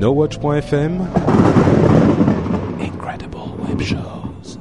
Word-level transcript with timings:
NoWatch.fm 0.00 1.06
Incredible 2.80 3.36
Web 3.68 3.82
Shows. 3.82 4.58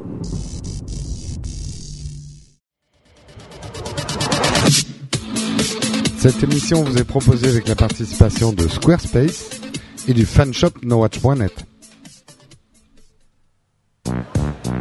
Cette 6.17 6.43
émission 6.43 6.83
vous 6.83 6.97
est 6.97 7.05
proposée 7.05 7.47
avec 7.47 7.69
la 7.69 7.75
participation 7.75 8.51
de 8.51 8.67
Squarespace 8.67 9.61
et 10.09 10.13
du 10.13 10.25
fanshop 10.25 10.71
NoWatch.net. 10.83 11.53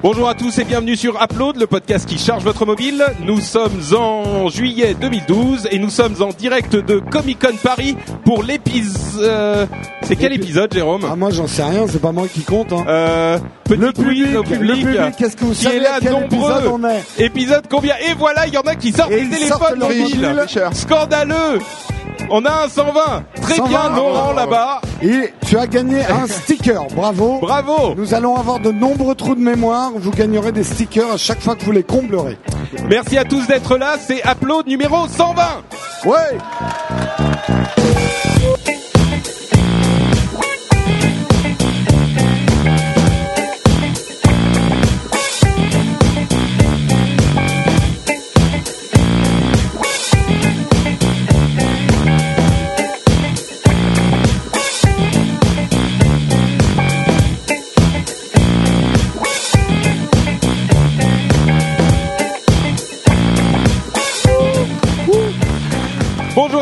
Bonjour 0.03 0.29
à 0.29 0.35
tous 0.35 0.59
et 0.59 0.65
bienvenue 0.65 0.97
sur 0.97 1.23
Upload, 1.23 1.57
le 1.57 1.69
podcast 1.69 2.09
qui 2.09 2.19
charge 2.19 2.43
votre 2.43 2.67
mobile. 2.67 3.05
Nous 3.25 3.41
sommes 3.41 3.81
en 3.97 4.49
juillet 4.49 4.95
2012 4.95 5.69
et 5.71 5.79
nous 5.79 5.91
sommes 5.91 6.21
en 6.21 6.31
direct 6.31 6.75
de 6.75 6.99
Comic 6.99 7.39
Con 7.39 7.57
Paris 7.63 7.97
pour 8.25 8.43
l'épisode. 8.43 9.69
C'est 10.09 10.17
quel 10.17 10.33
épisode, 10.33 10.73
Jérôme 10.73 11.03
Ah 11.11 11.17
moi 11.17 11.29
j'en 11.31 11.47
sais 11.47 11.63
rien, 11.63 11.85
c'est 11.87 12.01
pas 12.01 12.13
moi 12.13 12.27
qui 12.33 12.41
compte. 12.41 12.73
Hein. 12.73 12.85
euh, 12.89 13.39
Petit 13.65 13.79
le 13.79 13.93
quiz 13.93 14.05
public, 14.07 14.33
le 14.33 14.43
public, 14.75 15.01
qu'est-ce 15.19 15.37
que 15.37 15.45
vous 15.45 15.53
qui 15.53 15.65
savez 15.65 15.77
est 15.77 15.81
là 15.81 15.99
quel 16.01 16.13
nombreux 16.13 16.27
épisode 16.27 16.67
on 16.73 16.85
est 16.89 17.05
Épisode 17.23 17.65
combien 17.71 17.95
Et 18.09 18.15
voilà, 18.15 18.47
il 18.47 18.55
y 18.55 18.57
en 18.57 18.63
a 18.63 18.75
qui 18.75 18.91
sortent 18.91 19.13
Et 19.13 19.21
les 19.21 19.37
ils 19.37 19.47
sortent 19.47 19.69
téléphones 19.75 19.79
leur 19.81 19.89
mobiles. 19.91 20.21
mobile. 20.23 20.47
Scandaleux 20.73 21.59
On 22.31 22.45
a 22.47 22.65
un 22.65 22.69
120 22.71 23.23
Très 23.43 23.55
120, 23.57 23.69
bien, 23.69 23.97
Laurent 23.97 24.33
là-bas. 24.33 24.81
Et 25.03 25.35
tu 25.47 25.59
as 25.59 25.67
gagné 25.67 26.01
un 26.07 26.27
sticker, 26.27 26.87
bravo. 26.97 27.41
Bravo 27.43 27.95
Nous 27.97 28.15
allons 28.15 28.35
avoir 28.37 28.61
de 28.61 28.73
nombreux 28.73 29.15
trous 29.15 29.35
de 29.35 29.41
mémoire, 29.43 29.91
vous 29.95 30.11
gagnerez 30.11 30.53
des 30.53 30.65
stickers 30.65 31.13
à 31.13 31.19
chaque 31.19 31.43
fois 31.43 31.55
que 31.55 31.65
vous 31.65 31.73
les 31.73 31.83
comblerez. 31.83 32.39
Merci 32.89 33.19
à 33.19 33.25
tous 33.25 33.47
d'être 33.47 33.77
là, 33.77 33.97
c'est 34.01 34.23
Upload 34.27 34.67
numéro 34.67 35.07
120 35.07 35.43
Ouais 36.07 36.39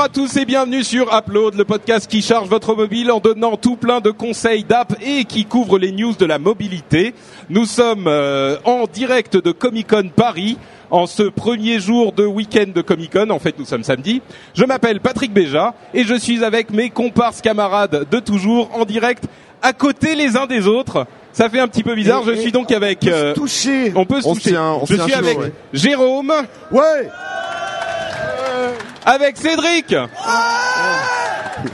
à 0.07 0.09
tous 0.09 0.37
et 0.37 0.45
bienvenue 0.45 0.85
sur 0.85 1.13
Upload, 1.13 1.57
le 1.57 1.65
podcast 1.65 2.07
qui 2.09 2.23
charge 2.23 2.49
votre 2.49 2.77
mobile 2.77 3.11
en 3.11 3.19
donnant 3.19 3.57
tout 3.57 3.75
plein 3.75 4.01
de 4.01 4.13
conseils 4.13 4.63
d'app 4.63 4.95
et 5.05 5.25
qui 5.25 5.47
couvre 5.47 5.81
les 5.81 5.91
news 5.91 6.13
de 6.13 6.25
la 6.25 6.39
mobilité. 6.39 7.13
Nous 7.51 7.65
sommes 7.65 8.07
euh, 8.07 8.57
en 8.65 8.85
direct 8.87 9.37
de 9.37 9.51
Comic 9.51 9.89
Con 9.89 10.11
Paris 10.15 10.59
en 10.91 11.07
ce 11.07 11.25
premier 11.25 11.81
jour 11.81 12.13
de 12.13 12.25
week-end 12.25 12.67
de 12.73 12.83
Comic 12.83 13.15
Con. 13.15 13.31
En 13.31 13.41
fait, 13.41 13.59
nous 13.59 13.65
sommes 13.65 13.83
samedi. 13.83 14.23
Je 14.55 14.65
m'appelle 14.65 15.01
Patrick 15.01 15.33
Béja 15.33 15.75
et 15.93 16.05
je 16.05 16.15
suis 16.15 16.45
avec 16.45 16.71
mes 16.71 16.91
comparses 16.91 17.41
camarades 17.41 18.07
de 18.09 18.21
toujours 18.21 18.71
en 18.79 18.85
direct 18.85 19.25
à 19.61 19.73
côté 19.73 20.15
les 20.15 20.37
uns 20.37 20.47
des 20.47 20.69
autres. 20.69 21.07
Ça 21.33 21.49
fait 21.51 21.59
un 21.59 21.67
petit 21.67 21.83
peu 21.83 21.97
bizarre. 21.97 22.23
Et- 22.29 22.37
je 22.37 22.41
suis 22.43 22.53
donc 22.53 22.71
avec. 22.71 23.01
On 23.03 23.07
peut 23.07 23.13
euh, 23.13 23.35
se 23.35 23.41
toucher. 23.41 23.93
on 23.97 24.05
peut 24.05 24.21
se 24.21 24.29
On 24.29 24.35
toucher. 24.35 24.57
on 24.57 24.87
je 24.87 24.95
suis 24.95 25.15
avec 25.15 25.39
ouais. 25.41 25.53
Jérôme, 25.73 26.33
Ouais 26.71 27.09
avec 29.07 29.37
Cédric. 29.39 29.95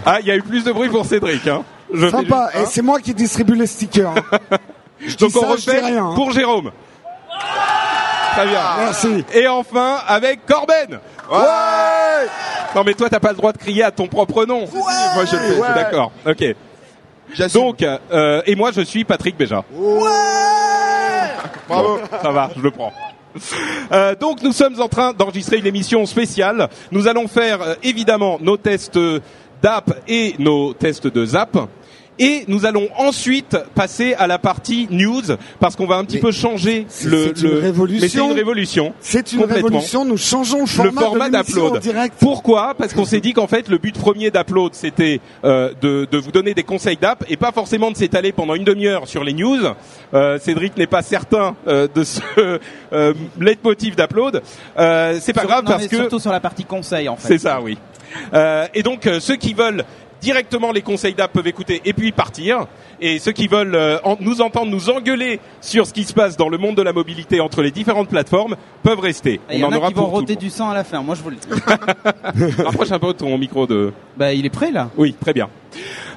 Ah, 0.06 0.19
il 0.20 0.27
y 0.27 0.30
a 0.30 0.36
eu 0.36 0.42
plus 0.42 0.62
de 0.64 0.70
bruit 0.72 0.88
pour 0.88 1.05
Cédric. 1.05 1.47
Hein. 1.48 1.64
Je 1.92 2.08
Sympa, 2.08 2.50
juste- 2.55 2.62
et 2.62 2.66
c'est 2.70 2.83
moi 2.83 3.00
qui 3.00 3.12
distribue 3.14 3.55
les 3.56 3.66
stickers. 3.66 4.11
hein. 4.16 4.56
Je 5.05 5.16
dis 5.16 5.24
Donc 5.24 5.33
on 5.36 5.41
ça, 5.41 5.56
je 5.56 5.62
dis 5.64 5.70
refait 5.70 5.84
rien. 5.84 6.06
hein. 6.06 6.12
pour 6.14 6.30
Jérôme. 6.30 6.70
Très 8.36 8.47
bien. 8.47 8.61
Merci. 8.78 9.24
Et 9.34 9.48
enfin 9.48 9.96
avec 10.07 10.46
Corben. 10.46 11.01
Ouais 11.30 11.39
Non 12.77 12.84
mais 12.86 12.95
toi 12.95 13.11
t'as 13.11 13.18
pas 13.18 13.30
le 13.30 13.36
droit 13.36 13.52
de 13.52 13.58
crier 13.58 13.83
à 13.83 13.90
ton 13.90 14.07
propre 14.07 14.45
nom. 14.46 14.61
Moi 14.73 15.24
je 15.24 15.33
le 15.36 15.42
fais. 15.42 15.61
Ouais. 15.61 15.74
D'accord. 15.74 16.12
Ok. 16.24 16.45
Donc 17.52 17.83
euh, 17.83 18.42
et 18.46 18.55
moi 18.55 18.70
je 18.73 18.83
suis 18.83 19.02
Patrick 19.05 19.36
Béja. 19.36 19.64
Bravo. 21.68 21.98
Ça 22.23 22.30
va, 22.30 22.51
je 22.57 22.61
le 22.62 22.70
prends. 22.70 22.92
Euh, 23.93 24.15
donc 24.15 24.43
nous 24.43 24.53
sommes 24.53 24.81
en 24.81 24.89
train 24.89 25.13
d'enregistrer 25.13 25.59
une 25.59 25.67
émission 25.67 26.05
spéciale. 26.07 26.69
Nous 26.91 27.09
allons 27.09 27.29
faire 27.29 27.63
euh, 27.63 27.75
évidemment 27.83 28.39
nos 28.41 28.57
tests 28.57 28.97
euh, 28.97 29.20
d'app 29.63 30.03
et 30.09 30.35
nos 30.39 30.75
tests 30.75 31.07
de 31.07 31.25
zap. 31.25 31.57
Et 32.22 32.44
nous 32.48 32.66
allons 32.66 32.88
ensuite 32.96 33.56
passer 33.74 34.14
à 34.14 34.27
la 34.27 34.38
partie 34.38 34.86
news 34.90 35.22
parce 35.60 35.74
qu'on 35.77 35.86
va 35.86 35.96
un 35.96 36.05
petit 36.05 36.16
Mais 36.16 36.20
peu 36.22 36.30
changer 36.33 36.86
c'est- 36.88 37.08
le. 37.08 37.33
c'est 37.34 37.42
une 37.42 37.50
le- 37.50 37.58
révolution. 37.58 38.00
Mais 38.02 38.08
c'est 38.08 38.18
une 38.24 38.33
révolution. 38.33 38.94
C'est 39.00 39.33
une 39.33 39.40
Complètement. 39.40 39.66
révolution, 39.68 40.05
nous 40.05 40.16
changeons 40.16 40.60
le 40.60 40.66
format, 40.66 40.90
le 41.00 41.06
format 41.06 41.30
d'Upload. 41.30 41.78
direct. 41.80 42.14
Pourquoi? 42.20 42.74
Parce 42.78 42.92
qu'on 42.94 43.05
s'est 43.05 43.20
dit 43.20 43.33
qu'en 43.33 43.46
fait 43.46 43.68
le 43.68 43.78
but 43.78 43.98
premier 43.98 44.30
d'Upload 44.30 44.74
c'était 44.74 45.20
euh, 45.44 45.72
de, 45.80 46.06
de 46.10 46.18
vous 46.18 46.30
donner 46.30 46.55
des 46.55 46.62
conseils 46.62 46.96
d'app 46.96 47.24
et 47.28 47.36
pas 47.36 47.50
forcément 47.52 47.90
de 47.90 47.96
s'étaler 47.96 48.33
pendant 48.33 48.54
une 48.54 48.64
demi-heure 48.64 49.08
sur 49.08 49.24
les 49.24 49.33
news. 49.33 49.58
Euh, 50.14 50.39
Cédric 50.39 50.77
n'est 50.77 50.86
pas 50.86 51.02
certain 51.02 51.56
euh, 51.66 51.89
de 51.92 52.04
ce 52.04 52.20
euh, 52.92 53.14
leitmotiv 53.40 53.96
d'Upload. 53.96 54.42
Euh, 54.78 55.18
c'est 55.20 55.33
pas 55.33 55.40
Sur- 55.40 55.48
grave 55.50 55.64
non, 55.64 55.70
parce 55.72 55.83
mais 55.83 55.89
que 55.89 55.96
surtout 55.96 56.18
sur 56.20 56.30
la 56.30 56.40
partie 56.40 56.64
conseil 56.64 57.08
en 57.08 57.16
fait. 57.16 57.28
c'est 57.28 57.39
ça, 57.39 57.60
oui. 57.60 57.77
Euh, 58.34 58.66
et 58.74 58.83
donc 58.83 59.06
euh, 59.06 59.18
ceux 59.20 59.36
qui 59.36 59.54
veulent 59.54 59.84
directement 60.22 60.72
les 60.72 60.80
conseils 60.80 61.12
d'app 61.14 61.33
peuvent 61.33 61.46
écouter 61.46 61.83
et 61.84 61.92
puis 61.92 62.12
partir. 62.12 62.66
Et 63.00 63.18
ceux 63.18 63.33
qui 63.33 63.48
veulent 63.48 63.74
euh, 63.74 63.98
en- 64.05 64.16
nous 64.20 64.40
entendre 64.40 64.70
nous 64.70 64.88
engueuler 64.88 65.40
sur 65.60 65.86
ce 65.86 65.92
qui 65.92 66.05
se 66.05 66.14
passe 66.14 66.36
dans 66.38 66.48
le 66.48 66.56
monde 66.56 66.77
de 66.77 66.83
la 66.83 66.92
mobilité 66.94 67.40
entre 67.40 67.60
les 67.62 67.70
différentes 67.72 68.08
plateformes 68.08 68.56
peuvent 68.83 69.00
rester. 69.00 69.40
Et 69.50 69.58
y 69.58 69.64
en, 69.64 69.68
en 69.68 69.72
a 69.72 69.77
aura 69.78 69.88
qui 69.88 69.94
vont 69.94 70.06
roter 70.06 70.36
du 70.36 70.48
sang 70.48 70.70
à 70.70 70.74
la 70.74 70.84
fin. 70.84 71.02
Moi 71.02 71.14
je 71.16 71.22
vous 71.22 71.30
le 71.30 71.36
dis. 71.36 71.48
Rapproche 72.62 72.92
un 72.92 72.98
peu 72.98 73.12
ton 73.12 73.36
micro 73.36 73.66
de. 73.66 73.92
bah 74.16 74.33
il 74.33 74.46
est 74.46 74.50
prêt 74.50 74.70
là. 74.70 74.88
Oui, 74.96 75.14
très 75.20 75.33
bien. 75.33 75.48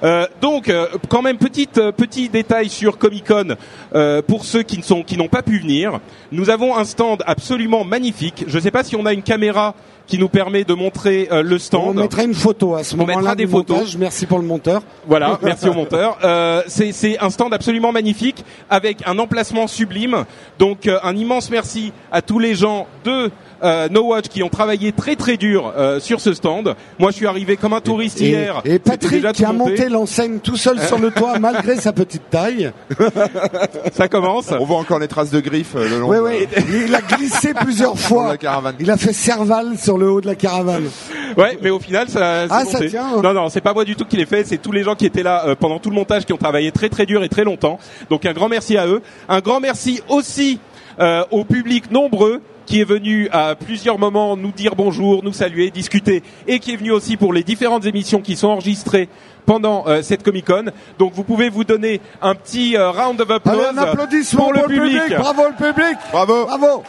Euh, 0.03 0.25
donc, 0.41 0.69
euh, 0.69 0.87
quand 1.09 1.21
même, 1.21 1.37
petite, 1.37 1.77
euh, 1.77 1.91
petit 1.91 2.29
détail 2.29 2.69
sur 2.69 2.97
Comic 2.97 3.27
Con 3.27 3.55
euh, 3.93 4.21
pour 4.21 4.45
ceux 4.45 4.63
qui 4.63 4.77
ne 4.77 4.83
sont, 4.83 5.03
qui 5.03 5.17
n'ont 5.17 5.27
pas 5.27 5.41
pu 5.41 5.59
venir. 5.59 5.99
Nous 6.31 6.49
avons 6.49 6.75
un 6.77 6.83
stand 6.85 7.23
absolument 7.25 7.83
magnifique. 7.83 8.43
Je 8.47 8.55
ne 8.57 8.61
sais 8.61 8.71
pas 8.71 8.83
si 8.83 8.95
on 8.95 9.05
a 9.05 9.13
une 9.13 9.23
caméra 9.23 9.73
qui 10.07 10.19
nous 10.19 10.29
permet 10.29 10.63
de 10.63 10.73
montrer 10.75 11.27
euh, 11.31 11.41
le 11.41 11.55
On 11.55 11.59
stand. 11.59 11.95
mettra 11.95 12.23
une 12.23 12.35
photo 12.35 12.75
à 12.75 12.83
ce 12.83 12.93
On 12.93 12.99
moment-là 12.99 13.17
mettra 13.17 13.35
du 13.35 13.45
des 13.45 13.49
photos. 13.51 13.77
montage. 13.77 13.97
Merci 13.97 14.25
pour 14.27 14.37
le 14.37 14.45
monteur. 14.45 14.83
Voilà, 15.07 15.39
merci 15.43 15.67
au 15.67 15.73
monteur. 15.73 16.19
Euh, 16.23 16.61
c'est 16.67 16.91
c'est 16.91 17.17
un 17.19 17.31
stand 17.31 17.51
absolument 17.55 17.91
magnifique 17.91 18.45
avec 18.69 18.99
un 19.07 19.17
emplacement 19.17 19.65
sublime. 19.65 20.25
Donc 20.59 20.85
euh, 20.87 20.99
un 21.01 21.15
immense 21.15 21.49
merci 21.49 21.91
à 22.11 22.21
tous 22.21 22.37
les 22.37 22.53
gens 22.53 22.85
de 23.03 23.31
euh, 23.63 23.87
No 23.89 24.03
Watch 24.07 24.27
qui 24.27 24.43
ont 24.43 24.49
travaillé 24.49 24.91
très 24.91 25.15
très 25.15 25.37
dur 25.37 25.73
euh, 25.77 25.99
sur 25.99 26.19
ce 26.21 26.33
stand. 26.33 26.75
Moi, 26.99 27.11
je 27.11 27.15
suis 27.17 27.27
arrivé 27.27 27.57
comme 27.57 27.73
un 27.73 27.81
touriste 27.81 28.21
Et, 28.21 28.25
hier. 28.29 28.61
et 28.65 28.79
Patrick 28.79 29.11
déjà 29.21 29.33
qui 29.33 29.45
a 29.45 29.51
monté. 29.53 29.89
l'enseigne 29.89 30.39
tout 30.39 30.57
seul 30.57 30.79
sur 30.81 30.99
le 30.99 31.11
toit 31.11 31.39
malgré 31.39 31.75
sa 31.77 31.93
petite 31.93 32.29
taille. 32.29 32.71
Ça 33.93 34.07
commence. 34.07 34.51
On 34.51 34.65
voit 34.65 34.77
encore 34.77 34.99
les 34.99 35.07
traces 35.07 35.31
de 35.31 35.39
griffes 35.39 35.75
euh, 35.75 35.87
le 35.89 35.99
long 35.99 36.09
Oui, 36.09 36.17
de- 36.17 36.21
oui. 36.23 36.83
Il 36.87 36.95
a 36.95 37.01
glissé 37.01 37.53
plusieurs 37.59 37.97
fois. 37.97 38.29
la 38.29 38.37
caravane. 38.37 38.75
Il 38.79 38.89
a 38.91 38.97
fait 38.97 39.13
serval 39.13 39.77
sur 39.77 39.97
le 39.97 40.09
haut 40.09 40.21
de 40.21 40.27
la 40.27 40.35
caravane. 40.35 40.89
Ouais, 41.37 41.57
mais 41.61 41.69
au 41.69 41.79
final, 41.79 42.07
ça. 42.09 42.47
c'est 42.47 42.53
Ah, 42.53 42.65
ça 42.65 42.85
tient, 42.87 43.05
hein. 43.15 43.21
Non, 43.23 43.33
non, 43.33 43.49
c'est 43.49 43.61
pas 43.61 43.73
moi 43.73 43.85
du 43.85 43.95
tout 43.95 44.05
qui 44.05 44.17
l'ai 44.17 44.25
fait. 44.25 44.43
C'est 44.45 44.57
tous 44.57 44.71
les 44.71 44.83
gens 44.83 44.95
qui 44.95 45.05
étaient 45.05 45.23
là 45.23 45.43
euh, 45.47 45.55
pendant 45.55 45.79
tout 45.79 45.89
le 45.89 45.95
montage, 45.95 46.25
qui 46.25 46.33
ont 46.33 46.37
travaillé 46.37 46.71
très 46.71 46.89
très 46.89 47.05
dur 47.05 47.23
et 47.23 47.29
très 47.29 47.43
longtemps. 47.43 47.79
Donc 48.09 48.25
un 48.25 48.33
grand 48.33 48.49
merci 48.49 48.77
à 48.77 48.87
eux. 48.87 49.01
Un 49.29 49.39
grand 49.39 49.59
merci 49.59 50.01
aussi 50.09 50.59
euh, 50.99 51.23
au 51.31 51.43
public 51.43 51.91
nombreux 51.91 52.41
qui 52.65 52.81
est 52.81 52.85
venu 52.85 53.29
à 53.31 53.55
plusieurs 53.55 53.99
moments 53.99 54.35
nous 54.35 54.51
dire 54.51 54.75
bonjour, 54.75 55.23
nous 55.23 55.33
saluer, 55.33 55.69
discuter, 55.71 56.23
et 56.47 56.59
qui 56.59 56.73
est 56.73 56.77
venu 56.77 56.91
aussi 56.91 57.17
pour 57.17 57.33
les 57.33 57.43
différentes 57.43 57.85
émissions 57.85 58.21
qui 58.21 58.35
sont 58.35 58.47
enregistrées 58.49 59.09
pendant 59.45 59.85
euh, 59.87 60.01
cette 60.01 60.23
Comic 60.23 60.45
Con. 60.45 60.65
Donc 60.97 61.13
vous 61.13 61.23
pouvez 61.23 61.49
vous 61.49 61.63
donner 61.63 62.01
un 62.21 62.33
petit 62.35 62.75
euh, 62.75 62.89
round 62.91 63.21
of 63.21 63.29
applause 63.29 63.59
Allez, 63.69 63.77
un 63.77 63.81
applaudissement 63.81 64.43
pour 64.45 64.53
le 64.53 64.63
public. 64.63 65.01
Bravo 65.17 65.43
le 65.47 65.55
public. 65.55 65.97
Bravo. 66.11 66.45
Bravo. 66.45 66.83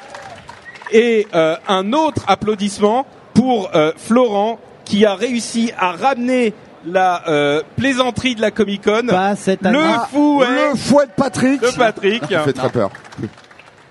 Et 0.92 1.26
euh, 1.34 1.56
un 1.68 1.92
autre 1.92 2.22
applaudissement 2.28 3.06
pour 3.34 3.70
euh, 3.74 3.92
Florent 3.96 4.58
qui 4.84 5.04
a 5.04 5.14
réussi 5.14 5.72
à 5.78 5.92
ramener 5.92 6.54
la 6.86 7.28
euh, 7.28 7.62
plaisanterie 7.76 8.36
de 8.36 8.40
la 8.40 8.52
Comic 8.52 8.84
Con. 8.84 9.08
Pas 9.08 9.34
cette 9.34 9.62
Le 9.62 9.68
année. 9.80 9.94
fouet 10.12 10.46
Le 10.70 10.76
fouet 10.78 11.06
de 11.06 11.10
Patrick. 11.16 11.60
de 11.60 11.76
Patrick 11.76 12.22
Ça 12.30 12.44
fait 12.44 12.52
très 12.52 12.70
peur. 12.70 12.90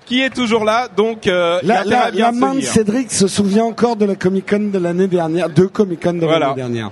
Qui 0.06 0.22
est 0.22 0.30
toujours 0.30 0.64
là. 0.64 0.88
Donc 0.96 1.26
euh, 1.26 1.58
La, 1.62 2.10
bien 2.10 2.32
main 2.32 2.54
de. 2.54 2.60
Cédric 2.62 3.12
se 3.12 3.28
souvient 3.28 3.64
encore 3.64 3.96
de 3.96 4.06
la 4.06 4.14
Comic 4.14 4.48
Con 4.48 4.70
de 4.72 4.78
l'année 4.78 5.08
dernière, 5.08 5.50
deux 5.50 5.68
Comic 5.68 6.02
Con 6.02 6.14
de 6.14 6.20
Voilà. 6.24 6.46
l'année 6.46 6.56
dernière. 6.56 6.90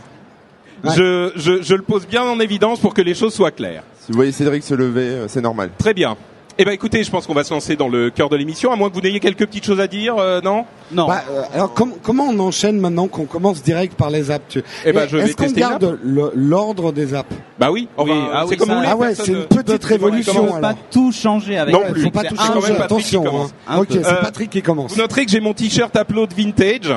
Ouais. 0.82 0.90
Je, 0.94 1.32
je, 1.36 1.62
je 1.62 1.74
le 1.74 1.82
pose 1.82 2.06
bien 2.06 2.22
en 2.24 2.38
évidence 2.40 2.78
pour 2.80 2.92
que 2.92 3.00
les 3.00 3.14
choses 3.14 3.32
soient 3.32 3.50
claires. 3.52 3.84
Si 4.00 4.12
vous 4.12 4.16
voyez 4.16 4.32
Cédric 4.32 4.62
se 4.62 4.74
lever, 4.74 5.00
euh, 5.08 5.28
c'est 5.28 5.40
normal. 5.40 5.70
Très 5.78 5.94
bien. 5.94 6.16
Eh 6.56 6.64
ben 6.64 6.70
écoutez, 6.70 7.02
je 7.02 7.10
pense 7.10 7.26
qu'on 7.26 7.34
va 7.34 7.42
se 7.42 7.52
lancer 7.52 7.74
dans 7.74 7.88
le 7.88 8.10
cœur 8.10 8.28
de 8.28 8.36
l'émission, 8.36 8.70
à 8.70 8.76
moins 8.76 8.88
que 8.88 8.94
vous 8.94 9.00
n'ayez 9.00 9.18
quelques 9.18 9.44
petites 9.46 9.64
choses 9.66 9.80
à 9.80 9.88
dire, 9.88 10.14
euh, 10.18 10.40
non? 10.40 10.64
Non. 10.92 11.08
Bah, 11.08 11.24
euh, 11.28 11.42
alors 11.52 11.74
com- 11.74 11.94
comment 12.00 12.28
on 12.30 12.38
enchaîne 12.38 12.78
maintenant 12.78 13.08
qu'on 13.08 13.24
commence 13.24 13.60
direct 13.60 13.94
par 13.96 14.08
les 14.08 14.30
apps 14.30 14.44
tu... 14.48 14.62
Eh 14.84 14.92
ben, 14.92 15.04
Et 15.04 15.08
je 15.08 15.16
vais 15.16 15.24
Est-ce 15.24 15.34
qu'on 15.36 15.50
garde 15.50 15.98
le- 16.00 16.30
l'ordre 16.36 16.92
des 16.92 17.12
apps? 17.12 17.34
Bah 17.58 17.72
oui, 17.72 17.88
enfin, 17.96 18.12
Oui, 18.12 18.18
ah 18.32 18.42
c'est 18.44 18.50
oui, 18.50 18.56
comme 18.58 18.68
ça- 18.68 18.74
vous 18.74 18.78
voulez. 18.80 18.90
Ah 18.92 18.96
ouais, 18.96 19.14
c'est 19.16 19.32
une 19.32 19.46
petite 19.46 19.84
révolution, 19.84 20.32
faut 20.34 20.42
alors. 20.54 20.60
pas 20.60 20.74
tout 20.92 21.10
changer 21.10 21.58
avec. 21.58 21.74
Non 21.74 21.80
plus. 21.90 22.02
Faut 22.02 22.10
pas 22.10 22.20
C'est 22.22 22.28
tout 22.28 22.34
un 22.38 22.46
quand 22.46 22.54
changer, 22.54 22.68
même. 22.68 22.76
Patrick 22.76 23.04
qui 23.04 23.16
attention. 23.16 23.22
commence. 23.24 23.50
hein. 23.66 23.78
Ok, 23.80 23.86
c'est 23.90 24.06
Euh, 24.06 24.14
Patrick 24.22 24.50
qui 24.50 24.62
commence. 24.62 24.92
Vous 24.94 25.00
noterez 25.00 25.24
que 25.24 25.32
j'ai 25.32 25.40
mon 25.40 25.54
t-shirt 25.54 25.96
Upload 25.96 26.32
Vintage. 26.36 26.92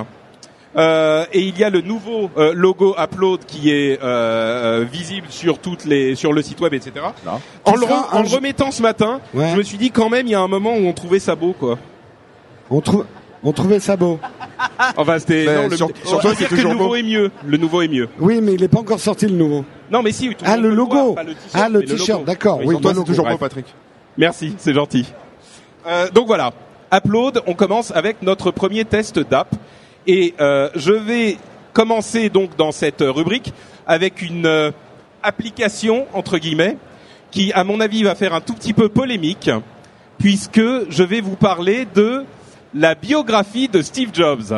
Euh, 0.78 1.26
et 1.34 1.40
il 1.42 1.58
y 1.58 1.64
a 1.64 1.72
le 1.72 1.82
nouveau 1.82 2.30
euh, 2.38 2.54
logo 2.54 2.96
Upload 3.00 3.46
qui 3.46 3.72
est 3.72 4.00
euh, 4.04 4.82
euh, 4.82 4.86
visible 4.86 5.26
sur 5.30 5.58
toutes 5.58 5.86
les 5.86 6.14
sur 6.16 6.34
le 6.34 6.42
site 6.44 6.60
web, 6.62 6.74
etc. 6.76 6.94
En 7.66 7.74
le, 7.76 7.82
re- 7.88 8.16
en 8.16 8.22
remettant 8.24 8.70
ce 8.70 8.84
matin, 8.84 9.20
Ouais. 9.34 9.50
je 9.52 9.58
me 9.58 9.64
suis 9.64 9.78
dit 9.80 9.90
quand 9.90 10.10
même 10.10 10.28
il 10.28 10.32
y 10.32 10.36
a 10.36 10.40
un 10.40 10.48
moment 10.48 10.74
où 10.76 10.86
on 10.86 10.94
trouvait 10.94 11.18
ça 11.20 11.36
beau 11.36 11.54
quoi. 11.60 11.80
On, 12.70 12.80
trouve, 12.82 13.06
on 13.44 13.52
trouvait 13.54 13.80
ça 13.80 13.96
beau. 13.98 14.20
Enfin 14.98 15.18
c'était 15.18 15.68
le, 15.68 15.76
sur- 15.76 15.90
c'est 16.38 16.48
que 16.48 16.56
le 16.56 16.64
nouveau 16.70 16.90
beau. 16.90 16.96
est 16.96 17.04
mieux. 17.04 17.32
Le 17.46 17.58
nouveau 17.58 17.82
est 17.82 17.88
mieux. 17.88 18.08
Oui, 18.20 18.40
mais 18.42 18.54
il 18.54 18.62
n'est 18.62 18.68
pas 18.68 18.80
encore 18.80 19.00
sorti 19.00 19.26
le 19.26 19.36
nouveau. 19.36 19.66
Non 19.92 20.04
mais 20.04 20.12
si. 20.12 20.30
tout 20.30 20.36
Ah, 20.46 20.52
monde 20.58 20.62
le 20.66 20.70
logo. 20.76 20.96
voir, 21.14 21.16
pas 21.16 21.24
le 21.24 21.34
t-shirt, 21.34 21.52
Ah, 21.56 21.70
le 21.70 21.84
t-shirt, 21.84 22.24
d'accord. 22.26 22.60
Oui, 22.64 22.80
Toi, 22.80 22.92
le 22.94 23.00
c'est 23.00 23.04
toujours 23.06 23.28
beau, 23.28 23.38
Patrick. 23.38 23.66
Merci, 24.16 24.54
c'est 24.60 24.74
gentil. 24.76 25.06
Euh, 25.88 26.10
donc 26.12 26.28
voilà, 26.28 26.52
Upload, 26.94 27.42
on 27.48 27.54
commence 27.54 27.92
avec 27.92 28.22
notre 28.22 28.52
premier 28.52 28.86
test 28.86 29.18
d'app. 29.20 29.56
Et 30.08 30.34
euh, 30.40 30.70
je 30.76 30.94
vais 30.94 31.38
commencer 31.74 32.30
donc 32.30 32.56
dans 32.58 32.72
cette 32.72 33.02
rubrique 33.06 33.54
avec 33.86 34.22
une 34.22 34.46
euh, 34.46 34.72
application, 35.22 36.08
entre 36.14 36.38
guillemets, 36.38 36.78
qui 37.32 37.52
à 37.54 37.64
mon 37.64 37.80
avis 37.82 38.04
va 38.04 38.16
faire 38.16 38.34
un 38.34 38.42
tout 38.42 38.54
petit 38.54 38.74
peu 38.74 38.90
polémique, 38.90 39.50
puisque 40.18 40.62
je 40.90 41.04
vais 41.04 41.22
vous 41.22 41.36
parler 41.36 41.86
de 41.94 42.24
la 42.74 42.96
biographie 42.96 43.68
de 43.68 43.82
Steve 43.82 44.10
Jobs. 44.14 44.54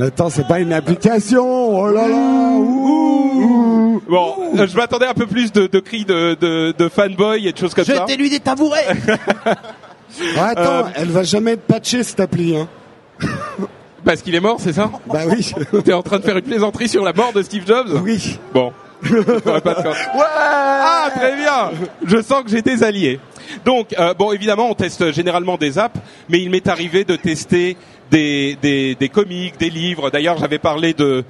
Attends, 0.00 0.30
c'est 0.30 0.46
pas 0.48 0.58
une 0.60 0.72
application. 0.72 1.44
Oh 1.80 1.88
là 1.90 2.08
là. 2.08 2.16
ouh. 2.58 4.02
Bon, 4.08 4.34
euh, 4.58 4.66
je 4.66 4.76
m'attendais 4.76 5.06
un 5.06 5.14
peu 5.14 5.26
plus 5.26 5.52
de, 5.52 5.66
de 5.66 5.78
cris 5.78 6.04
de, 6.04 6.34
de, 6.40 6.74
de 6.76 6.88
fanboy 6.88 7.46
et 7.46 7.52
de 7.52 7.58
choses 7.58 7.72
comme 7.74 7.84
ça. 7.84 7.94
Jetez-lui 7.94 8.30
des 8.30 8.40
tabourets. 8.40 8.86
Ah, 9.46 9.54
attends, 10.48 10.60
Euh, 10.86 10.90
elle 10.96 11.10
va 11.10 11.22
jamais 11.22 11.52
être 11.52 11.62
patchée 11.66 12.02
cette 12.02 12.20
appli. 12.20 12.56
Hein. 12.56 12.68
Parce 14.04 14.22
qu'il 14.22 14.34
est 14.34 14.40
mort, 14.40 14.56
c'est 14.58 14.72
ça 14.72 14.90
Bah 15.06 15.20
oui. 15.28 15.52
T'es 15.84 15.92
en 15.92 16.02
train 16.02 16.18
de 16.18 16.24
faire 16.24 16.36
une 16.36 16.42
plaisanterie 16.42 16.88
sur 16.88 17.04
la 17.04 17.12
mort 17.12 17.32
de 17.32 17.42
Steve 17.42 17.66
Jobs 17.66 18.00
oui. 18.02 18.38
Bon. 18.52 18.72
Pas 19.02 19.74
de 19.74 19.82
corps. 19.82 19.96
Ah, 20.14 21.10
très 21.14 21.36
bien 21.36 21.70
Je 22.04 22.22
sens 22.22 22.44
que 22.44 22.50
j'ai 22.50 22.62
des 22.62 22.84
alliés. 22.84 23.18
Donc, 23.64 23.94
euh, 23.98 24.14
bon, 24.14 24.32
évidemment, 24.32 24.70
on 24.70 24.74
teste 24.74 25.12
généralement 25.12 25.56
des 25.56 25.78
apps, 25.78 25.98
mais 26.28 26.40
il 26.40 26.50
m'est 26.50 26.68
arrivé 26.68 27.04
de 27.04 27.16
tester 27.16 27.76
des, 28.12 28.56
des, 28.62 28.94
des 28.94 29.08
comics, 29.08 29.58
des 29.58 29.70
livres. 29.70 30.10
D'ailleurs, 30.10 30.38
j'avais 30.38 30.58
parlé 30.58 30.94
de 30.94 31.24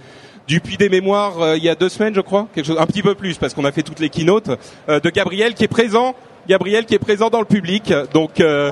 du 0.46 0.60
Puits 0.60 0.76
des 0.76 0.88
Mémoires 0.88 1.40
euh, 1.40 1.56
il 1.56 1.64
y 1.64 1.68
a 1.68 1.74
deux 1.74 1.88
semaines, 1.88 2.14
je 2.14 2.20
crois, 2.20 2.48
quelque 2.54 2.66
chose, 2.66 2.78
un 2.78 2.86
petit 2.86 3.02
peu 3.02 3.14
plus, 3.14 3.38
parce 3.38 3.54
qu'on 3.54 3.64
a 3.64 3.72
fait 3.72 3.82
toutes 3.82 4.00
les 4.00 4.08
keynotes, 4.08 4.50
euh, 4.88 5.00
de 5.00 5.10
Gabriel 5.10 5.54
qui 5.54 5.64
est 5.64 5.68
présent, 5.68 6.14
Gabriel 6.48 6.84
qui 6.84 6.94
est 6.94 6.98
présent 6.98 7.30
dans 7.30 7.38
le 7.40 7.46
public. 7.46 7.92
Donc, 8.12 8.40
euh, 8.40 8.70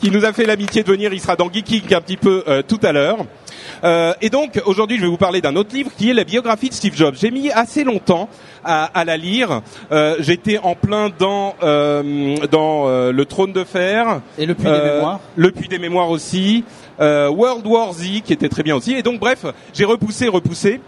qui 0.00 0.10
nous 0.10 0.24
a 0.24 0.32
fait 0.32 0.44
l'amitié 0.46 0.82
de 0.82 0.88
venir. 0.90 1.12
Il 1.12 1.20
sera 1.20 1.36
dans 1.36 1.50
Geeking 1.52 1.94
un 1.94 2.00
petit 2.00 2.16
peu 2.16 2.44
euh, 2.48 2.62
tout 2.62 2.80
à 2.82 2.92
l'heure. 2.92 3.18
Euh, 3.84 4.12
et 4.20 4.30
donc 4.30 4.60
aujourd'hui, 4.64 4.96
je 4.96 5.02
vais 5.02 5.08
vous 5.08 5.16
parler 5.16 5.40
d'un 5.40 5.56
autre 5.56 5.74
livre 5.74 5.90
qui 5.96 6.10
est 6.10 6.14
la 6.14 6.24
biographie 6.24 6.68
de 6.68 6.74
Steve 6.74 6.94
Jobs. 6.94 7.14
J'ai 7.18 7.30
mis 7.30 7.50
assez 7.50 7.84
longtemps 7.84 8.28
à, 8.64 8.84
à 8.84 9.04
la 9.04 9.16
lire. 9.16 9.62
Euh, 9.92 10.16
J'étais 10.20 10.58
en 10.58 10.74
plein 10.74 11.10
dans 11.18 11.54
euh, 11.62 12.36
dans 12.50 12.88
euh, 12.88 13.12
le 13.12 13.24
Trône 13.24 13.52
de 13.52 13.64
Fer, 13.64 14.20
Et 14.38 14.46
le 14.46 14.54
puits 14.54 14.64
des 14.64 14.70
euh, 14.70 14.94
mémoires. 14.96 15.20
le 15.36 15.50
Puits 15.50 15.68
des 15.68 15.78
Mémoires 15.78 16.10
aussi, 16.10 16.64
euh, 17.00 17.28
World 17.28 17.66
War 17.66 17.92
Z 17.92 18.22
qui 18.24 18.32
était 18.32 18.48
très 18.48 18.62
bien 18.62 18.76
aussi. 18.76 18.94
Et 18.94 19.02
donc 19.02 19.18
bref, 19.20 19.44
j'ai 19.74 19.84
repoussé, 19.84 20.28
repoussé. 20.28 20.80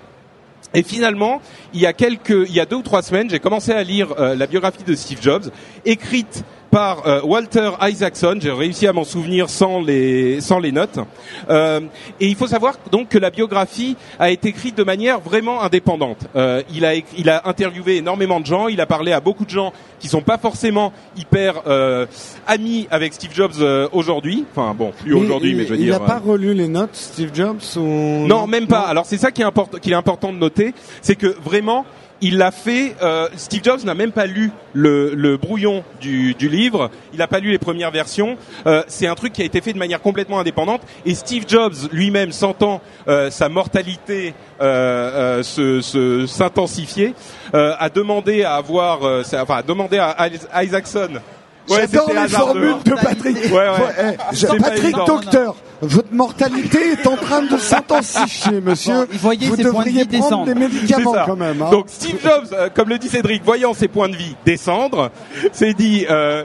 Et 0.75 0.83
finalement, 0.83 1.41
il 1.73 1.81
y 1.81 1.87
a 1.87 1.95
quelques, 1.95 2.47
il 2.49 2.55
y 2.55 2.61
a 2.61 2.67
deux 2.67 2.77
ou 2.77 2.83
trois 2.83 3.01
semaines, 3.01 3.31
j'ai 3.31 3.39
commencé 3.39 3.73
à 3.73 3.83
lire 3.83 4.09
euh, 4.19 4.35
la 4.35 4.47
biographie 4.47 4.85
de 4.85 4.95
Steve 4.95 5.19
Jobs, 5.23 5.51
écrite 5.87 6.45
par 6.71 7.07
euh, 7.07 7.21
Walter 7.23 7.71
Isaacson. 7.83 8.39
J'ai 8.41 8.51
réussi 8.51 8.87
à 8.87 8.93
m'en 8.93 9.05
souvenir 9.05 9.51
sans 9.51 9.81
les 9.81 10.41
sans 10.41 10.59
les 10.59 10.73
notes. 10.73 10.99
Euh, 11.49 11.81
et 12.21 12.27
il 12.29 12.37
faut 12.37 12.47
savoir 12.47 12.75
donc 12.91 13.09
que 13.09 13.19
la 13.19 13.31
biographie 13.31 13.97
a 14.19 14.31
été 14.31 14.49
écrite 14.49 14.77
de 14.77 14.85
manière 14.85 15.21
vraiment 15.21 15.63
indépendante. 15.63 16.27
Euh, 16.37 16.63
il 16.75 16.85
a 16.85 16.95
il 16.95 17.29
a 17.29 17.49
interviewé 17.49 17.97
énormément 17.97 18.41
de 18.41 18.47
gens. 18.47 18.69
Il 18.69 18.81
a 18.81 18.87
parlé 18.87 19.13
à 19.13 19.21
beaucoup 19.21 19.45
de 19.45 19.51
gens 19.51 19.73
qui 19.99 20.09
sont 20.09 20.23
pas 20.23 20.39
forcément 20.39 20.93
hyper 21.17 21.63
euh, 21.67 22.07
amis 22.47 22.87
avec 22.91 23.13
Steve 23.15 23.33
Jobs 23.35 23.53
euh, 23.61 23.89
aujourd'hui. 23.93 24.45
Enfin 24.51 24.75
bon, 24.75 24.93
plus 24.93 25.15
aujourd'hui, 25.15 25.55
mais 25.55 25.65
je 25.65 25.71
veux 25.71 25.79
il 25.79 25.87
dire. 25.87 25.97
a 25.97 26.07
pas 26.07 26.19
relu 26.19 26.55
les 26.55 26.69
notes, 26.69 26.95
Steve 26.95 27.31
Jobs 27.35 27.61
ou... 27.77 28.27
Non, 28.27 28.47
même 28.47 28.67
pas. 28.67 28.81
Alors 28.81 29.07
c'est 29.07 29.19
ça 29.19 29.31
qui 29.31 29.43
est, 29.43 29.47
important, 29.47 29.79
qu'il 29.79 29.93
est 29.93 29.97
important 29.97 30.33
de 30.33 30.39
noter, 30.39 30.75
c'est 31.03 31.17
que 31.17 31.27
vraiment, 31.27 31.85
il 32.21 32.37
l'a 32.39 32.51
fait. 32.51 32.97
euh, 33.03 33.29
Steve 33.37 33.63
Jobs 33.63 33.85
n'a 33.85 33.95
même 33.95 34.13
pas 34.13 34.27
lu 34.27 34.51
le, 34.73 35.15
le 35.15 35.37
brouillon 35.37 35.85
du, 36.01 36.35
du 36.35 36.49
livre. 36.49 36.91
Il 37.13 37.19
n'a 37.19 37.27
pas 37.29 37.39
lu 37.39 37.51
les 37.51 37.59
premières 37.59 37.91
versions. 37.91 38.37
Euh, 38.67 38.83
c'est 38.89 39.07
un 39.07 39.15
truc 39.15 39.33
qui 39.33 39.43
a 39.43 39.45
été 39.45 39.61
fait 39.61 39.73
de 39.73 39.79
manière 39.79 40.01
complètement 40.01 40.39
indépendante. 40.41 40.83
Et 41.07 41.15
Steve 41.15 41.45
Jobs 41.47 41.75
lui-même, 41.93 42.33
sentant 42.33 42.81
euh, 43.07 43.31
sa 43.31 43.49
mortalité 43.49 44.35
euh, 44.61 45.39
euh, 45.39 45.43
se, 45.43 45.81
se- 45.81 46.27
s'intensifier, 46.27 47.15
euh, 47.55 47.75
a 47.79 47.89
demandé 47.91 48.43
à 48.43 48.55
avoir, 48.57 49.01
enfin, 49.03 49.57
a 49.57 49.63
demandé 49.63 49.99
à 49.99 50.29
Is- 50.29 50.67
Isaacson. 50.67 51.21
Ouais, 51.71 51.81
J'adore 51.81 52.11
les 52.13 52.29
formules 52.29 52.69
hein. 52.71 52.79
de 52.85 52.91
Patrick. 52.95 53.37
Ouais, 53.45 53.51
ouais. 53.53 54.17
Eh, 54.33 54.35
je- 54.35 54.47
Patrick. 54.47 54.97
Docteur, 55.07 55.55
votre 55.81 56.13
mortalité 56.13 56.79
est 56.93 57.07
en 57.07 57.17
train 57.17 57.43
de 57.43 57.57
s'intensifier, 57.57 58.61
monsieur. 58.61 58.95
Bon, 58.95 59.07
voyez 59.21 59.47
Vous 59.49 59.57
de 59.57 59.63
devriez 59.63 60.05
prendre 60.05 60.11
descendre. 60.23 60.45
des 60.47 60.55
médicaments 60.55 61.15
quand 61.27 61.37
même. 61.37 61.63
hein. 61.63 61.71
Donc 61.71 61.87
Steve 61.89 62.17
Jobs, 62.23 62.49
euh, 62.53 62.69
comme 62.75 62.89
le 62.89 62.99
dit 62.99 63.09
Cédric, 63.09 63.45
voyant 63.45 63.75
ses 63.75 63.89
points 63.89 64.09
de 64.09 64.17
vie 64.17 64.35
descendre, 64.45 65.11
s'est 65.53 65.75
dit 65.75 66.07
euh, 66.11 66.45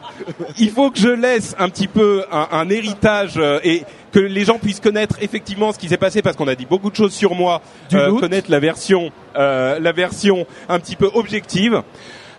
il 0.60 0.70
faut 0.70 0.92
que 0.92 1.00
je 1.00 1.10
laisse 1.10 1.56
un 1.60 1.70
petit 1.70 1.88
peu 1.88 2.24
un, 2.32 2.48
un 2.52 2.70
héritage 2.70 3.34
euh, 3.38 3.60
et 3.64 3.84
que 4.12 4.20
les 4.20 4.46
gens 4.46 4.60
puissent 4.60 4.80
connaître 4.80 5.16
effectivement 5.22 5.72
ce 5.72 5.80
qui 5.80 5.88
s'est 5.90 5.98
passé 5.98 6.22
parce 6.22 6.36
qu'on 6.36 6.48
a 6.48 6.54
dit 6.54 6.68
beaucoup 6.70 6.92
de 6.92 6.96
choses 6.96 7.14
sur 7.14 7.34
moi, 7.34 7.62
euh, 7.94 8.20
connaître 8.20 8.52
la 8.52 8.60
version, 8.60 9.12
euh, 9.36 9.80
la 9.80 9.92
version 9.92 10.46
un 10.70 10.80
petit 10.80 10.96
peu 10.96 11.10
objective. 11.16 11.82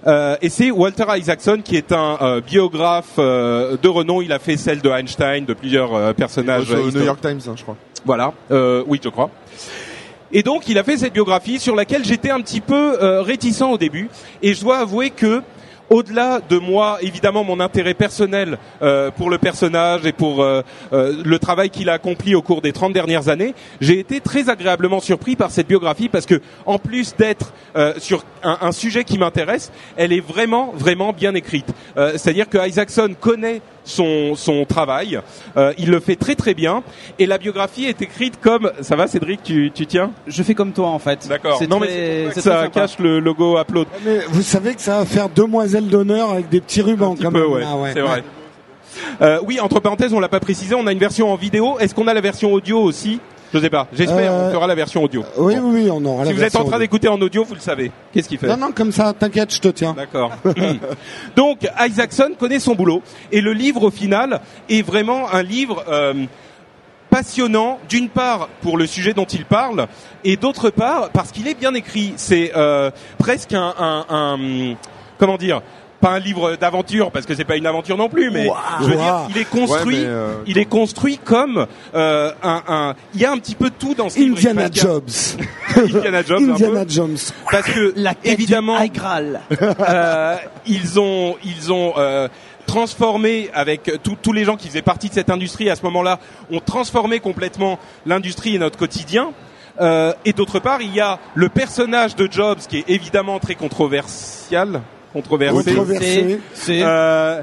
Euh, 0.06 0.36
et 0.42 0.48
c'est 0.48 0.70
Walter 0.70 1.04
Isaacson 1.16 1.60
qui 1.64 1.76
est 1.76 1.92
un 1.92 2.18
euh, 2.20 2.40
biographe 2.40 3.14
euh, 3.18 3.76
de 3.80 3.88
renom. 3.88 4.20
Il 4.20 4.32
a 4.32 4.38
fait 4.38 4.56
celle 4.56 4.80
de 4.80 4.90
Einstein, 4.90 5.44
de 5.44 5.54
plusieurs 5.54 5.94
euh, 5.94 6.12
personnages. 6.12 6.70
Au 6.70 6.88
euh, 6.88 6.90
New. 6.90 7.04
York 7.04 7.20
Times, 7.20 7.40
hein, 7.48 7.54
je 7.56 7.62
crois. 7.62 7.76
Voilà, 8.04 8.32
euh, 8.50 8.84
oui, 8.86 9.00
je 9.02 9.08
crois. 9.08 9.30
Et 10.30 10.42
donc, 10.42 10.68
il 10.68 10.76
a 10.78 10.82
fait 10.84 10.98
cette 10.98 11.12
biographie 11.12 11.58
sur 11.58 11.74
laquelle 11.74 12.04
j'étais 12.04 12.30
un 12.30 12.40
petit 12.40 12.60
peu 12.60 13.02
euh, 13.02 13.22
réticent 13.22 13.62
au 13.62 13.78
début. 13.78 14.10
Et 14.42 14.52
je 14.52 14.60
dois 14.60 14.78
avouer 14.78 15.10
que, 15.10 15.42
au-delà 15.90 16.40
de 16.48 16.58
moi, 16.58 16.98
évidemment, 17.02 17.44
mon 17.44 17.60
intérêt 17.60 17.94
personnel 17.94 18.58
euh, 18.82 19.10
pour 19.10 19.30
le 19.30 19.38
personnage 19.38 20.06
et 20.06 20.12
pour 20.12 20.42
euh, 20.42 20.62
euh, 20.92 21.14
le 21.24 21.38
travail 21.38 21.70
qu'il 21.70 21.88
a 21.88 21.94
accompli 21.94 22.34
au 22.34 22.42
cours 22.42 22.62
des 22.62 22.72
30 22.72 22.92
dernières 22.92 23.28
années, 23.28 23.54
j'ai 23.80 23.98
été 23.98 24.20
très 24.20 24.48
agréablement 24.50 25.00
surpris 25.00 25.36
par 25.36 25.50
cette 25.50 25.66
biographie 25.68 26.08
parce 26.08 26.26
que, 26.26 26.40
en 26.66 26.78
plus 26.78 27.14
d'être 27.16 27.52
euh, 27.76 27.94
sur 27.98 28.24
un, 28.42 28.58
un 28.60 28.72
sujet 28.72 29.04
qui 29.04 29.18
m'intéresse, 29.18 29.70
elle 29.96 30.12
est 30.12 30.20
vraiment, 30.20 30.72
vraiment 30.74 31.12
bien 31.12 31.34
écrite. 31.34 31.66
Euh, 31.96 32.12
C'est-à-dire 32.12 32.48
que 32.48 32.66
Isaacson 32.66 33.10
connaît 33.20 33.60
son, 33.86 34.34
son 34.34 34.64
travail, 34.64 35.20
euh, 35.58 35.74
il 35.76 35.90
le 35.90 36.00
fait 36.00 36.16
très 36.16 36.34
très 36.34 36.54
bien, 36.54 36.82
et 37.18 37.26
la 37.26 37.36
biographie 37.36 37.84
est 37.84 38.00
écrite 38.00 38.40
comme... 38.40 38.72
Ça 38.80 38.96
va 38.96 39.06
Cédric, 39.06 39.42
tu, 39.42 39.70
tu 39.74 39.84
tiens? 39.86 40.10
Je 40.26 40.42
fais 40.42 40.54
comme 40.54 40.72
toi 40.72 40.88
en 40.88 40.98
fait. 40.98 41.28
D'accord. 41.28 41.58
C'est 41.58 41.68
Non 41.68 41.80
très- 41.80 41.88
mais 42.26 42.30
ça 42.32 42.40
sympa. 42.40 42.68
cache 42.68 42.98
le 42.98 43.20
logo 43.20 43.58
Upload. 43.60 43.86
Mais 44.06 44.20
vous 44.30 44.40
savez 44.40 44.74
que 44.74 44.80
ça 44.80 44.98
va 45.00 45.04
faire 45.04 45.28
d'honneur 45.82 46.30
avec 46.30 46.48
des 46.48 46.60
petits 46.60 46.82
rubans 46.82 47.16
Un 47.22 47.30
peu, 47.32 47.46
ouais, 47.46 47.62
Ah 47.66 47.76
c'est 47.92 48.00
vrai. 48.00 48.22
Euh, 49.22 49.40
oui, 49.46 49.58
entre 49.60 49.80
parenthèses, 49.80 50.12
on 50.14 50.20
l'a 50.20 50.28
pas 50.28 50.40
précisé, 50.40 50.74
on 50.74 50.86
a 50.86 50.92
une 50.92 50.98
version 50.98 51.32
en 51.32 51.36
vidéo. 51.36 51.78
Est-ce 51.80 51.94
qu'on 51.94 52.06
a 52.06 52.14
la 52.14 52.20
version 52.20 52.52
audio 52.52 52.78
aussi 52.80 53.18
Je 53.52 53.58
sais 53.58 53.68
pas. 53.70 53.88
J'espère. 53.92 54.32
Euh, 54.32 54.48
On 54.50 54.52
fera 54.54 54.66
la 54.68 54.74
version 54.76 55.02
audio. 55.02 55.24
Oui, 55.36 55.56
Bon. 55.56 55.72
oui, 55.72 55.88
on 55.90 56.04
aura 56.04 56.24
la 56.24 56.30
Si 56.30 56.36
vous 56.36 56.42
êtes 56.44 56.54
en 56.56 56.64
train 56.64 56.78
d'écouter 56.78 57.08
en 57.08 57.20
audio, 57.20 57.42
vous 57.44 57.54
le 57.54 57.60
savez. 57.60 57.90
Qu'est-ce 58.12 58.28
qu'il 58.28 58.38
fait? 58.38 58.46
Non, 58.46 58.56
non, 58.56 58.72
comme 58.72 58.92
ça, 58.92 59.12
t'inquiète, 59.12 59.52
je 59.52 59.60
te 59.60 59.68
tiens. 59.68 59.94
D'accord. 59.96 60.30
Donc 61.36 61.68
Isaacson 61.80 62.30
connaît 62.38 62.60
son 62.60 62.74
boulot 62.76 63.02
et 63.32 63.40
le 63.40 63.52
livre 63.52 63.82
au 63.82 63.90
final 63.90 64.40
est 64.68 64.82
vraiment 64.82 65.32
un 65.32 65.42
livre 65.42 65.84
euh, 65.88 66.14
passionnant 67.10 67.78
d'une 67.88 68.08
part 68.08 68.48
pour 68.62 68.76
le 68.76 68.86
sujet 68.86 69.12
dont 69.12 69.24
il 69.24 69.44
parle 69.44 69.86
et 70.24 70.36
d'autre 70.36 70.70
part 70.70 71.10
parce 71.10 71.30
qu'il 71.32 71.46
est 71.48 71.58
bien 71.58 71.74
écrit. 71.74 72.12
C'est 72.16 72.52
euh, 72.56 72.90
presque 73.18 73.52
un, 73.54 73.74
un, 73.78 74.04
un- 74.08 74.74
comment 75.18 75.36
dire 75.36 75.62
pas 76.00 76.10
un 76.10 76.18
livre 76.18 76.56
d'aventure 76.56 77.10
parce 77.10 77.24
que 77.24 77.34
c'est 77.34 77.44
pas 77.46 77.56
une 77.56 77.66
aventure 77.66 77.96
non 77.96 78.10
plus, 78.10 78.30
mais 78.30 78.46
Ouah. 78.46 78.58
je 78.80 78.84
veux 78.86 78.96
Ouah. 78.96 79.26
dire, 79.28 79.36
il 79.36 79.38
est 79.40 79.44
construit, 79.48 79.96
Ouais, 80.00 80.04
euh, 80.04 80.34
il 80.46 80.58
est 80.58 80.64
construit 80.66 81.16
comme 81.16 81.66
euh, 81.94 82.30
un, 82.42 82.62
un, 82.68 82.94
il 83.14 83.20
y 83.22 83.24
a 83.24 83.32
un 83.32 83.38
petit 83.38 83.54
peu 83.54 83.70
tout 83.70 83.94
dans 83.94 84.10
ce 84.10 84.18
livre. 84.18 84.36
Indiana 84.36 84.68
Parce 84.68 84.70
qu'il 84.72 84.82
y 84.82 84.86
a- 84.86 84.92
Jobs. 84.92 85.10
Indiana 85.96 86.18
un 86.18 86.22
peu. 86.22 86.34
Indiana 86.52 86.84
Jones. 86.86 87.16
parce 87.50 87.70
que 87.70 87.94
La 87.96 88.14
quête 88.14 88.32
évidemment, 88.34 88.76
euh, 88.78 90.36
ils 90.66 91.00
ont 91.00 91.36
ils 91.42 91.72
ont 91.72 91.94
euh, 91.96 92.28
transformé 92.66 93.48
avec 93.54 93.90
tous 94.02 94.16
tous 94.20 94.32
les 94.32 94.44
gens 94.44 94.56
qui 94.56 94.68
faisaient 94.68 94.82
partie 94.82 95.08
de 95.08 95.14
cette 95.14 95.30
industrie 95.30 95.70
à 95.70 95.76
ce 95.76 95.82
moment-là, 95.84 96.18
ont 96.50 96.60
transformé 96.60 97.20
complètement 97.20 97.78
l'industrie 98.04 98.56
et 98.56 98.58
notre 98.58 98.76
quotidien. 98.78 99.30
Euh, 99.80 100.12
et 100.24 100.32
d'autre 100.34 100.58
part, 100.60 100.82
il 100.82 100.94
y 100.94 101.00
a 101.00 101.18
le 101.34 101.48
personnage 101.48 102.14
de 102.14 102.28
Jobs 102.30 102.58
qui 102.68 102.78
est 102.78 102.84
évidemment 102.88 103.38
très 103.40 103.54
controversial, 103.54 104.82
controversé. 105.14 105.74
Controversé. 105.74 106.40
C'est 106.52 106.82
Euh, 106.82 107.40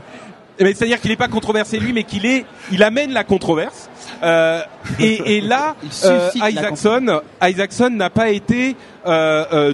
mais 0.59 0.73
c'est-à-dire 0.73 1.01
qu'il 1.01 1.09
n'est 1.09 1.17
pas 1.17 1.27
controversé 1.27 1.79
lui, 1.79 1.93
mais 1.93 2.03
qu'il 2.03 2.25
est, 2.25 2.45
il 2.71 2.83
amène 2.83 3.11
la 3.11 3.23
controverse. 3.23 3.89
Euh, 4.21 4.61
et, 4.99 5.37
et 5.37 5.41
là, 5.41 5.75
euh, 6.05 6.29
la 6.35 6.49
Isaacson, 6.51 7.21
Isaacson 7.41 7.89
n'a 7.89 8.09
pas 8.09 8.29
été 8.29 8.75
euh, 9.07 9.45
euh, 9.51 9.73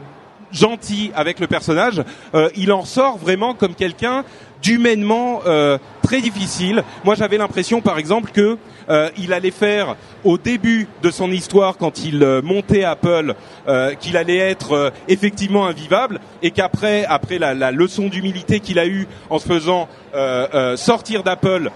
gentil 0.52 1.12
avec 1.16 1.40
le 1.40 1.48
personnage. 1.48 2.02
Euh, 2.34 2.50
il 2.56 2.72
en 2.72 2.86
sort 2.86 3.18
vraiment 3.18 3.54
comme 3.54 3.76
quelqu'un 3.76 4.24
d'humainement 4.62 5.42
euh, 5.46 5.78
très 6.02 6.22
difficile. 6.22 6.84
Moi, 7.04 7.16
j'avais 7.16 7.38
l'impression, 7.38 7.82
par 7.82 8.00
exemple, 8.00 8.32
que 8.32 8.58
euh, 8.90 9.10
il 9.18 9.34
allait 9.34 9.52
faire 9.52 9.96
au 10.24 10.38
début 10.38 10.88
de 11.04 11.12
son 11.12 11.32
histoire, 11.32 11.78
quand 11.78 12.04
il 12.04 12.24
euh, 12.24 12.42
montait 12.42 12.84
Apple, 12.84 13.36
euh, 13.68 13.94
qu'il 13.96 14.18
allait 14.18 14.38
être 14.38 14.72
euh, 14.74 14.90
effectivement 15.08 15.68
invivable, 15.68 16.20
et 16.42 16.52
qu'après, 16.52 17.06
après 17.06 17.40
la, 17.40 17.54
la 17.54 17.72
leçon 17.72 18.08
d'humilité 18.08 18.60
qu'il 18.60 18.80
a 18.80 18.88
eue 18.88 19.08
en 19.30 19.40
se 19.40 19.48
faisant 19.48 19.88
euh, 20.16 20.76
sortir 20.78 21.24
d'Apple 21.24 21.72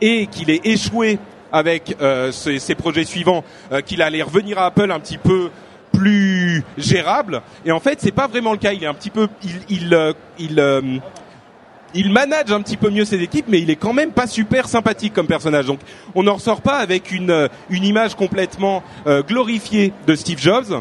et 0.00 0.26
qu'il 0.26 0.50
ait 0.50 0.60
échoué 0.64 1.18
avec 1.52 1.96
ses, 2.32 2.58
ses 2.58 2.74
projets 2.74 3.04
suivants, 3.04 3.44
qu'il 3.86 4.02
allait 4.02 4.22
revenir 4.22 4.58
à 4.58 4.66
Apple 4.66 4.90
un 4.90 4.98
petit 4.98 5.18
peu 5.18 5.50
plus 5.92 6.64
gérable. 6.76 7.42
Et 7.64 7.70
en 7.70 7.78
fait, 7.78 8.00
c'est 8.00 8.10
pas 8.10 8.26
vraiment 8.26 8.50
le 8.50 8.58
cas. 8.58 8.72
Il 8.72 8.82
est 8.82 8.88
un 8.88 8.94
petit 8.94 9.10
peu, 9.10 9.28
il, 9.44 9.50
il, 9.68 10.14
il, 10.38 10.58
euh, 10.58 10.80
il 11.94 12.10
manage 12.10 12.50
un 12.52 12.60
petit 12.60 12.76
peu 12.76 12.90
mieux 12.90 13.04
ses 13.04 13.22
équipes, 13.22 13.46
mais 13.48 13.60
il 13.60 13.70
est 13.70 13.76
quand 13.76 13.92
même 13.92 14.10
pas 14.12 14.26
super 14.26 14.68
sympathique 14.68 15.12
comme 15.12 15.26
personnage. 15.26 15.66
Donc, 15.66 15.80
on 16.14 16.22
n'en 16.24 16.34
ressort 16.34 16.60
pas 16.60 16.76
avec 16.78 17.12
une 17.12 17.30
euh, 17.30 17.48
une 17.70 17.84
image 17.84 18.14
complètement 18.16 18.82
euh, 19.06 19.22
glorifiée 19.22 19.92
de 20.06 20.14
Steve 20.14 20.38
Jobs. 20.40 20.80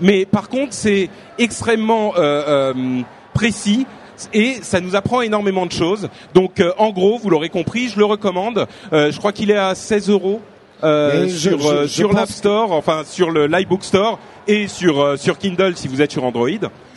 Mais 0.00 0.24
par 0.26 0.48
contre, 0.48 0.72
c'est 0.72 1.08
extrêmement 1.38 2.14
euh, 2.16 2.72
euh, 2.74 3.00
précis 3.34 3.86
et 4.32 4.54
ça 4.62 4.80
nous 4.80 4.96
apprend 4.96 5.20
énormément 5.20 5.66
de 5.66 5.72
choses. 5.72 6.08
Donc, 6.34 6.60
euh, 6.60 6.72
en 6.78 6.90
gros, 6.90 7.18
vous 7.18 7.28
l'aurez 7.30 7.50
compris, 7.50 7.88
je 7.88 7.98
le 7.98 8.04
recommande. 8.06 8.66
Euh, 8.92 9.10
je 9.12 9.18
crois 9.18 9.32
qu'il 9.32 9.50
est 9.50 9.56
à 9.58 9.74
16 9.74 10.08
euros. 10.10 10.40
euh, 10.84 11.26
je- 11.28 11.50
sur 11.50 11.58
je- 11.60 11.68
euh, 11.68 11.82
je 11.82 11.86
sur 11.88 12.12
l'App 12.12 12.28
Store, 12.30 12.72
enfin 12.72 13.02
sur 13.06 13.30
le 13.30 13.46
l'iBook 13.46 13.82
Store 13.82 14.18
et 14.48 14.68
sur 14.68 15.00
euh, 15.00 15.16
sur 15.16 15.38
Kindle 15.38 15.72
si 15.76 15.88
vous 15.88 16.00
êtes 16.02 16.12
sur 16.12 16.24
Android. 16.24 16.48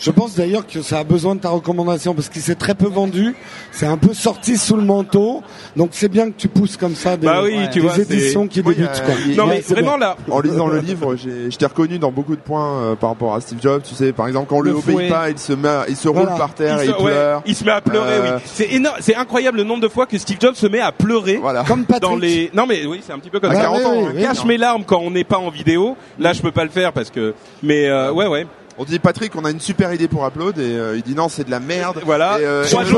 Je 0.02 0.12
pense 0.12 0.34
d'ailleurs 0.36 0.66
que 0.66 0.82
ça 0.82 1.00
a 1.00 1.04
besoin 1.04 1.36
de 1.36 1.42
ta 1.42 1.50
recommandation 1.50 2.14
parce 2.14 2.30
qu'il 2.30 2.42
s'est 2.42 2.56
très 2.56 2.74
peu 2.74 2.88
vendu. 2.88 3.36
C'est 3.72 3.86
un 3.86 3.98
peu 3.98 4.14
sorti 4.14 4.58
sous 4.58 4.78
le 4.78 4.84
manteau. 4.84 5.42
Donc 5.76 5.90
c'est 5.92 6.08
bien 6.08 6.28
que 6.32 6.36
tu 6.38 6.48
pousses 6.48 6.78
comme 6.78 6.96
ça 6.96 7.18
des, 7.18 7.28
Bah 7.28 7.42
oui, 7.44 7.58
tu 7.72 7.82
des 7.82 7.88
vois, 7.88 7.98
éditions 7.98 8.48
qui 8.48 8.62
Oui, 8.62 8.76
débutent. 8.76 8.90
euh, 9.02 9.06
quoi. 9.06 9.16
il- 9.28 9.36
Non 9.36 9.48
mais 9.48 9.60
vraiment 9.60 9.98
bien. 9.98 10.08
là, 10.08 10.18
En 10.32 10.40
lisant 10.40 10.68
le 10.68 10.80
livre, 10.80 11.16
j'ai- 11.18 11.52
je 11.52 11.58
t'ai 11.58 11.66
reconnu 11.66 12.00
dans 12.00 12.12
beaucoup 12.14 12.36
de 12.38 12.42
points 12.42 12.82
euh, 12.82 12.96
par 12.96 13.10
rapport 13.10 13.36
à 13.36 13.42
Steve 13.42 13.60
Jobs. 13.62 13.82
Tu 13.84 13.94
sais, 13.94 14.14
par 14.14 14.28
exemple, 14.28 14.48
quand 14.50 14.58
on 14.58 14.62
Le 14.62 14.72
lui 14.72 14.78
obéit 14.78 15.10
pas, 15.10 15.30
il 15.30 15.38
se 15.38 15.52
met, 15.52 15.68
il 15.90 15.98
se 15.98 16.08
Voilà. 16.08 16.30
roule 16.30 16.38
par 16.40 16.54
terre 16.54 16.78
il 16.82 16.84
et 16.90 16.94
se, 16.94 16.98
il 16.98 17.04
ouais, 17.04 17.12
pleure. 17.12 17.42
il 17.46 17.56
se 17.56 17.64
met 17.66 17.72
à 17.72 17.82
pleurer. 17.82 18.10
Euh, 18.14 18.36
Oui, 18.38 18.42
c'est 18.46 18.72
énorme, 18.72 18.96
c'est 19.02 19.16
incroyable 19.16 19.58
le 19.58 19.64
nombre 19.66 19.82
de 19.82 19.90
fois 19.90 20.06
que 20.06 20.18
Steve 20.18 20.38
Jobs 20.40 20.56
se 20.56 20.68
met 20.68 20.80
à 20.80 20.94
pleurer. 20.94 21.38
Voilà. 21.42 21.66
Comme 21.66 21.84
Patrick. 21.84 22.10
Dans 22.10 22.16
les 22.16 22.50
non 22.54 22.66
mais 22.66 22.86
oui 22.86 23.02
c'est 23.06 23.12
un 23.12 23.20
petit 23.20 23.30
peu 23.30 23.42
comme 23.42 23.52
À 23.52 23.56
ça. 23.56 23.62
40 23.64 23.82
ans, 23.86 23.94
oui, 23.98 24.06
hein. 24.08 24.12
oui. 24.16 24.22
cache 24.22 24.46
mes 24.46 24.58
larmes 24.58 24.84
quand 24.86 25.00
on 25.04 25.12
n'est 25.12 25.26
pas 25.26 25.40
en 25.40 25.50
vidéo. 25.50 25.98
Là, 26.20 26.32
je 26.32 26.42
peux 26.42 26.52
pas 26.52 26.64
le 26.64 26.70
faire 26.70 26.94
parce 26.94 27.10
que. 27.10 27.34
Mais 27.64 27.88
euh, 27.88 28.12
ouais, 28.12 28.28
ouais. 28.28 28.48
On 28.82 28.86
dit 28.86 28.98
Patrick, 28.98 29.36
on 29.36 29.44
a 29.44 29.52
une 29.52 29.60
super 29.60 29.94
idée 29.94 30.08
pour 30.08 30.26
Upload 30.26 30.58
et 30.58 30.62
euh, 30.62 30.96
il 30.96 31.02
dit 31.02 31.14
non, 31.14 31.28
c'est 31.28 31.44
de 31.44 31.52
la 31.52 31.60
merde. 31.60 32.00
Voilà. 32.06 32.40
Et, 32.40 32.46
euh, 32.46 32.64
Trois 32.64 32.84
et 32.84 32.86
je 32.86 32.92
il 32.92 32.96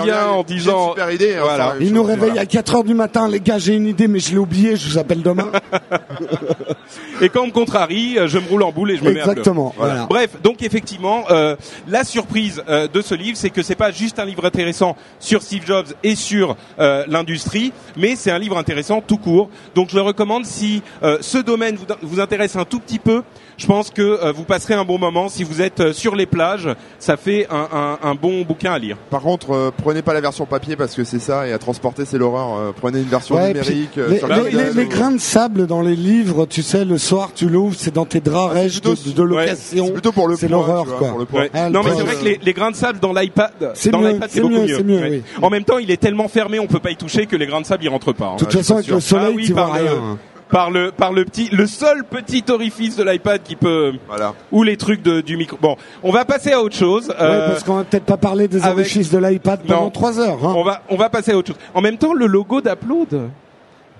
reviens 0.00 0.26
en 0.26 0.44
j'ai 0.44 0.54
une 0.54 0.58
disant- 0.58 0.88
super 0.88 1.10
idée. 1.12 1.36
on 1.38 1.44
Voilà. 1.44 1.74
Il 1.80 1.92
nous 1.94 2.02
réveille 2.02 2.30
voilà. 2.30 2.40
à 2.42 2.46
4 2.46 2.74
heures 2.74 2.82
du 2.84 2.94
matin. 2.94 3.28
Les 3.28 3.38
gars, 3.38 3.58
j'ai 3.58 3.74
une 3.76 3.86
idée, 3.86 4.08
mais 4.08 4.18
je 4.18 4.32
l'ai 4.32 4.38
oublié. 4.38 4.74
Je 4.74 4.88
vous 4.90 4.98
appelle 4.98 5.22
demain. 5.22 5.52
Et 7.20 7.28
quand 7.28 7.42
on 7.42 7.46
me 7.46 7.52
contrarie, 7.52 8.18
euh, 8.18 8.26
je 8.28 8.38
me 8.38 8.48
roule 8.48 8.62
en 8.62 8.72
boule 8.72 8.90
et 8.92 8.96
je 8.96 9.02
me 9.04 9.12
mets 9.12 9.20
à 9.20 9.24
pleurer. 9.24 9.38
Exactement. 9.40 9.74
Voilà. 9.76 10.06
Bref, 10.08 10.30
donc 10.42 10.62
effectivement, 10.62 11.24
euh, 11.30 11.56
la 11.88 12.04
surprise 12.04 12.62
euh, 12.68 12.86
de 12.88 13.00
ce 13.00 13.14
livre, 13.14 13.36
c'est 13.36 13.50
que 13.50 13.62
c'est 13.62 13.74
pas 13.74 13.90
juste 13.90 14.18
un 14.18 14.24
livre 14.24 14.44
intéressant 14.44 14.96
sur 15.20 15.42
Steve 15.42 15.64
Jobs 15.66 15.86
et 16.02 16.14
sur 16.14 16.56
euh, 16.78 17.04
l'industrie, 17.08 17.72
mais 17.96 18.16
c'est 18.16 18.30
un 18.30 18.38
livre 18.38 18.56
intéressant 18.58 19.00
tout 19.00 19.18
court. 19.18 19.48
Donc 19.74 19.90
je 19.90 19.96
le 19.96 20.02
recommande 20.02 20.44
si 20.44 20.82
euh, 21.02 21.18
ce 21.20 21.38
domaine 21.38 21.76
vous, 21.76 21.86
vous 22.02 22.20
intéresse 22.20 22.56
un 22.56 22.64
tout 22.64 22.80
petit 22.80 22.98
peu. 22.98 23.22
Je 23.58 23.66
pense 23.66 23.90
que 23.90 24.00
euh, 24.02 24.30
vous 24.32 24.44
passerez 24.44 24.74
un 24.74 24.84
bon 24.84 24.98
moment 24.98 25.28
si 25.28 25.42
vous 25.42 25.60
êtes 25.60 25.80
euh, 25.80 25.92
sur 25.92 26.14
les 26.14 26.26
plages. 26.26 26.68
Ça 27.00 27.16
fait 27.16 27.46
un, 27.50 27.68
un, 28.02 28.08
un 28.08 28.14
bon 28.14 28.42
bouquin 28.42 28.72
à 28.72 28.78
lire. 28.78 28.96
Par 29.10 29.20
contre, 29.20 29.50
euh, 29.52 29.70
prenez 29.76 30.00
pas 30.00 30.14
la 30.14 30.20
version 30.20 30.46
papier 30.46 30.76
parce 30.76 30.94
que 30.94 31.02
c'est 31.02 31.18
ça 31.18 31.46
et 31.46 31.52
à 31.52 31.58
transporter 31.58 32.04
c'est 32.04 32.18
l'horreur. 32.18 32.56
Euh, 32.56 32.70
prenez 32.74 33.00
une 33.00 33.08
version 33.08 33.34
Ouais, 33.34 33.48
numérique. 33.48 33.90
puis 33.92 34.00
euh, 34.00 34.08
les, 34.10 34.18
sur 34.18 34.28
les- 34.28 34.50
les- 34.52 34.72
les 34.72 34.84
ou- 34.84 34.88
grains 34.88 35.10
de 35.10 35.18
sable 35.18 35.66
dans 35.66 35.82
les 35.82 35.96
livres, 35.96 36.46
tu 36.46 36.62
sais, 36.62 36.84
le 36.84 36.98
soir, 36.98 37.30
tu 37.34 37.48
l'ouvres, 37.48 37.74
c'est 37.76 37.92
dans 37.92 38.04
tes 38.06 38.20
draps 38.20 38.50
Ah, 38.52 38.54
c'est 38.54 38.60
rêches 38.62 38.80
de, 38.80 38.90
plutôt- 38.94 39.10
de 39.10 39.22
ouais, 39.34 39.46
location. 39.46 39.86
C'est 39.86 39.92
plutôt 39.92 40.12
pour 40.12 40.28
le 40.28 40.36
C'est 40.36 40.48
l'horreur, 40.48 40.84
quoi. 40.86 41.08
pour 41.08 41.18
le. 41.18 41.26
Ouais. 41.32 41.50
Ah, 41.52 41.68
non, 41.68 41.82
mais 41.82 41.90
le 41.90 41.96
c'est 41.96 42.02
vrai 42.04 42.14
que 42.14 42.24
les, 42.24 42.40
les 42.40 42.52
grains 42.52 42.70
de 42.70 42.76
sable 42.76 43.00
dans 43.00 43.12
l'iPad, 43.12 43.50
C'est 43.74 43.90
dans 43.90 43.98
mieux, 43.98 44.10
l'iPad, 44.12 44.30
c'est 44.30 44.40
beaucoup 44.40 44.54
mieux, 44.54 44.60
mieux. 44.66 44.76
c'est 44.76 44.84
mieux, 44.84 45.00
Ouais. 45.00 45.10
oui. 45.10 45.22
En 45.42 45.50
même 45.50 45.64
temps, 45.64 45.78
il 45.78 45.90
est 45.90 45.96
tellement 46.00 46.28
fermé, 46.28 46.60
on 46.60 46.68
peut 46.68 46.78
pas 46.78 46.92
y 46.92 46.96
toucher 46.96 47.26
que 47.26 47.34
les 47.34 47.46
grains 47.46 47.60
de 47.60 47.66
sable 47.66 47.82
ils 47.82 47.88
rentrent 47.88 48.12
pas. 48.12 48.26
hein. 48.26 48.34
De 48.38 48.44
toute 48.44 48.52
façon, 48.52 48.62
c'est 48.62 48.72
avec 48.74 48.86
le 48.88 49.00
soleil, 49.00 49.36
Ah 49.40 49.46
tu 49.46 49.52
vois 49.52 49.72
rien. 49.72 50.18
Par 50.50 50.70
le 50.70 50.90
par 50.92 51.12
le 51.12 51.24
petit 51.24 51.48
le 51.50 51.66
seul 51.66 52.04
petit 52.04 52.44
orifice 52.50 52.96
de 52.96 53.04
l'iPad 53.04 53.42
qui 53.42 53.56
peut 53.56 53.92
Voilà. 54.08 54.34
ou 54.52 54.62
les 54.62 54.76
trucs 54.76 55.02
de, 55.02 55.20
du 55.20 55.36
micro. 55.36 55.56
Bon, 55.60 55.76
on 56.02 56.10
va 56.10 56.24
passer 56.24 56.52
à 56.52 56.62
autre 56.62 56.76
chose. 56.76 57.08
Ouais, 57.08 57.14
Euh, 57.20 57.48
parce 57.50 57.64
qu'on 57.64 57.76
va 57.76 57.84
peut-être 57.84 58.04
pas 58.06 58.16
parler 58.16 58.48
des 58.48 58.62
avec- 58.62 58.72
orifices 58.78 59.10
de 59.10 59.18
l'iPad 59.18 59.60
pendant 59.66 59.82
Non. 59.84 59.90
3 59.90 60.18
heures. 60.20 60.44
Hein. 60.46 60.54
on 60.56 60.64
va 60.64 60.82
on 60.88 60.96
va 60.96 61.08
passer 61.10 61.32
à 61.32 61.36
autre 61.36 61.48
chose. 61.48 61.60
En 61.74 61.80
même 61.80 61.98
temps, 61.98 62.12
le 62.14 62.26
logo 62.26 62.60
d'Upload. 62.60 63.28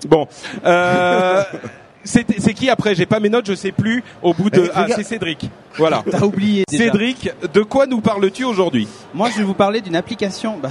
Bon, 0.09 0.27
euh, 0.65 1.43
c'est 2.05 2.25
c'est 2.39 2.55
qui 2.55 2.71
après? 2.71 2.95
J'ai 2.95 3.07
pas 3.07 3.21
mes 3.21 3.29
notes, 3.29 3.47
je 3.47 3.55
sais 3.55 3.73
plus. 3.73 4.03
Au 4.23 4.33
bout 4.33 4.49
de 4.49 4.63
Eh, 4.67 4.71
ah, 4.75 4.87
c'est 4.95 5.03
Cédric. 5.03 5.51
Voilà. 5.77 6.03
T'as 6.11 6.23
oublié 6.25 6.65
déjà. 6.69 6.85
Cédric, 6.85 7.31
de 7.53 7.63
quoi 7.63 7.87
nous 7.87 8.01
parles-tu 8.01 8.45
aujourd'hui? 8.45 8.89
Moi, 9.15 9.29
je 9.33 9.39
vais 9.39 9.45
vous 9.45 9.55
parler 9.55 9.81
d'une 9.81 9.97
application. 9.97 10.57
Bah, 10.63 10.71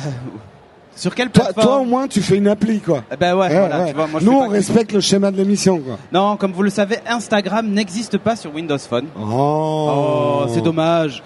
sur 0.98 1.16
quelle 1.16 1.30
Toi, 1.30 1.46
plateforme 1.46 1.68
toi, 1.68 1.78
au 1.80 1.86
moins, 1.86 2.08
tu 2.08 2.22
fais 2.22 2.36
une 2.38 2.48
appli, 2.48 2.80
quoi. 2.82 3.04
Eh 3.12 3.16
Ben 3.16 3.36
ouais, 3.36 3.48
Ouais, 3.48 3.60
voilà, 3.60 3.80
ouais. 3.84 3.90
tu 3.90 3.96
vois, 3.96 4.08
moi, 4.08 4.20
je 4.20 4.26
Nous, 4.26 4.32
on 4.34 4.48
respecte 4.50 4.92
le 4.92 5.00
schéma 5.00 5.32
de 5.32 5.38
l'émission, 5.38 5.80
quoi. 5.80 5.98
Non, 6.12 6.36
comme 6.38 6.52
vous 6.52 6.64
le 6.64 6.70
savez, 6.70 6.98
Instagram 7.08 7.68
n'existe 7.70 8.18
pas 8.18 8.36
sur 8.36 8.54
Windows 8.54 8.78
Phone. 8.78 9.06
Oh, 9.20 9.90
Oh, 9.90 10.46
c'est 10.54 10.62
dommage. 10.62 11.24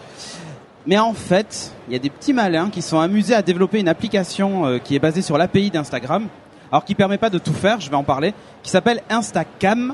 Mais 0.86 0.98
en 1.00 1.14
fait, 1.14 1.72
il 1.88 1.94
y 1.94 1.96
a 1.96 2.00
des 2.00 2.10
petits 2.10 2.34
malins 2.34 2.70
qui 2.70 2.82
sont 2.82 3.00
amusés 3.00 3.34
à 3.36 3.42
développer 3.42 3.80
une 3.80 3.88
application 3.88 4.66
euh, 4.66 4.78
qui 4.80 4.96
est 4.96 5.00
basée 5.00 5.22
sur 5.22 5.38
l'API 5.38 5.70
d'Instagram, 5.72 6.28
alors 6.72 6.84
qui 6.86 6.96
permet 6.96 7.18
pas 7.18 7.30
de 7.30 7.38
tout 7.38 7.54
faire, 7.54 7.80
je 7.80 7.90
vais 7.90 7.96
en 7.96 8.04
parler, 8.04 8.34
qui 8.64 8.72
s'appelle 8.72 9.02
Instacam. 9.10 9.94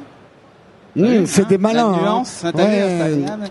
Mmh, 0.95 1.25
c'est 1.25 1.41
Hein, 1.43 1.45
des 1.49 1.57
malins. 1.57 1.91
La 1.91 1.97
hein. 1.97 2.01
nuance, 2.01 2.45
hein, 2.45 2.51
Ouais. 2.55 3.47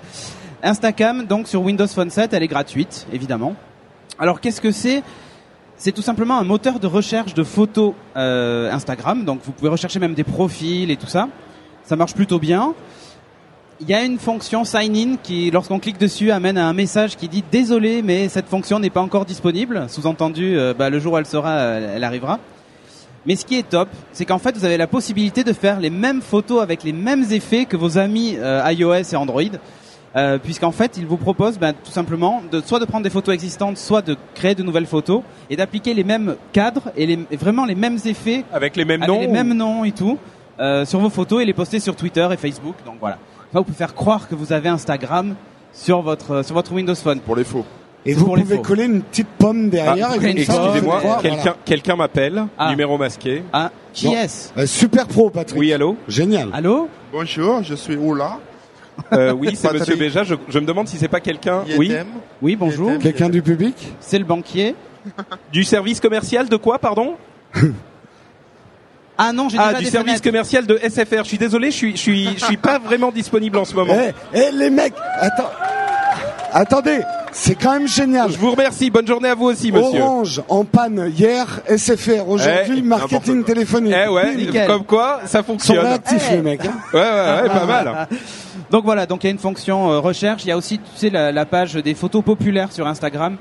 Instacam, 0.62 1.26
donc 1.26 1.46
sur 1.46 1.62
Windows 1.62 1.86
Phone 1.86 2.10
7, 2.10 2.32
elle 2.32 2.42
est 2.42 2.48
gratuite, 2.48 3.06
évidemment. 3.12 3.54
Alors 4.18 4.40
qu'est-ce 4.40 4.60
que 4.60 4.70
c'est? 4.72 5.02
C'est 5.78 5.92
tout 5.92 6.02
simplement 6.02 6.38
un 6.38 6.44
moteur 6.44 6.80
de 6.80 6.86
recherche 6.86 7.34
de 7.34 7.44
photos 7.44 7.92
euh, 8.16 8.72
Instagram. 8.72 9.24
Donc 9.24 9.40
vous 9.44 9.52
pouvez 9.52 9.68
rechercher 9.68 9.98
même 9.98 10.14
des 10.14 10.24
profils 10.24 10.90
et 10.90 10.96
tout 10.96 11.06
ça. 11.06 11.28
Ça 11.84 11.96
marche 11.96 12.14
plutôt 12.14 12.38
bien. 12.38 12.72
Il 13.80 13.88
y 13.88 13.92
a 13.92 14.02
une 14.02 14.18
fonction 14.18 14.64
sign 14.64 14.96
in 14.96 15.16
qui, 15.22 15.50
lorsqu'on 15.50 15.78
clique 15.78 15.98
dessus, 15.98 16.30
amène 16.30 16.56
à 16.56 16.66
un 16.66 16.72
message 16.72 17.16
qui 17.16 17.28
dit 17.28 17.44
désolé, 17.52 18.00
mais 18.00 18.30
cette 18.30 18.46
fonction 18.46 18.78
n'est 18.78 18.88
pas 18.88 19.02
encore 19.02 19.26
disponible. 19.26 19.84
Sous-entendu, 19.88 20.56
euh, 20.56 20.72
bah, 20.72 20.88
le 20.88 20.98
jour 20.98 21.12
où 21.12 21.18
elle 21.18 21.26
sera, 21.26 21.50
euh, 21.50 21.96
elle 21.96 22.04
arrivera. 22.04 22.38
Mais 23.26 23.36
ce 23.36 23.44
qui 23.44 23.58
est 23.58 23.68
top, 23.68 23.90
c'est 24.12 24.24
qu'en 24.24 24.38
fait, 24.38 24.56
vous 24.56 24.64
avez 24.64 24.78
la 24.78 24.86
possibilité 24.86 25.44
de 25.44 25.52
faire 25.52 25.78
les 25.78 25.90
mêmes 25.90 26.22
photos 26.22 26.62
avec 26.62 26.84
les 26.84 26.92
mêmes 26.92 27.24
effets 27.32 27.66
que 27.66 27.76
vos 27.76 27.98
amis 27.98 28.38
iOS 28.40 29.12
et 29.12 29.16
Android. 29.16 29.42
Euh, 30.16 30.38
puisqu'en 30.38 30.70
fait, 30.72 30.96
ils 30.96 31.04
vous 31.06 31.18
proposent 31.18 31.58
ben, 31.58 31.74
tout 31.74 31.90
simplement 31.90 32.42
de 32.50 32.62
soit 32.62 32.78
de 32.78 32.86
prendre 32.86 33.04
des 33.04 33.10
photos 33.10 33.34
existantes, 33.34 33.76
soit 33.76 34.00
de 34.00 34.16
créer 34.34 34.54
de 34.54 34.62
nouvelles 34.62 34.86
photos 34.86 35.20
et 35.50 35.56
d'appliquer 35.56 35.92
les 35.92 36.04
mêmes 36.04 36.36
cadres 36.52 36.90
et, 36.96 37.04
les, 37.04 37.18
et 37.30 37.36
vraiment 37.36 37.66
les 37.66 37.74
mêmes 37.74 37.98
effets 38.06 38.44
Avec 38.52 38.76
les 38.76 38.86
mêmes 38.86 39.02
avec 39.02 39.14
noms 39.14 39.20
les 39.20 39.26
ou- 39.26 39.32
mêmes 39.32 39.52
noms 39.52 39.84
et 39.84 39.92
tout 39.92 40.16
euh, 40.58 40.86
sur 40.86 41.00
vos 41.00 41.10
photos 41.10 41.42
et 41.42 41.44
les 41.44 41.52
poster 41.52 41.80
sur 41.80 41.94
Twitter 41.96 42.26
et 42.32 42.36
Facebook. 42.38 42.76
Donc 42.86 42.94
voilà. 42.98 43.18
Enfin, 43.50 43.58
vous 43.58 43.64
pouvez 43.64 43.76
faire 43.76 43.94
croire 43.94 44.26
que 44.26 44.34
vous 44.34 44.54
avez 44.54 44.70
Instagram 44.70 45.34
sur 45.74 46.00
votre 46.00 46.42
sur 46.42 46.54
votre 46.54 46.72
Windows 46.72 46.94
Phone. 46.94 47.20
Pour 47.20 47.36
les 47.36 47.44
faux. 47.44 47.66
Et 48.06 48.14
vous 48.14 48.24
pouvez 48.24 48.60
coller 48.62 48.84
une 48.84 49.02
petite 49.02 49.28
pomme 49.36 49.68
derrière. 49.68 50.08
Ah, 50.12 50.16
Excusez-moi, 50.16 51.00
quelqu'un 51.64 51.94
voilà. 51.94 52.04
m'appelle, 52.04 52.44
Ah. 52.56 52.70
numéro 52.70 52.96
masqué. 52.96 53.42
Ah, 53.52 53.70
qui 53.92 54.06
est-ce? 54.14 54.50
Euh, 54.56 54.64
super 54.64 55.06
pro, 55.08 55.28
Patrick. 55.28 55.58
Oui, 55.60 55.72
allô? 55.72 55.96
Génial. 56.08 56.48
Allô? 56.54 56.88
Bonjour, 57.12 57.62
je 57.64 57.74
suis 57.74 57.96
Oula. 57.96 58.38
Euh, 59.12 59.32
Oui, 59.32 59.56
c'est. 59.56 59.72
Monsieur 59.72 59.96
Béja. 59.96 60.24
Je, 60.24 60.34
je 60.48 60.58
me 60.58 60.66
demande 60.66 60.88
si 60.88 60.96
c'est 60.98 61.08
pas 61.08 61.20
quelqu'un. 61.20 61.64
Oui, 62.42 62.56
bonjour. 62.56 62.98
Quelqu'un 62.98 63.28
du 63.28 63.42
public 63.42 63.74
C'est 64.00 64.18
le 64.18 64.24
banquier. 64.24 64.74
du 65.52 65.62
service 65.64 66.00
commercial 66.00 66.48
de 66.48 66.56
quoi, 66.56 66.78
pardon 66.80 67.14
Ah 69.18 69.32
non, 69.32 69.48
j'ai 69.48 69.56
Ah, 69.58 69.68
déjà 69.68 69.78
du 69.78 69.84
des 69.84 69.90
service 69.90 70.10
fenêtres. 70.12 70.24
commercial 70.24 70.66
de 70.66 70.78
SFR. 70.78 71.22
Je 71.22 71.28
suis 71.28 71.38
désolé, 71.38 71.70
je 71.70 71.76
suis, 71.76 71.92
je 71.92 72.00
suis, 72.00 72.28
je 72.36 72.44
suis 72.44 72.56
pas 72.56 72.78
vraiment 72.78 73.10
disponible 73.12 73.56
en 73.58 73.64
ce 73.64 73.74
moment. 73.74 73.96
Eh, 73.96 74.38
eh, 74.38 74.50
les 74.52 74.68
mecs, 74.70 74.94
attends. 75.20 75.50
Attendez, 76.52 77.00
C'est 77.38 77.54
quand 77.54 77.72
même 77.72 77.86
génial. 77.86 78.30
Je 78.32 78.38
vous 78.38 78.50
remercie. 78.52 78.88
Bonne 78.90 79.06
journée 79.06 79.28
à 79.28 79.34
vous 79.34 79.44
aussi, 79.46 79.70
monsieur. 79.70 80.00
Orange 80.00 80.42
en 80.48 80.64
panne 80.64 81.12
hier, 81.14 81.60
SFR 81.68 82.26
aujourd'hui, 82.28 82.78
Eh, 82.78 82.82
marketing 82.82 83.44
téléphonique. 83.44 83.94
Eh 83.94 84.08
ouais, 84.08 84.34
Nickel. 84.34 84.66
comme 84.66 84.84
quoi, 84.84 85.20
ça 85.26 85.40
Ils 85.40 85.42
sont 85.42 85.46
fonctionne. 85.52 85.78
réactifs 85.86 86.26
Eh. 86.30 86.36
les 86.36 86.42
mecs. 86.42 86.64
hein. 86.64 86.72
Ouais, 86.94 87.00
ouais, 87.00 87.42
ouais, 87.42 87.48
pas 87.48 87.66
mal. 87.66 88.08
Donc 88.70 88.84
voilà, 88.84 89.04
donc 89.06 89.22
il 89.22 89.26
y 89.26 89.28
a 89.28 89.32
une 89.32 89.38
fonction 89.38 89.92
euh, 89.92 89.98
recherche. 90.00 90.44
Il 90.44 90.48
y 90.48 90.50
a 90.50 90.56
aussi, 90.56 90.78
tu 90.78 90.84
sais, 90.96 91.10
la, 91.10 91.30
la 91.30 91.44
page 91.44 91.74
des 91.74 91.94
photos 91.94 92.24
populaires 92.24 92.72
sur 92.72 92.86
Instagram. 92.86 93.36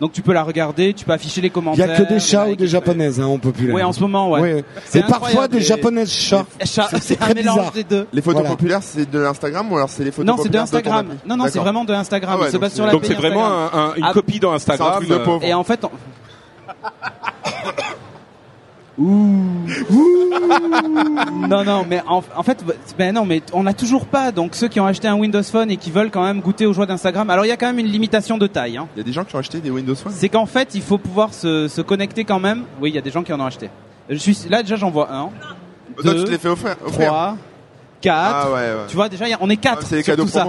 Donc 0.00 0.12
tu 0.12 0.22
peux 0.22 0.32
la 0.32 0.44
regarder, 0.44 0.94
tu 0.94 1.04
peux 1.04 1.12
afficher 1.12 1.40
les 1.40 1.48
Il 1.48 1.50
y 1.50 1.52
commentaires. 1.52 1.90
a 1.90 1.96
que 1.96 2.08
des 2.08 2.20
chats 2.20 2.46
ou 2.46 2.54
des 2.54 2.68
japonaises, 2.68 3.18
hein, 3.20 3.26
on 3.26 3.38
peut 3.38 3.50
plus. 3.50 3.72
Oui, 3.72 3.82
en 3.82 3.92
ce 3.92 3.98
moment, 4.00 4.30
ouais. 4.30 4.54
Oui. 4.54 4.64
C'est 4.84 5.00
Et 5.00 5.02
parfois 5.02 5.48
des 5.48 5.60
japonaises 5.60 6.10
chats. 6.12 6.46
Chat, 6.64 6.88
C'est- 6.90 7.00
c'est 7.02 7.22
un 7.22 7.34
mélange 7.34 7.56
bizarre. 7.58 7.72
des 7.72 7.82
deux. 7.84 8.06
Les 8.12 8.22
photos 8.22 8.40
Voilà. 8.42 8.50
populaires, 8.56 8.80
c'est 8.82 9.10
de 9.10 9.18
l'Instagram 9.18 9.72
ou 9.72 9.76
alors 9.76 9.88
c'est 9.88 10.04
les 10.04 10.12
photos 10.12 10.26
Non, 10.36 10.40
c'est 10.42 10.48
de 10.50 10.58
Instagram. 10.58 11.08
Non, 11.26 11.36
non, 11.36 11.46
c'est 11.50 11.58
vraiment 11.58 11.84
de 11.84 11.92
Instagram. 11.94 12.36
Ah 12.38 12.42
ouais, 12.42 12.46
se 12.48 12.52
donc 12.52 12.60
base 12.60 12.74
sur 12.74 12.86
la 12.86 12.92
Donc 12.92 13.04
c'est 13.04 13.14
vraiment 13.14 13.46
Instagram. 13.64 13.90
un- 13.98 14.02
un- 14.04 14.08
une 14.08 14.12
copie 14.14 14.38
dans 14.38 14.52
Instagram. 14.52 15.04
pauvre. 15.24 15.42
Et 15.44 15.52
en 15.54 15.64
fait, 15.64 15.80
on- 19.00 19.66
non, 21.48 21.64
non, 21.64 21.86
mais 21.88 22.02
en, 22.06 22.22
en 22.36 22.42
fait, 22.42 22.64
ben 22.98 23.14
non, 23.14 23.24
mais 23.24 23.42
on 23.52 23.62
n'a 23.62 23.74
toujours 23.74 24.06
pas. 24.06 24.32
Donc 24.32 24.54
ceux 24.54 24.68
qui 24.68 24.80
ont 24.80 24.86
acheté 24.86 25.08
un 25.08 25.14
Windows 25.16 25.42
Phone 25.42 25.70
et 25.70 25.76
qui 25.76 25.90
veulent 25.90 26.10
quand 26.10 26.24
même 26.24 26.40
goûter 26.40 26.66
aux 26.66 26.72
joies 26.72 26.86
d'Instagram, 26.86 27.28
alors 27.30 27.44
il 27.44 27.48
y 27.48 27.52
a 27.52 27.56
quand 27.56 27.66
même 27.66 27.78
une 27.78 27.86
limitation 27.86 28.38
de 28.38 28.46
taille. 28.46 28.76
Hein. 28.76 28.88
Il 28.96 28.98
y 28.98 29.02
a 29.02 29.04
des 29.04 29.12
gens 29.12 29.24
qui 29.24 29.34
ont 29.36 29.38
acheté 29.38 29.60
des 29.60 29.70
Windows 29.70 29.94
Phone. 29.94 30.12
C'est 30.14 30.28
qu'en 30.28 30.46
fait, 30.46 30.74
il 30.74 30.82
faut 30.82 30.98
pouvoir 30.98 31.32
se, 31.34 31.68
se 31.68 31.80
connecter 31.80 32.24
quand 32.24 32.40
même. 32.40 32.64
Oui, 32.80 32.90
il 32.90 32.94
y 32.94 32.98
a 32.98 33.02
des 33.02 33.10
gens 33.10 33.22
qui 33.22 33.32
en 33.32 33.40
ont 33.40 33.46
acheté. 33.46 33.70
Je 34.08 34.16
suis 34.16 34.36
là 34.48 34.62
déjà, 34.62 34.76
j'en 34.76 34.90
vois 34.90 35.12
un, 35.12 35.28
Toi, 35.28 36.02
tu 36.02 36.02
deux, 36.04 36.24
te 36.24 36.30
les 36.30 36.38
fais 36.38 36.48
offrir. 36.48 36.76
offrir. 36.84 37.06
trois, 37.08 37.36
quatre. 38.00 38.46
Ah 38.46 38.50
ouais, 38.50 38.54
ouais. 38.60 38.86
Tu 38.88 38.96
vois 38.96 39.08
déjà, 39.08 39.26
il 39.26 39.30
y 39.30 39.34
a- 39.34 39.38
on 39.40 39.50
est 39.50 39.54
Ah, 39.54 39.68
quatre 39.74 39.86
c'est 39.86 39.96
les 39.96 40.02
cadeaux 40.02 40.24
tout 40.24 40.28
ça. 40.30 40.46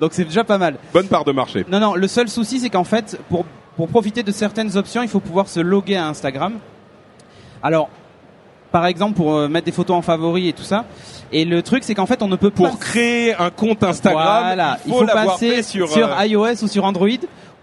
Donc 0.00 0.10
c'est 0.12 0.24
déjà 0.24 0.44
pas 0.44 0.58
mal. 0.58 0.76
Bonne 0.92 1.06
part 1.08 1.24
de 1.24 1.32
marché. 1.32 1.64
Non, 1.70 1.80
non, 1.80 1.94
le 1.94 2.08
seul 2.08 2.28
souci, 2.28 2.60
c'est 2.60 2.68
qu'en 2.68 2.84
fait, 2.84 3.18
pour, 3.30 3.46
pour 3.76 3.88
profiter 3.88 4.22
de 4.22 4.30
certaines 4.32 4.76
options, 4.76 5.02
il 5.02 5.08
faut 5.08 5.20
pouvoir 5.20 5.48
se 5.48 5.60
loguer 5.60 5.96
à 5.96 6.06
Instagram. 6.08 6.54
Alors, 7.62 7.88
par 8.72 8.86
exemple, 8.86 9.14
pour 9.14 9.34
euh, 9.34 9.48
mettre 9.48 9.66
des 9.66 9.72
photos 9.72 9.96
en 9.96 10.02
favori 10.02 10.48
et 10.48 10.52
tout 10.52 10.62
ça. 10.62 10.84
Et 11.32 11.44
le 11.44 11.62
truc, 11.62 11.82
c'est 11.84 11.94
qu'en 11.94 12.06
fait, 12.06 12.22
on 12.22 12.28
ne 12.28 12.36
peut 12.36 12.50
Pour 12.50 12.70
pas... 12.70 12.76
créer 12.76 13.34
un 13.34 13.50
compte 13.50 13.82
Instagram, 13.82 14.44
Voilà, 14.44 14.78
il 14.86 14.92
faut, 14.92 15.04
l'avoir 15.04 15.34
passer 15.34 15.62
sur. 15.62 15.88
sur, 15.88 16.08
euh, 16.18 16.26
iOS 16.26 16.62
ou 16.64 16.68
sur 16.68 16.84
Android 16.84 17.08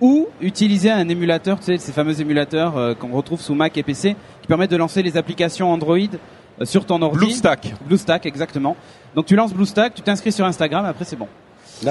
ou 0.02 0.28
utiliser 0.42 0.92
un 0.92 1.08
émulateur, 1.08 1.60
tu 1.60 1.66
sais, 1.66 1.78
ces 1.78 1.94
fameux 1.94 2.20
émulateurs 2.20 2.78
euh, 2.78 2.94
qu'on 2.94 3.14
retrouve 3.14 3.40
sous 3.40 3.54
Mac 3.54 3.78
et 3.78 3.84
PC, 3.84 4.16
qui 4.42 4.48
permettent 4.48 4.72
de 4.72 4.76
lancer 4.78 5.02
les 5.02 5.16
applications 5.16 5.72
Android 5.72 5.98
euh, 5.98 6.66
sur 6.66 6.86
ton 6.86 7.02
ordi. 7.02 7.18
BlueStack. 7.20 7.74
BlueStack, 7.88 8.26
exactement. 8.26 8.76
Donc 9.16 9.28
tu 9.28 9.36
lances 9.38 9.54
BlueStack, 9.54 9.94
tu 9.94 10.02
t'inscris 10.02 10.34
sur 10.34 10.46
Instagram, 10.46 10.84
après 10.86 11.06
c'est 11.06 11.16
bon. 11.16 11.28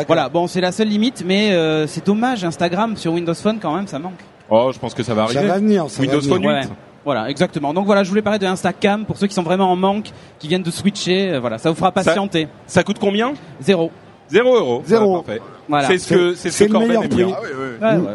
Voilà, 0.06 0.28
bon, 0.28 0.46
c'est 0.46 0.60
la 0.60 0.72
seule 0.72 0.88
limite, 0.88 1.22
mais 1.26 1.52
euh, 1.52 1.86
c'est 1.86 2.04
dommage, 2.04 2.44
Instagram 2.44 2.96
sur 2.96 3.12
Windows 3.12 3.34
Phone 3.34 3.58
quand 3.60 3.74
même, 3.74 3.86
ça 3.86 3.98
manque. 3.98 4.20
Oh, 4.50 4.70
je 4.72 4.78
pense 4.78 4.92
que 4.94 5.02
ça 5.02 5.14
va 5.14 5.26
Ça 5.28 5.38
arriver. 5.38 5.48
va 5.48 5.58
venir. 5.58 5.84
Ça 5.88 6.00
Windows 6.02 6.20
va 6.20 6.22
venir. 6.22 6.34
Phone 6.34 6.42
8. 6.42 6.48
Ouais. 6.48 6.76
Voilà, 7.04 7.28
exactement. 7.30 7.74
Donc 7.74 7.86
voilà, 7.86 8.04
je 8.04 8.08
voulais 8.08 8.22
parler 8.22 8.38
de 8.38 8.46
Instacam 8.46 9.04
pour 9.04 9.16
ceux 9.16 9.26
qui 9.26 9.34
sont 9.34 9.42
vraiment 9.42 9.70
en 9.72 9.76
manque, 9.76 10.10
qui 10.38 10.46
viennent 10.48 10.62
de 10.62 10.70
switcher. 10.70 11.30
euh, 11.32 11.40
voilà, 11.40 11.58
ça 11.58 11.68
vous 11.70 11.76
fera 11.76 11.90
patienter. 11.92 12.46
Ça 12.66 12.84
coûte 12.84 12.98
combien? 13.00 13.34
Zéro. 13.60 13.90
Zéro 14.28 14.56
euro. 14.56 14.82
Zéro. 14.86 15.16
Ah, 15.18 15.22
parfait. 15.24 15.42
Voilà. 15.68 15.86
C'est 15.88 15.98
ce 15.98 16.14
que 16.14 16.34
c'est 16.34 16.50
ce 16.50 16.64
que 16.64 16.70
Corben 16.72 16.90
aime 17.02 17.08
bien. 17.08 17.28
Ah. 17.80 17.96
Ouais, 17.96 17.96
ouais. 18.00 18.06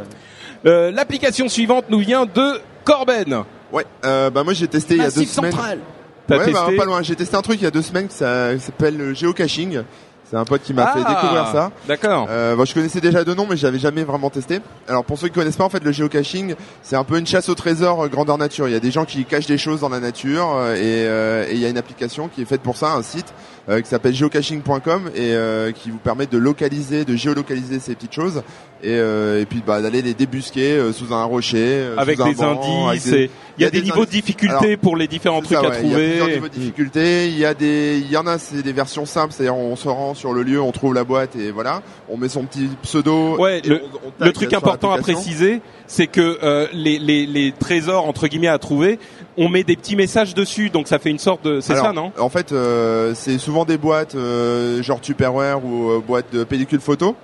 Euh, 0.65 0.91
L'application 0.91 1.47
suivante 1.49 1.85
nous 1.89 1.99
vient 1.99 2.25
de 2.25 2.59
Corben. 2.83 3.43
Ouais, 3.71 3.85
euh, 4.05 4.29
bah 4.29 4.43
moi 4.43 4.53
j'ai 4.53 4.67
testé 4.67 4.95
il 4.95 5.01
y 5.01 5.05
a 5.05 5.11
deux 5.11 5.25
semaines. 5.25 5.51
central. 5.51 5.79
T'as 6.25 6.37
ouais, 6.39 6.51
bah, 6.51 6.67
pas 6.77 6.85
loin. 6.85 7.01
J'ai 7.03 7.15
testé 7.15 7.35
un 7.35 7.41
truc 7.41 7.57
il 7.59 7.63
y 7.63 7.67
a 7.67 7.71
deux 7.71 7.81
semaines 7.81 8.07
qui 8.07 8.15
s'a- 8.15 8.57
s'appelle 8.59 8.97
le 8.97 9.13
géocaching. 9.13 9.81
C'est 10.29 10.35
un 10.35 10.43
pote 10.43 10.61
qui 10.61 10.73
m'a 10.73 10.87
fait 10.87 10.99
Ah, 11.05 11.09
découvrir 11.13 11.47
ça. 11.47 11.71
D'accord. 11.87 12.27
Euh, 12.29 12.55
bon, 12.55 12.65
je 12.65 12.73
connaissais 12.73 12.99
déjà 12.99 13.23
deux 13.23 13.33
noms, 13.33 13.47
mais 13.49 13.55
j'avais 13.55 13.79
jamais 13.79 14.03
vraiment 14.03 14.29
testé. 14.29 14.59
Alors 14.89 15.05
pour 15.05 15.17
ceux 15.17 15.29
qui 15.29 15.35
connaissent 15.35 15.55
pas, 15.55 15.63
en 15.63 15.69
fait, 15.69 15.83
le 15.83 15.93
géocaching, 15.93 16.55
c'est 16.83 16.97
un 16.97 17.05
peu 17.05 17.17
une 17.17 17.25
chasse 17.25 17.47
au 17.47 17.55
trésor 17.55 18.03
euh, 18.03 18.07
grandeur 18.09 18.37
nature. 18.37 18.67
Il 18.67 18.73
y 18.73 18.75
a 18.75 18.81
des 18.81 18.91
gens 18.91 19.05
qui 19.05 19.23
cachent 19.23 19.47
des 19.47 19.57
choses 19.57 19.79
dans 19.79 19.89
la 19.89 20.01
nature, 20.01 20.53
euh, 20.53 20.75
et 20.75 21.07
euh, 21.07 21.45
et 21.49 21.53
il 21.53 21.59
y 21.59 21.65
a 21.65 21.69
une 21.69 21.77
application 21.77 22.27
qui 22.27 22.41
est 22.41 22.45
faite 22.45 22.61
pour 22.61 22.75
ça, 22.75 22.91
un 22.91 23.03
site 23.03 23.33
euh, 23.69 23.81
qui 23.81 23.89
s'appelle 23.89 24.13
geocaching.com 24.13 25.09
et 25.15 25.33
euh, 25.33 25.71
qui 25.71 25.91
vous 25.91 25.97
permet 25.97 26.25
de 26.25 26.37
localiser, 26.37 27.05
de 27.05 27.15
géolocaliser 27.15 27.79
ces 27.79 27.95
petites 27.95 28.13
choses, 28.13 28.43
et, 28.83 28.89
euh, 28.91 29.41
et 29.41 29.45
puis 29.45 29.63
bah, 29.65 29.81
d'aller 29.81 30.01
les 30.03 30.13
débusquer 30.13 30.73
euh, 30.73 30.93
sous 30.93 31.13
un 31.13 31.23
rocher, 31.23 31.57
euh, 31.59 31.95
Avec 31.97 32.17
sous 32.17 32.23
un 32.23 32.29
des 32.29 32.35
banc, 32.35 32.87
avec 32.87 32.99
indices. 33.01 33.11
des- 33.11 33.23
et 33.23 33.29
Il 33.57 33.63
y 33.63 33.65
a 33.65 33.71
des 33.71 33.81
niveaux 33.81 34.05
de 34.05 34.11
difficulté 34.11 34.77
pour 34.77 34.95
les 34.95 35.07
différents 35.07 35.41
trucs 35.41 35.57
à 35.57 35.61
ouais, 35.63 35.79
Il 35.83 35.89
y 35.89 35.93
a 35.93 35.97
plusieurs 35.97 36.17
trouver. 36.19 36.33
niveaux 36.35 36.47
de 36.47 36.53
difficulté. 36.53 37.27
Il 37.27 37.37
y 37.39 37.43
a 37.45 37.55
des, 37.55 37.97
il 37.99 38.11
y 38.11 38.15
en 38.17 38.27
a, 38.27 38.37
c'est 38.37 38.61
des 38.61 38.71
versions 38.71 39.07
simples. 39.07 39.33
C'est-à-dire, 39.33 39.55
on 39.57 39.75
se 39.75 39.87
rend 39.89 40.13
sur 40.13 40.31
le 40.31 40.43
lieu, 40.43 40.61
on 40.61 40.71
trouve 40.71 40.93
la 40.93 41.03
boîte 41.03 41.35
et 41.35 41.49
voilà. 41.49 41.81
On 42.07 42.17
met 42.17 42.29
son 42.29 42.43
petit 42.43 42.69
pseudo. 42.83 43.35
Ouais, 43.39 43.61
le- 43.65 43.81
on- 44.05 44.09
on 44.21 44.25
Le 44.25 44.31
truc 44.31 44.53
important 44.53 44.91
à 44.91 44.99
préciser, 44.99 45.61
c'est 45.87 46.05
que 46.05 46.37
euh, 46.43 46.67
les, 46.71 46.99
les, 46.99 47.25
les 47.25 47.51
trésors 47.51 48.07
entre 48.07 48.27
guillemets 48.27 48.47
à 48.47 48.59
trouver, 48.59 48.99
on 49.37 49.49
met 49.49 49.63
des 49.63 49.75
petits 49.75 49.95
messages 49.95 50.33
dessus, 50.33 50.69
donc 50.69 50.87
ça 50.87 50.99
fait 50.99 51.09
une 51.09 51.19
sorte 51.19 51.45
de. 51.45 51.61
C'est 51.61 51.75
ça, 51.75 51.93
non? 51.93 52.11
En 52.17 52.29
fait, 52.29 52.51
euh, 52.51 53.13
c'est 53.15 53.37
souvent 53.37 53.65
des 53.65 53.77
boîtes 53.77 54.15
euh, 54.15 54.81
genre 54.81 54.99
Tupperware 54.99 55.63
ou 55.63 55.91
euh, 55.91 55.99
boîtes 56.05 56.33
de 56.33 56.43
pellicule 56.43 56.81
photo, 56.81 57.15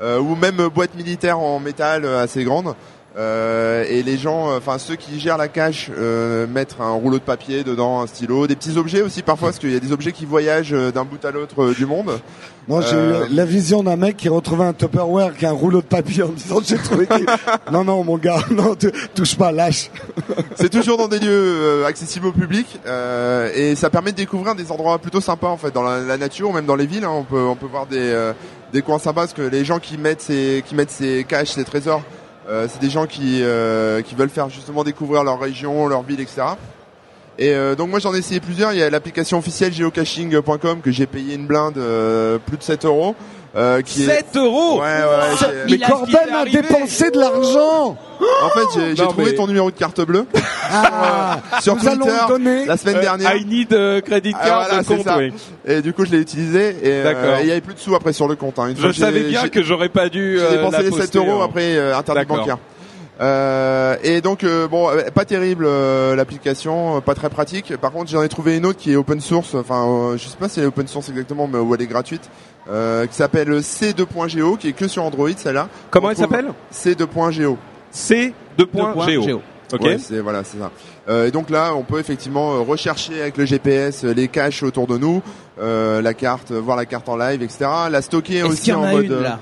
euh, 0.00 0.18
ou 0.18 0.34
même 0.34 0.68
boîtes 0.68 0.94
militaires 0.96 1.38
en 1.38 1.60
métal 1.60 2.04
assez 2.04 2.44
grandes. 2.44 2.74
Euh, 3.18 3.84
et 3.88 4.04
les 4.04 4.16
gens, 4.16 4.50
euh, 4.50 4.58
enfin 4.58 4.78
ceux 4.78 4.94
qui 4.94 5.18
gèrent 5.18 5.36
la 5.36 5.48
cache, 5.48 5.90
euh, 5.98 6.46
mettre 6.46 6.80
un 6.80 6.92
rouleau 6.92 7.18
de 7.18 7.24
papier 7.24 7.64
dedans, 7.64 8.00
un 8.02 8.06
stylo, 8.06 8.46
des 8.46 8.54
petits 8.54 8.76
objets 8.76 9.02
aussi 9.02 9.22
parfois, 9.22 9.48
parce 9.48 9.58
qu'il 9.58 9.72
y 9.72 9.76
a 9.76 9.80
des 9.80 9.90
objets 9.90 10.12
qui 10.12 10.26
voyagent 10.26 10.72
euh, 10.72 10.92
d'un 10.92 11.04
bout 11.04 11.24
à 11.24 11.32
l'autre 11.32 11.60
euh, 11.60 11.74
du 11.74 11.86
monde. 11.86 12.20
Moi, 12.68 12.82
j'ai 12.82 12.94
Euh, 12.94 13.26
eu 13.26 13.34
la 13.34 13.44
vision 13.44 13.82
d'un 13.82 13.96
mec 13.96 14.16
qui 14.16 14.28
retrouvait 14.28 14.62
un 14.64 14.72
Tupperware 14.72 15.26
avec 15.26 15.42
un 15.42 15.50
rouleau 15.50 15.80
de 15.80 15.86
papier 15.86 16.22
en 16.22 16.28
disant 16.28 16.60
j'ai 16.64 16.76
trouvé. 16.76 17.08
non, 17.72 17.82
non, 17.82 18.04
mon 18.04 18.16
gars, 18.16 18.44
non, 18.52 18.76
touche 19.12 19.34
pas, 19.36 19.50
lâche. 19.50 19.90
C'est 20.54 20.68
toujours 20.68 20.96
dans 20.96 21.08
des 21.08 21.18
lieux 21.18 21.26
euh, 21.30 21.86
accessibles 21.86 22.26
au 22.26 22.32
public 22.32 22.78
euh, 22.86 23.50
et 23.56 23.74
ça 23.74 23.90
permet 23.90 24.12
de 24.12 24.18
découvrir 24.18 24.54
des 24.54 24.70
endroits 24.70 24.98
plutôt 25.00 25.20
sympas 25.20 25.48
en 25.48 25.56
fait 25.56 25.72
dans 25.74 25.82
la, 25.82 25.98
la 25.98 26.16
nature 26.16 26.50
ou 26.50 26.52
même 26.52 26.66
dans 26.66 26.76
les 26.76 26.86
villes. 26.86 27.04
hein. 27.04 27.10
on 27.12 27.24
peut 27.24 27.42
on 27.42 27.56
peut 27.56 27.66
voir 27.66 27.86
des 27.86 27.98
euh, 27.98 28.32
des 28.72 28.82
coins 28.82 29.00
sympas 29.00 29.22
parce 29.22 29.32
que 29.32 29.42
les 29.42 29.64
gens 29.64 29.80
qui 29.80 29.98
mettent 29.98 30.22
ces 30.22 30.62
qui 30.64 30.76
mettent 30.76 30.92
ces 30.92 31.24
caches, 31.28 31.48
ces 31.50 31.64
trésors, 31.64 32.02
euh, 32.50 32.66
c'est 32.68 32.80
des 32.80 32.90
gens 32.90 33.06
qui 33.06 33.42
euh, 33.42 34.02
qui 34.02 34.16
veulent 34.16 34.28
faire 34.28 34.48
justement 34.48 34.82
découvrir 34.82 35.22
leur 35.22 35.38
région, 35.38 35.86
leur 35.86 36.02
ville, 36.02 36.20
etc. 36.20 36.42
Et 37.38 37.50
euh, 37.54 37.76
donc 37.76 37.90
moi 37.90 38.00
j'en 38.00 38.12
ai 38.12 38.18
essayé 38.18 38.40
plusieurs. 38.40 38.72
Il 38.72 38.78
y 38.78 38.82
a 38.82 38.90
l'application 38.90 39.38
officielle 39.38 39.72
geocaching.com 39.72 40.80
que 40.80 40.90
j'ai 40.90 41.06
payé 41.06 41.36
une 41.36 41.46
blinde 41.46 41.74
plus 42.46 42.56
de 42.56 42.62
7 42.62 42.84
euros. 42.84 43.14
Euh, 43.56 43.82
qui 43.82 44.04
est 44.04 44.06
7 44.06 44.36
euros 44.36 44.80
ouais 44.80 44.86
ouais. 44.86 45.36
j'ai- 45.68 45.78
Mais 45.78 45.86
Corben 45.86 46.34
a 46.34 46.44
dépensé 46.44 47.10
de 47.10 47.18
l'argent. 47.18 47.96
En 48.44 48.48
fait 48.50 48.94
j'ai 48.94 49.02
trouvé 49.04 49.30
mais- 49.30 49.34
ton 49.34 49.46
numéro 49.46 49.70
de 49.70 49.76
carte 49.76 50.00
bleue 50.02 50.26
Ah, 50.72 51.38
sur 51.60 51.74
nous 51.76 51.88
allons 51.88 52.04
Twitter 52.06 52.20
donner. 52.28 52.66
la 52.66 52.76
semaine 52.76 52.96
Euh, 52.96 53.00
dernière. 53.00 53.36
I 53.36 53.44
need 53.44 53.72
a 53.74 54.00
credit 54.02 54.34
Ah, 54.40 54.46
card 54.46 54.64
voilà, 54.66 54.82
de 54.82 54.86
c'est 54.86 54.96
compte, 54.96 55.04
ça. 55.04 55.18
oui. 55.18 55.32
Et 55.66 55.82
du 55.82 55.92
coup, 55.92 56.04
je 56.04 56.12
l'ai 56.12 56.18
utilisé 56.20 56.68
et 56.82 57.02
euh, 57.06 57.38
il 57.40 57.48
y 57.48 57.50
avait 57.50 57.60
plus 57.60 57.74
de 57.74 57.80
sous 57.80 57.94
après 57.96 58.12
sur 58.12 58.28
le 58.28 58.36
compte. 58.36 58.58
Hein. 58.60 58.68
Une 58.68 58.76
Je 58.76 58.92
savais 58.92 59.22
bien 59.22 59.48
que 59.48 59.62
j'aurais 59.64 59.88
pas 59.88 60.08
dû. 60.08 60.36
j'ai 60.38 60.44
euh, 60.44 60.50
dépensé 60.52 60.76
la 60.76 60.82
les 60.84 60.90
7 60.90 60.98
poster, 60.98 61.18
euros 61.18 61.42
hein. 61.42 61.46
après 61.48 61.76
euh, 61.76 61.92
D'accord. 62.06 62.36
bancaire. 62.36 62.58
Euh, 63.20 63.96
et 64.02 64.22
donc 64.22 64.44
euh, 64.44 64.66
bon, 64.66 64.88
euh, 64.88 65.02
pas 65.14 65.26
terrible 65.26 65.64
euh, 65.66 66.16
l'application, 66.16 66.96
euh, 66.96 67.00
pas 67.00 67.14
très 67.14 67.28
pratique. 67.28 67.76
Par 67.76 67.92
contre, 67.92 68.10
j'en 68.10 68.22
ai 68.22 68.28
trouvé 68.30 68.56
une 68.56 68.64
autre 68.64 68.78
qui 68.78 68.92
est 68.92 68.96
open 68.96 69.20
source. 69.20 69.54
Enfin, 69.54 69.86
euh, 69.86 70.16
je 70.16 70.26
sais 70.26 70.36
pas 70.38 70.48
si 70.48 70.58
elle 70.60 70.64
est 70.64 70.68
open 70.68 70.86
source 70.88 71.08
exactement, 71.10 71.46
mais 71.46 71.58
où 71.58 71.74
elle 71.74 71.82
est 71.82 71.86
gratuite, 71.86 72.30
euh, 72.70 73.06
qui 73.06 73.14
s'appelle 73.14 73.50
C2.geo, 73.50 74.56
qui 74.56 74.68
est 74.68 74.72
que 74.72 74.88
sur 74.88 75.02
Android, 75.04 75.28
celle-là. 75.36 75.68
Comment 75.90 76.10
elle 76.10 76.16
s'appelle 76.16 76.46
C2.geo. 76.72 77.58
C 77.90 78.32
Deux 78.56 78.64
2.geo. 78.64 78.92
points, 78.92 79.06
géo. 79.08 79.42
Ok. 79.72 79.82
Ouais, 79.82 79.98
c'est 79.98 80.18
voilà, 80.20 80.42
c'est 80.44 80.58
ça. 80.58 80.70
Euh, 81.08 81.28
et 81.28 81.30
donc 81.30 81.48
là, 81.48 81.74
on 81.76 81.82
peut 81.84 82.00
effectivement 82.00 82.54
euh, 82.54 82.58
rechercher 82.60 83.20
avec 83.22 83.36
le 83.36 83.44
GPS 83.44 84.04
euh, 84.04 84.12
les 84.12 84.26
caches 84.28 84.62
autour 84.64 84.86
de 84.88 84.98
nous, 84.98 85.22
euh, 85.60 86.02
la 86.02 86.12
carte, 86.12 86.50
voir 86.50 86.76
la 86.76 86.86
carte 86.86 87.08
en 87.08 87.16
live, 87.16 87.40
etc. 87.42 87.70
La 87.90 88.02
stocker 88.02 88.38
Est-ce 88.38 88.46
aussi 88.46 88.62
qu'il 88.62 88.72
y 88.72 88.76
en 88.76 88.80
en 88.80 88.84
a 88.86 88.92
mode. 88.92 89.04
une 89.04 89.22
là? 89.22 89.38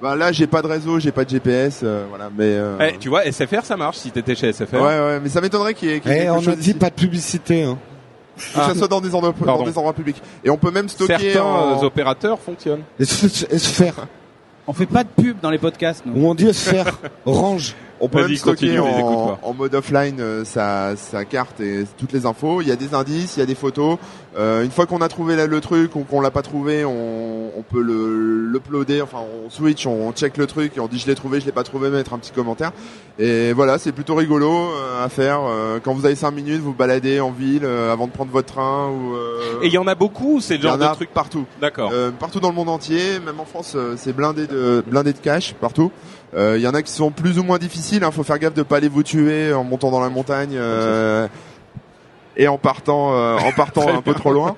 Bah, 0.00 0.16
là, 0.16 0.32
j'ai 0.32 0.46
pas 0.46 0.62
de 0.62 0.66
réseau, 0.66 0.98
j'ai 0.98 1.12
pas 1.12 1.26
de 1.26 1.30
GPS, 1.30 1.80
euh, 1.82 2.06
voilà. 2.08 2.30
Mais 2.34 2.44
euh, 2.46 2.78
Eh, 2.80 2.96
tu 2.98 3.10
vois, 3.10 3.30
SFR 3.30 3.62
ça 3.64 3.76
marche 3.76 3.98
si 3.98 4.10
t'étais 4.10 4.34
chez 4.34 4.50
SFR. 4.50 4.76
ouais, 4.76 4.80
ouais, 4.80 5.20
mais 5.22 5.28
ça 5.28 5.42
m'étonnerait 5.42 5.74
qu'il 5.74 5.90
y 5.90 5.92
ait, 5.92 6.00
qu'il 6.00 6.10
y 6.10 6.14
ait 6.14 6.18
Eh, 6.20 6.20
quelque 6.22 6.36
on 6.36 6.40
chose 6.40 6.56
dit 6.56 6.70
ici. 6.70 6.74
pas 6.78 6.88
de 6.88 6.94
publicité. 6.94 7.62
Hein. 7.64 7.76
Que 8.54 8.60
ça 8.60 8.74
soit 8.74 8.88
dans 8.88 9.00
des 9.00 9.14
endroits, 9.14 9.32
dans 9.38 9.44
Pardon. 9.44 9.64
des 9.64 9.76
endroits 9.78 9.92
publics. 9.92 10.20
Et 10.44 10.50
on 10.50 10.56
peut 10.56 10.70
même 10.70 10.88
stocker 10.88 11.18
Certains 11.32 11.42
en... 11.42 11.82
euh, 11.82 11.86
opérateurs 11.86 12.38
fonctionnent. 12.38 12.82
Faire. 13.00 14.06
On 14.66 14.72
fait 14.72 14.86
pas 14.86 15.04
de 15.04 15.08
pub 15.08 15.40
dans 15.40 15.50
les 15.50 15.58
podcasts, 15.58 16.04
nous. 16.06 16.20
Ou 16.22 16.28
on 16.28 16.34
dit 16.34 16.52
se 16.52 16.70
faire. 16.70 16.98
Range. 17.26 17.74
On 18.00 18.08
peut 18.08 18.22
même 18.22 18.34
stocker 18.36 18.76
continue, 18.76 18.80
en, 18.80 19.38
en 19.42 19.52
mode 19.54 19.74
offline 19.74 20.16
euh, 20.20 20.44
sa, 20.44 20.96
sa 20.96 21.24
carte 21.24 21.60
et 21.60 21.84
toutes 21.98 22.12
les 22.12 22.24
infos. 22.26 22.62
Il 22.62 22.68
y 22.68 22.72
a 22.72 22.76
des 22.76 22.94
indices, 22.94 23.36
il 23.36 23.40
y 23.40 23.42
a 23.42 23.46
des 23.46 23.54
photos. 23.54 23.98
Euh, 24.38 24.64
une 24.64 24.70
fois 24.70 24.86
qu'on 24.86 25.00
a 25.00 25.08
trouvé 25.08 25.34
le 25.46 25.60
truc 25.60 25.96
ou 25.96 26.00
qu'on 26.04 26.20
l'a 26.20 26.30
pas 26.30 26.42
trouvé, 26.42 26.84
on, 26.84 27.50
on 27.58 27.62
peut 27.62 27.82
le 27.82 28.46
l'uploader. 28.50 29.02
Enfin, 29.02 29.18
on 29.44 29.50
switch, 29.50 29.86
on 29.86 30.12
check 30.12 30.36
le 30.36 30.46
truc 30.46 30.76
et 30.76 30.80
on 30.80 30.86
dit 30.86 30.98
je 30.98 31.06
l'ai 31.06 31.14
trouvé, 31.14 31.40
je 31.40 31.46
l'ai 31.46 31.52
pas 31.52 31.62
trouvé, 31.64 31.90
mettre 31.90 32.12
un 32.14 32.18
petit 32.18 32.30
commentaire. 32.32 32.72
Et 33.18 33.52
voilà, 33.52 33.78
c'est 33.78 33.92
plutôt 33.92 34.14
rigolo 34.14 34.50
euh, 34.50 35.04
à 35.04 35.08
faire. 35.08 35.40
Euh, 35.46 35.78
quand 35.82 35.92
vous 35.92 36.06
avez 36.06 36.14
5 36.14 36.30
minutes, 36.30 36.60
vous 36.62 36.72
baladez 36.72 37.20
en 37.20 37.30
ville 37.32 37.64
euh, 37.64 37.92
avant 37.92 38.06
de 38.06 38.12
prendre 38.12 38.30
votre 38.30 38.52
train 38.52 38.88
ou. 38.88 39.14
euh, 39.14 39.60
Et 39.62 39.66
il 39.66 39.72
y 39.72 39.78
en 39.78 39.86
a 39.86 39.94
beaucoup 39.94 40.36
ou 40.36 40.40
c'est 40.40 40.54
le 40.54 40.60
y 40.60 40.62
genre 40.62 40.74
en 40.74 40.90
de 40.90 40.94
truc 40.94 41.10
partout. 41.12 41.44
D'accord. 41.60 41.90
Euh, 41.92 42.10
partout 42.12 42.40
dans 42.40 42.48
le 42.48 42.54
monde 42.54 42.68
entier, 42.70 43.20
même 43.24 43.38
en 43.40 43.44
France, 43.44 43.74
euh, 43.76 43.94
c'est 43.96 44.12
blindé 44.14 44.46
de 44.46 44.82
blindé 44.86 45.12
de 45.12 45.18
cash 45.18 45.54
partout. 45.60 45.90
Euh, 46.36 46.56
Il 46.56 46.62
y 46.62 46.68
en 46.68 46.74
a 46.74 46.82
qui 46.82 46.92
sont 46.92 47.10
plus 47.10 47.38
ou 47.38 47.42
moins 47.42 47.58
difficiles. 47.58 48.02
Il 48.06 48.12
faut 48.12 48.22
faire 48.22 48.38
gaffe 48.38 48.54
de 48.54 48.62
pas 48.62 48.76
aller 48.76 48.88
vous 48.88 49.02
tuer 49.02 49.52
en 49.52 49.64
montant 49.64 49.90
dans 49.90 50.00
la 50.00 50.08
montagne 50.10 50.52
euh, 50.54 51.26
et 52.36 52.46
en 52.48 52.58
partant, 52.58 53.14
euh, 53.14 53.36
en 53.38 53.52
partant 53.52 53.88
un 53.94 54.02
peu 54.02 54.14
trop 54.14 54.32
loin. 54.32 54.56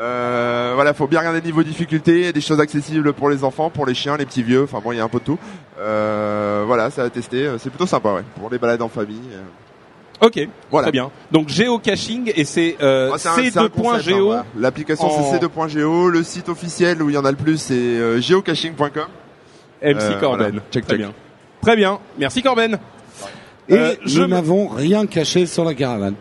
Euh, 0.00 0.72
voilà, 0.74 0.92
faut 0.94 1.06
bien 1.06 1.20
regarder 1.20 1.40
le 1.40 1.46
niveau 1.46 1.62
de 1.62 1.68
difficulté. 1.68 2.18
Il 2.20 2.24
y 2.24 2.28
a 2.28 2.32
des 2.32 2.40
choses 2.40 2.58
accessibles 2.60 3.12
pour 3.12 3.30
les 3.30 3.44
enfants, 3.44 3.70
pour 3.70 3.86
les 3.86 3.94
chiens, 3.94 4.16
les 4.16 4.26
petits 4.26 4.42
vieux. 4.42 4.64
Enfin 4.64 4.80
bon, 4.82 4.90
il 4.92 4.98
y 4.98 5.00
a 5.00 5.04
un 5.04 5.08
peu 5.08 5.18
de 5.20 5.24
tout. 5.24 5.38
Euh, 5.78 6.64
voilà, 6.66 6.90
ça 6.90 7.04
à 7.04 7.10
tester. 7.10 7.48
C'est 7.58 7.70
plutôt 7.70 7.86
sympa, 7.86 8.12
ouais, 8.12 8.22
pour 8.40 8.50
les 8.50 8.58
balades 8.58 8.82
en 8.82 8.88
famille. 8.88 9.20
euh. 9.32 9.42
Ok, 10.26 10.48
Voilà. 10.70 10.86
très 10.86 10.92
bien. 10.92 11.10
Donc 11.32 11.48
géocaching 11.48 12.32
et 12.34 12.44
c'est 12.44 12.76
euh, 12.80 13.10
Ah, 13.12 13.18
c'est 13.18 13.28
un- 13.28 13.34
c'est 13.34 13.58
un 13.58 13.68
concept, 13.68 14.08
hein, 14.08 14.10
c2.geo. 14.12 14.26
voilà. 14.26 14.44
L'application 14.58 15.08
c'est 15.10 15.38
c2.geo. 15.38 16.08
Le 16.08 16.22
site 16.22 16.48
officiel 16.48 17.02
où 17.02 17.10
il 17.10 17.14
y 17.14 17.18
en 17.18 17.24
a 17.24 17.30
le 17.30 17.36
plus 17.36 17.58
c'est 17.58 17.74
euh, 17.74 18.20
geocaching.com. 18.20 18.90
MC 19.84 19.96
Euh, 20.00 20.20
Corben. 20.20 20.38
voilà. 20.50 20.62
Check, 20.72 20.84
Très 20.86 20.92
check. 20.94 20.98
bien. 20.98 21.12
Très 21.62 21.76
bien. 21.76 21.98
Merci 22.18 22.42
Corben. 22.42 22.78
Et 23.68 23.74
Euh, 23.74 23.94
je 24.04 24.20
nous 24.20 24.28
me- 24.28 24.34
n'avons 24.34 24.68
rien 24.68 25.06
caché 25.06 25.46
sur 25.46 25.64
la 25.64 25.74
caravane. 25.74 26.14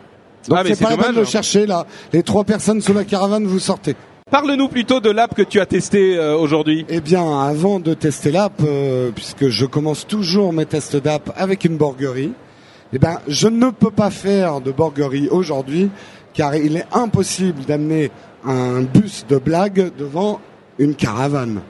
Donc 0.48 0.58
Ah, 0.60 0.64
mais 0.64 0.70
c'est 0.70 0.76
c'est 0.76 0.84
pas 0.84 0.90
la 0.92 0.96
peine 0.98 1.06
dommage, 1.08 1.16
de 1.18 1.22
hein. 1.22 1.32
chercher 1.32 1.66
là. 1.66 1.86
Les 2.12 2.24
trois 2.24 2.44
personnes 2.44 2.82
sous 2.82 2.94
la 2.94 3.04
caravane, 3.06 3.46
vous 3.46 3.60
sortez. 3.60 3.96
Parle-nous 4.32 4.68
plutôt 4.68 5.00
de 5.00 5.10
l'app 5.10 5.36
que 5.36 5.42
tu 5.42 5.60
as 5.60 5.66
testé 5.66 6.18
euh, 6.18 6.36
aujourd'hui. 6.38 6.86
Eh 6.90 7.02
bien, 7.02 7.40
avant 7.42 7.80
de 7.80 7.94
tester 7.94 8.32
l'app, 8.32 8.62
euh, 8.64 9.12
puisque 9.14 9.50
je 9.50 9.66
commence 9.66 10.08
toujours 10.08 10.54
mes 10.54 10.66
tests 10.66 10.96
d'app 10.96 11.32
avec 11.38 11.66
une 11.66 11.78
borguerie, 11.78 12.32
eh 12.94 13.00
ben, 13.00 13.20
je 13.28 13.48
ne 13.48 13.70
peux 13.70 13.92
pas 13.92 14.10
faire 14.10 14.60
de 14.62 14.72
borguerie 14.72 15.28
aujourd'hui, 15.30 15.90
car 16.34 16.56
il 16.56 16.78
est 16.78 16.86
impossible 16.94 17.64
d'amener 17.66 18.10
un 18.46 18.82
bus 18.82 19.26
de 19.30 19.38
blague 19.38 19.92
devant 19.98 20.40
une 20.80 20.96
caravane. 20.96 21.62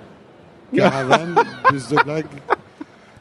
Caravane, 0.75 1.35
bus 1.71 1.87
de 1.89 1.95
blague. 2.03 2.25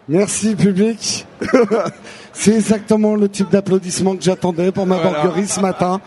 Merci 0.08 0.54
public. 0.56 1.26
C'est 2.32 2.54
exactement 2.54 3.14
le 3.14 3.28
type 3.28 3.50
d'applaudissement 3.50 4.16
que 4.16 4.22
j'attendais 4.22 4.72
pour 4.72 4.86
ma 4.86 4.96
Voilà. 4.96 5.22
borguerie 5.22 5.46
ce 5.46 5.60
matin. 5.60 6.00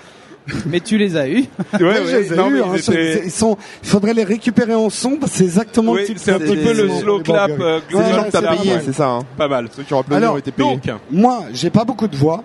Mais 0.67 0.79
tu 0.79 0.97
les 0.97 1.15
as 1.17 1.27
eus. 1.27 1.45
Ouais, 1.73 1.79
Ouais, 1.84 1.95
je 2.05 2.15
les 2.17 2.34
ai 2.34 2.36
non, 2.36 2.49
eus, 2.49 2.53
mais 2.55 2.60
hein, 2.62 2.65
ils 2.75 2.79
étaient- 2.79 3.21
ils 3.25 3.31
sont, 3.31 3.58
il 3.84 3.89
faudrait 3.89 4.13
les 4.13 4.23
récupérer 4.23 4.75
en 4.75 4.89
son, 4.91 5.17
c'est 5.27 5.43
exactement 5.43 5.93
Oui, 5.93 6.01
le 6.01 6.05
type 6.08 6.17
c'est 6.19 6.34
un 6.34 6.39
petit 6.39 6.55
peu 6.58 6.73
le 6.73 6.89
slow 6.89 7.19
clap. 7.21 7.51
euh, 7.60 7.79
C'est 7.89 8.13
gens 8.13 8.23
que 8.25 8.31
t'as 8.31 8.55
payé, 8.55 8.73
mal. 8.75 8.81
c'est 8.86 8.93
ça. 8.93 9.08
Hein. 9.10 9.19
Pas 9.38 9.47
mal. 9.47 9.69
Ceux 9.75 9.84
qui 9.84 9.93
applaudi 9.93 10.15
Alors, 10.23 10.36
ont 10.36 10.38
été 10.38 10.51
payés. 10.51 10.69
Donc, 10.86 10.99
Moi, 11.12 11.45
j'ai 11.53 11.69
pas 11.71 11.84
beaucoup 11.84 12.08
de 12.08 12.15
voix, 12.15 12.43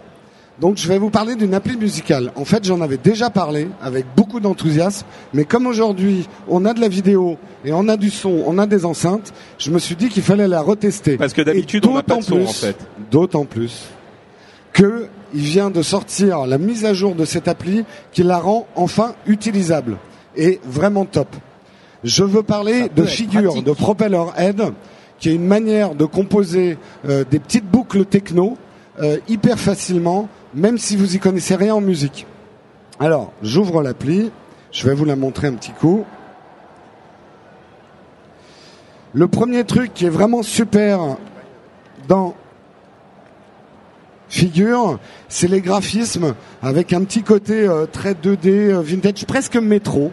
donc 0.61 0.77
je 0.77 0.87
vais 0.89 0.99
vous 0.99 1.11
parler 1.11 1.37
d'une 1.37 1.55
appli 1.55 1.77
musicale. 1.77 2.33
En 2.37 2.45
fait, 2.45 2.65
j'en 2.65 2.81
avais 2.81 2.99
déjà 2.99 3.31
parlé 3.31 3.69
avec 3.83 4.05
beaucoup 4.17 4.41
d'enthousiasme, 4.41 5.07
mais 5.33 5.45
comme 5.45 5.67
aujourd'hui 5.67 6.29
on 6.49 6.65
a 6.65 6.75
de 6.75 6.81
la 6.81 6.89
vidéo 6.89 7.39
et 7.65 7.73
on 7.73 7.89
a 7.89 7.97
du 7.97 8.11
son, 8.11 8.43
on 8.47 8.59
a 8.59 8.67
des 8.67 8.85
enceintes, 8.85 9.33
je 9.59 9.71
me 9.71 9.79
suis 9.79 9.97
dit 9.97 10.09
qu'il 10.09 10.23
fallait 10.23 10.49
la 10.49 10.61
retester. 10.61 11.17
Parce 11.17 11.33
que 11.33 11.43
d'habitude, 11.43 11.87
on 11.87 11.95
n'a 11.95 12.03
pas 12.03 12.17
de 12.17 12.23
son, 12.23 12.37
plus- 12.37 12.45
en 12.45 12.53
fait. 12.53 12.77
D'autant 13.11 13.45
plus 13.45 13.87
que 14.73 15.07
il 15.35 15.41
vient 15.43 15.71
de 15.71 15.83
sortir 15.83 16.47
la 16.47 16.59
mise 16.59 16.85
à 16.85 16.93
jour 16.93 17.15
de 17.15 17.25
cette 17.25 17.47
appli 17.49 17.85
qui 18.13 18.23
la 18.23 18.39
rend 18.39 18.67
enfin 18.75 19.15
utilisable 19.27 19.97
et 20.37 20.61
vraiment 20.65 21.05
top. 21.05 21.29
Je 22.03 22.25
veux 22.25 22.43
parler 22.43 22.89
de 22.95 23.05
figure 23.05 23.63
de 23.63 23.73
Propeller 23.73 24.25
Head, 24.37 24.63
qui 25.19 25.29
est 25.29 25.35
une 25.35 25.47
manière 25.47 25.95
de 25.95 26.05
composer 26.05 26.79
euh, 27.09 27.25
des 27.31 27.39
petites 27.39 27.67
boucles 27.67 28.05
techno 28.07 28.57
euh, 29.01 29.19
hyper 29.29 29.59
facilement, 29.59 30.29
même 30.55 30.79
si 30.79 30.97
vous 30.97 31.15
y 31.17 31.19
connaissez 31.19 31.55
rien 31.57 31.75
en 31.75 31.81
musique. 31.81 32.27
Alors, 32.99 33.33
j'ouvre 33.43 33.83
l'appli, 33.83 34.31
je 34.73 34.87
vais 34.89 34.95
vous 34.95 35.05
la 35.05 35.17
montrer 35.17 35.49
un 35.49 35.55
petit 35.55 35.73
coup. 35.73 36.05
Le 39.13 39.27
premier 39.29 39.65
truc 39.65 39.93
qui 39.95 40.07
est 40.07 40.11
vraiment 40.11 40.43
super 40.43 41.01
dans 42.09 42.35
Figure, 44.29 45.01
c'est 45.29 45.49
les 45.49 45.61
graphismes 45.61 46.35
avec 46.63 46.93
un 46.93 47.03
petit 47.03 47.23
côté 47.25 47.67
euh, 47.67 47.87
très 47.87 48.13
2D 48.15 48.47
euh, 48.71 48.81
vintage, 48.81 49.27
presque 49.27 49.57
métro, 49.57 50.13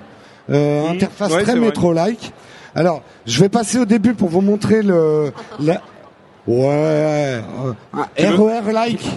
euh, 0.49 0.83
Mhm. 0.85 0.91
interface 0.95 1.33
Ouais, 1.33 1.43
très 1.43 1.55
métro-like. 1.55 2.33
Alors, 2.73 3.03
je 3.27 3.39
vais 3.39 3.49
passer 3.49 3.77
au 3.77 3.85
début 3.85 4.15
pour 4.15 4.29
vous 4.29 4.41
montrer 4.41 4.81
le 4.81 5.31
la... 5.59 5.73
ouais 6.47 6.57
euh, 6.65 7.41
un 7.93 8.31
veux- 8.31 8.43
RER-like. 8.47 9.07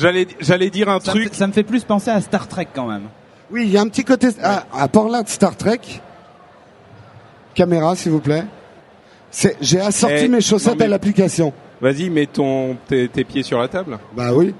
J'allais, 0.00 0.26
j'allais 0.40 0.70
dire 0.70 0.88
un 0.88 0.98
Ça, 1.00 1.12
me 1.12 1.18
truc. 1.20 1.28
fait- 1.30 1.34
ça 1.36 1.46
me 1.46 1.52
fait 1.52 1.62
plus 1.62 1.84
penser 1.84 2.10
à 2.10 2.20
Star 2.20 2.48
Trek 2.48 2.68
quand 2.74 2.86
même. 2.86 3.02
Oui, 3.50 3.64
il 3.66 3.70
y 3.70 3.76
a 3.76 3.80
un 3.82 3.88
petit 3.88 4.04
côté 4.04 4.28
à, 4.42 4.64
à 4.72 4.88
part 4.88 5.08
là 5.08 5.22
de 5.22 5.28
Star 5.28 5.56
Trek. 5.56 5.80
Caméra, 7.54 7.96
s'il 7.96 8.12
vous 8.12 8.20
plaît. 8.20 8.44
C'est, 9.30 9.56
j'ai 9.60 9.80
assorti 9.80 10.24
Eh, 10.24 10.28
mes 10.28 10.40
chaussettes 10.40 10.72
non, 10.72 10.78
mais- 10.78 10.84
à 10.86 10.88
l'application. 10.88 11.52
Vas-y, 11.80 12.10
mets 12.10 12.26
ton, 12.26 12.76
tes, 12.88 13.08
tes 13.08 13.24
pieds 13.24 13.42
sur 13.42 13.58
la 13.58 13.68
table. 13.68 13.98
Bah 14.14 14.32
oui. 14.34 14.54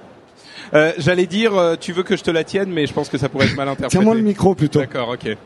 Euh, 0.72 0.92
j'allais 0.98 1.26
dire, 1.26 1.54
euh, 1.56 1.76
tu 1.78 1.92
veux 1.92 2.02
que 2.02 2.16
je 2.16 2.22
te 2.22 2.30
la 2.30 2.44
tienne, 2.44 2.70
mais 2.70 2.86
je 2.86 2.92
pense 2.92 3.08
que 3.08 3.18
ça 3.18 3.28
pourrait 3.28 3.46
être 3.46 3.56
mal 3.56 3.68
interprété. 3.68 3.90
Tiens-moi 3.98 4.14
le 4.14 4.22
micro 4.22 4.54
plutôt. 4.54 4.78
D'accord, 4.80 5.08
ok. 5.10 5.36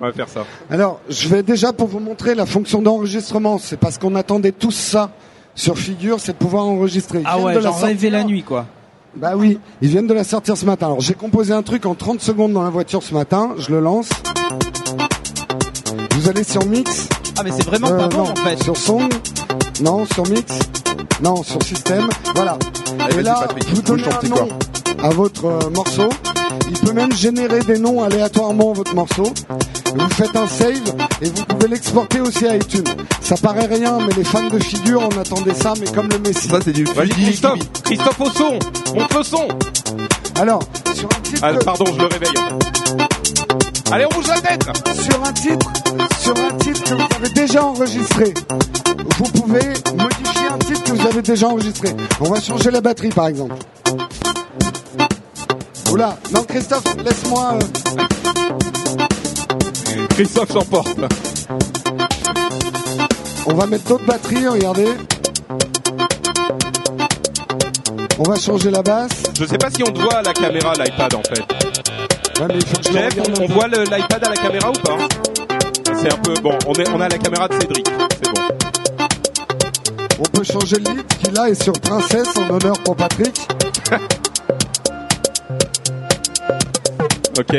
On 0.00 0.06
va 0.06 0.12
faire 0.12 0.28
ça. 0.28 0.44
Alors, 0.68 1.00
je 1.08 1.28
vais 1.28 1.42
déjà 1.42 1.72
pour 1.72 1.86
vous 1.86 2.00
montrer 2.00 2.34
la 2.34 2.44
fonction 2.46 2.82
d'enregistrement. 2.82 3.58
C'est 3.58 3.76
parce 3.76 3.98
qu'on 3.98 4.14
attendait 4.16 4.50
tous 4.52 4.72
ça 4.72 5.10
sur 5.54 5.78
Figure, 5.78 6.18
c'est 6.20 6.32
de 6.32 6.38
pouvoir 6.38 6.66
enregistrer. 6.66 7.22
Ah 7.24 7.38
ouais, 7.38 7.54
de 7.54 7.58
la 7.60 7.70
j'en 7.70 7.76
rêvais 7.76 7.92
sortir. 7.92 8.10
la 8.12 8.24
nuit 8.24 8.42
quoi. 8.42 8.66
Bah 9.16 9.32
oui, 9.36 9.58
ils 9.82 9.88
viennent 9.88 10.06
de 10.06 10.14
la 10.14 10.24
sortir 10.24 10.56
ce 10.56 10.64
matin. 10.64 10.86
Alors 10.86 11.00
j'ai 11.00 11.14
composé 11.14 11.52
un 11.52 11.62
truc 11.62 11.84
en 11.86 11.94
30 11.94 12.20
secondes 12.20 12.52
dans 12.52 12.62
la 12.62 12.70
voiture 12.70 13.02
ce 13.02 13.12
matin. 13.14 13.50
Je 13.58 13.70
le 13.70 13.80
lance. 13.80 14.08
Vous 16.16 16.28
allez 16.28 16.44
sur 16.44 16.64
Mix. 16.66 17.08
Ah 17.38 17.42
mais 17.44 17.50
c'est 17.50 17.64
vraiment 17.66 17.88
Euh, 17.88 17.98
pas 17.98 18.08
bon 18.08 18.24
non, 18.24 18.30
en 18.30 18.36
fait. 18.36 18.62
Sur 18.62 18.76
Song. 18.76 19.08
Non, 19.82 20.06
sur 20.06 20.26
Mix. 20.28 20.58
Non, 21.22 21.42
sur 21.42 21.62
Système. 21.62 22.08
Voilà. 22.34 22.58
Allez, 23.00 23.18
Et 23.18 23.22
là, 23.22 23.34
Patrick, 23.40 23.68
vous 23.74 23.82
donnez 23.82 24.02
un 24.04 24.28
nom 24.28 24.48
à 25.02 25.08
votre 25.10 25.44
euh, 25.46 25.70
morceau. 25.70 26.08
Il 26.70 26.78
peut 26.80 26.92
même 26.92 27.12
générer 27.12 27.60
des 27.60 27.78
noms 27.78 28.02
aléatoirement 28.02 28.70
à 28.72 28.74
votre 28.74 28.94
morceau. 28.94 29.32
Vous 29.94 30.08
faites 30.10 30.34
un 30.36 30.46
save 30.46 30.80
et 31.20 31.26
vous 31.28 31.44
pouvez 31.44 31.68
l'exporter 31.68 32.20
aussi 32.20 32.46
à 32.46 32.56
iTunes. 32.56 32.84
Ça 33.20 33.36
paraît 33.36 33.66
rien, 33.66 33.98
mais 34.06 34.14
les 34.16 34.24
fans 34.24 34.48
de 34.48 34.58
figure, 34.58 35.02
on 35.14 35.18
attendait 35.20 35.54
ça, 35.54 35.74
mais 35.80 35.86
comme 35.86 36.08
le 36.08 36.18
Messi. 36.18 36.48
Ça 36.48 36.58
c'est 36.64 36.72
du 36.72 36.84
Christophe. 36.84 37.58
Christophe 37.84 38.20
au 38.20 38.30
son. 38.30 38.58
Montre 38.94 39.18
le 39.18 39.24
son. 39.24 39.48
Alors, 40.40 40.62
sur 40.94 41.04
un 41.06 41.20
titre, 41.22 41.40
Ah, 41.42 41.52
pardon, 41.64 41.84
je 41.86 41.98
le 41.98 42.06
réveille. 42.06 42.34
Allez, 43.90 44.06
on 44.10 44.14
bouge 44.14 44.28
la 44.28 44.40
tête. 44.40 44.64
sur 45.02 45.22
un 45.24 45.32
titre, 45.32 45.72
sur 46.20 46.34
un 46.36 46.56
titre 46.58 46.82
que 46.84 46.94
vous 46.94 47.08
avez 47.16 47.28
déjà 47.28 47.62
enregistré, 47.64 48.32
vous 49.18 49.24
pouvez 49.40 49.60
modifier 49.94 50.46
un 50.50 50.58
titre 50.58 50.82
que 50.84 50.92
vous 50.92 51.06
avez 51.06 51.20
déjà 51.22 51.48
enregistré. 51.48 51.90
On 52.20 52.30
va 52.30 52.40
changer 52.40 52.70
la 52.70 52.80
batterie, 52.80 53.10
par 53.10 53.26
exemple. 53.28 53.54
Oula, 55.92 56.16
non 56.32 56.42
Christophe, 56.44 56.96
laisse-moi. 57.04 57.52
euh, 57.52 57.58
Christophe 60.08 60.50
s'emporte. 60.50 60.96
On 63.44 63.52
va 63.52 63.66
mettre 63.66 63.84
d'autres 63.84 64.06
batteries, 64.06 64.48
regardez. 64.48 64.88
On 68.18 68.22
va 68.22 68.36
changer 68.36 68.70
la 68.70 68.82
basse. 68.82 69.22
Je 69.38 69.44
sais 69.44 69.58
pas 69.58 69.68
si 69.68 69.82
on 69.82 69.92
te 69.92 70.00
voit 70.00 70.14
à 70.14 70.22
la 70.22 70.32
caméra 70.32 70.72
l'iPad 70.72 71.14
en 71.14 71.22
fait. 71.22 72.40
Ouais, 72.40 72.48
mais 72.48 72.60
faut 72.64 72.78
que 72.78 72.90
Jeff, 72.90 73.14
on, 73.42 73.46
voit 73.52 73.68
l'iPad 73.68 74.24
à 74.24 74.30
la 74.30 74.36
caméra 74.36 74.70
ou 74.70 74.78
pas? 74.80 74.96
C'est 76.00 76.10
un 76.10 76.16
peu 76.16 76.32
bon. 76.40 76.56
On 76.68 76.72
est, 76.72 76.88
on 76.88 77.02
a 77.02 77.08
la 77.10 77.18
caméra 77.18 77.48
de 77.48 77.60
Cédric. 77.60 77.86
C'est 78.22 78.32
bon. 78.34 78.42
On 80.20 80.22
peut 80.22 80.44
changer 80.44 80.76
le 80.76 80.90
lead 80.90 81.06
qui 81.22 81.30
là 81.32 81.50
est 81.50 81.62
sur 81.62 81.74
Princesse 81.74 82.34
en 82.38 82.48
honneur 82.48 82.78
pour 82.82 82.96
Patrick. 82.96 83.38
Ok. 87.38 87.56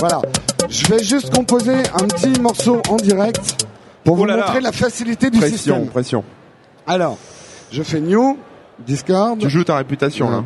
Voilà. 0.00 0.20
Je 0.68 0.86
vais 0.86 1.02
juste 1.02 1.34
composer 1.34 1.74
un 1.74 2.06
petit 2.08 2.40
morceau 2.40 2.80
en 2.88 2.96
direct 2.96 3.66
pour 4.04 4.14
Oh 4.14 4.16
vous 4.18 4.24
là 4.24 4.36
là. 4.36 4.46
montrer 4.46 4.60
la 4.60 4.72
facilité 4.72 5.30
du 5.30 5.38
Pression, 5.38 5.56
système. 5.56 5.86
pression. 5.88 6.24
Alors, 6.86 7.16
je 7.70 7.82
fais 7.82 8.00
New, 8.00 8.36
Discord. 8.84 9.38
Tu 9.38 9.48
joues 9.50 9.64
ta 9.64 9.76
réputation 9.76 10.30
là. 10.30 10.44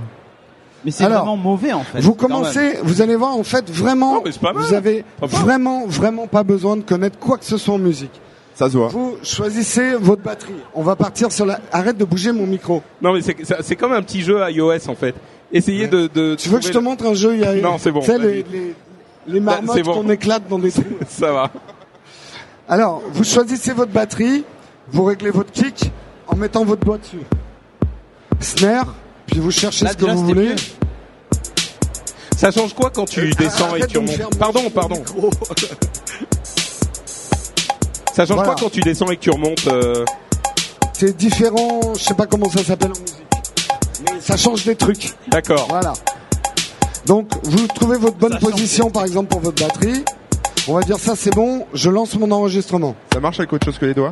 Mais 0.85 0.91
c'est 0.91 1.05
vraiment 1.05 1.37
mauvais 1.37 1.73
en 1.75 1.83
fait. 1.85 2.01
Vous 2.01 2.15
commencez, 2.15 2.79
vous 2.83 3.03
allez 3.03 3.17
voir 3.17 3.37
en 3.37 3.43
fait 3.43 3.69
vraiment, 3.71 4.15
Non, 4.15 4.23
mais 4.25 4.33
c'est 4.33 4.41
pas 4.41 4.53
mal. 4.55 4.63
vous 4.65 4.73
avez 4.75 5.05
Pas 5.21 5.27
vraiment, 5.27 5.87
vraiment 5.87 6.27
pas 6.27 6.43
besoin 6.43 6.77
de 6.79 6.83
connaître 6.83 7.19
quoi 7.19 7.37
que 7.37 7.45
ce 7.45 7.59
soit 7.59 7.75
en 7.75 7.79
musique. 7.79 8.19
Ça 8.55 8.69
se 8.71 8.77
voit. 8.79 8.89
Vous 8.89 9.17
choisissez 9.23 9.95
votre 9.95 10.23
batterie. 10.23 10.55
On 10.75 10.83
va 10.83 10.97
partir 10.97 11.33
sur 11.33 11.45
la. 11.47 11.61
Arrête 11.73 11.99
de 11.99 12.05
bouger 12.05 12.33
mon 12.33 12.47
micro. 12.47 12.83
Non 13.03 13.13
mais 13.13 13.21
c'est 13.21 13.37
c'est- 13.43 13.63
c'est 13.63 13.77
comme 13.77 13.93
un 13.93 14.03
petit 14.03 14.23
jeu 14.23 14.39
iOS 14.51 14.89
en 14.89 14.95
fait. 14.95 15.15
Essayez 15.53 15.89
de, 15.89 16.07
de. 16.07 16.35
Tu 16.37 16.49
veux 16.49 16.59
que 16.59 16.65
je 16.67 16.73
te 16.73 16.79
montre 16.79 17.05
un 17.07 17.15
jeu 17.15 17.35
il 17.35 17.41
y 17.41 17.45
a 17.45 17.55
Non, 17.55 17.77
c'est 17.79 17.91
bon, 17.91 18.01
Tu 18.01 18.07
sais, 18.07 18.19
les, 18.19 18.45
les, 18.45 18.75
les 19.27 19.41
Bah, 19.41 19.55
marmottes 19.55 19.77
c'est 19.77 19.83
bon. 19.83 19.95
qu'on 19.95 20.09
éclate 20.11 20.47
dans 20.49 20.59
des 20.59 20.71
trous. 20.71 20.85
Ça 21.09 21.33
va. 21.33 21.51
Alors, 22.69 23.03
vous 23.13 23.25
choisissez 23.25 23.73
votre 23.73 23.91
batterie, 23.91 24.45
vous 24.93 25.03
réglez 25.05 25.31
votre 25.31 25.51
kick 25.51 25.91
en 26.29 26.37
mettant 26.37 26.65
votre 26.65 26.85
doigt 26.85 26.99
dessus. 26.99 27.19
Snare, 28.39 28.95
puis 29.27 29.41
vous 29.41 29.51
cherchez 29.51 29.85
Là, 29.85 29.91
ce 29.93 29.97
que 29.97 30.05
vous 30.07 30.25
voulez. 30.25 30.51
mieux. 30.51 30.57
Ça 32.37 32.51
change 32.53 32.73
quoi 32.73 32.91
quand 32.91 33.05
tu 33.07 33.29
descends 33.31 33.75
et 33.75 33.87
tu 33.87 33.99
remontes 33.99 34.39
Pardon, 34.39 34.71
pardon. 34.71 35.03
Ça 38.15 38.25
change 38.27 38.37
Voilà. 38.37 38.45
quoi 38.45 38.55
quand 38.59 38.71
tu 38.71 38.81
descends 38.81 39.11
et 39.11 39.17
que 39.17 39.23
tu 39.23 39.31
remontes 39.31 39.67
euh, 39.67 40.05
c'est 40.93 41.17
différent. 41.17 41.81
Je 41.97 42.01
sais 42.03 42.15
pas 42.15 42.27
comment 42.27 42.49
ça 42.51 42.63
s'appelle 42.63 42.91
en 42.91 43.01
musique, 43.01 43.20
ça 44.21 44.37
change 44.37 44.65
des 44.65 44.77
trucs. 44.77 45.13
D'accord. 45.29 45.67
Voilà. 45.69 45.93
Donc 47.07 47.29
vous 47.45 47.67
trouvez 47.69 47.99
votre 47.99 48.17
bonne 48.17 48.39
position 48.39 48.91
par 48.91 49.05
exemple 49.05 49.29
pour 49.29 49.41
votre 49.41 49.63
batterie. 49.67 50.05
On 50.69 50.75
va 50.75 50.83
dire 50.83 50.99
ça 50.99 51.15
c'est 51.17 51.35
bon, 51.35 51.67
je 51.75 51.91
lance 51.91 52.15
mon 52.17 52.31
enregistrement. 52.31 52.95
Ça 53.13 53.21
marche 53.21 53.39
avec 53.41 53.53
autre 53.53 53.65
chose 53.65 53.79
que 53.79 53.87
les 53.87 53.95
doigts 53.95 54.11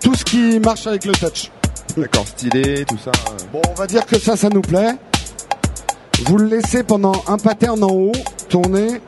Tout 0.00 0.14
ce 0.14 0.24
qui 0.24 0.58
marche 0.60 0.86
avec 0.86 1.04
le 1.04 1.12
touch. 1.12 1.50
D'accord, 1.96 2.26
stylé, 2.26 2.84
tout 2.86 2.96
ça. 2.96 3.10
euh. 3.10 3.36
Bon, 3.52 3.60
on 3.70 3.74
va 3.74 3.86
dire 3.86 4.06
que 4.06 4.18
ça, 4.18 4.36
ça 4.36 4.48
nous 4.48 4.62
plaît. 4.62 4.94
Vous 6.24 6.38
le 6.38 6.46
laissez 6.46 6.82
pendant 6.84 7.12
un 7.26 7.36
pattern 7.36 7.82
en 7.82 7.88
haut, 7.90 8.12
tourner, 8.48 9.00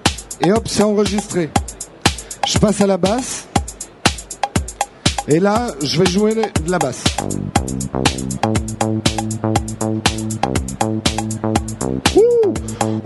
et 0.42 0.52
hop, 0.52 0.64
c'est 0.66 0.82
enregistré. 0.82 1.48
Je 2.46 2.58
passe 2.58 2.80
à 2.80 2.86
la 2.86 2.98
basse. 2.98 3.43
Et 5.28 5.40
là, 5.40 5.68
je 5.82 5.98
vais 6.00 6.06
jouer 6.06 6.34
de 6.34 6.70
la 6.70 6.78
basse. 6.78 7.02
Ouh 12.16 12.20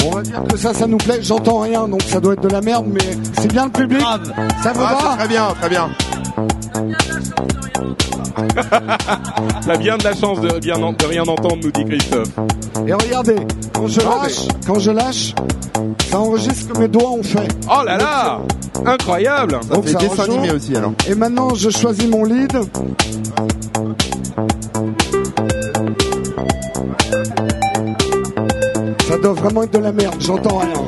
on 0.04 0.10
va 0.10 0.22
dire 0.22 0.42
que 0.50 0.56
ça, 0.56 0.74
ça 0.74 0.86
nous 0.86 0.96
plaît. 0.98 1.20
J'entends 1.22 1.60
rien, 1.60 1.86
donc 1.88 2.02
ça 2.02 2.20
doit 2.20 2.32
être 2.34 2.42
de 2.42 2.48
la 2.48 2.60
merde, 2.60 2.86
mais 2.88 3.16
c'est 3.40 3.48
bien 3.52 3.66
le 3.66 3.70
public. 3.70 4.00
Grave. 4.00 4.32
Ça 4.62 4.72
vous 4.72 4.80
Ah, 4.84 4.94
va 5.10 5.16
très 5.16 5.28
bien, 5.28 5.46
très 5.60 5.68
bien. 5.68 5.88
T'as 9.66 9.76
bien 9.76 9.96
de 9.98 10.04
la 10.04 10.14
chance 10.14 10.40
de, 10.40 10.58
bien 10.58 10.80
en- 10.82 10.92
de 10.92 11.04
rien 11.04 11.22
entendre, 11.22 11.58
nous 11.62 11.70
dit 11.72 11.84
Christophe. 11.84 12.28
Et 12.86 12.92
regardez, 12.92 13.36
quand 13.74 13.86
je 13.86 14.00
lâche, 14.00 14.48
quand 14.66 14.78
je 14.78 14.90
lâche, 14.90 15.34
ça 16.10 16.18
enregistre 16.20 16.54
ce 16.68 16.72
que 16.74 16.78
mes 16.78 16.88
doigts 16.88 17.10
ont 17.10 17.22
fait. 17.22 17.48
Oh 17.68 17.82
là 17.84 17.96
là 17.96 18.40
Incroyable 18.86 19.58
Ça 19.68 19.74
Donc 19.74 19.84
fait 19.84 19.92
ça 19.92 19.98
dessin 19.98 20.22
rejoint. 20.22 20.34
animé 20.38 20.50
aussi 20.52 20.76
alors. 20.76 20.92
Et 21.08 21.14
maintenant, 21.14 21.54
je 21.54 21.70
choisis 21.70 22.06
mon 22.08 22.24
lead. 22.24 22.52
Ça 29.08 29.16
doit 29.22 29.32
vraiment 29.32 29.62
être 29.62 29.72
de 29.72 29.78
la 29.78 29.92
merde, 29.92 30.14
j'entends 30.20 30.58
rien. 30.58 30.84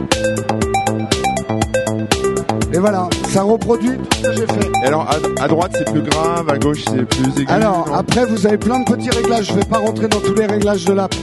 Et 2.73 2.79
voilà, 2.79 3.09
ça 3.29 3.43
reproduit 3.43 3.97
tout 3.99 4.17
ce 4.23 4.29
que 4.29 4.33
j'ai 4.37 4.47
fait. 4.47 4.71
Et 4.85 4.87
alors 4.87 5.09
à, 5.39 5.43
à 5.45 5.49
droite 5.49 5.73
c'est 5.77 5.91
plus 5.91 6.03
grave, 6.03 6.49
à 6.49 6.57
gauche 6.59 6.83
c'est 6.87 7.05
plus 7.05 7.27
aigu. 7.43 7.47
Alors, 7.51 7.87
après, 7.95 8.25
vous 8.27 8.47
avez 8.47 8.59
plein 8.59 8.79
de 8.81 8.85
petits 8.85 9.11
réglages. 9.11 9.47
Je 9.47 9.55
vais 9.55 9.65
pas 9.65 9.79
rentrer 9.79 10.07
dans 10.09 10.21
tous 10.21 10.35
les 10.35 10.47
réglages 10.47 10.85
de 10.85 10.93
l'app. 10.93 11.15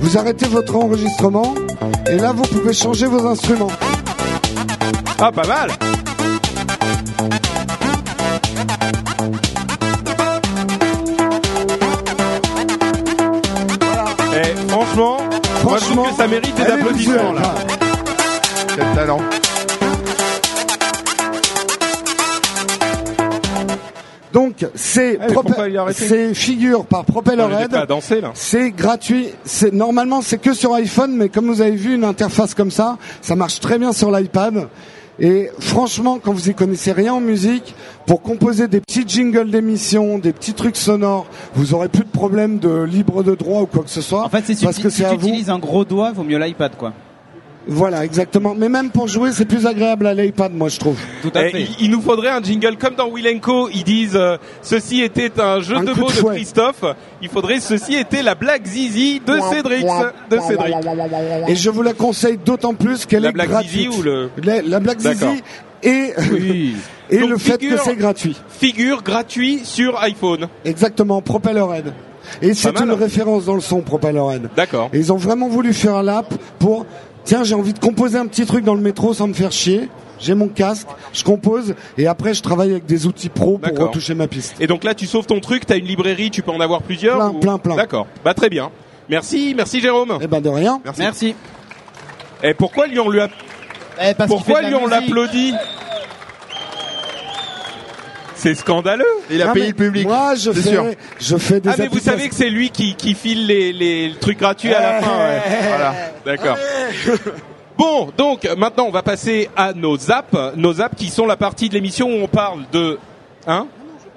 Vous 0.00 0.16
arrêtez 0.16 0.46
votre 0.46 0.76
enregistrement. 0.76 1.54
Et 2.10 2.16
là, 2.16 2.32
vous 2.32 2.42
pouvez 2.44 2.72
changer 2.72 3.06
vos 3.06 3.26
instruments. 3.26 3.70
Ah, 5.18 5.30
pas 5.32 5.46
mal 5.46 5.70
Eh, 14.34 14.68
franchement, 14.68 15.18
moi 15.18 15.78
je 15.78 15.84
trouve 15.84 15.94
Franchement, 15.94 16.04
que 16.04 16.16
ça 16.16 16.26
mérite 16.28 16.54
des 16.54 16.62
applaudissements 16.62 17.32
là. 17.32 17.42
hein. 17.44 17.76
Quel 18.74 18.86
talent. 18.94 19.18
C'est 24.74 25.18
Ah, 25.20 25.26
arrêté 25.80 26.04
c'est 26.06 26.34
figure 26.34 26.84
par 26.86 27.04
Propellerhead. 27.04 27.70
pas 27.70 27.80
à 27.80 27.86
danser 27.86 28.20
là. 28.20 28.30
C'est 28.34 28.70
gratuit. 28.70 29.28
C'est 29.44 29.72
normalement 29.72 30.20
c'est 30.22 30.38
que 30.38 30.54
sur 30.54 30.74
iPhone, 30.74 31.14
mais 31.16 31.28
comme 31.28 31.46
vous 31.46 31.60
avez 31.60 31.76
vu 31.76 31.94
une 31.94 32.04
interface 32.04 32.54
comme 32.54 32.70
ça, 32.70 32.98
ça 33.20 33.36
marche 33.36 33.60
très 33.60 33.78
bien 33.78 33.92
sur 33.92 34.10
l'iPad. 34.10 34.68
Et 35.20 35.50
franchement, 35.58 36.18
quand 36.22 36.32
vous 36.32 36.48
y 36.48 36.54
connaissez 36.54 36.90
rien 36.90 37.12
en 37.14 37.20
musique, 37.20 37.74
pour 38.06 38.22
composer 38.22 38.66
des 38.66 38.80
petits 38.80 39.04
jingles 39.06 39.50
d'émissions, 39.50 40.18
des 40.18 40.32
petits 40.32 40.54
trucs 40.54 40.76
sonores, 40.76 41.26
vous 41.54 41.74
aurez 41.74 41.88
plus 41.88 42.04
de 42.04 42.08
problème 42.10 42.58
de 42.58 42.82
libre 42.82 43.22
de 43.22 43.34
droit 43.34 43.60
ou 43.62 43.66
quoi 43.66 43.84
que 43.84 43.90
ce 43.90 44.00
soit. 44.00 44.24
En 44.24 44.28
fait, 44.30 44.42
c'est 44.46 44.54
si, 44.54 44.64
parce 44.64 44.76
tu- 44.76 44.82
que 44.82 44.90
si 44.90 44.96
c'est 44.98 45.02
tu 45.04 45.10
à 45.10 45.14
vous. 45.14 45.28
utilises 45.28 45.50
un 45.50 45.58
gros 45.58 45.84
doigt, 45.84 46.12
vaut 46.12 46.24
mieux 46.24 46.38
l'iPad, 46.38 46.72
quoi. 46.76 46.92
Voilà, 47.68 48.04
exactement. 48.04 48.54
Mais 48.56 48.68
même 48.68 48.90
pour 48.90 49.06
jouer, 49.06 49.30
c'est 49.32 49.44
plus 49.44 49.66
agréable 49.66 50.06
à 50.08 50.14
l'iPad, 50.14 50.52
moi 50.52 50.68
je 50.68 50.78
trouve. 50.78 50.96
Tout 51.22 51.30
à 51.34 51.46
Eh, 51.46 51.50
fait. 51.50 51.60
il, 51.62 51.68
il 51.86 51.90
nous 51.90 52.00
faudrait 52.00 52.30
un 52.30 52.42
jingle 52.42 52.76
comme 52.76 52.96
dans 52.96 53.08
Will 53.08 53.40
Co. 53.40 53.68
Ils 53.72 53.84
disent 53.84 54.16
euh, 54.16 54.36
ceci 54.62 55.00
était 55.02 55.40
un 55.40 55.60
jeu 55.60 55.76
Un 55.76 55.84
de 55.84 55.92
mots 55.92 56.08
de. 56.08 56.12
Christophe. 56.34 56.84
Il 57.22 57.28
faudrait 57.28 57.60
ceci 57.60 57.94
était 57.94 58.22
la 58.22 58.34
blague 58.34 58.66
zizi 58.66 59.20
de 59.24 59.38
Cédric. 59.52 59.86
De 60.28 60.38
Cédric. 60.40 60.74
Et 61.48 61.54
je 61.54 61.70
vous 61.70 61.82
la 61.82 61.92
conseille 61.94 62.38
d'autant 62.44 62.74
plus 62.74 63.06
qu'elle 63.06 63.22
La 63.22 63.28
est 63.28 63.32
blague 63.32 63.48
gratuite. 63.50 63.70
zizi 63.72 63.88
ou 63.88 64.02
le 64.02 64.30
la, 64.42 64.60
la 64.62 64.80
blague 64.80 64.98
zizi 65.00 65.42
et 65.84 66.12
Oui. 66.32 66.74
et 67.10 67.18
Donc, 67.18 67.30
le 67.30 67.38
fait 67.38 67.60
figure- 67.60 67.76
que 67.78 67.82
c'est 67.84 67.96
gratuit. 67.96 68.36
Figure 68.48 69.02
gratuit 69.02 69.60
sur 69.64 70.00
iPhone. 70.02 70.48
Exactement, 70.64 71.22
Propellerhead. 71.22 71.92
Et 72.40 72.54
c'est 72.54 72.80
une 72.80 72.92
référence 72.92 73.44
dans 73.46 73.54
le 73.54 73.60
son 73.60 73.80
Propellerhead. 73.82 74.48
D'accord. 74.56 74.90
Et 74.92 74.98
ils 74.98 75.12
ont 75.12 75.16
vraiment 75.16 75.48
voulu 75.48 75.72
faire 75.72 75.96
un 75.96 76.02
lap 76.04 76.32
pour 76.58 76.86
tiens, 77.24 77.44
j'ai 77.44 77.54
envie 77.54 77.72
de 77.72 77.78
composer 77.78 78.18
un 78.18 78.26
petit 78.26 78.46
truc 78.46 78.64
dans 78.64 78.74
le 78.74 78.80
métro 78.80 79.14
sans 79.14 79.26
me 79.28 79.32
faire 79.34 79.52
chier. 79.52 79.88
J'ai 80.20 80.34
mon 80.34 80.46
casque, 80.46 80.86
je 81.12 81.24
compose 81.24 81.74
et 81.98 82.06
après 82.06 82.32
je 82.32 82.42
travaille 82.42 82.70
avec 82.70 82.86
des 82.86 83.06
outils 83.08 83.28
pro 83.28 83.58
pour 83.58 83.68
D'accord. 83.70 83.88
retoucher 83.88 84.14
ma 84.14 84.28
piste. 84.28 84.54
Et 84.60 84.68
donc 84.68 84.84
là, 84.84 84.94
tu 84.94 85.06
sauves 85.06 85.26
ton 85.26 85.40
truc. 85.40 85.66
T'as 85.66 85.76
une 85.78 85.86
librairie, 85.86 86.30
tu 86.30 86.42
peux 86.42 86.52
en 86.52 86.60
avoir 86.60 86.82
plusieurs. 86.82 87.16
Plein, 87.18 87.30
ou- 87.30 87.40
plein, 87.40 87.58
plein. 87.58 87.74
D'accord. 87.74 88.06
Bah 88.24 88.32
très 88.32 88.48
bien. 88.48 88.70
Merci, 89.08 89.52
merci 89.56 89.80
Jérôme. 89.80 90.18
Eh 90.22 90.28
ben 90.28 90.40
de 90.40 90.48
rien. 90.48 90.80
Merci. 90.84 91.00
Merci. 91.00 91.34
Et 92.44 92.54
pourquoi 92.54 92.86
lui 92.86 93.00
on 93.00 93.08
lui 93.10 93.20
a... 93.20 93.28
Eh, 94.00 94.14
parce 94.14 94.30
qu'il 94.30 94.38
pourquoi 94.38 94.60
fait 94.60 94.62
de 94.62 94.66
lui 94.68 94.74
la 94.74 94.78
on 94.78 94.86
musique. 94.88 95.00
l'applaudit 95.08 95.54
C'est 98.42 98.54
scandaleux. 98.56 99.04
Et 99.30 99.36
il 99.36 99.42
a 99.42 99.46
Non, 99.46 99.52
payé 99.52 99.66
mais 99.66 99.70
le 99.70 99.76
public. 99.76 100.04
Moi, 100.06 100.34
je 100.34 100.50
c'est 100.50 100.62
fais, 100.62 100.70
sûr. 100.70 100.84
je 101.20 101.36
fais 101.36 101.60
des 101.60 101.68
Ah 101.68 101.74
mais 101.78 101.86
vous 101.86 101.96
applications- 101.96 102.10
savez 102.18 102.28
que 102.28 102.34
c'est 102.34 102.50
lui 102.50 102.70
qui, 102.70 102.96
qui 102.96 103.14
file 103.14 103.46
les, 103.46 103.72
les 103.72 104.14
trucs 104.20 104.38
gratuits 104.40 104.74
à 104.74 104.80
la 104.80 105.00
fin. 105.02 105.16
ouais. 105.18 105.40
Voilà. 105.68 105.94
D'accord. 106.26 106.56
Bon, 107.78 108.10
donc 108.16 108.48
maintenant 108.58 108.84
on 108.86 108.90
va 108.90 109.02
passer 109.02 109.48
à 109.56 109.72
nos 109.72 110.10
apps, 110.10 110.36
nos 110.56 110.80
apps 110.80 110.94
qui 110.96 111.08
sont 111.08 111.26
la 111.26 111.36
partie 111.36 111.68
de 111.68 111.74
l'émission 111.74 112.08
où 112.08 112.22
on 112.22 112.28
parle 112.28 112.60
de, 112.72 112.98
hein 113.46 113.66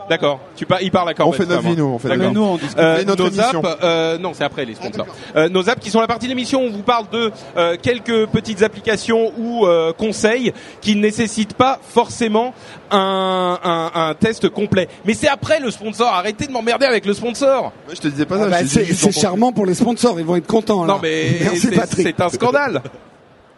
D'accord. 0.10 0.40
Tu 0.56 0.66
par... 0.68 0.82
il 0.82 0.92
parle 0.92 1.10
à 1.10 1.14
On 1.26 1.32
fait 1.32 1.46
notre 1.48 1.64
vie, 1.64 1.76
nous, 1.76 1.86
on 1.86 1.98
fait 2.00 2.10
D'accord. 2.10 2.32
Nous, 2.32 2.44
on 2.44 2.58
discute. 2.58 2.78
Euh, 2.78 3.04
notre 3.04 3.24
nos 3.30 3.40
apps, 3.40 3.78
euh, 3.84 4.18
non, 4.20 4.34
c'est 4.36 4.44
après 4.44 4.64
les 4.66 4.76
sponsors. 4.76 5.08
Euh, 5.36 5.50
nos 5.50 5.68
apps 5.70 5.82
qui 5.82 5.90
sont 5.90 6.00
la 6.00 6.08
partie 6.08 6.26
de 6.28 6.30
l'émission 6.32 6.62
où 6.62 6.68
on 6.68 6.72
vous 6.72 6.84
parle 6.84 7.10
de 7.12 7.32
euh, 7.58 7.76
quelques 7.82 8.28
petites 8.28 8.62
applications 8.62 9.34
ou 9.38 9.66
euh, 9.66 9.94
conseils 9.94 10.54
qui 10.82 10.96
ne 10.96 11.02
nécessitent 11.02 11.56
pas 11.56 11.80
forcément 11.82 12.54
un, 12.92 13.58
un, 13.64 13.92
un 14.10 14.14
test 14.14 14.48
complet. 14.50 14.88
Mais 15.06 15.16
c'est 15.16 15.28
après 15.28 15.60
le 15.60 15.72
sponsor. 15.72 16.08
Arrêtez 16.08 16.46
de 16.46 16.52
m'emmerder 16.52 16.86
avec 16.86 17.06
le 17.06 17.14
sponsor. 17.14 17.72
Moi, 17.86 17.96
je 17.96 18.02
te 18.02 18.08
disais 18.08 18.26
pas 18.26 18.36
Ah 18.38 18.44
ça. 18.44 18.50
bah, 18.50 18.62
disais 18.64 18.86
c'est 18.94 19.12
charmant 19.12 19.52
pour 19.52 19.66
les 19.66 19.74
sponsors, 19.74 20.20
ils 20.20 20.26
vont 20.26 20.36
être 20.36 20.46
contents. 20.48 20.86
là. 20.86 20.94
Non 20.94 21.00
mais 21.02 21.38
Merci 21.42 21.62
c'est 21.62 21.76
Patrick. 21.76 22.06
c'est 22.08 22.22
un 22.22 22.30
scandale. 22.30 22.82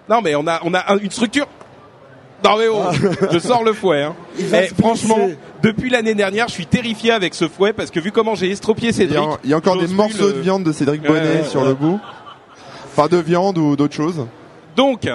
Non 0.10 0.22
mais 0.22 0.36
on 0.36 0.48
a 0.48 0.62
on 0.64 0.74
a 0.74 0.94
un- 0.94 1.00
une 1.00 1.12
structure. 1.12 1.48
Non 2.46 2.56
mais 2.58 2.68
oh, 2.72 2.84
je 3.32 3.40
sors 3.40 3.62
le 3.66 3.74
fouet. 3.74 4.04
Hein. 4.04 4.16
Eh, 4.40 4.68
franchement. 4.80 5.18
Depuis 5.68 5.90
l'année 5.90 6.16
dernière, 6.16 6.48
je 6.48 6.54
suis 6.54 6.66
terrifié 6.66 7.12
avec 7.12 7.34
ce 7.36 7.48
fouet 7.50 7.74
parce 7.74 7.92
que 7.92 8.00
vu 8.00 8.12
comment 8.14 8.36
j'ai 8.36 8.50
estropié 8.52 8.92
Cédric, 8.94 9.20
il 9.44 9.50
y 9.50 9.54
a 9.54 9.58
encore 9.58 9.78
des 9.78 9.88
morceaux 9.88 10.28
le- 10.28 10.34
de 10.34 10.40
viande 10.40 10.64
de 10.64 10.72
Cédric 10.72 11.02
Ouais, 11.02 11.08
Bonnet 11.10 11.20
ouais, 11.42 11.44
sur 11.44 11.62
ouais. 11.62 11.68
le 11.68 11.74
bout. 11.74 12.00
Enfin, 12.96 13.08
de 13.10 13.18
viande 13.18 13.58
ou 13.58 13.76
d'autres 13.76 13.94
choses. 13.96 14.26
Donc, 14.76 15.08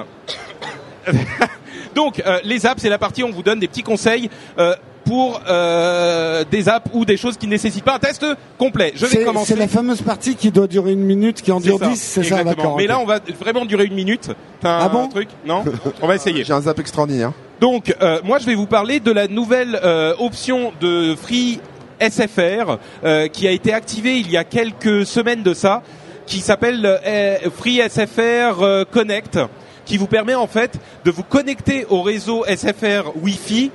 donc 1.95 2.23
euh, 2.27 2.39
les 2.45 2.67
apps, 2.67 2.81
c'est 2.83 2.89
la 2.89 2.99
partie 2.99 3.23
où 3.23 3.27
on 3.29 3.33
vous 3.33 3.43
donne 3.43 3.61
des 3.61 3.69
petits 3.69 3.83
conseils 3.83 4.29
euh, 4.59 4.75
pour 5.05 5.41
euh, 5.49 6.45
des 6.51 6.69
apps 6.69 6.89
ou 6.93 7.05
des 7.05 7.17
choses 7.17 7.37
qui 7.37 7.47
ne 7.47 7.53
nécessitent 7.53 7.85
pas 7.85 7.97
un 7.97 7.99
test 7.99 8.25
complet. 8.59 8.93
Je 8.95 9.07
vais 9.07 9.17
C'est 9.17 9.25
commencer. 9.25 9.55
c'est 9.55 9.59
la 9.59 9.69
fameuse 9.69 10.03
partie 10.03 10.37
qui 10.37 10.51
doit 10.51 10.67
durer 10.69 10.93
une 10.93 11.03
minute, 11.05 11.43
qui 11.43 11.51
en 11.51 11.61
dure 11.61 11.79
ça, 11.79 11.89
10, 11.89 11.97
c'est 12.01 12.23
ça, 12.23 12.45
d'accord. 12.45 12.77
Mais 12.77 12.87
là, 12.87 12.99
on 13.01 13.05
va 13.07 13.19
vraiment 13.41 13.65
durer 13.65 13.87
une 13.87 13.95
minute. 13.95 14.31
T'as 14.61 14.77
un 14.83 14.85
Ah 14.85 14.89
bon? 14.91 15.09
truc? 15.09 15.29
Non? 15.45 15.65
On 16.03 16.07
va 16.07 16.15
essayer. 16.15 16.45
J'ai 16.45 16.53
un 16.53 16.61
zap 16.61 16.79
extraordinaire. 16.79 17.33
Donc, 17.63 17.95
euh, 18.03 18.19
moi, 18.25 18.41
je 18.41 18.47
vais 18.47 18.57
vous 18.57 18.67
parler 18.67 18.99
de 18.99 19.13
la 19.13 19.29
nouvelle 19.29 19.79
euh, 19.85 20.17
option 20.19 20.73
de 20.81 21.15
Free 21.15 21.61
SFR 22.01 22.77
euh, 23.05 23.29
qui 23.29 23.47
a 23.47 23.53
été 23.53 23.73
activée 23.73 24.17
il 24.17 24.29
y 24.29 24.37
a 24.37 24.43
quelques 24.43 25.07
semaines 25.07 25.45
de 25.45 25.55
ça, 25.55 25.85
qui 26.27 26.41
s'appelle 26.41 26.85
euh, 26.85 27.39
Free 27.57 27.81
SFR 27.89 28.65
euh, 28.65 28.85
Connect, 28.85 29.39
qui 29.85 29.97
vous 29.97 30.09
permet 30.09 30.35
en 30.35 30.49
fait 30.49 30.73
de 31.05 31.13
vous 31.13 31.23
connecter 31.23 31.87
au 31.89 32.03
réseau 32.03 32.45
SFR 32.47 33.13
Wi-Fi 33.23 33.71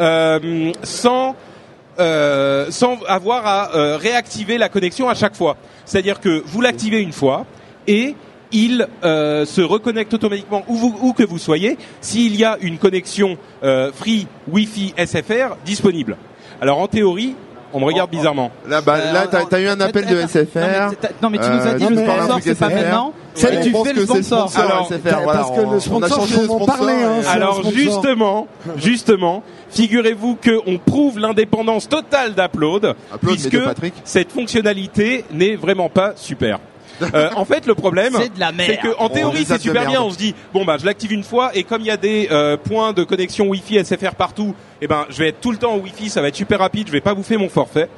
euh, 0.00 0.72
sans 0.82 1.36
sans 1.98 2.98
avoir 3.06 3.46
à 3.46 3.96
réactiver 3.98 4.56
la 4.56 4.70
connexion 4.70 5.10
à 5.10 5.14
chaque 5.14 5.34
fois. 5.34 5.56
C'est-à-dire 5.84 6.20
que 6.20 6.42
vous 6.46 6.60
l'activez 6.62 7.00
une 7.00 7.12
fois 7.12 7.46
et 7.86 8.14
il 8.52 8.86
euh, 9.04 9.44
se 9.44 9.60
reconnecte 9.60 10.14
automatiquement 10.14 10.62
où, 10.68 10.74
vous, 10.76 10.94
où 11.02 11.12
que 11.12 11.22
vous 11.24 11.38
soyez 11.38 11.76
s'il 12.00 12.36
y 12.36 12.44
a 12.44 12.58
une 12.60 12.78
connexion 12.78 13.36
euh, 13.64 13.90
free 13.92 14.26
Wi-Fi 14.50 14.94
SFR 14.96 15.56
disponible. 15.64 16.16
Alors 16.60 16.78
en 16.78 16.86
théorie, 16.88 17.34
on 17.72 17.80
me 17.80 17.84
regarde 17.84 18.10
bizarrement. 18.10 18.50
Là, 18.68 18.80
bah, 18.80 18.94
Euh, 18.96 19.12
là, 19.12 19.26
t'as 19.28 19.42
en- 19.42 19.46
t'as 19.46 19.60
eu 19.60 19.66
un 19.66 19.80
appel 19.80 20.06
de 20.06 20.16
Attends, 20.16 20.28
SFR. 20.28 20.58
Non 20.60 20.88
mais, 20.90 20.96
t'as- 21.00 21.08
non, 21.22 21.30
mais 21.30 21.38
tu 21.38 21.44
nous 21.50 21.66
as 21.66 21.66
Euh, 21.66 21.74
dit 21.74 21.86
le 21.88 21.96
sponsor, 21.98 22.38
c'est 22.40 22.54
pas 22.58 22.66
SFR. 22.68 22.74
maintenant. 22.82 23.12
C'est- 23.34 23.46
on 23.58 23.62
tu 23.62 23.88
fais 23.88 23.92
le 23.92 24.02
sponsor. 24.06 24.52
Alors, 24.56 24.86
SFR. 24.90 25.20
Voilà, 25.22 25.38
parce 25.40 25.50
que 25.50 25.60
on- 25.66 25.70
le 25.72 25.80
sponsor, 25.80 25.98
on 26.00 26.02
a 26.02 26.08
changé 26.08 26.34
faut 26.36 26.40
de 26.42 26.48
en 26.48 26.54
sponsor. 26.64 26.76
parler, 26.78 26.94
hein, 27.02 27.20
Alors 27.28 27.54
sponsor. 27.54 27.72
justement, 27.72 28.46
justement, 28.76 29.42
figurez-vous 29.70 30.36
qu'on 30.42 30.78
prouve 30.78 31.18
l'indépendance 31.18 31.86
totale 31.88 32.34
d'Upload, 32.34 32.94
Upload, 33.14 33.34
puisque 33.34 33.58
cette 34.04 34.32
fonctionnalité 34.32 35.24
n'est 35.32 35.56
vraiment 35.56 35.90
pas 35.90 36.12
super. 36.16 36.60
Euh, 37.14 37.30
en 37.36 37.44
fait, 37.44 37.66
le 37.66 37.74
problème, 37.74 38.14
C'est 38.20 38.34
de 38.34 38.40
la 38.40 38.52
merde. 38.52 38.70
c'est 38.70 38.88
que 38.88 38.96
en 38.98 39.08
théorie 39.08 39.44
c'est 39.44 39.60
super 39.60 39.86
bien. 39.86 40.02
On 40.02 40.10
se 40.10 40.18
dit 40.18 40.34
bon 40.52 40.64
bah 40.64 40.76
je 40.78 40.86
l'active 40.86 41.12
une 41.12 41.22
fois 41.22 41.50
et 41.54 41.64
comme 41.64 41.80
il 41.82 41.86
y 41.86 41.90
a 41.90 41.96
des 41.96 42.28
euh, 42.30 42.56
points 42.56 42.92
de 42.92 43.04
connexion 43.04 43.46
Wi-Fi 43.48 43.84
SFR 43.84 44.14
partout, 44.14 44.54
eh 44.80 44.86
ben 44.86 45.06
je 45.10 45.18
vais 45.18 45.28
être 45.28 45.40
tout 45.40 45.50
le 45.50 45.58
temps 45.58 45.74
au 45.74 45.80
Wi-Fi, 45.80 46.08
ça 46.10 46.20
va 46.22 46.28
être 46.28 46.36
super 46.36 46.58
rapide, 46.58 46.86
je 46.86 46.92
vais 46.92 47.00
pas 47.00 47.14
bouffer 47.14 47.36
mon 47.36 47.48
forfait. 47.48 47.88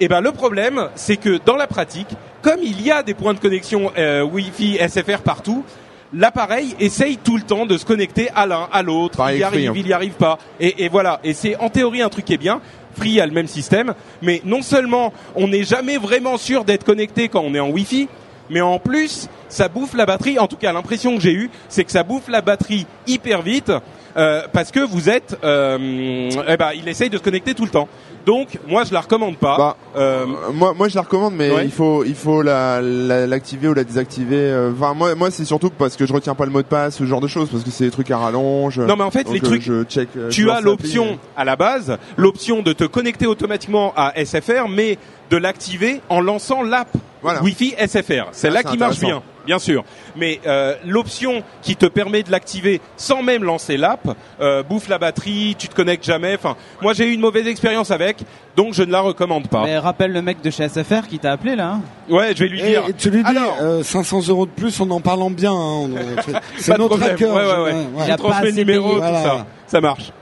Et 0.00 0.08
ben 0.08 0.20
le 0.20 0.32
problème, 0.32 0.88
c'est 0.94 1.16
que 1.16 1.38
dans 1.44 1.56
la 1.56 1.66
pratique, 1.66 2.08
comme 2.42 2.60
il 2.62 2.80
y 2.82 2.90
a 2.90 3.02
des 3.02 3.14
points 3.14 3.34
de 3.34 3.38
connexion 3.38 3.92
euh, 3.98 4.22
Wi-Fi 4.22 4.78
SFR 4.88 5.18
partout, 5.22 5.64
l'appareil 6.12 6.74
essaye 6.80 7.18
tout 7.18 7.36
le 7.36 7.42
temps 7.42 7.66
de 7.66 7.76
se 7.76 7.84
connecter 7.84 8.30
à 8.34 8.46
l'un, 8.46 8.68
à 8.72 8.82
l'autre. 8.82 9.22
Il 9.30 9.38
y 9.38 9.42
arrive, 9.42 9.70
hein. 9.70 9.74
il 9.76 9.86
y 9.86 9.92
arrive 9.92 10.14
pas. 10.14 10.38
Et, 10.58 10.84
et 10.84 10.88
voilà. 10.88 11.20
Et 11.22 11.34
c'est 11.34 11.56
en 11.56 11.68
théorie 11.68 12.02
un 12.02 12.08
truc 12.08 12.24
qui 12.24 12.34
est 12.34 12.38
bien. 12.38 12.60
Free 12.94 13.20
a 13.20 13.26
le 13.26 13.32
même 13.32 13.46
système, 13.46 13.94
mais 14.22 14.42
non 14.44 14.62
seulement 14.62 15.12
on 15.34 15.48
n'est 15.48 15.64
jamais 15.64 15.96
vraiment 15.96 16.36
sûr 16.36 16.64
d'être 16.64 16.84
connecté 16.84 17.28
quand 17.28 17.40
on 17.40 17.54
est 17.54 17.60
en 17.60 17.70
Wi-Fi, 17.70 18.08
mais 18.50 18.60
en 18.60 18.78
plus 18.78 19.28
ça 19.48 19.68
bouffe 19.68 19.94
la 19.94 20.06
batterie. 20.06 20.38
En 20.38 20.46
tout 20.46 20.56
cas, 20.56 20.72
l'impression 20.72 21.14
que 21.16 21.22
j'ai 21.22 21.32
eue, 21.32 21.50
c'est 21.68 21.84
que 21.84 21.92
ça 21.92 22.02
bouffe 22.02 22.28
la 22.28 22.40
batterie 22.40 22.86
hyper 23.06 23.42
vite. 23.42 23.72
Euh, 24.16 24.42
parce 24.52 24.70
que 24.70 24.80
vous 24.80 25.08
êtes, 25.08 25.38
euh, 25.44 26.30
eh 26.48 26.56
ben, 26.56 26.70
il 26.74 26.88
essaye 26.88 27.10
de 27.10 27.16
se 27.18 27.22
connecter 27.22 27.54
tout 27.54 27.64
le 27.64 27.70
temps. 27.70 27.88
Donc, 28.26 28.58
moi, 28.68 28.84
je 28.84 28.92
la 28.92 29.00
recommande 29.00 29.36
pas. 29.38 29.56
Bah, 29.56 29.76
Euh, 29.96 30.26
moi, 30.52 30.74
moi, 30.76 30.88
je 30.88 30.94
la 30.94 31.00
recommande, 31.02 31.34
mais 31.34 31.50
Ouais. 31.50 31.64
il 31.64 31.70
faut, 31.70 32.04
il 32.04 32.14
faut 32.14 32.42
la, 32.42 32.80
la- 32.82 33.26
l'activer 33.26 33.68
ou 33.68 33.74
la 33.74 33.82
désactiver. 33.84 34.36
euh, 34.36 34.72
Enfin, 34.78 34.92
moi, 34.94 35.14
moi, 35.14 35.30
c'est 35.30 35.46
surtout 35.46 35.70
parce 35.70 35.96
que 35.96 36.04
je 36.06 36.12
retiens 36.12 36.34
pas 36.34 36.44
le 36.44 36.50
mot 36.50 36.60
de 36.60 36.66
passe, 36.66 36.96
ce 36.98 37.04
genre 37.06 37.20
de 37.22 37.26
choses, 37.28 37.48
parce 37.50 37.64
que 37.64 37.70
c'est 37.70 37.84
des 37.84 37.90
trucs 37.90 38.10
à 38.10 38.18
rallonge. 38.18 38.78
Non, 38.78 38.94
mais 38.96 39.04
en 39.04 39.10
fait, 39.10 39.28
les 39.30 39.38
euh, 39.38 39.42
trucs, 39.42 39.62
je 39.62 39.84
check. 39.84 40.08
je 40.14 40.28
tu 40.28 40.50
as 40.50 40.60
l'option 40.60 41.18
à 41.36 41.44
la 41.46 41.56
base, 41.56 41.96
l'option 42.18 42.60
de 42.62 42.72
te 42.74 42.84
connecter 42.84 43.26
automatiquement 43.26 43.94
à 43.96 44.12
SFR, 44.22 44.68
mais 44.68 44.98
de 45.30 45.36
l'activer 45.38 46.00
en 46.10 46.20
lançant 46.20 46.62
l'app 46.62 46.88
Voilà. 47.22 47.42
Wi-Fi 47.42 47.74
SFR. 47.78 48.28
C'est 48.32 48.48
Ah, 48.48 48.50
là 48.50 48.62
qui 48.64 48.76
marche 48.76 49.00
bien. 49.00 49.22
Bien 49.46 49.58
sûr. 49.58 49.84
Mais 50.16 50.40
euh, 50.46 50.74
l'option 50.84 51.42
qui 51.62 51.76
te 51.76 51.86
permet 51.86 52.22
de 52.22 52.30
l'activer 52.30 52.80
sans 52.96 53.22
même 53.22 53.44
lancer 53.44 53.76
l'app 53.76 54.08
euh, 54.40 54.62
bouffe 54.62 54.88
la 54.88 54.98
batterie, 54.98 55.56
tu 55.58 55.68
te 55.68 55.74
connectes 55.74 56.04
jamais. 56.04 56.34
Enfin, 56.34 56.56
moi 56.82 56.92
j'ai 56.92 57.06
eu 57.08 57.12
une 57.12 57.20
mauvaise 57.20 57.46
expérience 57.46 57.90
avec, 57.90 58.18
donc 58.56 58.74
je 58.74 58.82
ne 58.82 58.92
la 58.92 59.00
recommande 59.00 59.48
pas. 59.48 59.64
Mais 59.64 59.78
rappelle 59.78 60.12
le 60.12 60.22
mec 60.22 60.40
de 60.42 60.50
chez 60.50 60.68
SFR 60.68 61.06
qui 61.08 61.18
t'a 61.18 61.32
appelé 61.32 61.56
là. 61.56 61.72
hein. 61.74 61.82
Ouais, 62.08 62.32
je 62.34 62.44
vais 62.44 62.48
lui 62.50 62.60
Et, 62.60 62.66
dire. 62.70 62.82
et 62.88 62.92
tu 62.92 63.10
lui 63.10 63.22
dis 63.22 63.28
Alors- 63.30 63.56
euh, 63.60 63.82
500 63.82 64.28
euros 64.28 64.46
de 64.46 64.50
plus 64.50 64.80
en 64.80 64.90
en 64.90 65.00
parlant 65.00 65.30
bien. 65.30 65.52
Hein, 65.52 65.56
on- 65.56 65.90
c'est- 66.58 66.70
notre 66.76 66.88
problème. 66.96 67.10
hacker. 67.14 67.34
Ouais, 67.34 67.42
ouais, 67.44 67.62
ouais. 67.72 67.84
Il 67.98 68.04
Je 68.06 68.10
a 68.12 68.16
transmets 68.16 68.40
pas 68.40 68.46
le 68.46 68.52
numéro, 68.52 68.88
payé. 68.88 68.94
tout 68.96 69.00
Voilà. 69.02 69.22
ça. 69.22 69.46
Ça 69.66 69.80
marche. 69.80 70.12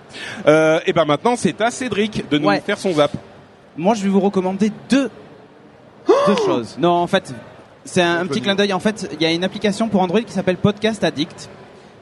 Euh, 0.46 0.80
et 0.86 0.92
ben 0.92 1.04
maintenant, 1.04 1.34
c'est 1.36 1.60
à 1.60 1.70
Cédric 1.70 2.28
de 2.30 2.38
nous 2.38 2.48
Ouais. 2.48 2.60
faire 2.60 2.78
son 2.78 2.92
zap. 2.92 3.10
Moi, 3.76 3.94
je 3.94 4.02
vais 4.02 4.08
vous 4.08 4.20
recommander 4.20 4.72
deux, 4.90 5.10
deux 6.26 6.36
choses. 6.44 6.76
Non, 6.78 6.90
en 6.90 7.06
fait, 7.06 7.32
c'est 7.88 8.02
un, 8.02 8.26
petit 8.26 8.42
clin 8.42 8.54
d'œil. 8.54 8.72
En 8.72 8.80
fait, 8.80 9.08
il 9.14 9.22
y 9.22 9.26
a 9.26 9.32
une 9.32 9.44
application 9.44 9.88
pour 9.88 10.02
Android 10.02 10.20
qui 10.20 10.32
s'appelle 10.32 10.58
Podcast 10.58 11.02
Addict. 11.02 11.48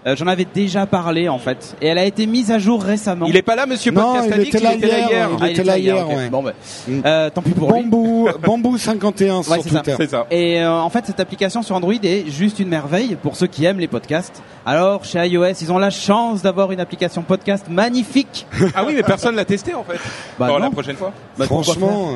Euh, 0.07 0.15
J'en 0.15 0.29
avais 0.29 0.45
déjà 0.47 0.87
parlé 0.87 1.29
en 1.29 1.39
fait, 1.39 1.77
et 1.83 1.89
elle 1.89 1.99
a 1.99 2.05
été 2.05 2.27
mise 2.27 2.53
à 2.53 2.59
jour 2.61 2.81
récemment. 2.83 3.27
Il 3.27 3.37
est 3.37 3.43
pas 3.43 3.57
là, 3.57 3.67
Monsieur 3.67 3.91
Non, 3.91 4.03
Podcast 4.13 4.27
il 4.29 4.33
Addict, 4.35 4.55
était 4.55 4.65
là 4.65 4.73
il 4.75 4.79
était 4.79 4.87
là 4.87 4.99
hier, 4.99 5.09
hier. 5.11 5.29
il 5.33 5.39
Ah, 5.45 5.51
était 5.51 5.65
là 5.65 5.79
hier, 5.79 6.09
ouais. 6.09 6.29
Bon, 6.29 6.43
bah, 6.45 6.53
Mm. 6.87 7.01
euh, 7.05 7.31
tant 7.31 7.43
pis 7.43 7.51
pour 7.51 7.73
lui. 7.73 7.83
Bambou, 7.83 8.29
bambou 8.41 8.79
51 8.79 9.43
sur 9.43 9.51
Ouais, 9.53 9.59
c'est 9.63 9.71
ça. 9.71 9.81
Twitter. 9.81 10.07
Ça. 10.07 10.27
Et 10.31 10.61
euh, 10.63 10.71
en 10.73 10.89
fait, 10.91 11.05
cette 11.07 11.19
application 11.19 11.63
sur 11.63 11.75
Android 11.75 11.93
est 12.03 12.31
juste 12.31 12.61
une 12.61 12.69
merveille 12.69 13.17
pour 13.21 13.35
ceux 13.35 13.49
qui 13.49 13.65
aiment 13.65 13.81
les 13.81 13.89
podcasts. 13.89 14.43
Alors, 14.65 15.05
chez 15.05 15.19
iOS, 15.27 15.45
ils 15.61 15.73
ont 15.73 15.79
la 15.79 15.91
chance 15.91 16.41
d'avoir 16.41 16.71
une 16.71 16.79
application 16.81 17.23
podcast 17.23 17.67
magnifique. 17.69 18.47
Ah 18.77 18.85
oui, 18.87 18.93
mais 18.95 19.03
personne 19.03 19.35
l'a 19.35 19.45
testé 19.45 19.75
en 19.75 19.83
fait. 19.83 19.99
Bah 20.39 20.47
Bon, 20.47 20.53
non. 20.55 20.59
la 20.67 20.71
prochaine 20.71 20.97
fois. 20.97 21.13
Bah, 21.37 21.47
Franchement, 21.47 22.11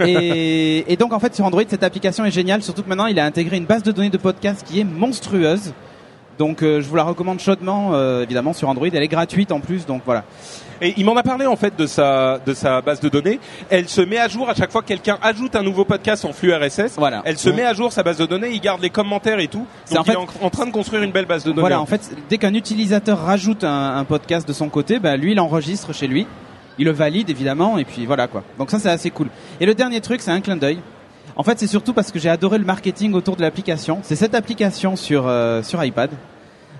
euh, 0.00 0.04
et, 0.06 0.92
et 0.92 0.96
donc 0.96 1.12
en 1.12 1.20
fait 1.20 1.34
sur 1.34 1.44
Android 1.44 1.62
cette 1.68 1.82
application 1.84 2.24
est 2.24 2.30
géniale 2.30 2.62
surtout 2.62 2.82
que 2.82 2.88
maintenant 2.88 3.06
il 3.06 3.18
a 3.20 3.24
intégré 3.24 3.56
une 3.56 3.64
base 3.66 3.82
de 3.82 3.92
données 3.92 4.10
de 4.10 4.16
podcast 4.18 4.64
qui 4.68 4.80
est 4.80 4.84
monstrueuse 4.84 5.72
donc 6.38 6.62
euh, 6.62 6.80
je 6.80 6.88
vous 6.88 6.96
la 6.96 7.04
recommande 7.04 7.40
chaudement 7.40 7.90
euh, 7.94 8.22
évidemment 8.22 8.52
sur 8.52 8.68
Android 8.68 8.86
elle 8.92 9.02
est 9.02 9.08
gratuite 9.08 9.52
en 9.52 9.60
plus 9.60 9.86
donc 9.86 10.02
voilà 10.04 10.24
Et 10.82 10.92
il 10.98 11.04
m'en 11.06 11.16
a 11.16 11.22
parlé 11.22 11.46
en 11.46 11.56
fait 11.56 11.74
de 11.76 11.86
sa 11.86 12.38
de 12.44 12.52
sa 12.52 12.82
base 12.82 13.00
de 13.00 13.08
données. 13.08 13.40
Elle 13.70 13.88
se 13.88 14.02
met 14.02 14.18
à 14.18 14.28
jour 14.28 14.46
à 14.50 14.54
chaque 14.54 14.70
fois 14.70 14.82
que 14.82 14.88
quelqu'un 14.88 15.16
ajoute 15.22 15.56
un 15.56 15.62
nouveau 15.62 15.86
podcast 15.86 16.22
en 16.26 16.34
flux 16.34 16.52
RSS. 16.52 16.96
Voilà. 16.98 17.22
Elle 17.24 17.38
se 17.38 17.48
met 17.48 17.62
à 17.64 17.72
jour 17.72 17.90
sa 17.92 18.02
base 18.02 18.18
de 18.18 18.26
données. 18.26 18.50
Il 18.52 18.60
garde 18.60 18.82
les 18.82 18.90
commentaires 18.90 19.38
et 19.40 19.48
tout. 19.48 19.64
Donc 19.90 20.00
en 20.00 20.04
fait- 20.04 20.12
il 20.12 20.14
est 20.16 20.42
en, 20.42 20.46
en 20.46 20.50
train 20.50 20.66
de 20.66 20.72
construire 20.72 21.02
une 21.02 21.12
belle 21.12 21.24
base 21.24 21.44
de 21.44 21.48
données. 21.50 21.60
voilà 21.62 21.80
en 21.80 21.86
fait 21.86 22.10
dès 22.28 22.36
qu'un 22.36 22.52
utilisateur 22.52 23.18
rajoute 23.18 23.64
un, 23.64 23.96
un 23.96 24.04
podcast 24.04 24.46
de 24.46 24.52
son 24.52 24.68
côté 24.68 24.98
bah, 24.98 25.16
lui 25.16 25.32
il 25.32 25.40
enregistre 25.40 25.94
chez 25.94 26.08
lui 26.08 26.26
il 26.78 26.84
le 26.84 26.90
valide 26.92 27.30
évidemment 27.30 27.78
et 27.78 27.86
puis 27.86 28.04
voilà 28.04 28.26
quoi 28.28 28.42
donc 28.58 28.70
ça 28.70 28.78
c'est 28.78 28.90
assez 28.90 29.10
cool 29.10 29.28
et 29.60 29.64
le 29.64 29.74
dernier 29.74 30.02
truc 30.02 30.20
c'est 30.20 30.30
un 30.30 30.42
clin 30.42 30.56
d'œil 30.56 30.78
en 31.36 31.42
fait 31.42 31.58
c'est 31.58 31.66
surtout 31.66 31.92
parce 31.92 32.10
que 32.12 32.18
j'ai 32.18 32.28
adoré 32.30 32.58
le 32.58 32.64
marketing 32.64 33.12
autour 33.14 33.36
de 33.36 33.42
l'application 33.42 33.98
c'est 34.02 34.16
cette 34.16 34.34
application 34.34 34.96
sur 34.96 35.24
euh, 35.26 35.62
sur 35.62 35.82
iPad 35.84 36.10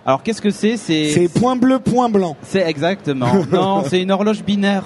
alors 0.04 0.22
qu'est-ce 0.22 0.40
que 0.40 0.50
c'est? 0.50 0.76
C'est 0.76 1.10
c'est 1.10 1.28
point 1.28 1.56
bleu, 1.56 1.78
point 1.80 2.08
blanc. 2.08 2.36
c'est 2.42 2.62
exactement 2.62 3.32
non 3.52 3.82
c'est 3.88 4.00
une 4.02 4.10
horloge 4.12 4.42
binaire 4.44 4.84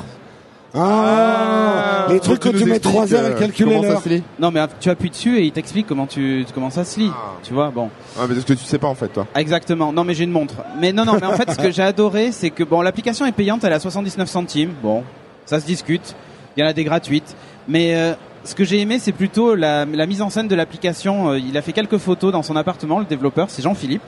Ah, 0.74 2.06
les 2.10 2.20
trucs 2.20 2.38
que 2.40 2.48
tu 2.48 2.64
mets 2.64 2.76
expliques, 2.76 2.82
3 2.94 3.14
heures 3.14 3.24
euh, 3.24 3.36
à 3.36 3.38
calculer 3.38 3.70
comment 3.70 3.82
ça 3.82 3.88
l'heure. 3.88 4.02
se 4.02 4.08
lit? 4.08 4.22
Non, 4.38 4.50
mais 4.50 4.60
tu 4.80 4.88
appuies 4.88 5.10
dessus 5.10 5.36
et 5.38 5.42
il 5.44 5.52
t'explique 5.52 5.86
comment 5.86 6.06
tu 6.06 6.46
comment 6.54 6.70
ça 6.70 6.84
se 6.84 7.00
lit. 7.00 7.10
Ah. 7.12 7.32
Tu 7.42 7.52
vois, 7.52 7.70
bon. 7.70 7.90
Ah, 8.16 8.22
mais 8.28 8.34
parce 8.34 8.46
que 8.46 8.52
tu 8.52 8.64
sais 8.64 8.78
pas 8.78 8.86
en 8.88 8.94
fait, 8.94 9.08
toi. 9.08 9.26
Exactement. 9.34 9.92
Non, 9.92 10.04
mais 10.04 10.14
j'ai 10.14 10.24
une 10.24 10.30
montre. 10.30 10.54
Mais 10.80 10.92
non, 10.92 11.04
non, 11.04 11.14
mais 11.20 11.26
en 11.26 11.32
fait, 11.32 11.50
ce 11.50 11.58
que 11.58 11.70
j'ai 11.70 11.82
adoré, 11.82 12.30
c'est 12.32 12.50
que 12.50 12.62
bon, 12.62 12.80
l'application 12.82 13.26
est 13.26 13.32
payante, 13.32 13.64
elle 13.64 13.72
est 13.72 13.76
à 13.76 13.80
79 13.80 14.28
centimes. 14.28 14.70
Bon, 14.82 15.02
ça 15.44 15.60
se 15.60 15.66
discute. 15.66 16.14
Il 16.56 16.60
y 16.60 16.62
en 16.64 16.68
a 16.68 16.72
des 16.72 16.84
gratuites, 16.84 17.34
mais 17.68 17.94
euh, 17.96 18.12
ce 18.44 18.54
que 18.54 18.64
j'ai 18.64 18.80
aimé, 18.80 18.98
c'est 18.98 19.12
plutôt 19.12 19.54
la, 19.54 19.84
la 19.84 20.06
mise 20.06 20.22
en 20.22 20.30
scène 20.30 20.48
de 20.48 20.54
l'application. 20.54 21.30
Euh, 21.30 21.38
Il 21.38 21.56
a 21.56 21.62
fait 21.62 21.72
quelques 21.72 21.98
photos 21.98 22.32
dans 22.32 22.42
son 22.42 22.56
appartement, 22.56 22.98
le 22.98 23.04
développeur, 23.04 23.50
c'est 23.50 23.62
Jean-Philippe 23.62 24.02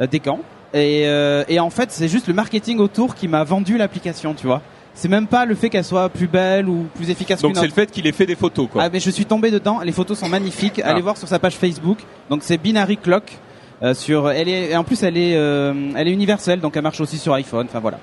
euh, 0.00 0.06
Descamps. 0.06 0.40
Et, 0.72 1.02
euh, 1.06 1.44
et 1.48 1.58
en 1.58 1.70
fait, 1.70 1.90
c'est 1.90 2.08
juste 2.08 2.28
le 2.28 2.34
marketing 2.34 2.78
autour 2.78 3.14
qui 3.14 3.28
m'a 3.28 3.42
vendu 3.44 3.76
l'application, 3.76 4.34
tu 4.34 4.46
vois. 4.46 4.62
C'est 4.94 5.08
même 5.08 5.26
pas 5.26 5.44
le 5.44 5.54
fait 5.54 5.70
qu'elle 5.70 5.84
soit 5.84 6.08
plus 6.08 6.26
belle 6.26 6.68
ou 6.68 6.86
plus 6.94 7.10
efficace 7.10 7.40
Donc 7.40 7.56
c'est 7.56 7.66
le 7.66 7.72
fait 7.72 7.90
qu'il 7.90 8.06
ait 8.06 8.12
fait 8.12 8.26
des 8.26 8.34
photos 8.34 8.68
quoi. 8.70 8.82
Ah 8.82 8.88
mais 8.92 8.98
je 8.98 9.08
suis 9.08 9.24
tombé 9.24 9.50
dedans, 9.50 9.80
les 9.84 9.92
photos 9.92 10.18
sont 10.18 10.28
magnifiques. 10.28 10.80
Ah. 10.84 10.90
Allez 10.90 11.00
voir 11.00 11.16
sur 11.16 11.28
sa 11.28 11.38
page 11.38 11.54
Facebook. 11.54 11.98
Donc 12.28 12.42
c'est 12.42 12.58
Binary 12.58 12.96
Clock. 12.96 13.38
Euh, 13.82 13.94
sur, 13.94 14.30
elle 14.30 14.48
est, 14.48 14.72
et 14.72 14.76
en 14.76 14.84
plus 14.84 15.02
elle 15.02 15.16
est, 15.16 15.36
euh, 15.36 15.72
elle 15.96 16.06
est 16.06 16.12
universelle, 16.12 16.60
donc 16.60 16.76
elle 16.76 16.82
marche 16.82 17.00
aussi 17.00 17.16
sur 17.16 17.32
iPhone. 17.32 17.66
Enfin 17.68 17.80
voilà. 17.80 17.98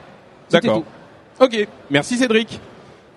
D'accord. 0.49 0.83
Ok. 1.39 1.67
Merci 1.91 2.17
Cédric. 2.17 2.59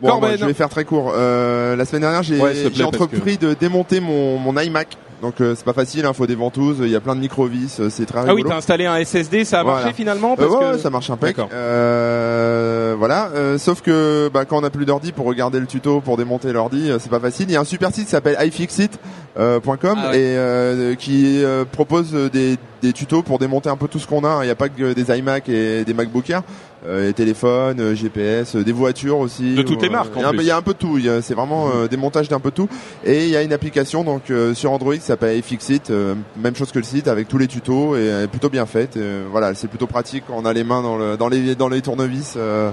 Bon, 0.00 0.08
Corben. 0.08 0.28
moi, 0.30 0.36
je 0.38 0.44
vais 0.46 0.54
faire 0.54 0.68
très 0.68 0.84
court. 0.84 1.12
Euh, 1.14 1.76
la 1.76 1.84
semaine 1.84 2.02
dernière, 2.02 2.22
j'ai 2.22 2.38
Ouais, 2.40 2.54
entrepris 2.84 3.36
de 3.38 3.54
démonter 3.54 4.00
mon, 4.00 4.38
mon 4.38 4.58
iMac. 4.58 4.96
Donc 5.20 5.42
euh, 5.42 5.54
c'est 5.54 5.66
pas 5.66 5.74
facile, 5.74 6.06
il 6.08 6.14
faut 6.14 6.26
des 6.26 6.34
ventouses, 6.34 6.78
il 6.80 6.88
y 6.88 6.96
a 6.96 7.00
plein 7.00 7.14
de 7.14 7.20
micro-vis, 7.20 7.78
euh, 7.78 7.90
c'est 7.90 8.06
très 8.06 8.20
Ah 8.20 8.24
oui, 8.28 8.36
rigolo. 8.36 8.48
t'as 8.48 8.56
installé 8.56 8.86
un 8.86 8.96
SSD, 9.04 9.44
ça 9.44 9.60
a 9.60 9.64
marché 9.64 9.92
finalement 9.92 10.32
Euh, 10.32 10.36
parce 10.36 10.50
ouais, 10.50 10.58
que 10.58 10.72
ouais, 10.76 10.78
ça 10.78 10.88
marche 10.88 11.10
impec. 11.10 11.36
Euh, 11.52 12.94
voilà. 12.98 13.28
Euh, 13.34 13.58
sauf 13.58 13.82
que 13.82 14.30
bah, 14.32 14.46
quand 14.46 14.56
on 14.56 14.60
n'a 14.62 14.70
plus 14.70 14.86
d'ordi 14.86 15.12
pour 15.12 15.26
regarder 15.26 15.60
le 15.60 15.66
tuto 15.66 16.00
pour 16.00 16.16
démonter 16.16 16.54
l'ordi, 16.54 16.90
euh, 16.90 16.98
c'est 16.98 17.10
pas 17.10 17.20
facile. 17.20 17.50
Il 17.50 17.52
y 17.52 17.56
a 17.56 17.60
un 17.60 17.64
super 17.64 17.92
site 17.92 18.04
qui 18.06 18.10
s'appelle 18.10 18.38
ifixit.com 18.42 18.98
Ah 19.36 20.10
ouais. 20.10 20.16
et 20.18 20.36
euh, 20.38 20.94
qui 20.94 21.44
euh, 21.44 21.64
propose 21.70 22.12
des, 22.32 22.56
des 22.82 22.92
tutos 22.94 23.22
pour 23.22 23.38
démonter 23.38 23.68
un 23.68 23.76
peu 23.76 23.88
tout 23.88 23.98
ce 23.98 24.06
qu'on 24.06 24.24
a. 24.24 24.38
Il 24.42 24.46
n'y 24.46 24.50
a 24.50 24.54
pas 24.56 24.70
que 24.70 24.94
des 24.94 25.18
iMac 25.18 25.50
et 25.50 25.84
des 25.84 25.92
MacBook 25.94 26.30
Air, 26.30 26.42
les 26.86 27.12
téléphones, 27.12 27.78
euh, 27.80 27.94
GPS, 27.94 28.56
euh, 28.56 28.64
des 28.64 28.72
voitures 28.72 29.18
aussi. 29.18 29.54
De 29.54 29.62
toutes 29.62 29.82
les 29.82 29.88
Euh, 29.88 29.92
marques, 29.92 30.16
en 30.16 30.20
Il 30.20 30.22
y, 30.22 30.24
a 30.24 30.28
un 30.28 30.30
peu- 30.32 30.36
plus. 30.38 30.44
il 30.44 30.48
y 30.48 30.50
a 30.50 30.56
un 30.56 30.62
peu 30.62 30.72
de 30.72 30.78
tout. 30.78 30.98
C'est 31.22 31.34
vraiment 31.34 31.68
euh, 31.74 31.88
des 31.88 31.96
montages 31.96 32.28
d'un 32.28 32.40
peu 32.40 32.50
tout. 32.50 32.68
Et 33.04 33.24
il 33.24 33.30
y 33.30 33.36
a 33.36 33.42
une 33.42 33.52
application 33.52 34.02
donc 34.04 34.30
euh, 34.30 34.54
sur 34.54 34.72
Android 34.72 34.94
qui 34.94 35.00
s'appelle 35.00 35.36
iFixit, 35.38 35.90
euh, 35.90 36.14
même 36.36 36.56
chose 36.56 36.72
que 36.72 36.78
le 36.78 36.84
site 36.84 37.06
avec 37.08 37.28
tous 37.28 37.38
les 37.38 37.46
tutos 37.48 37.96
et 37.96 38.06
elle 38.06 38.24
est 38.24 38.28
plutôt 38.28 38.48
bien 38.50 38.66
faite. 38.66 38.96
Euh, 38.96 39.26
voilà, 39.30 39.54
c'est 39.54 39.68
plutôt 39.68 39.86
pratique 39.86 40.24
quand 40.26 40.34
on 40.36 40.44
a 40.46 40.52
les 40.52 40.64
mains 40.64 40.82
dans, 40.82 40.96
le, 40.96 41.16
dans 41.16 41.28
les 41.28 41.54
dans 41.54 41.68
les 41.68 41.82
tournevis 41.82 42.34
euh, 42.36 42.70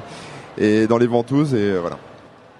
et 0.57 0.87
dans 0.87 0.97
les 0.97 1.07
ventouses 1.07 1.53
et 1.53 1.57
euh, 1.57 1.79
voilà. 1.81 1.97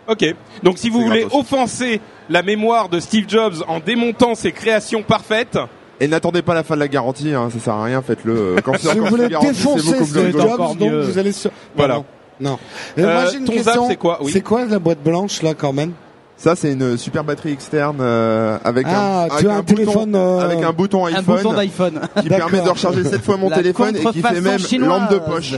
Ok. 0.09 0.25
Donc 0.63 0.77
si 0.77 0.89
vous 0.89 1.01
voulez 1.01 1.25
offenser 1.31 1.99
la 2.29 2.41
mémoire 2.41 2.89
de 2.89 2.99
Steve 2.99 3.25
Jobs 3.27 3.55
en 3.67 3.79
démontant 3.79 4.35
ses 4.35 4.51
créations 4.51 5.01
parfaites, 5.03 5.57
Et 5.99 6.07
n'attendez 6.07 6.41
pas 6.43 6.53
la 6.53 6.63
fin 6.63 6.75
de 6.75 6.79
la 6.79 6.87
garantie, 6.87 7.33
hein, 7.33 7.49
ça 7.51 7.59
sert 7.59 7.73
à 7.73 7.83
rien, 7.83 8.01
faites-le. 8.01 8.33
euh, 8.33 8.55
Quand 8.63 8.77
Si 8.77 8.87
vous 8.97 9.05
voulez 9.07 9.23
sous 9.23 9.29
garantie, 9.29 9.53
c'est 9.55 9.63
défoncer 9.63 9.91
beaucoup 9.91 9.97
plus 10.05 10.05
Steve 10.29 10.31
Jobs, 10.41 10.57
donc 10.77 10.79
mieux. 10.79 11.01
vous 11.01 11.17
allez 11.17 11.31
sur. 11.31 11.51
Voilà. 11.75 12.03
Non. 12.39 12.59
Et 12.95 13.01
Euh, 13.01 13.13
moi 13.13 13.25
j'ai 13.31 13.37
une 13.39 13.45
question. 13.45 13.87
c'est 13.87 13.95
quoi 13.95 14.19
Oui. 14.21 14.31
C'est 14.31 14.41
quoi 14.41 14.65
la 14.65 14.77
boîte 14.77 15.01
blanche 15.03 15.41
là 15.41 15.53
quand 15.55 15.73
même? 15.73 15.93
Ça 16.39 16.55
c'est 16.55 16.73
une 16.73 16.97
super 16.97 17.23
batterie 17.23 17.51
externe 17.51 17.97
euh, 17.99 18.59
avec 18.63 18.85
Ah, 18.87 19.23
un, 19.23 19.29
avec 19.31 19.45
un 19.47 19.55
bouton, 19.61 19.63
téléphone, 19.75 20.15
euh, 20.15 20.39
avec 20.41 20.61
un 20.63 20.71
bouton 20.71 21.05
Un 21.07 21.13
iPhone 21.15 21.35
bouton 21.37 21.53
d'iPhone. 21.53 21.99
qui 22.21 22.29
permet 22.29 22.61
de 22.61 22.69
recharger 22.69 23.03
7 23.03 23.23
fois 23.23 23.37
mon 23.37 23.49
La 23.49 23.55
téléphone 23.55 23.95
et 23.97 24.05
qui 24.11 24.21
fait 24.21 24.39
même 24.41 24.59
chinoise. 24.59 24.87
lampe 25.01 25.11
de 25.11 25.17
poche. 25.17 25.55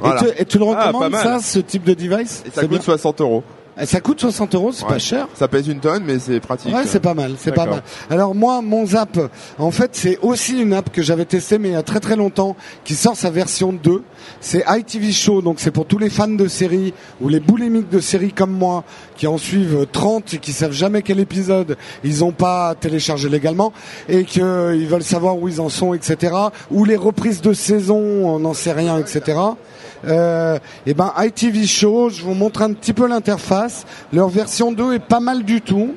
Voilà. 0.00 0.20
Et, 0.22 0.24
tu, 0.36 0.42
et 0.42 0.44
tu 0.44 0.58
le 0.60 0.66
Ah, 0.70 0.74
pas 0.76 0.86
recommandes 0.86 1.10
mal. 1.10 1.22
ça, 1.24 1.38
ce 1.40 1.58
type 1.58 1.82
de 1.82 1.94
device? 1.94 2.44
Et 2.46 2.50
ça 2.50 2.60
C'est 2.60 2.68
coûte 2.68 2.70
bien. 2.70 2.80
60 2.80 3.20
euros. 3.22 3.42
Ça 3.84 4.00
coûte 4.00 4.20
60 4.20 4.54
euros, 4.54 4.72
c'est 4.72 4.84
Ouais. 4.84 4.90
pas 4.90 4.98
cher. 4.98 5.28
Ça 5.34 5.48
pèse 5.48 5.68
une 5.68 5.80
tonne, 5.80 6.02
mais 6.06 6.18
c'est 6.18 6.40
pratique. 6.40 6.74
Ouais, 6.74 6.84
c'est 6.86 7.00
pas 7.00 7.14
mal, 7.14 7.34
c'est 7.38 7.52
pas 7.52 7.66
mal. 7.66 7.82
Alors 8.10 8.34
moi, 8.34 8.60
mon 8.62 8.84
Zap, 8.86 9.18
en 9.58 9.70
fait, 9.70 9.90
c'est 9.94 10.18
aussi 10.22 10.60
une 10.60 10.72
app 10.72 10.90
que 10.92 11.02
j'avais 11.02 11.24
testée, 11.24 11.58
mais 11.58 11.68
il 11.70 11.72
y 11.72 11.76
a 11.76 11.82
très 11.82 12.00
très 12.00 12.16
longtemps, 12.16 12.56
qui 12.84 12.94
sort 12.94 13.16
sa 13.16 13.30
version 13.30 13.72
2. 13.72 14.02
C'est 14.40 14.64
ITV 14.68 15.12
Show, 15.12 15.40
donc 15.42 15.60
c'est 15.60 15.70
pour 15.70 15.86
tous 15.86 15.98
les 15.98 16.10
fans 16.10 16.28
de 16.28 16.46
séries 16.48 16.92
ou 17.20 17.28
les 17.28 17.40
boulimiques 17.40 17.88
de 17.88 18.00
séries 18.00 18.32
comme 18.32 18.52
moi, 18.52 18.84
qui 19.16 19.26
en 19.26 19.38
suivent 19.38 19.86
30 19.90 20.34
et 20.34 20.38
qui 20.38 20.52
savent 20.52 20.72
jamais 20.72 21.02
quel 21.02 21.20
épisode 21.20 21.76
ils 22.04 22.22
ont 22.24 22.32
pas 22.32 22.74
téléchargé 22.74 23.28
légalement 23.28 23.72
et 24.08 24.24
qu'ils 24.24 24.42
veulent 24.88 25.02
savoir 25.02 25.38
où 25.38 25.48
ils 25.48 25.60
en 25.60 25.68
sont, 25.68 25.94
etc. 25.94 26.34
Ou 26.70 26.84
les 26.84 26.96
reprises 26.96 27.40
de 27.40 27.52
saison, 27.52 27.96
on 27.98 28.38
n'en 28.40 28.54
sait 28.54 28.72
rien, 28.72 28.98
etc. 28.98 29.38
Euh, 30.06 30.58
et 30.86 30.94
ben 30.94 31.12
ITV 31.16 31.66
Show, 31.66 32.10
je 32.10 32.22
vous 32.22 32.34
montre 32.34 32.62
un 32.62 32.72
petit 32.72 32.92
peu 32.92 33.06
l'interface. 33.06 33.86
Leur 34.12 34.28
version 34.28 34.72
2 34.72 34.94
est 34.94 34.98
pas 34.98 35.20
mal 35.20 35.44
du 35.44 35.60
tout. 35.60 35.94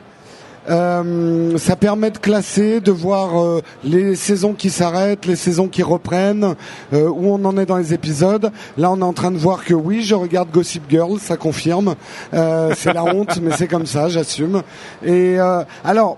Euh, 0.69 1.57
ça 1.57 1.75
permet 1.75 2.11
de 2.11 2.17
classer, 2.17 2.79
de 2.79 2.91
voir 2.91 3.41
euh, 3.41 3.61
les 3.83 4.15
saisons 4.15 4.53
qui 4.53 4.69
s'arrêtent, 4.69 5.25
les 5.25 5.35
saisons 5.35 5.67
qui 5.67 5.83
reprennent, 5.83 6.55
euh, 6.93 7.09
où 7.09 7.27
on 7.27 7.43
en 7.45 7.57
est 7.57 7.65
dans 7.65 7.77
les 7.77 7.93
épisodes. 7.93 8.51
Là, 8.77 8.91
on 8.91 8.99
est 8.99 9.03
en 9.03 9.13
train 9.13 9.31
de 9.31 9.37
voir 9.37 9.65
que 9.65 9.73
oui, 9.73 10.03
je 10.03 10.15
regarde 10.15 10.49
Gossip 10.51 10.83
Girl, 10.89 11.19
ça 11.19 11.37
confirme. 11.37 11.95
Euh, 12.33 12.73
c'est 12.77 12.93
la 12.93 13.03
honte, 13.03 13.39
mais 13.41 13.51
c'est 13.57 13.67
comme 13.67 13.85
ça, 13.85 14.09
j'assume. 14.09 14.61
Et 15.03 15.39
euh, 15.39 15.63
alors. 15.83 16.17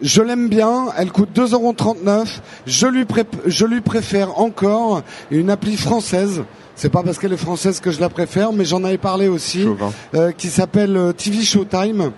Je 0.00 0.22
l'aime 0.22 0.48
bien, 0.48 0.86
elle 0.96 1.10
coûte 1.10 1.30
2,39€. 1.34 2.38
Je 2.66 2.86
lui, 2.86 3.04
je 3.46 3.66
lui 3.66 3.80
préfère 3.80 4.38
encore 4.38 5.02
une 5.32 5.50
appli 5.50 5.76
française. 5.76 6.44
C'est 6.78 6.90
pas 6.90 7.02
parce 7.02 7.18
qu'elle 7.18 7.32
est 7.32 7.36
française 7.36 7.80
que 7.80 7.90
je 7.90 8.00
la 8.00 8.08
préfère, 8.08 8.52
mais 8.52 8.64
j'en 8.64 8.84
avais 8.84 8.98
parlé 8.98 9.26
aussi, 9.26 9.66
euh, 10.14 10.30
qui 10.30 10.46
s'appelle 10.46 10.96
euh, 10.96 11.12
TV 11.12 11.42
Showtime. 11.42 12.12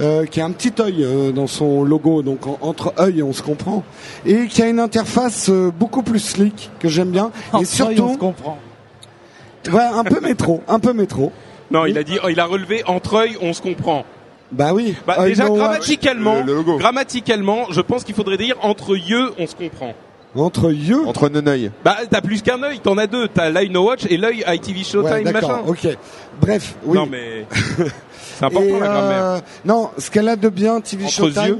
euh, 0.00 0.24
qui 0.26 0.40
a 0.40 0.44
un 0.44 0.50
petit 0.50 0.72
œil 0.82 1.04
euh, 1.04 1.30
dans 1.30 1.46
son 1.46 1.84
logo, 1.84 2.22
donc 2.22 2.46
en- 2.48 2.58
entre 2.62 2.92
œil 2.98 3.22
on 3.22 3.32
se 3.32 3.42
comprend, 3.42 3.84
et 4.26 4.46
qui 4.48 4.60
a 4.60 4.66
une 4.68 4.80
interface 4.80 5.48
euh, 5.50 5.70
beaucoup 5.70 6.02
plus 6.02 6.18
slick 6.18 6.70
que 6.80 6.88
j'aime 6.88 7.10
bien, 7.10 7.30
et 7.60 7.64
surtout, 7.64 8.16
comprend. 8.16 8.58
ouais, 9.72 9.82
un 9.82 10.02
peu 10.02 10.20
métro, 10.20 10.62
un 10.66 10.80
peu 10.80 10.92
métro. 10.92 11.30
Non, 11.70 11.86
il 11.86 11.96
a 11.96 12.02
dit, 12.02 12.18
oh, 12.24 12.28
il 12.28 12.40
a 12.40 12.44
relevé 12.46 12.82
entre 12.86 13.14
œil, 13.14 13.36
on 13.40 13.52
se 13.52 13.62
comprend. 13.62 14.04
Bah 14.50 14.74
oui. 14.74 14.96
Bah, 15.06 15.14
Œil 15.20 15.30
déjà 15.30 15.48
grammaticalement, 15.48 16.40
Le- 16.40 16.42
le 16.46 16.54
logo. 16.54 16.76
grammaticalement, 16.76 17.66
je 17.70 17.80
pense 17.80 18.02
qu'il 18.02 18.16
faudrait 18.16 18.36
dire 18.36 18.56
entre 18.62 18.96
yeux, 18.96 19.30
on 19.38 19.46
se 19.46 19.54
comprend. 19.54 19.94
Entre 20.42 20.70
yeux. 20.72 21.06
Entre 21.06 21.28
Neneuil. 21.28 21.70
Bah, 21.84 21.96
t'as 22.10 22.20
plus 22.20 22.42
qu'un 22.42 22.62
œil, 22.62 22.80
t'en 22.80 22.98
as 22.98 23.06
deux. 23.06 23.28
T'as 23.28 23.50
l'œil 23.50 23.70
No 23.70 23.84
Watch 23.86 24.06
et 24.10 24.16
l'œil 24.16 24.44
ITV 24.46 24.82
Showtime, 24.84 25.12
Ouais, 25.12 25.22
d'accord, 25.22 25.50
machin. 25.50 25.62
ok. 25.66 25.96
Bref, 26.40 26.74
oui. 26.84 26.96
Non, 26.98 27.06
mais 27.06 27.46
c'est 28.38 28.44
important 28.44 28.66
Et, 28.66 28.72
la 28.80 28.86
grammaire. 28.86 29.24
euh, 29.24 29.38
non, 29.64 29.90
ce 29.98 30.10
qu'elle 30.10 30.28
a 30.28 30.36
de 30.36 30.48
bien, 30.48 30.80
TV 30.80 31.04
Entre 31.04 31.12
Showtime. 31.12 31.44
yeux. 31.46 31.58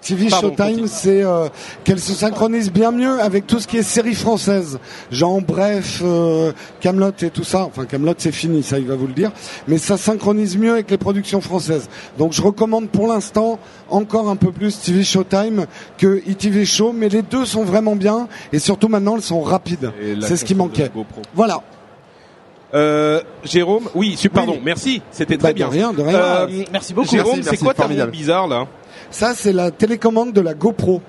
TV 0.00 0.28
Pardon, 0.28 0.54
Showtime, 0.56 0.86
c'est 0.86 1.22
euh, 1.24 1.48
qu'elle 1.84 1.98
se 1.98 2.14
synchronise 2.14 2.70
bien 2.72 2.92
mieux 2.92 3.20
avec 3.20 3.46
tout 3.46 3.58
ce 3.58 3.66
qui 3.66 3.78
est 3.78 3.82
séries 3.82 4.14
françaises. 4.14 4.78
Genre, 5.10 5.40
bref, 5.42 6.00
euh, 6.04 6.52
Camelot 6.80 7.10
et 7.20 7.30
tout 7.30 7.44
ça. 7.44 7.64
Enfin, 7.64 7.84
Camelot, 7.84 8.14
c'est 8.16 8.32
fini, 8.32 8.62
ça, 8.62 8.78
il 8.78 8.86
va 8.86 8.94
vous 8.94 9.06
le 9.08 9.12
dire. 9.12 9.32
Mais 9.66 9.76
ça 9.76 9.96
synchronise 9.96 10.56
mieux 10.56 10.72
avec 10.72 10.90
les 10.90 10.98
productions 10.98 11.40
françaises. 11.40 11.88
Donc, 12.16 12.32
je 12.32 12.40
recommande 12.42 12.88
pour 12.88 13.08
l'instant 13.08 13.58
encore 13.90 14.28
un 14.28 14.36
peu 14.36 14.52
plus 14.52 14.80
TV 14.80 15.02
Showtime 15.04 15.66
que 15.98 16.22
ITV 16.26 16.64
Show, 16.64 16.92
mais 16.92 17.08
les 17.08 17.22
deux 17.22 17.44
sont 17.44 17.64
vraiment 17.64 17.96
bien 17.96 18.28
et 18.52 18.58
surtout 18.60 18.88
maintenant, 18.88 19.16
elles 19.16 19.22
sont 19.22 19.40
rapides. 19.40 19.92
C'est 20.20 20.36
ce 20.36 20.44
qui 20.44 20.54
manquait. 20.54 20.90
Voilà. 21.34 21.60
Euh, 22.74 23.22
Jérôme, 23.44 23.88
oui, 23.94 24.18
pardon, 24.32 24.52
Oui. 24.52 24.60
merci, 24.62 25.02
c'était 25.10 25.36
Bah, 25.36 25.44
très 25.44 25.52
de 25.52 25.56
bien. 25.56 25.68
rien, 25.68 25.92
de 25.94 26.02
rien. 26.02 26.16
Euh, 26.18 26.46
Merci 26.70 26.92
beaucoup. 26.92 27.08
Jérôme, 27.08 27.42
c'est 27.42 27.56
quoi 27.56 27.72
ta 27.72 27.88
bizarre 27.88 28.46
là? 28.46 28.66
Ça, 29.10 29.34
c'est 29.34 29.52
la 29.52 29.70
télécommande 29.70 30.32
de 30.32 30.40
la 30.40 30.54
GoPro. 30.54 31.00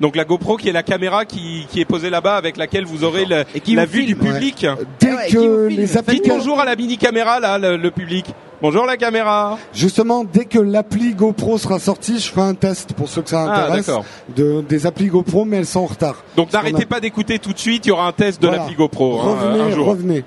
Donc 0.00 0.16
la 0.16 0.24
GoPro 0.24 0.56
qui 0.56 0.68
est 0.70 0.72
la 0.72 0.82
caméra 0.82 1.26
qui, 1.26 1.66
qui 1.68 1.78
est 1.80 1.84
posée 1.84 2.08
là-bas 2.08 2.36
avec 2.36 2.56
laquelle 2.56 2.86
vous 2.86 3.04
aurez 3.04 3.26
le- 3.26 3.44
Et 3.54 3.60
qui 3.60 3.74
la 3.74 3.84
vous 3.84 3.92
vue 3.92 4.04
du 4.06 4.16
public. 4.16 4.66
Dès 4.98 5.10
Ah 5.10 5.16
ouais, 5.16 5.28
vous 5.28 5.34
que 5.34 5.66
les 5.66 5.76
Faites 5.76 5.86
Dites 5.88 5.96
applications, 5.98 6.36
bonjour 6.38 6.60
à 6.60 6.64
la 6.64 6.74
mini 6.74 6.96
caméra 6.96 7.38
là, 7.38 7.58
le, 7.58 7.76
le 7.76 7.90
public. 7.90 8.24
Bonjour 8.62 8.86
la 8.86 8.96
caméra. 8.96 9.58
Justement, 9.74 10.24
dès 10.24 10.46
que 10.46 10.58
l'appli 10.58 11.12
GoPro 11.14 11.58
sera 11.58 11.78
sortie, 11.78 12.18
je 12.18 12.30
ferai 12.30 12.46
un 12.48 12.54
test 12.54 12.94
pour 12.94 13.08
ceux 13.10 13.20
que 13.20 13.28
ça 13.28 13.44
Ah, 13.46 13.64
intéresse 13.64 13.86
d'accord. 13.86 14.04
de 14.34 14.62
des 14.66 14.86
applis 14.86 15.08
GoPro, 15.08 15.44
mais 15.44 15.58
elles 15.58 15.66
sont 15.66 15.80
en 15.80 15.86
retard. 15.86 16.24
Donc 16.34 16.48
Parce 16.50 16.64
qu'on 16.64 16.70
n'arrêtez 16.70 16.84
a- 16.86 16.94
pas 16.94 17.00
d'écouter 17.00 17.38
tout 17.38 17.52
de 17.52 17.58
suite, 17.58 17.84
il 17.84 17.90
y 17.90 17.92
aura 17.92 18.06
un 18.06 18.12
test 18.12 18.40
de 18.40 18.46
Voilà. 18.46 18.62
l'appli 18.62 18.76
GoPro 18.76 19.20
hein, 19.20 19.36
Revenez, 19.38 19.60
un 19.60 19.70
jour. 19.70 19.86
revenez. 19.86 20.24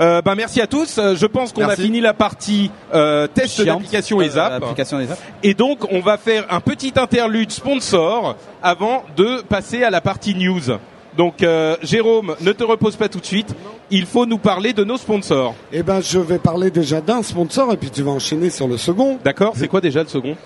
Euh, 0.00 0.22
bah, 0.22 0.34
merci 0.34 0.60
à 0.60 0.66
tous. 0.66 0.98
Euh, 0.98 1.14
Je 1.16 1.26
pense 1.26 1.52
qu'on 1.52 1.68
a 1.68 1.76
fini 1.76 2.00
la 2.00 2.14
partie 2.14 2.70
euh, 2.94 3.26
test 3.26 3.60
d'application 3.62 4.20
et 4.20 4.28
Euh. 4.28 5.14
Et 5.42 5.54
donc, 5.54 5.90
on 5.90 6.00
va 6.00 6.16
faire 6.16 6.46
un 6.50 6.60
petit 6.60 6.92
interlude 6.96 7.50
sponsor 7.50 8.36
avant 8.62 9.04
de 9.16 9.42
passer 9.42 9.82
à 9.82 9.90
la 9.90 10.00
partie 10.00 10.34
news. 10.34 10.78
Donc, 11.16 11.42
euh, 11.42 11.76
Jérôme, 11.82 12.36
ne 12.40 12.52
te 12.52 12.62
repose 12.62 12.94
pas 12.94 13.08
tout 13.08 13.18
de 13.18 13.26
suite. 13.26 13.54
Il 13.90 14.06
faut 14.06 14.26
nous 14.26 14.38
parler 14.38 14.72
de 14.72 14.84
nos 14.84 14.98
sponsors. 14.98 15.54
Eh 15.72 15.82
ben, 15.82 16.00
je 16.00 16.20
vais 16.20 16.38
parler 16.38 16.70
déjà 16.70 17.00
d'un 17.00 17.22
sponsor 17.22 17.72
et 17.72 17.76
puis 17.76 17.90
tu 17.90 18.02
vas 18.02 18.12
enchaîner 18.12 18.50
sur 18.50 18.68
le 18.68 18.76
second. 18.76 19.18
D'accord 19.24 19.54
C'est 19.56 19.66
quoi 19.66 19.80
déjà 19.80 20.02
le 20.02 20.08
second? 20.08 20.36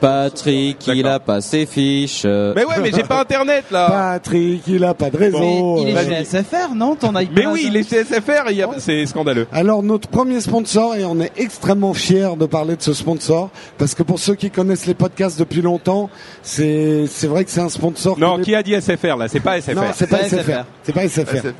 Patrick, 0.00 0.86
il 0.86 1.06
a 1.06 1.18
pas 1.18 1.40
ses 1.40 1.66
fiches. 1.66 2.24
Mais 2.24 2.64
ouais, 2.64 2.80
mais 2.82 2.90
j'ai 2.94 3.02
pas 3.02 3.20
internet 3.20 3.64
là. 3.70 3.88
Patrick, 3.88 4.62
il 4.66 4.84
a 4.84 4.94
pas 4.94 5.10
de 5.10 5.16
réseau. 5.16 5.84
il 5.86 5.96
est 5.96 6.08
chez 6.08 6.24
SFR, 6.24 6.74
non 6.74 6.94
Ton 6.96 7.10
iPad? 7.10 7.28
Mais 7.34 7.46
oui, 7.46 7.68
les 7.72 7.82
CSFR, 7.82 8.50
il 8.50 8.56
y 8.56 8.62
a- 8.62 8.68
c'est 8.78 9.04
scandaleux. 9.06 9.46
Alors 9.52 9.82
notre 9.82 10.08
premier 10.08 10.40
sponsor 10.40 10.94
et 10.96 11.04
on 11.04 11.20
est 11.20 11.32
extrêmement 11.36 11.94
fiers 11.94 12.36
de 12.38 12.46
parler 12.46 12.76
de 12.76 12.82
ce 12.82 12.92
sponsor 12.92 13.50
parce 13.78 13.94
que 13.94 14.02
pour 14.02 14.18
ceux 14.18 14.34
qui 14.34 14.50
connaissent 14.50 14.86
les 14.86 14.94
podcasts 14.94 15.38
depuis 15.38 15.62
longtemps, 15.62 16.10
c'est 16.42 17.04
c'est 17.08 17.26
vrai 17.26 17.44
que 17.44 17.50
c'est 17.50 17.60
un 17.60 17.68
sponsor. 17.68 18.18
Non, 18.18 18.38
qui 18.38 18.54
a 18.54 18.62
dit 18.62 18.74
SFR 18.74 19.16
là? 19.16 19.28
C'est 19.28 19.40
pas 19.40 19.60
SFR. 19.60 19.74
Non, 19.74 19.82
c'est 19.94 20.06
pas 20.08 20.18
SFR. 20.24 20.40
SFR. 20.40 20.64
C'est 20.82 20.92
pas 20.92 21.08
SFR. 21.08 21.36
SFR. 21.36 21.52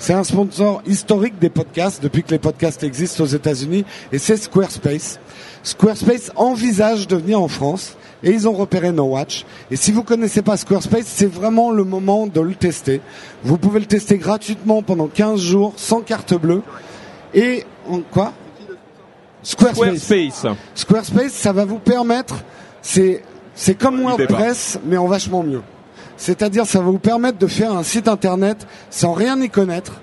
C'est 0.00 0.12
un 0.14 0.24
sponsor 0.24 0.82
historique 0.86 1.38
des 1.40 1.48
podcasts 1.50 2.02
depuis 2.02 2.22
que 2.22 2.30
les 2.30 2.38
podcasts 2.38 2.84
existent 2.84 3.24
aux 3.24 3.28
États-Unis 3.28 3.84
et 4.12 4.18
c'est 4.18 4.36
Squarespace. 4.36 5.18
Squarespace 5.64 6.30
envisage 6.36 7.08
de 7.08 7.16
venir 7.16 7.40
en 7.42 7.48
France 7.48 7.77
et 8.22 8.30
ils 8.30 8.48
ont 8.48 8.52
repéré 8.52 8.92
No 8.92 9.04
Watch. 9.04 9.44
Et 9.70 9.76
si 9.76 9.92
vous 9.92 10.02
connaissez 10.02 10.42
pas 10.42 10.56
Squarespace, 10.56 11.06
c'est 11.06 11.26
vraiment 11.26 11.70
le 11.70 11.84
moment 11.84 12.26
de 12.26 12.40
le 12.40 12.54
tester. 12.54 13.00
Vous 13.44 13.58
pouvez 13.58 13.80
le 13.80 13.86
tester 13.86 14.18
gratuitement 14.18 14.82
pendant 14.82 15.06
15 15.06 15.40
jours 15.40 15.72
sans 15.76 16.00
carte 16.00 16.34
bleue. 16.34 16.62
Et 17.34 17.64
en 17.88 18.00
quoi? 18.00 18.32
Squarespace. 19.42 20.02
Squarespace. 20.02 20.46
Squarespace, 20.74 21.32
ça 21.32 21.52
va 21.52 21.64
vous 21.64 21.78
permettre, 21.78 22.42
c'est 22.82 23.22
c'est 23.54 23.74
comme 23.74 24.00
WordPress, 24.02 24.78
mais 24.86 24.96
en 24.96 25.06
vachement 25.08 25.42
mieux. 25.42 25.62
C'est-à-dire, 26.16 26.64
ça 26.64 26.78
va 26.78 26.86
vous 26.86 26.98
permettre 26.98 27.38
de 27.38 27.46
faire 27.48 27.72
un 27.72 27.82
site 27.82 28.06
internet 28.06 28.66
sans 28.88 29.12
rien 29.12 29.40
y 29.40 29.50
connaître. 29.50 30.00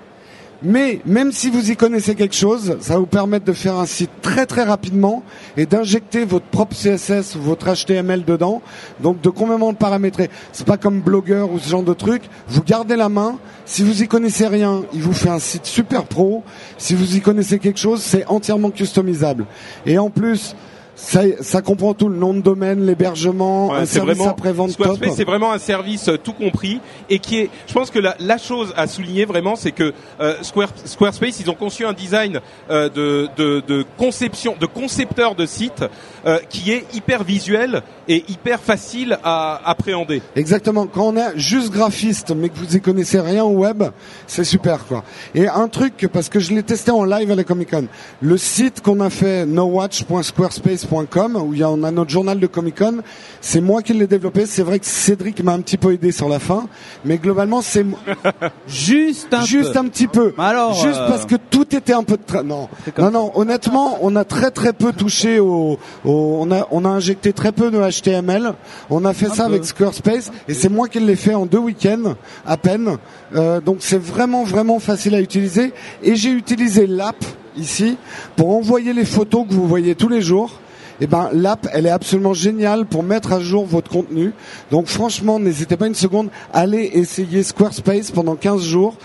Mais 0.62 1.00
même 1.04 1.32
si 1.32 1.50
vous 1.50 1.70
y 1.70 1.76
connaissez 1.76 2.14
quelque 2.14 2.34
chose, 2.34 2.76
ça 2.80 2.98
vous 2.98 3.06
permettre 3.06 3.44
de 3.44 3.52
faire 3.52 3.76
un 3.76 3.86
site 3.86 4.10
très 4.22 4.46
très 4.46 4.62
rapidement 4.62 5.22
et 5.56 5.66
d'injecter 5.66 6.24
votre 6.24 6.46
propre 6.46 6.74
CSS 6.74 7.34
ou 7.36 7.42
votre 7.42 7.72
HTML 7.72 8.24
dedans. 8.24 8.62
Donc 9.00 9.20
de 9.20 9.28
complètement 9.28 9.70
le 9.70 9.76
paramétrer. 9.76 10.30
C'est 10.52 10.66
pas 10.66 10.78
comme 10.78 11.00
Blogger 11.00 11.44
ou 11.52 11.58
ce 11.58 11.68
genre 11.68 11.82
de 11.82 11.92
truc. 11.92 12.22
Vous 12.48 12.62
gardez 12.62 12.96
la 12.96 13.08
main. 13.08 13.38
Si 13.66 13.82
vous 13.82 14.02
y 14.02 14.08
connaissez 14.08 14.46
rien, 14.46 14.84
il 14.92 15.02
vous 15.02 15.12
fait 15.12 15.28
un 15.28 15.38
site 15.38 15.66
super 15.66 16.04
pro. 16.04 16.42
Si 16.78 16.94
vous 16.94 17.16
y 17.16 17.20
connaissez 17.20 17.58
quelque 17.58 17.80
chose, 17.80 18.02
c'est 18.02 18.26
entièrement 18.26 18.70
customisable. 18.70 19.44
Et 19.84 19.98
en 19.98 20.08
plus, 20.08 20.54
ça, 20.96 21.20
ça 21.42 21.62
comprend 21.62 21.94
tout 21.94 22.08
le 22.08 22.16
nom 22.16 22.32
de 22.34 22.40
domaine, 22.40 22.84
l'hébergement, 22.86 23.68
Ouais, 23.68 23.76
un 23.80 23.86
service 23.86 24.16
vraiment 24.16 24.30
après-vente. 24.30 24.70
Squarespace, 24.70 25.14
c'est 25.14 25.24
vraiment 25.24 25.52
un 25.52 25.58
service 25.58 26.08
euh, 26.08 26.16
tout 26.16 26.32
compris 26.32 26.80
et 27.10 27.18
qui 27.18 27.36
est. 27.38 27.50
Je 27.68 27.72
pense 27.74 27.90
que 27.90 27.98
la, 27.98 28.16
la 28.18 28.38
chose 28.38 28.72
à 28.76 28.86
souligner 28.86 29.26
vraiment, 29.26 29.56
c'est 29.56 29.72
que 29.72 29.92
euh, 30.20 30.34
Square- 30.42 30.70
Squarespace, 30.86 31.38
ils 31.40 31.50
ont 31.50 31.54
conçu 31.54 31.84
un 31.84 31.92
design 31.92 32.40
euh, 32.70 32.88
de, 32.88 33.28
de, 33.36 33.62
de 33.66 33.84
conception, 33.98 34.56
de 34.58 34.66
concepteur 34.66 35.34
de 35.34 35.44
site 35.46 35.84
euh, 36.24 36.38
qui 36.48 36.72
est 36.72 36.84
hyper 36.94 37.22
visuel 37.24 37.82
et 38.08 38.24
hyper 38.28 38.58
facile 38.60 39.18
à 39.22 39.60
appréhender. 39.68 40.22
Exactement. 40.34 40.86
Quand 40.86 41.08
on 41.08 41.16
est 41.16 41.36
juste 41.38 41.70
graphiste, 41.72 42.32
mais 42.34 42.48
que 42.48 42.56
vous 42.58 42.74
y 42.74 42.80
connaissez 42.80 43.20
rien 43.20 43.44
au 43.44 43.50
web, 43.58 43.82
c'est 44.26 44.44
super 44.44 44.86
quoi. 44.86 45.04
Et 45.34 45.46
un 45.46 45.68
truc 45.68 46.08
parce 46.12 46.30
que 46.30 46.40
je 46.40 46.54
l'ai 46.54 46.62
testé 46.62 46.90
en 46.90 47.04
live 47.04 47.30
à 47.30 47.34
la 47.34 47.44
Comic 47.44 47.70
Con. 47.70 47.86
Le 48.22 48.38
site 48.38 48.80
qu'on 48.80 49.00
a 49.00 49.10
fait 49.10 49.44
où 50.92 51.52
il 51.52 51.60
y 51.60 51.62
a, 51.62 51.70
on 51.70 51.82
a 51.82 51.90
notre 51.90 52.10
journal 52.10 52.38
de 52.38 52.46
Comic 52.46 52.78
Con, 52.78 52.98
c'est 53.40 53.60
moi 53.60 53.82
qui 53.82 53.92
l'ai 53.92 54.06
développé. 54.06 54.46
C'est 54.46 54.62
vrai 54.62 54.78
que 54.78 54.86
Cédric 54.86 55.42
m'a 55.42 55.52
un 55.52 55.60
petit 55.60 55.76
peu 55.76 55.92
aidé 55.92 56.12
sur 56.12 56.28
la 56.28 56.38
fin, 56.38 56.66
mais 57.04 57.18
globalement 57.18 57.60
c'est 57.62 57.84
Juste 58.66 59.32
un 59.32 59.44
juste 59.44 59.72
peu. 59.72 59.78
un 59.78 59.84
petit 59.88 60.06
peu. 60.06 60.32
Alors, 60.38 60.74
juste 60.74 60.98
euh, 61.00 61.08
parce 61.08 61.26
que 61.26 61.36
tout 61.36 61.74
était 61.74 61.92
un 61.92 62.02
peu 62.02 62.16
de 62.16 62.22
tra- 62.22 62.42
non. 62.44 62.68
Non 62.98 63.10
non, 63.10 63.32
honnêtement, 63.34 63.98
on 64.02 64.16
a 64.16 64.24
très 64.24 64.50
très 64.50 64.72
peu 64.72 64.92
touché 64.92 65.38
au, 65.40 65.78
au- 66.04 66.38
on 66.40 66.50
a 66.50 66.66
on 66.70 66.84
a 66.84 66.88
injecté 66.88 67.32
très 67.32 67.52
peu 67.52 67.70
de 67.70 67.78
HTML. 67.78 68.52
On 68.90 69.04
a 69.04 69.12
fait 69.12 69.28
ça 69.28 69.44
peu. 69.46 69.50
avec 69.52 69.64
Squarespace 69.64 70.30
et 70.48 70.54
c'est 70.54 70.68
moi 70.68 70.88
qui 70.88 71.00
l'ai 71.00 71.16
fait 71.16 71.34
en 71.34 71.46
deux 71.46 71.58
week-ends 71.58 72.14
à 72.46 72.56
peine. 72.56 72.96
Euh, 73.34 73.60
donc 73.60 73.78
c'est 73.80 74.00
vraiment 74.00 74.44
vraiment 74.44 74.78
facile 74.78 75.14
à 75.14 75.20
utiliser 75.20 75.72
et 76.02 76.16
j'ai 76.16 76.30
utilisé 76.30 76.86
l'app 76.86 77.16
ici 77.56 77.96
pour 78.36 78.54
envoyer 78.54 78.92
les 78.92 79.04
photos 79.04 79.46
que 79.48 79.54
vous 79.54 79.66
voyez 79.66 79.94
tous 79.94 80.08
les 80.08 80.20
jours. 80.20 80.50
Eh 81.00 81.06
ben, 81.06 81.28
l'app, 81.32 81.68
elle 81.72 81.86
est 81.86 81.90
absolument 81.90 82.34
géniale 82.34 82.86
pour 82.86 83.02
mettre 83.02 83.32
à 83.32 83.40
jour 83.40 83.66
votre 83.66 83.90
contenu. 83.90 84.32
Donc, 84.70 84.86
franchement, 84.86 85.38
n'hésitez 85.38 85.76
pas 85.76 85.86
une 85.86 85.94
seconde, 85.94 86.28
allez 86.52 86.90
essayer 86.94 87.42
Squarespace 87.42 88.10
pendant 88.10 88.34
15 88.34 88.62
jours. 88.62 88.96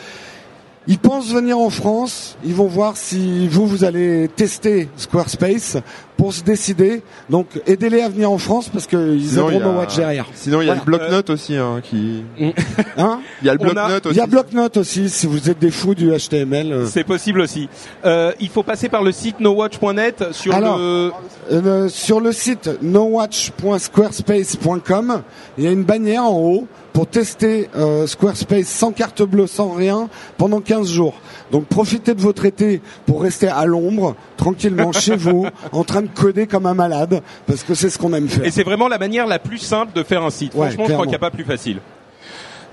Ils 0.88 0.98
pensent 0.98 1.32
venir 1.32 1.60
en 1.60 1.70
France. 1.70 2.36
Ils 2.44 2.56
vont 2.56 2.66
voir 2.68 2.98
si 2.98 3.48
vous, 3.48 3.68
vous 3.68 3.84
allez 3.84 4.28
tester 4.36 4.90
Squarespace 4.98 5.78
pour 6.18 6.34
se 6.34 6.42
décider. 6.44 7.04
Donc, 7.30 7.48
aidez-les 7.68 8.02
à 8.02 8.10
venir 8.10 8.32
en 8.32 8.40
France 8.40 8.68
parce 8.70 8.88
qu'ils 8.88 9.22
Sinon, 9.28 9.50
il 9.50 9.54
y 9.54 9.58
aideront 9.58 9.70
a- 9.70 9.74
No 9.74 9.78
Watch 9.80 9.96
derrière. 9.96 10.26
Sinon, 10.34 10.62
il 10.62 10.68
y 10.68 10.72
a 10.72 10.76
le 10.76 10.82
bloc-notes 10.82 11.30
aussi, 11.30 11.56
hein, 11.56 11.82
qui. 11.84 12.24
Hein 12.98 13.20
Il 13.42 13.48
y 13.48 13.50
a 13.50 13.54
le 13.54 13.60
bloc-notes 13.60 14.04
Il 14.06 14.10
aussi. 14.10 14.18
y 14.18 14.22
a 14.22 14.26
bloc-notes 14.28 14.78
aussi 14.78 15.08
si 15.10 15.28
vous 15.28 15.50
êtes 15.52 15.60
des 15.60 15.70
fous 15.72 15.94
du 15.96 16.10
HTML. 16.12 16.72
euh. 16.74 16.86
C'est 16.88 17.04
possible 17.04 17.42
aussi. 17.42 17.70
Euh, 18.06 18.32
il 18.40 18.50
faut 18.50 18.64
passer 18.64 18.90
par 18.90 19.04
le 19.04 19.12
site 19.12 19.40
nowatch.net 19.40 20.26
sur 20.32 20.54
Alors, 20.56 20.78
le. 20.80 21.12
Euh, 21.52 21.90
sur 21.90 22.20
le 22.20 22.32
site 22.32 22.70
nowatch.squarespace.com, 22.82 25.22
il 25.58 25.64
y 25.64 25.68
a 25.68 25.72
une 25.72 25.84
bannière 25.84 26.24
en 26.26 26.38
haut 26.40 26.68
pour 26.94 27.08
tester 27.08 27.70
euh, 27.76 28.06
Squarespace 28.08 28.68
sans 28.68 28.92
carte 28.92 29.22
bleue, 29.24 29.48
sans 29.48 29.70
rien, 29.72 30.10
pendant 30.38 30.60
15 30.60 30.90
jours. 30.90 31.14
Donc 31.52 31.66
profitez 31.66 32.14
de 32.14 32.22
votre 32.22 32.46
été 32.46 32.82
pour 33.06 33.22
rester 33.22 33.48
à 33.48 33.66
l'ombre, 33.66 34.16
tranquillement 34.38 34.92
chez 34.92 35.16
vous, 35.18 35.46
en 35.72 35.84
train 35.84 36.02
de 36.02 36.10
coder 36.10 36.48
comme 36.48 36.66
un 36.66 36.74
malade, 36.74 37.22
parce 37.48 37.64
que 37.64 37.74
c'est 37.76 37.90
ce 37.90 37.98
qu'on 37.98 38.14
aime 38.14 38.28
faire. 38.28 38.46
Et 38.46 38.52
c'est 38.52 38.64
vraiment 38.64 38.88
la 38.88 38.98
manière 38.98 39.26
la 39.28 39.40
plus 39.40 39.58
simple 39.58 39.94
de 39.96 40.04
faire 40.04 40.24
un 40.24 40.30
site. 40.30 40.54
Ouais, 40.54 40.68
Franchement, 40.68 40.86
je 40.88 40.92
crois 40.94 41.04
qu'il 41.06 41.12
n'y 41.12 41.16
a 41.16 41.20
pas 41.20 41.32
plus 41.32 41.46
facile. 41.46 41.80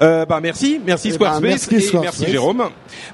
Euh, 0.00 0.24
bah 0.26 0.38
merci, 0.40 0.80
merci 0.86 1.08
Eh 1.08 1.10
ben, 1.10 1.16
Squarespace 1.16 1.42
merci 1.50 1.74
et 1.74 1.80
Squarespace. 1.80 2.18
merci 2.20 2.32
Jérôme. 2.32 2.64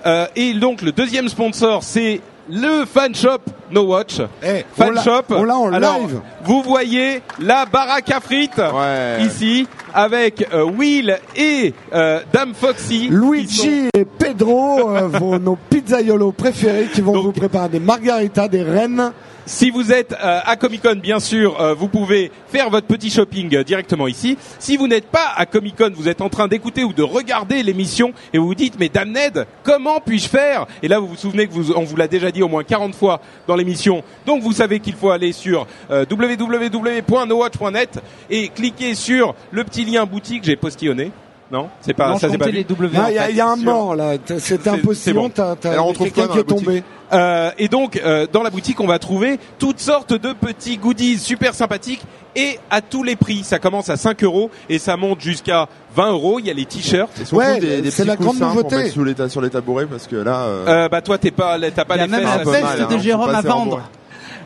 Euh, 0.04 0.26
et 0.36 0.52
donc 0.54 0.82
le 0.82 0.92
deuxième 0.92 1.28
sponsor, 1.28 1.82
c'est 1.82 2.20
le 2.50 2.84
fan 2.84 3.14
shop 3.14 3.38
No 3.70 3.84
Watch. 3.84 4.20
Eh, 4.42 4.64
on 4.78 4.82
Fan 4.84 4.94
l'a- 4.94 5.02
shop. 5.02 5.22
on 5.30 5.44
l'a 5.44 5.56
en 5.56 5.72
Alors, 5.72 5.98
live. 6.00 6.20
Vous 6.44 6.62
voyez 6.62 7.22
la 7.40 7.64
baraque 7.64 8.10
à 8.10 8.20
frites 8.20 8.58
Ouais. 8.58 9.24
ici 9.24 9.66
avec 9.94 10.46
euh, 10.52 10.64
Will 10.64 11.16
et 11.36 11.72
euh, 11.94 12.20
Dame 12.32 12.52
Foxy. 12.54 13.06
sont- 13.08 13.14
Luigi 13.14 13.88
et 13.94 14.04
Pedro, 14.04 14.90
euh, 14.90 15.08
vos, 15.08 15.38
nos 15.38 15.56
pizzaiolos 15.70 16.32
préférés 16.32 16.88
qui 16.92 17.00
vont 17.00 17.12
Donc- 17.12 17.24
vous 17.24 17.32
préparer 17.32 17.68
des 17.68 17.80
margaritas, 17.80 18.48
des 18.48 18.62
rennes. 18.62 19.12
Si 19.46 19.68
vous 19.68 19.92
êtes 19.92 20.12
euh, 20.12 20.40
à 20.42 20.56
Comic 20.56 20.80
Con, 20.80 20.96
bien 20.96 21.20
sûr, 21.20 21.60
euh, 21.60 21.74
vous 21.74 21.88
pouvez 21.88 22.32
faire 22.48 22.70
votre 22.70 22.86
petit 22.86 23.10
shopping 23.10 23.54
euh, 23.54 23.62
directement 23.62 24.08
ici. 24.08 24.38
Si 24.58 24.78
vous 24.78 24.88
n'êtes 24.88 25.08
pas 25.08 25.34
à 25.36 25.44
Comic 25.44 25.76
Con, 25.76 25.90
vous 25.94 26.08
êtes 26.08 26.22
en 26.22 26.30
train 26.30 26.48
d'écouter 26.48 26.82
ou 26.82 26.94
de 26.94 27.02
regarder 27.02 27.62
l'émission 27.62 28.14
et 28.32 28.38
vous 28.38 28.46
vous 28.46 28.54
dites 28.54 28.76
mais 28.80 28.88
Dame 28.88 29.12
Ned, 29.12 29.46
comment 29.62 30.00
puis-je 30.00 30.30
faire? 30.30 30.66
Et 30.82 30.88
là, 30.88 30.98
vous 30.98 31.08
vous 31.08 31.16
souvenez 31.16 31.46
que 31.46 31.52
vous, 31.52 31.72
on 31.72 31.84
vous 31.84 31.96
l'a 31.96 32.08
déjà 32.08 32.30
dit 32.30 32.42
au 32.42 32.48
moins 32.48 32.64
40 32.64 32.94
fois 32.94 33.20
dans 33.46 33.54
l'émission. 33.54 34.02
Donc 34.24 34.42
vous 34.42 34.52
savez 34.52 34.80
qu'il 34.80 34.94
faut 34.94 35.10
aller 35.10 35.32
sur 35.32 35.66
www.nowatch.net 35.90 38.00
et 38.30 38.48
cliquer 38.48 38.94
sur 38.94 39.34
le 39.50 39.62
petit 39.64 39.84
lien 39.84 40.06
boutique. 40.06 40.44
J'ai 40.44 40.56
postillonné. 40.56 41.12
Non, 41.50 41.68
c'est 41.82 41.92
pas 41.94 42.08
non, 42.08 42.18
ça, 42.18 42.28
c'est 42.30 42.38
pas 42.38 42.46
les 42.48 42.64
W. 42.64 42.90
Il 42.92 43.14
y, 43.14 43.18
a- 43.18 43.22
fait. 43.24 43.30
il 43.30 43.36
y 43.36 43.40
a 43.40 43.48
un 43.48 43.56
mort 43.56 43.94
là, 43.94 44.14
C'est- 44.38 44.66
un 44.66 44.78
postillon, 44.78 45.22
bon. 45.24 45.28
t'as 45.28 45.54
t'as- 45.56 45.72
Alors, 45.72 45.88
on 45.88 45.92
trouve 45.92 46.10
quelqu'un 46.10 46.26
quoi 46.32 46.42
dans 46.42 46.54
qui 46.56 46.62
est 46.62 46.64
tombé. 46.66 46.82
Euh, 47.12 47.50
et 47.58 47.68
donc, 47.68 48.00
euh, 48.04 48.26
dans 48.32 48.42
la 48.42 48.50
boutique, 48.50 48.80
on 48.80 48.86
va 48.86 48.98
trouver 48.98 49.38
toutes 49.58 49.78
sortes 49.78 50.14
de 50.14 50.32
petits 50.32 50.78
goodies 50.78 51.18
super 51.18 51.54
sympathiques 51.54 52.02
et 52.34 52.58
à 52.70 52.80
tous 52.80 53.02
les 53.02 53.14
prix. 53.14 53.44
Ça 53.44 53.58
commence 53.58 53.88
à 53.90 53.96
5 53.96 54.24
euros 54.24 54.50
et 54.68 54.78
ça 54.78 54.96
monte 54.96 55.20
jusqu'à 55.20 55.68
20 55.94 56.12
euros. 56.12 56.38
Il 56.40 56.46
y 56.46 56.50
a 56.50 56.54
les 56.54 56.64
t-shirts. 56.64 57.10
Ouais, 57.32 57.60
des, 57.60 57.82
des 57.82 57.90
c'est 57.90 58.04
la 58.06 58.16
grande 58.16 58.38
nouveauté. 58.40 58.88
sous 58.88 59.04
les 59.04 59.14
sur 59.28 59.40
les 59.42 59.50
tabourets 59.50 59.86
parce 59.86 60.06
que 60.06 60.16
là. 60.16 60.40
euh, 60.44 60.64
Euh, 60.66 60.88
bah 60.88 61.02
toi, 61.02 61.18
t'es 61.18 61.30
pas, 61.30 61.56
t'as 61.74 61.84
pas 61.84 61.96
Il 61.96 61.98
y 61.98 62.00
a 62.00 62.06
les 62.06 62.10
même 62.12 62.20
fesses. 62.22 62.40
un 62.40 62.44
peu 62.44 62.54
hein, 62.54 62.96
de 62.96 62.98
Jérôme 62.98 63.34
à 63.34 63.40
vendre. 63.42 63.82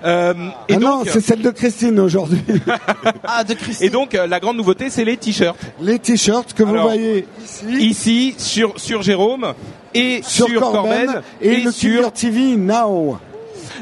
Euh, 0.05 0.35
et 0.69 0.75
Ah 0.75 0.79
non, 0.79 1.03
c'est 1.05 1.21
celle 1.21 1.43
de 1.43 1.51
Christine 1.51 1.99
aujourd'hui. 2.01 2.43
Ah, 3.25 3.45
de 3.45 3.55
Christine. 3.55 3.87
et 3.87 3.91
donc, 3.91 4.15
euh, 4.15 4.27
la 4.27 4.41
grande 4.41 4.57
nouveauté, 4.57 4.91
c'est 4.91 5.05
les 5.05 5.17
t-shirts. 5.17 5.59
Les 5.81 5.99
t-shirts 5.99 6.55
que 6.55 6.63
vous 6.63 6.71
Alors, 6.71 6.87
voyez 6.87 7.27
ici, 7.45 7.67
Ici, 7.79 8.35
sur 8.39 8.79
sur 8.79 9.03
Jérôme 9.03 9.55
et 9.95 10.21
sur, 10.23 10.47
sur, 10.47 10.61
Corben, 10.61 11.23
et, 11.41 11.61
le 11.61 11.71
sur 11.71 12.13
TV 12.13 12.57
Now. 12.57 13.19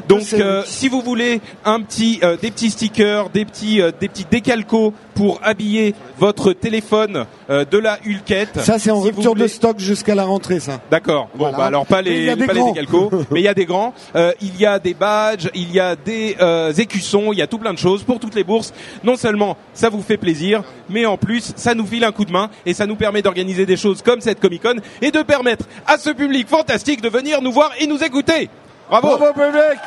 Donc, 0.09 0.33
euh, 0.33 0.63
si 0.67 0.89
vous 0.89 1.01
voulez 1.01 1.41
un 1.65 1.81
petit, 1.83 2.21
euh, 2.23 2.37
des 2.37 2.51
petits 2.51 2.71
stickers, 2.71 3.31
des 3.31 3.45
petits, 3.45 3.81
euh, 3.81 3.91
des 3.99 4.09
petits 4.09 4.27
décalcos 4.31 4.93
pour 5.15 5.41
habiller 5.43 5.95
votre 6.19 6.53
téléphone 6.53 7.25
euh, 7.49 7.65
de 7.65 7.79
la 7.79 7.99
Hulkette. 8.05 8.61
Ça, 8.61 8.79
c'est 8.79 8.91
en 8.91 9.01
Si 9.01 9.07
rupture 9.09 9.35
de 9.35 9.47
stock 9.47 9.79
jusqu'à 9.79 10.15
la 10.15 10.25
rentrée, 10.25 10.61
ça. 10.61 10.81
D'accord. 10.91 11.29
Bon, 11.35 11.45
Voilà. 11.45 11.57
bah 11.59 11.65
alors 11.65 11.87
pas 11.87 12.03
les, 12.03 12.37
pas 12.37 12.53
les 12.53 12.63
décalcos, 12.63 13.11
mais 13.31 13.41
il 13.41 13.45
y 13.45 13.49
a 13.49 13.55
des 13.55 13.65
grands. 13.65 13.95
Euh, 14.15 14.33
il 14.43 14.57
y 14.61 14.67
a 14.67 14.79
des 14.79 14.93
badges, 14.95 15.49
il 15.55 15.73
y 15.73 15.81
a 15.81 15.97
des 15.97 16.37
euh, 16.41 16.73
écussons, 16.73 17.33
il 17.33 17.39
y 17.39 17.43
a 17.43 17.47
tout 17.47 17.59
plein 17.59 17.73
de 17.73 17.79
choses 17.79 18.03
pour 18.03 18.19
toutes 18.21 18.35
les 18.35 18.45
bourses. 18.45 18.73
Non 19.05 19.17
seulement 19.17 19.57
ça 19.73 19.89
vous 19.89 20.03
fait 20.03 20.19
plaisir, 20.19 20.63
mais 20.91 21.07
en 21.07 21.17
plus 21.17 21.53
ça 21.57 21.75
nous 21.75 21.87
file 21.87 22.05
un 22.05 22.13
coup 22.13 22.25
de 22.27 22.33
main 22.33 22.51
et 22.67 22.75
ça 22.75 22.87
nous 22.87 22.97
permet 22.97 23.23
d'organiser 23.23 23.65
des 23.65 23.77
choses 23.77 24.03
comme 24.03 24.21
cette 24.21 24.41
Comic 24.41 24.63
Con 24.63 24.77
et 25.01 25.11
de 25.11 25.23
permettre 25.23 25.65
à 25.87 25.97
ce 25.97 26.11
public 26.11 26.47
fantastique 26.49 27.01
de 27.01 27.09
venir 27.09 27.41
nous 27.41 27.53
voir 27.53 27.71
et 27.81 27.87
nous 27.87 28.03
écouter. 28.05 28.51
Bravo. 28.89 29.17
Bravo, 29.19 29.33
public 29.33 29.79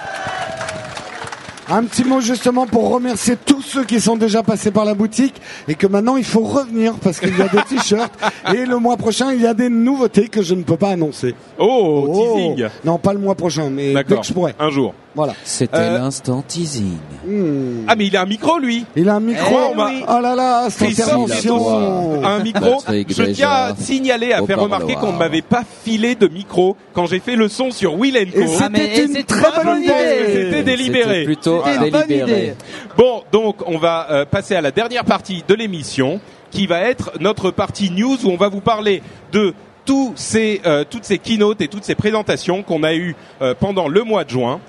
Un 1.70 1.84
petit 1.86 2.04
mot 2.04 2.20
justement 2.20 2.66
pour 2.66 2.90
remercier 2.92 3.36
tous 3.38 3.62
ceux 3.62 3.84
qui 3.86 4.02
sont 4.02 4.18
déjà 4.18 4.44
passés 4.44 4.72
par 4.72 4.86
la 4.86 4.94
boutique 4.96 5.40
et 5.68 5.76
que 5.76 5.88
maintenant 5.88 6.18
il 6.18 6.24
faut 6.26 6.42
revenir 6.42 6.96
parce 6.96 7.20
qu'il 7.20 7.38
y 7.38 7.42
a 7.42 7.48
des 7.48 7.62
t-shirts 7.70 8.12
et 8.54 8.66
le 8.66 8.78
mois 8.78 8.98
prochain 8.98 9.32
il 9.34 9.42
y 9.42 9.48
a 9.48 9.54
des 9.54 9.70
nouveautés 9.70 10.28
que 10.28 10.42
je 10.42 10.56
ne 10.56 10.64
peux 10.64 10.78
pas 10.78 10.90
annoncer. 10.90 11.36
Oh, 11.58 12.06
Oh. 12.10 12.34
teasing. 12.36 12.68
Non, 12.84 12.98
pas 12.98 13.14
le 13.14 13.20
mois 13.20 13.36
prochain, 13.36 13.70
mais 13.70 13.90
dès 13.90 13.94
D'accord. 13.94 14.22
que 14.22 14.28
je 14.28 14.34
pourrai. 14.34 14.56
Un 14.60 14.70
jour. 14.70 14.94
Voilà. 15.16 15.34
C'était 15.44 15.78
Euh, 15.78 15.98
l'instant 15.98 16.44
teasing. 16.48 16.98
Hmm. 17.28 17.84
Ah 17.88 17.96
mais 17.96 18.06
il 18.08 18.16
a 18.16 18.22
un 18.22 18.26
micro 18.26 18.60
lui. 18.60 18.86
Il 18.96 19.10
a 19.10 19.16
un 19.16 19.20
micro. 19.20 19.56
Eh 19.74 19.76
oui. 19.82 20.04
Oh 20.08 20.20
là 20.22 20.36
là, 20.36 20.70
cette 20.70 20.84
Christophe 20.88 21.08
intervention. 21.08 22.24
a 22.24 22.28
un 22.30 22.44
micro. 22.44 22.78
Patrick 22.82 23.14
Je 23.14 23.24
tiens 23.24 23.50
à 23.50 23.76
signaler, 23.76 24.34
à 24.34 24.44
au 24.44 24.46
faire 24.46 24.60
remarquer 24.60 24.94
qu'on 24.96 25.12
ne 25.14 25.18
m'avait 25.18 25.42
pas 25.42 25.64
filé 25.84 26.14
de 26.16 26.28
micro 26.28 26.78
quand 26.94 27.08
j'ai 27.08 27.20
fait 27.20 27.36
le 27.36 27.48
son 27.48 27.72
sur 27.72 27.96
Will 27.98 28.16
Et 28.18 28.28
Co. 28.28 28.40
Ah, 28.62 28.70
mais 28.70 28.80
c'était 28.96 29.06
une 29.06 29.14
c'est 29.14 29.24
très 29.24 29.52
bonne 29.56 29.66
bonne 29.66 29.84
idée. 29.84 29.92
idée. 29.92 30.26
C'était 30.44 30.64
délibéré. 30.64 31.10
C'était 31.14 31.26
plutôt 31.26 31.64
C'était 31.66 31.86
une 31.86 31.92
bonne 31.92 32.08
délibéré. 32.08 32.44
idée. 32.44 32.54
Bon, 32.96 33.24
donc 33.32 33.68
on 33.68 33.78
va 33.80 34.08
euh, 34.12 34.26
passer 34.26 34.56
à 34.56 34.62
la 34.62 34.72
dernière 34.72 35.06
partie 35.06 35.44
de 35.48 35.54
l'émission, 35.56 36.20
qui 36.52 36.68
va 36.68 36.82
être 36.82 37.12
notre 37.20 37.50
partie 37.52 37.90
news 37.92 38.18
où 38.26 38.30
on 38.30 38.38
va 38.38 38.50
vous 38.50 38.62
parler 38.62 39.02
de 39.32 39.54
tous 39.86 40.14
ces, 40.16 40.62
euh, 40.68 40.84
toutes 40.88 41.06
ces 41.06 41.18
keynotes 41.18 41.62
et 41.62 41.68
toutes 41.68 41.84
ces 41.84 41.96
présentations 41.96 42.62
qu'on 42.62 42.84
a 42.84 42.94
eues 42.94 43.16
euh, 43.42 43.56
pendant 43.60 43.88
le 43.88 44.04
mois 44.04 44.24
de 44.24 44.30
juin. 44.30 44.60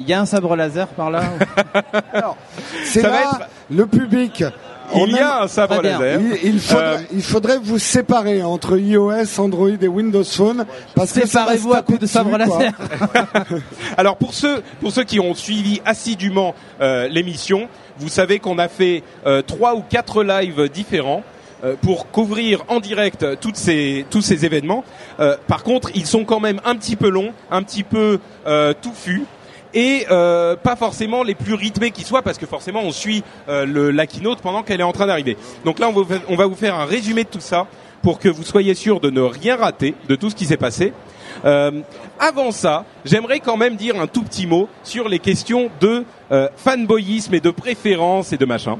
Il 0.00 0.08
y 0.08 0.12
a 0.12 0.20
un 0.20 0.26
sabre 0.26 0.54
laser 0.56 0.88
par 0.88 1.10
là. 1.10 1.22
C'est 2.84 3.00
va 3.02 3.10
là 3.10 3.20
être- 3.22 3.48
le 3.70 3.86
public. 3.86 4.44
Il 4.94 5.10
y 5.12 5.18
a 5.18 5.42
un 5.42 5.48
sabre 5.48 5.82
laser. 5.82 6.20
Il, 6.20 6.38
il 6.54 6.60
faudrait, 6.60 6.84
Euh, 6.84 6.98
il 7.12 7.22
faudrait 7.22 7.58
vous 7.58 7.78
séparer 7.78 8.42
entre 8.44 8.78
iOS, 8.78 9.40
Android 9.40 9.70
et 9.80 9.88
Windows 9.88 10.22
Phone 10.22 10.64
parce 10.94 11.12
que 11.12 11.26
Séparez-vous 11.26 11.72
à 11.74 11.82
coups 11.82 11.98
de 12.00 12.06
sabre 12.06 12.36
laser. 12.36 12.72
Alors 13.96 14.16
pour 14.16 14.32
ceux 14.34 14.62
pour 14.80 14.92
ceux 14.92 15.02
qui 15.04 15.18
ont 15.18 15.34
suivi 15.34 15.80
assidûment 15.84 16.54
euh, 16.80 17.08
l'émission, 17.08 17.68
vous 17.98 18.08
savez 18.08 18.38
qu'on 18.38 18.58
a 18.58 18.68
fait 18.68 19.02
euh, 19.26 19.42
trois 19.42 19.74
ou 19.74 19.82
quatre 19.82 20.22
lives 20.22 20.68
différents 20.68 21.24
euh, 21.64 21.74
pour 21.80 22.10
couvrir 22.10 22.62
en 22.68 22.78
direct 22.78 23.26
toutes 23.40 23.56
ces 23.56 24.06
tous 24.10 24.22
ces 24.22 24.44
événements. 24.44 24.84
Euh, 25.18 25.36
par 25.48 25.64
contre, 25.64 25.90
ils 25.96 26.06
sont 26.06 26.24
quand 26.24 26.38
même 26.40 26.60
un 26.64 26.76
petit 26.76 26.94
peu 26.96 27.08
longs, 27.08 27.32
un 27.50 27.62
petit 27.64 27.82
peu 27.82 28.20
euh, 28.46 28.72
touffus. 28.80 29.24
Et 29.74 30.06
euh, 30.10 30.56
pas 30.56 30.76
forcément 30.76 31.22
les 31.22 31.34
plus 31.34 31.54
rythmés 31.54 31.90
qui 31.90 32.02
soient, 32.04 32.22
parce 32.22 32.38
que 32.38 32.46
forcément 32.46 32.80
on 32.82 32.92
suit 32.92 33.22
euh, 33.48 33.64
le, 33.66 33.90
la 33.90 34.06
keynote 34.06 34.40
pendant 34.40 34.62
qu'elle 34.62 34.80
est 34.80 34.84
en 34.84 34.92
train 34.92 35.06
d'arriver. 35.06 35.36
Donc 35.64 35.78
là, 35.78 35.88
on 35.88 35.92
va, 35.92 36.00
vous 36.02 36.08
faire- 36.08 36.22
on 36.28 36.36
va 36.36 36.46
vous 36.46 36.54
faire 36.54 36.74
un 36.74 36.84
résumé 36.84 37.24
de 37.24 37.28
tout 37.28 37.40
ça 37.40 37.66
pour 38.02 38.18
que 38.18 38.28
vous 38.28 38.44
soyez 38.44 38.74
sûr 38.74 39.00
de 39.00 39.10
ne 39.10 39.20
rien 39.20 39.56
rater 39.56 39.94
de 40.08 40.14
tout 40.16 40.30
ce 40.30 40.34
qui 40.36 40.46
s'est 40.46 40.56
passé. 40.56 40.92
Euh, 41.44 41.70
avant 42.18 42.50
ça, 42.50 42.84
j'aimerais 43.04 43.40
quand 43.40 43.56
même 43.56 43.76
dire 43.76 44.00
un 44.00 44.06
tout 44.06 44.22
petit 44.22 44.46
mot 44.46 44.68
sur 44.84 45.08
les 45.08 45.18
questions 45.18 45.70
de 45.80 46.04
euh, 46.32 46.48
fanboyisme 46.56 47.34
et 47.34 47.40
de 47.40 47.50
préférence 47.50 48.32
et 48.32 48.36
de 48.38 48.44
machin. 48.46 48.78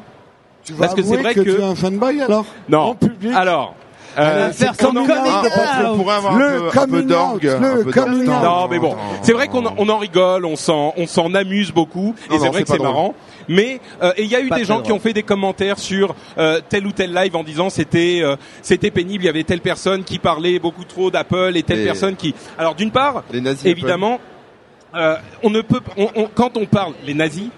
Tu 0.65 0.73
vas 0.73 0.87
Parce 0.87 0.95
que 0.95 1.03
c'est 1.03 1.17
vrai 1.17 1.35
que, 1.35 1.41
que- 1.41 1.51
tu 1.51 1.61
es 1.61 1.65
un 1.65 1.75
fanboy 1.75 2.23
alors? 2.23 2.47
Non. 2.69 2.79
En 2.81 2.95
public? 2.95 3.33
Alors, 3.35 3.75
euh, 4.19 4.51
c'est 4.53 4.69
out. 4.71 4.77
On 4.85 5.97
pourrait 5.97 6.15
avoir 6.15 6.37
Le 6.37 6.69
un 6.69 6.87
peu, 6.87 6.97
un 6.99 7.03
d'orgue. 7.03 7.57
non, 7.61 8.69
mais 8.71 8.79
bon, 8.79 8.97
c'est 9.23 9.33
vrai 9.33 9.49
qu'on 9.49 9.65
en, 9.67 9.75
on 9.79 9.89
en 9.89 9.99
rigole, 9.99 10.45
on 10.45 10.57
s'en, 10.57 10.93
on 10.97 11.07
s'en 11.07 11.35
amuse 11.35 11.73
beaucoup, 11.73 12.15
et 12.31 12.39
c'est 12.39 12.49
vrai 12.49 12.59
c'est 12.59 12.65
que 12.65 12.69
c'est 12.73 12.83
marrant. 12.83 13.15
Mais 13.49 13.81
euh, 14.03 14.13
et 14.17 14.25
il 14.25 14.29
y 14.31 14.35
a 14.37 14.41
eu 14.41 14.49
Pas 14.49 14.57
des 14.57 14.65
gens 14.65 14.81
qui 14.83 14.91
ont 14.93 14.99
fait 14.99 15.13
des 15.13 15.23
commentaires 15.23 15.79
sur 15.79 16.15
euh, 16.39 16.61
tel 16.69 16.87
ou 16.87 16.93
tel 16.93 17.15
live 17.15 17.37
en 17.37 17.45
disant 17.45 17.71
c'était 17.71 18.21
euh, 18.23 18.35
c'était 18.63 18.91
pénible, 18.91 19.23
il 19.25 19.27
y 19.27 19.31
avait 19.31 19.45
telle 19.45 19.61
personne 19.61 20.03
qui 20.03 20.19
parlait 20.19 20.59
beaucoup 20.59 20.85
trop 20.85 21.11
d'Apple 21.11 21.53
et 21.55 21.63
telle 21.63 21.81
Et- 21.81 21.85
personne 21.85 22.17
qui. 22.17 22.35
Alors 22.59 22.75
d'une 22.75 22.91
part, 22.91 23.23
Les 23.33 23.41
nazis. 23.41 23.67
évidemment, 23.67 24.19
euh, 24.97 25.17
on 25.45 25.51
ne 25.51 25.61
peut, 25.61 25.81
on- 25.97 26.09
on- 26.17 26.29
quand 26.35 26.57
on 26.57 26.67
parle 26.67 26.95
les 27.05 27.15
nazis, 27.15 27.49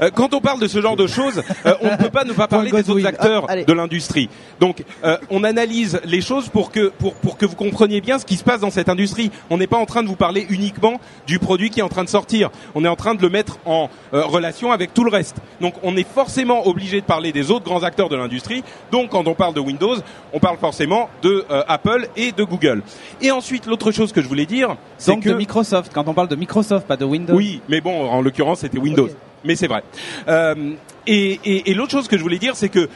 Euh, 0.00 0.10
quand 0.14 0.34
on 0.34 0.40
parle 0.40 0.60
de 0.60 0.66
ce 0.66 0.80
genre 0.80 0.96
de 0.96 1.06
choses, 1.06 1.42
euh, 1.66 1.74
on 1.80 1.90
ne 1.90 1.96
peut 1.96 2.10
pas 2.10 2.24
ne 2.24 2.32
pas 2.32 2.48
parler 2.48 2.70
des 2.70 2.90
autres 2.90 3.06
acteurs 3.06 3.48
allez. 3.48 3.64
de 3.64 3.72
l'industrie. 3.72 4.28
Donc, 4.60 4.84
euh, 5.04 5.16
on 5.30 5.44
analyse 5.44 6.00
les 6.04 6.20
choses 6.20 6.48
pour 6.48 6.70
que 6.70 6.88
pour 6.98 7.14
pour 7.14 7.36
que 7.36 7.46
vous 7.46 7.56
compreniez 7.56 8.00
bien 8.00 8.18
ce 8.18 8.24
qui 8.26 8.36
se 8.36 8.44
passe 8.44 8.60
dans 8.60 8.70
cette 8.70 8.88
industrie. 8.88 9.30
On 9.50 9.58
n'est 9.58 9.66
pas 9.66 9.78
en 9.78 9.86
train 9.86 10.02
de 10.02 10.08
vous 10.08 10.16
parler 10.16 10.46
uniquement 10.50 11.00
du 11.26 11.38
produit 11.38 11.70
qui 11.70 11.80
est 11.80 11.82
en 11.82 11.88
train 11.88 12.04
de 12.04 12.08
sortir. 12.08 12.50
On 12.74 12.84
est 12.84 12.88
en 12.88 12.96
train 12.96 13.14
de 13.14 13.22
le 13.22 13.28
mettre 13.28 13.58
en 13.64 13.90
relation 14.12 14.72
avec 14.72 14.94
tout 14.94 15.04
le 15.04 15.10
reste. 15.10 15.36
Donc, 15.60 15.74
on 15.82 15.96
est 15.96 16.06
forcément 16.06 16.66
obligé 16.66 17.00
de 17.00 17.06
parler 17.06 17.32
des 17.32 17.50
autres 17.50 17.64
grands 17.64 17.82
acteurs 17.82 18.08
de 18.08 18.16
l'industrie. 18.16 18.62
Donc, 18.90 19.10
quand 19.10 19.26
on 19.26 19.34
parle 19.34 19.54
de 19.54 19.60
Windows, 19.60 19.96
on 20.32 20.38
parle 20.38 20.58
forcément 20.58 21.08
de 21.22 21.44
Apple 21.66 22.08
et 22.16 22.32
de 22.32 22.44
Google. 22.44 22.82
Et 23.20 23.30
ensuite, 23.30 23.66
l'autre 23.66 23.90
chose 23.92 24.12
que 24.12 24.22
je 24.22 24.28
voulais 24.28 24.46
dire, 24.46 24.76
c'est 24.98 25.12
Donc 25.12 25.24
que 25.24 25.30
de 25.30 25.34
Microsoft. 25.34 25.92
Quand 25.94 26.08
on 26.08 26.14
parle 26.14 26.28
de 26.28 26.36
Microsoft, 26.36 26.86
pas 26.86 26.96
de 26.96 27.04
Windows. 27.04 27.34
oui, 27.34 27.60
mais 27.68 27.80
bon, 27.80 28.08
en 28.08 28.20
l'occurrence, 28.20 28.60
c'était 28.60 28.78
Windows. 28.78 29.08
Mais 29.44 29.56
c'est 29.56 29.66
vrai. 29.66 29.82
Euh, 30.28 30.72
et 31.06 31.40
et, 31.44 31.70
et 31.70 31.74
l'autre 31.74 31.92
chose 31.92 32.08
que 32.08 32.16
je 32.16 32.22
voulais 32.22 32.38
dire, 32.38 32.56
c'est 32.56 32.68
que 32.68 32.88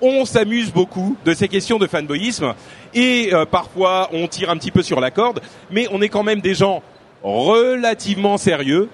on 0.00 0.24
s'amuse 0.24 0.72
beaucoup 0.72 1.16
de 1.24 1.34
ces 1.34 1.48
questions 1.48 1.78
de 1.78 1.86
fanboyisme 1.86 2.54
et 2.94 3.30
euh, 3.32 3.44
parfois 3.44 4.08
on 4.12 4.26
tire 4.28 4.50
un 4.50 4.56
petit 4.56 4.70
peu 4.70 4.82
sur 4.82 5.00
la 5.00 5.10
corde, 5.10 5.40
mais 5.70 5.86
on 5.92 6.00
est 6.00 6.08
quand 6.08 6.22
même 6.22 6.40
des 6.40 6.54
gens 6.54 6.82
relativement 7.22 8.38
sérieux. 8.38 8.88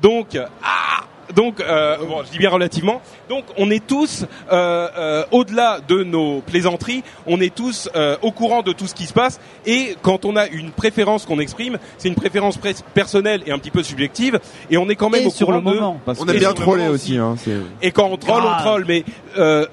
Donc, 0.00 0.36
ah, 0.62 1.04
donc, 1.34 1.60
euh, 1.60 1.96
bon, 1.98 2.22
je 2.24 2.30
dis 2.30 2.38
bien 2.38 2.50
relativement. 2.50 3.00
Donc, 3.28 3.44
on 3.56 3.70
est 3.70 3.86
tous 3.86 4.24
euh, 4.50 4.88
euh, 4.98 5.24
au-delà 5.30 5.80
de 5.86 6.02
nos 6.04 6.40
plaisanteries, 6.40 7.02
on 7.26 7.40
est 7.40 7.54
tous 7.54 7.88
euh, 7.96 8.16
au 8.22 8.30
courant 8.32 8.62
de 8.62 8.72
tout 8.72 8.86
ce 8.86 8.94
qui 8.94 9.06
se 9.06 9.12
passe. 9.12 9.40
Et 9.66 9.96
quand 10.02 10.24
on 10.24 10.36
a 10.36 10.46
une 10.46 10.70
préférence 10.70 11.24
qu'on 11.26 11.38
exprime, 11.40 11.78
c'est 11.98 12.08
une 12.08 12.14
préférence 12.14 12.58
pres- 12.58 12.82
personnelle 12.94 13.42
et 13.46 13.52
un 13.52 13.58
petit 13.58 13.70
peu 13.70 13.82
subjective. 13.82 14.38
Et 14.70 14.76
on 14.76 14.88
est 14.88 14.96
quand 14.96 15.10
même 15.10 15.22
Et 15.22 15.26
au 15.26 15.30
sur 15.30 15.46
courant 15.46 15.58
le 15.58 15.64
de- 15.64 15.70
moment. 15.74 16.00
Parce 16.04 16.20
On 16.20 16.24
que 16.24 16.30
aime 16.30 16.38
bien 16.38 16.52
moment 16.54 16.86
aussi. 16.88 17.16
Hein, 17.16 17.34
c'est- 17.38 17.56
et 17.80 17.90
quand 17.92 18.06
on 18.06 18.16
troll, 18.16 18.42
on 18.44 18.60
troll. 18.62 18.84
Mais 18.86 19.04
euh, 19.38 19.66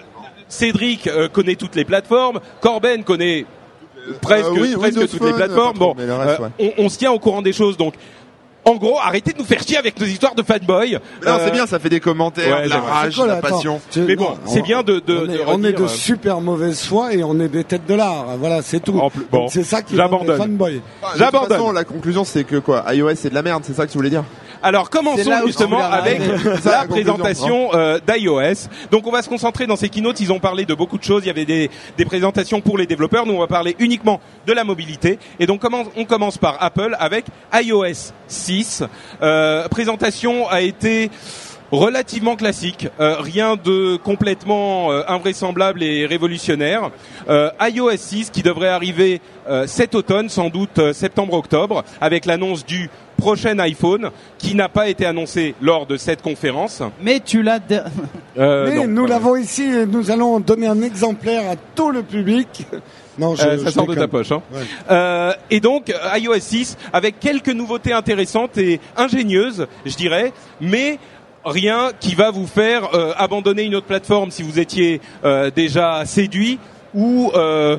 Cédric 0.48 1.08
euh, 1.08 1.28
connaît 1.30 1.56
toutes 1.56 1.76
les 1.76 1.86
plateformes. 1.86 2.40
Corben 2.62 3.04
connaît 3.04 3.46
presque, 4.22 4.48
Euh, 4.48 4.60
oui, 4.62 4.76
presque 4.76 5.10
toutes 5.10 5.24
les 5.26 5.34
plateformes. 5.34 5.78
Bon, 5.78 5.94
reste, 5.94 6.40
euh, 6.40 6.44
ouais. 6.60 6.74
on, 6.78 6.86
on 6.86 6.90
se 6.90 6.98
tient 6.98 7.12
au 7.12 7.20
courant 7.20 7.42
des 7.42 7.54
choses. 7.54 7.78
Donc, 7.78 7.94
en 8.70 8.76
gros, 8.76 8.98
arrêtez 9.00 9.34
de 9.34 9.38
nous 9.40 9.46
faire 9.46 9.62
chier 9.62 9.78
avec 9.78 10.00
nos 10.00 10.06
histoires 10.06 10.36
de 10.36 10.44
fanboy. 10.44 10.98
Mais 11.24 11.32
non, 11.32 11.38
Euh, 11.38 11.46
c'est 11.46 11.52
bien, 11.52 11.66
ça 11.66 11.80
fait 11.80 11.90
des 11.90 12.00
commentaires, 12.00 12.60
ouais, 12.60 12.68
la 12.68 12.80
rage, 12.80 13.18
la 13.18 13.34
attends. 13.34 13.50
passion. 13.50 13.82
Tu- 13.92 14.02
Mais 14.02 14.16
bon, 14.16 14.36
c'est 14.46 14.62
on- 14.62 14.64
bien 14.64 14.84
de, 14.84 15.00
de, 15.00 15.18
on 15.18 15.26
de 15.26 15.32
est, 15.34 15.40
on 15.48 15.64
est 15.64 15.74
de 15.74 15.84
euh, 15.84 15.88
super 15.88 16.42
mauvaise 16.42 16.82
foi 16.84 17.14
et 17.14 17.24
on 17.24 17.40
est 17.40 17.48
des 17.50 17.64
têtes 17.64 17.86
de 17.88 17.94
l'art. 17.96 18.26
Voilà, 18.40 18.62
c'est 18.62 18.80
tout. 18.80 18.98
En 19.00 19.10
plus- 19.10 19.26
bon, 19.32 19.42
Donc 19.42 19.52
c'est 19.52 19.64
ça 19.64 19.82
qui 19.82 19.96
rend 20.00 20.04
les 20.68 20.80
j'abandonne. 21.18 21.50
façon, 21.50 21.72
la 21.72 21.84
conclusion, 21.84 22.24
c'est 22.24 22.44
que 22.44 22.58
quoi 22.58 22.84
iOS, 22.94 23.16
c'est 23.16 23.30
de 23.30 23.36
la 23.36 23.42
merde, 23.42 23.64
c'est 23.66 23.74
ça 23.76 23.86
que 23.86 23.92
tu 23.92 23.98
voulais 23.98 24.10
dire? 24.10 24.24
Alors 24.62 24.90
commençons 24.90 25.32
justement 25.46 25.80
avec 25.80 26.20
la 26.66 26.86
présentation 26.86 27.74
euh, 27.74 28.00
d'iOS. 28.06 28.68
Donc 28.92 29.08
on 29.08 29.12
va 29.12 29.22
se 29.22 29.30
concentrer 29.30 29.68
dans 29.68 29.76
ces 29.76 29.90
keynotes, 29.90 30.20
ils 30.20 30.34
ont 30.34 30.40
parlé 30.40 30.66
de 30.66 30.74
beaucoup 30.74 30.98
de 30.98 31.04
choses, 31.04 31.24
il 31.24 31.28
y 31.28 31.30
avait 31.30 31.46
des, 31.46 31.70
des 31.98 32.06
présentations 32.06 32.60
pour 32.60 32.78
les 32.78 32.86
développeurs, 32.86 33.26
nous 33.26 33.34
on 33.34 33.40
va 33.40 33.48
parler 33.48 33.76
uniquement 33.80 34.20
de 34.46 34.54
la 34.54 34.64
mobilité. 34.64 35.18
Et 35.40 35.46
donc 35.46 35.64
on 35.96 36.06
commence 36.06 36.38
par 36.38 36.58
Apple 36.62 36.96
avec 37.00 37.26
iOS 37.54 38.12
6. 38.28 38.84
Euh, 39.22 39.68
présentation 39.70 40.50
a 40.50 40.62
été 40.62 41.10
relativement 41.72 42.36
classique, 42.36 42.88
euh, 43.00 43.18
rien 43.20 43.56
de 43.56 43.98
complètement 43.98 44.92
euh, 44.92 45.04
invraisemblable 45.08 45.84
et 45.84 46.06
révolutionnaire. 46.06 46.90
Euh, 47.30 47.52
iOS 47.62 47.98
6 47.98 48.30
qui 48.32 48.42
devrait 48.42 48.70
arriver 48.70 49.22
euh, 49.48 49.68
cet 49.68 49.96
automne, 49.96 50.30
sans 50.30 50.50
doute 50.50 50.80
euh, 50.80 50.94
septembre-octobre, 50.94 51.84
avec 52.02 52.26
l'annonce 52.26 52.66
du 52.66 52.90
prochain 53.20 53.58
iPhone 53.60 54.10
qui 54.38 54.56
n'a 54.56 54.70
pas 54.70 54.90
été 54.90 55.06
annoncé 55.06 55.56
lors 55.62 55.86
de 55.86 55.98
cette 55.98 56.22
conférence. 56.22 56.82
Mais 57.02 57.20
tu 57.20 57.44
l'as. 57.44 57.60
Euh, 58.38 58.68
Mais 58.70 58.76
non, 58.76 58.88
nous 58.88 59.06
l'avons 59.06 59.36
ici 59.36 59.64
et 59.64 59.86
nous 59.86 60.12
allons 60.12 60.40
donner 60.40 60.68
un 60.68 60.82
exemplaire 60.82 61.50
à 61.52 61.56
tout 61.76 61.92
le 61.92 62.04
public. 62.04 62.66
Non, 63.18 63.36
je, 63.36 63.44
Euh, 63.44 63.58
ça 63.58 63.66
je 63.66 63.70
sort 63.72 63.86
de 63.88 63.96
ta 63.96 64.08
poche. 64.08 64.32
Hein. 64.32 64.42
Ouais. 64.54 64.62
Euh, 64.90 65.34
et 65.52 65.60
donc 65.60 65.94
iOS 66.16 66.40
6 66.40 66.78
avec 66.94 67.20
quelques 67.20 67.50
nouveautés 67.50 67.92
intéressantes 67.92 68.58
et 68.58 68.80
ingénieuses, 68.96 69.68
je 69.86 69.96
dirais, 69.96 70.32
mais 70.62 71.00
rien 71.46 71.92
qui 72.00 72.16
va 72.16 72.32
vous 72.32 72.48
faire 72.48 72.94
euh, 72.94 73.14
abandonner 73.18 73.64
une 73.64 73.76
autre 73.76 73.88
plateforme 73.88 74.32
si 74.32 74.44
vous 74.44 74.60
étiez 74.60 75.02
euh, 75.24 75.52
déjà 75.54 76.06
séduit 76.06 76.60
ou 76.94 77.32
euh, 77.36 77.78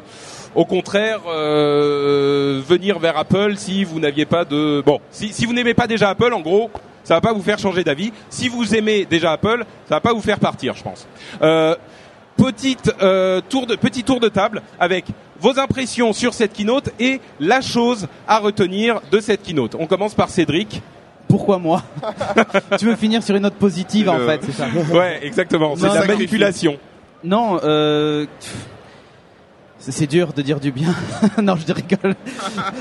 au 0.54 0.64
contraire 0.64 1.20
euh, 1.28 2.60
venir 2.66 2.98
vers 2.98 3.16
Apple 3.16 3.54
si 3.56 3.84
vous 3.84 4.00
n'aviez 4.00 4.24
pas 4.24 4.44
de 4.44 4.82
bon 4.84 5.00
si, 5.10 5.32
si 5.32 5.46
vous 5.46 5.52
n'aimez 5.52 5.74
pas 5.74 5.86
déjà 5.86 6.10
Apple 6.10 6.32
en 6.32 6.40
gros 6.40 6.70
ça 7.04 7.14
va 7.14 7.20
pas 7.20 7.32
vous 7.32 7.42
faire 7.42 7.58
changer 7.58 7.84
d'avis 7.84 8.12
si 8.28 8.48
vous 8.48 8.74
aimez 8.74 9.04
déjà 9.04 9.32
Apple 9.32 9.64
ça 9.88 9.96
va 9.96 10.00
pas 10.00 10.12
vous 10.12 10.20
faire 10.20 10.38
partir 10.38 10.74
je 10.74 10.82
pense 10.82 11.06
euh, 11.42 11.74
petite 12.36 12.92
euh, 13.02 13.40
tour 13.48 13.66
de 13.66 13.76
petit 13.76 14.02
tour 14.02 14.20
de 14.20 14.28
table 14.28 14.62
avec 14.78 15.06
vos 15.40 15.58
impressions 15.58 16.12
sur 16.12 16.34
cette 16.34 16.52
keynote 16.52 16.90
et 16.98 17.20
la 17.38 17.60
chose 17.60 18.06
à 18.28 18.38
retenir 18.38 19.00
de 19.10 19.20
cette 19.20 19.42
keynote. 19.42 19.74
On 19.78 19.86
commence 19.86 20.14
par 20.14 20.28
Cédric. 20.28 20.82
Pourquoi 21.28 21.58
moi 21.58 21.82
Tu 22.78 22.86
veux 22.86 22.96
finir 22.96 23.22
sur 23.22 23.36
une 23.36 23.42
note 23.42 23.54
positive 23.54 24.08
en 24.08 24.18
fait, 24.18 24.40
c'est 24.44 24.52
ça 24.52 24.66
Ouais, 24.92 25.20
exactement. 25.22 25.76
C'est 25.76 25.86
la 25.86 26.04
manipulation. 26.04 26.76
Non, 27.22 27.60
euh... 27.62 28.26
C'est 29.80 30.06
dur 30.06 30.32
de 30.34 30.42
dire 30.42 30.60
du 30.60 30.72
bien. 30.72 30.94
non, 31.42 31.56
je 31.56 31.72
rigole. 31.72 32.14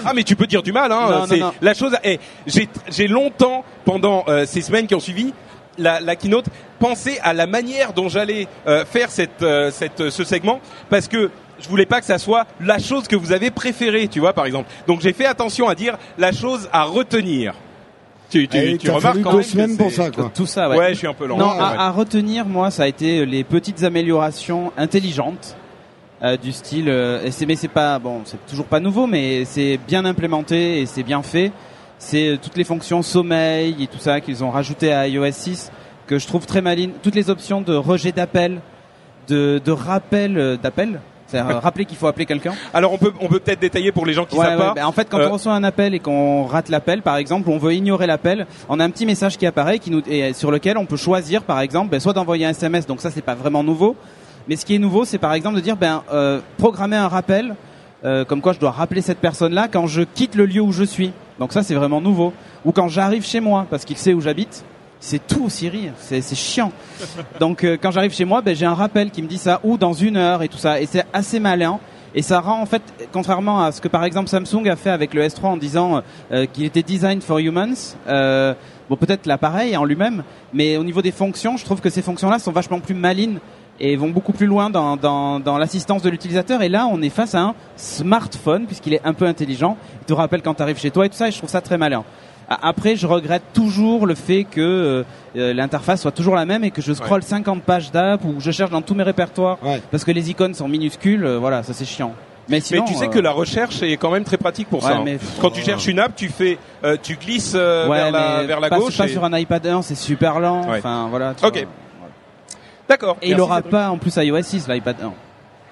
Ah 0.06 0.12
mais 0.14 0.24
tu 0.24 0.36
peux 0.36 0.45
dire 0.47 0.62
du 0.62 0.72
mal. 0.74 0.91
Hein. 0.91 1.08
Non, 1.10 1.20
non, 1.20 1.26
C'est 1.28 1.38
non. 1.39 1.54
la 1.62 1.74
chose. 1.74 1.95
eh, 2.04 2.20
j'ai 2.45 3.08
longtemps 3.08 3.64
pendant 3.86 4.26
euh, 4.28 4.45
ces 4.45 4.62
semaines 4.62 4.86
qui 4.86 4.95
ont 4.95 5.00
suivi 5.00 5.34
la, 5.78 6.02
la 6.02 6.16
keynote 6.18 6.45
pensé 6.80 7.18
à 7.24 7.34
la 7.34 7.47
manière 7.47 7.93
dont 7.93 8.10
j'allais 8.10 8.47
euh, 8.68 8.84
faire 8.86 9.12
cette, 9.12 9.41
euh, 9.43 9.72
cette 9.72 10.10
ce 10.10 10.24
segment 10.26 10.60
parce 10.89 11.08
que 11.08 11.32
je 11.62 11.70
voulais 11.70 11.86
pas 11.86 12.00
que 12.02 12.06
ça 12.06 12.18
soit 12.18 12.45
la 12.60 12.80
chose 12.80 13.08
que 13.08 13.16
vous 13.16 13.32
avez 13.32 13.50
préférée, 13.50 14.08
tu 14.10 14.20
vois 14.20 14.34
par 14.34 14.45
exemple. 14.45 14.70
Donc 14.88 15.00
j'ai 15.02 15.14
fait 15.14 15.26
attention 15.26 15.70
à 15.70 15.76
dire 15.76 15.97
la 16.18 16.32
chose 16.34 16.70
à 16.74 16.84
retenir. 16.84 17.54
Tu 18.30 18.47
tu, 18.47 18.58
Et 18.58 18.78
tu 18.78 18.91
remarques 18.91 19.22
quand 19.22 19.32
deux 19.32 19.38
même 19.38 19.45
que 19.45 19.50
semaines 19.52 19.78
pour 19.78 19.91
ça, 19.91 20.12
quoi. 20.12 20.30
Tout 20.36 20.45
ça, 20.45 20.70
ouais. 20.70 20.78
Ouais, 20.78 20.89
je 20.93 21.00
suis 21.00 21.08
un 21.08 21.14
peu 21.16 21.26
lent. 21.26 21.38
Non, 21.38 21.47
Ouais, 21.47 21.60
à, 21.60 21.72
ouais. 21.72 21.78
à 21.80 21.89
retenir, 21.89 22.45
moi, 22.45 22.70
ça 22.70 22.84
a 22.84 22.88
été 22.88 23.26
les 23.26 23.43
petites 23.43 23.84
améliorations 23.84 24.72
intelligentes 24.78 25.56
euh, 26.24 26.38
du 26.38 26.52
style. 26.52 26.90
euh, 26.90 27.24
et 27.24 27.32
c'est, 27.32 27.46
mais 27.46 27.56
c'est 27.56 27.68
pas 27.68 28.00
bon, 28.00 28.22
c'est 28.26 28.44
toujours 28.48 28.66
pas 28.66 28.80
nouveau, 28.80 29.08
mais 29.08 29.46
c'est 29.46 29.80
bien 29.88 30.06
implémenté 30.06 30.82
et 30.82 30.86
c'est 30.86 31.04
bien 31.04 31.22
fait. 31.24 31.52
C'est 31.98 32.30
euh, 32.30 32.38
toutes 32.42 32.58
les 32.58 32.64
fonctions 32.64 33.02
sommeil 33.02 33.76
et 33.84 33.88
tout 33.88 34.00
ça 34.00 34.22
qu'ils 34.22 34.44
ont 34.44 34.50
rajouté 34.52 34.92
à 34.94 35.08
iOS 35.08 35.32
6 35.32 35.72
que 36.08 36.18
je 36.18 36.28
trouve 36.28 36.46
très 36.46 36.62
malines. 36.62 36.92
Toutes 37.04 37.16
les 37.16 37.30
options 37.30 37.62
de 37.62 37.76
rejet 37.76 38.12
d'appel, 38.12 38.62
de, 39.28 39.62
de 39.64 39.72
rappel 39.72 40.38
euh, 40.38 40.58
d'appel. 40.58 41.02
Euh, 41.36 41.44
rappeler 41.60 41.86
qu'il 41.86 41.96
faut 41.98 42.08
appeler 42.08 42.26
quelqu'un. 42.26 42.54
Alors 42.74 42.92
on 42.92 42.98
peut 42.98 43.14
on 43.22 43.28
peut 43.28 43.40
peut-être 43.40 43.60
détailler 43.60 43.92
pour 43.92 44.06
les 44.08 44.14
gens 44.14 44.26
qui 44.26 44.36
Ouais, 44.36 44.46
savent 44.46 44.60
ouais, 44.60 44.66
pas. 44.66 44.74
ben, 44.74 44.86
en 44.88 44.92
fait, 44.92 45.08
quand 45.08 45.20
Euh, 45.20 45.28
on 45.30 45.34
reçoit 45.34 45.54
un 45.54 45.64
appel 45.64 45.94
et 45.94 46.00
qu'on 46.00 46.46
rate 46.46 46.70
l'appel, 46.70 47.04
par 47.04 47.18
exemple, 47.18 47.50
on 47.52 47.60
veut 47.60 47.74
ignorer 47.76 48.08
l'appel, 48.08 48.48
on 48.68 48.80
a 48.80 48.84
un 48.84 48.90
petit 48.90 49.06
message 49.06 49.38
qui 49.38 49.46
apparaît 49.46 49.78
qui 49.78 49.92
nous, 49.92 50.02
et 50.08 50.34
sur 50.34 50.50
lequel 50.50 50.76
on 50.80 50.86
peut 50.88 50.98
choisir, 50.98 51.44
par 51.44 51.60
exemple, 51.60 51.92
ben, 51.92 52.00
soit 52.00 52.14
d'envoyer 52.14 52.48
un 52.48 52.50
SMS, 52.50 52.88
donc 52.88 53.00
ça 53.00 53.12
c'est 53.12 53.22
pas 53.22 53.36
vraiment 53.36 53.64
nouveau, 53.64 53.96
mais 54.50 54.56
ce 54.56 54.66
qui 54.66 54.74
est 54.74 54.80
nouveau, 54.80 55.06
c'est 55.06 55.20
par 55.20 55.34
exemple 55.34 55.58
de 55.58 55.62
dire, 55.62 55.78
ben, 55.78 56.02
euh, 56.12 56.41
programmer 56.58 56.95
un 56.95 57.08
rappel, 57.08 57.56
euh, 58.04 58.26
comme 58.26 58.41
quoi 58.41 58.54
je 58.54 58.60
dois 58.60 58.72
rappeler 58.72 59.02
cette 59.02 59.20
personne-là 59.20 59.68
quand 59.68 59.86
je 59.86 60.02
quitte 60.02 60.34
le 60.34 60.47
lieu 60.47 60.60
où 60.62 60.72
je 60.72 60.84
suis. 60.84 61.14
Donc 61.38 61.54
ça 61.54 61.62
c'est 61.62 61.76
vraiment 61.76 62.02
nouveau. 62.02 62.34
Ou 62.66 62.72
quand 62.72 62.88
j'arrive 62.88 63.24
chez 63.24 63.41
moi, 63.41 63.68
parce 63.70 63.86
qu'il 63.86 63.95
sait 63.95 64.14
où 64.14 64.22
j'habite. 64.22 64.66
C'est 65.02 65.26
tout 65.26 65.50
Siri, 65.50 65.91
c'est 65.97 66.20
c'est 66.22 66.36
chiant. 66.36 66.74
Donc 67.39 67.64
euh, 67.64 67.78
quand 67.80 67.91
j'arrive 67.91 68.12
chez 68.12 68.26
moi, 68.26 68.41
ben, 68.41 68.56
j'ai 68.56 68.66
un 68.66 68.74
rappel 68.74 69.12
qui 69.12 69.22
me 69.22 69.28
dit 69.28 69.38
ça, 69.38 69.60
ou 69.64 69.78
dans 69.78 69.93
une 69.93 70.18
heure 70.18 70.41
et 70.41 70.47
tout 70.47 70.58
ça, 70.58 70.82
et 70.82 70.88
c'est 70.88 71.06
assez 71.14 71.39
malin. 71.39 71.80
Et 72.16 72.24
ça 72.24 72.39
rend 72.39 72.60
en 72.60 72.66
fait, 72.66 72.82
contrairement 73.14 73.64
à 73.64 73.72
ce 73.72 73.82
que 73.82 73.88
par 73.88 74.04
exemple 74.04 74.30
Samsung 74.30 74.68
a 74.68 74.76
fait 74.76 74.89
avec 74.89 75.14
le 75.14 75.22
S3 75.22 75.45
en 75.45 75.58
disant 75.58 76.02
euh, 76.32 76.47
qu'il 76.52 76.66
était 76.66 76.82
designed 76.82 77.22
for 77.22 77.38
humans, 77.38 77.95
euh, 78.08 78.56
bon 78.89 78.95
peut-être 78.95 79.28
l'appareil 79.28 79.78
en 79.78 79.86
lui-même, 79.86 80.24
mais 80.52 80.78
au 80.78 80.84
niveau 80.84 81.04
des 81.04 81.12
fonctions, 81.12 81.56
je 81.56 81.66
trouve 81.66 81.82
que 81.82 81.91
ces 81.91 82.02
fonctions-là 82.02 82.39
sont 82.39 82.52
vachement 82.52 82.80
plus 82.80 82.95
malines 82.95 83.39
et 83.80 83.96
vont 83.96 84.10
beaucoup 84.10 84.34
plus 84.34 84.46
loin 84.48 84.70
dans, 84.70 84.98
dans, 84.98 85.40
dans 85.40 85.58
l'assistance 85.58 86.02
de 86.02 86.10
l'utilisateur. 86.10 86.62
Et 86.62 86.70
là, 86.70 86.88
on 86.92 87.02
est 87.02 87.10
face 87.10 87.36
à 87.36 87.42
un 87.42 87.56
smartphone 87.78 88.66
puisqu'il 88.66 88.94
est 88.94 89.02
un 89.06 89.14
peu 89.14 89.26
intelligent. 89.26 89.78
Il 90.02 90.06
te 90.06 90.14
rappelle 90.14 90.42
quand 90.42 90.54
tu 90.56 90.62
arrives 90.62 90.80
chez 90.80 90.92
toi 90.92 91.06
et 91.06 91.10
tout 91.10 91.16
ça, 91.16 91.28
et 91.28 91.32
je 91.32 91.38
trouve 91.38 91.50
ça 91.50 91.62
très 91.62 91.78
malin. 91.78 92.04
Après, 92.62 92.96
je 92.96 93.06
regrette 93.06 93.44
toujours 93.54 94.08
le 94.08 94.16
fait 94.16 94.44
que 94.44 94.60
euh, 94.60 95.04
euh, 95.38 95.54
l'interface 95.54 96.02
soit 96.02 96.12
toujours 96.12 96.34
la 96.36 96.46
même 96.46 96.64
et 96.64 96.72
que 96.72 96.82
je 96.82 96.94
scrolle 96.94 97.22
50 97.22 97.62
pages 97.62 97.92
d'app 97.92 98.26
ou 98.26 98.36
je 98.40 98.50
cherche 98.50 98.72
dans 98.72 98.82
tous 98.82 98.96
mes 98.96 99.04
répertoires 99.04 99.60
Ouais. 99.64 99.82
parce 99.92 100.04
que 100.04 100.12
les 100.12 100.32
icônes 100.32 100.56
sont 100.56 100.68
minuscules. 100.68 101.24
euh, 101.26 101.38
voilà, 101.38 101.62
ça 101.62 101.74
c'est 101.74 101.86
chiant. 101.86 102.14
Mais 102.48 102.60
sinon, 102.62 102.82
mais 102.88 102.92
tu 102.92 102.98
sais 102.98 103.06
euh, 103.06 103.10
que 103.10 103.20
la 103.20 103.30
recherche 103.30 103.84
est 103.84 103.98
quand 103.98 104.10
même 104.10 104.24
très 104.24 104.38
pratique 104.38 104.68
pour 104.68 104.84
Ouais, 104.84 104.90
ça. 104.90 104.98
hein. 104.98 105.02
mais- 105.06 105.20
Quand 105.40 105.52
tu 105.52 105.62
cherches 105.62 105.86
une 105.86 106.00
app, 106.00 106.16
tu 106.16 106.30
fais, 106.30 106.58
euh, 106.84 106.98
tu 107.00 107.16
glisses 107.18 107.54
euh, 107.56 107.88
ouais, 107.88 107.98
vers 107.98 108.12
la 108.12 108.44
vers 108.44 108.60
la 108.60 108.70
pas, 108.70 108.80
gauche. 108.80 108.98
pas 108.98 109.06
et- 109.06 109.10
sur 109.10 109.24
un 109.24 109.38
iPad 109.38 109.68
1, 109.68 109.82
c'est 109.84 109.94
super 109.94 110.40
lent. 110.40 110.68
Ouais. 110.68 110.80
Enfin 110.80 111.06
voilà. 111.12 111.36
tu 111.36 111.46
Ok. 111.46 111.54
vois. 111.54 111.62
D'accord. 112.90 113.18
Et 113.22 113.28
il 113.28 113.30
Merci, 113.30 113.42
aura 113.44 113.56
Cédric. 113.58 113.72
pas 113.72 113.90
en 113.92 113.98
plus 113.98 114.16
iOS 114.18 114.42
6 114.42 114.68
l'iPad 114.68 114.96
1. 115.04 115.14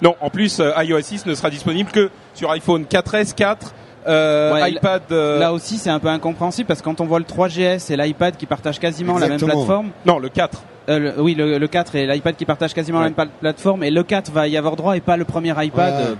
Non, 0.00 0.14
en 0.20 0.30
plus 0.30 0.60
euh, 0.60 0.70
iOS 0.82 1.00
6 1.02 1.26
ne 1.26 1.34
sera 1.34 1.50
disponible 1.50 1.90
que 1.90 2.10
sur 2.34 2.50
iPhone 2.52 2.84
4S, 2.84 3.34
4, 3.34 3.74
euh, 4.06 4.52
Ouais, 4.54 4.70
iPad. 4.72 5.02
euh, 5.10 5.40
Là 5.40 5.52
aussi, 5.52 5.76
c'est 5.78 5.90
un 5.90 5.98
peu 5.98 6.06
incompréhensible 6.08 6.68
parce 6.68 6.80
que 6.80 6.84
quand 6.84 7.00
on 7.00 7.06
voit 7.06 7.18
le 7.18 7.24
3GS 7.24 7.92
et 7.92 7.96
l'iPad 7.96 8.36
qui 8.36 8.46
partagent 8.46 8.78
quasiment 8.78 9.18
la 9.18 9.28
même 9.28 9.40
plateforme, 9.40 9.90
Non, 10.06 10.18
le 10.20 10.28
4. 10.28 10.62
euh, 10.88 10.98
le- 11.00 11.20
oui, 11.20 11.34
le, 11.34 11.58
le 11.58 11.68
4 11.68 11.96
et 11.96 12.06
l'iPad 12.06 12.36
qui 12.36 12.44
partagent 12.44 12.74
quasiment 12.74 13.00
la 13.00 13.06
même 13.06 13.14
pla- 13.14 13.26
plateforme, 13.26 13.82
et 13.82 13.90
le 13.90 14.04
4 14.04 14.30
va 14.30 14.46
y 14.46 14.56
avoir 14.56 14.76
droit 14.76 14.96
et 14.96 15.00
pas 15.00 15.16
le 15.16 15.24
premier 15.24 15.50
iPad. 15.50 15.94
Ouais. 15.94 16.10
euh, 16.10 16.14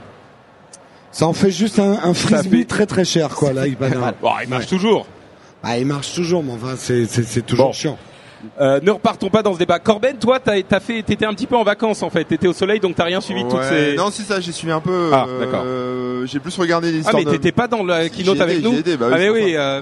Ça 1.13 1.27
en 1.27 1.33
fait 1.33 1.51
juste 1.53 1.79
un, 1.79 1.93
un 2.03 2.13
frisbee 2.15 2.59
fait- 2.59 2.65
très 2.65 2.87
très 2.87 3.05
cher, 3.05 3.29
quoi, 3.31 3.53
là, 3.53 3.67
iPad. 3.67 3.95
mal. 3.97 4.15
Bon, 4.21 4.31
il 4.43 4.49
marche 4.49 4.67
toujours. 4.67 5.07
Ah, 5.63 5.79
il 5.79 5.87
marche 5.87 6.13
toujours, 6.15 6.43
mais 6.43 6.53
enfin, 6.53 6.75
c'est, 6.77 7.07
toujours 7.47 7.67
Bon. 7.69 7.73
chiant. 7.73 7.97
Euh, 8.61 8.79
ne 8.83 8.91
repartons 8.93 9.31
pas 9.31 9.43
dans 9.43 9.55
ce 9.55 9.59
débat. 9.59 9.79
Corben, 9.79 10.17
toi, 10.17 10.39
t'as, 10.39 10.63
t'as 10.63 10.81
fait, 10.81 11.03
t'étais 11.03 11.27
un 11.27 11.35
petit 11.35 11.47
peu 11.47 11.57
en 11.57 11.65
vacances 11.65 12.03
en 12.03 12.11
fait. 12.11 12.25
T'étais 12.25 12.47
au 12.47 12.53
soleil, 12.53 12.79
donc 12.81 12.95
t'as 12.95 13.05
rien 13.05 13.21
suivi 13.21 13.43
de 13.45 13.49
toutes 13.49 13.59
Ouais. 13.59 13.69
ces. 13.91 13.97
Non, 13.97 14.11
si 14.11 14.23
ça, 14.23 14.41
j'ai 14.41 14.53
suivi 14.53 14.73
un 14.73 14.81
peu. 14.81 15.11
Ah, 15.13 15.27
euh, 15.29 15.41
d'accord. 15.45 16.27
j'ai 16.27 16.39
plus 16.39 16.57
regardé 16.59 16.91
les 16.93 16.99
ah 16.99 17.01
histoires 17.01 17.17
mais 17.19 17.25
de- 17.25 17.31
t'étais 17.31 17.53
pas 17.53 17.67
dans 17.69 17.83
la 17.83 18.05
Si, 18.05 18.11
keynote 18.11 18.41
avec 18.41 18.59
étais, 18.59 18.69
nous. 18.69 18.73
bah 18.99 19.07
oui, 19.09 19.13
ah 19.13 19.17
mais 19.19 19.25
c'est 19.25 19.31
oui. 19.31 19.57
euh, 19.57 19.81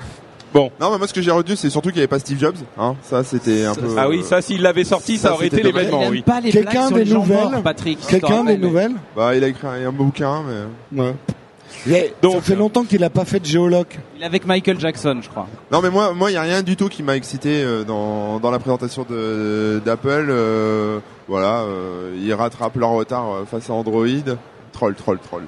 Bon. 0.54 0.70
Non, 0.80 0.90
mais 0.92 0.98
moi, 0.98 1.06
ce 1.06 1.12
que 1.12 1.20
j'ai 1.20 1.30
retenu, 1.32 1.54
c'est 1.54 1.68
surtout 1.68 1.88
qu'il 1.90 1.96
n'y 1.96 2.02
avait 2.02 2.06
pas 2.08 2.18
Steve 2.18 2.38
Jobs. 2.38 2.56
Hein. 2.78 2.94
Ça, 3.02 3.22
c'était 3.24 3.66
un 3.66 3.74
peu. 3.74 3.88
Ah 3.98 4.08
oui, 4.08 4.22
ça, 4.22 4.40
s'il 4.40 4.62
l'avait 4.62 4.84
sorti, 4.84 5.18
ça, 5.18 5.28
ça, 5.28 5.34
aurait 5.34 5.48
été 5.48 5.56
c'était 5.56 5.68
il 5.68 5.74
l'événement, 5.74 6.06
oui. 6.08 6.22
pas 6.22 6.40
les 6.40 6.50
Quelqu'un 6.50 6.70
blagues 6.70 6.86
sur 6.88 6.96
des 6.96 7.04
les 7.04 7.10
gens 7.10 7.18
nouvelles 7.18 7.50
morts, 7.50 7.62
Patrick. 7.62 7.98
Quelqu'un 8.08 8.44
des 8.44 8.56
nouvelles 8.56 8.92
Bah, 9.14 9.34
il 9.36 9.44
a 9.44 9.48
écrit 9.48 9.66
un, 9.66 9.88
un 9.88 9.92
bouquin, 9.92 10.42
mais. 10.92 11.02
Ouais. 11.02 11.14
Mais 11.86 12.12
Donc, 12.22 12.34
ça 12.36 12.40
fait 12.40 12.56
longtemps 12.56 12.84
qu'il 12.84 13.02
a 13.04 13.10
pas 13.10 13.24
fait 13.24 13.40
de 13.40 13.46
géoloc. 13.46 13.98
Il 14.16 14.22
est 14.22 14.26
avec 14.26 14.46
Michael 14.46 14.80
Jackson, 14.80 15.20
je 15.22 15.28
crois. 15.28 15.46
Non, 15.70 15.80
mais 15.82 15.90
moi, 15.90 16.12
moi, 16.14 16.30
il 16.30 16.34
y 16.34 16.36
a 16.36 16.42
rien 16.42 16.62
du 16.62 16.76
tout 16.76 16.88
qui 16.88 17.02
m'a 17.02 17.16
excité 17.16 17.62
euh, 17.62 17.84
dans 17.84 18.40
dans 18.40 18.50
la 18.50 18.58
présentation 18.58 19.06
de 19.08 19.80
d'Apple. 19.84 20.26
euh, 20.30 20.98
voilà, 21.28 21.60
euh, 21.60 22.16
ils 22.20 22.32
rattrapent 22.34 22.76
leur 22.76 22.90
retard 22.90 23.30
euh, 23.32 23.44
face 23.44 23.68
à 23.70 23.72
Android. 23.72 24.06
Troll, 24.76 24.94
troll, 24.94 25.18
troll. 25.18 25.42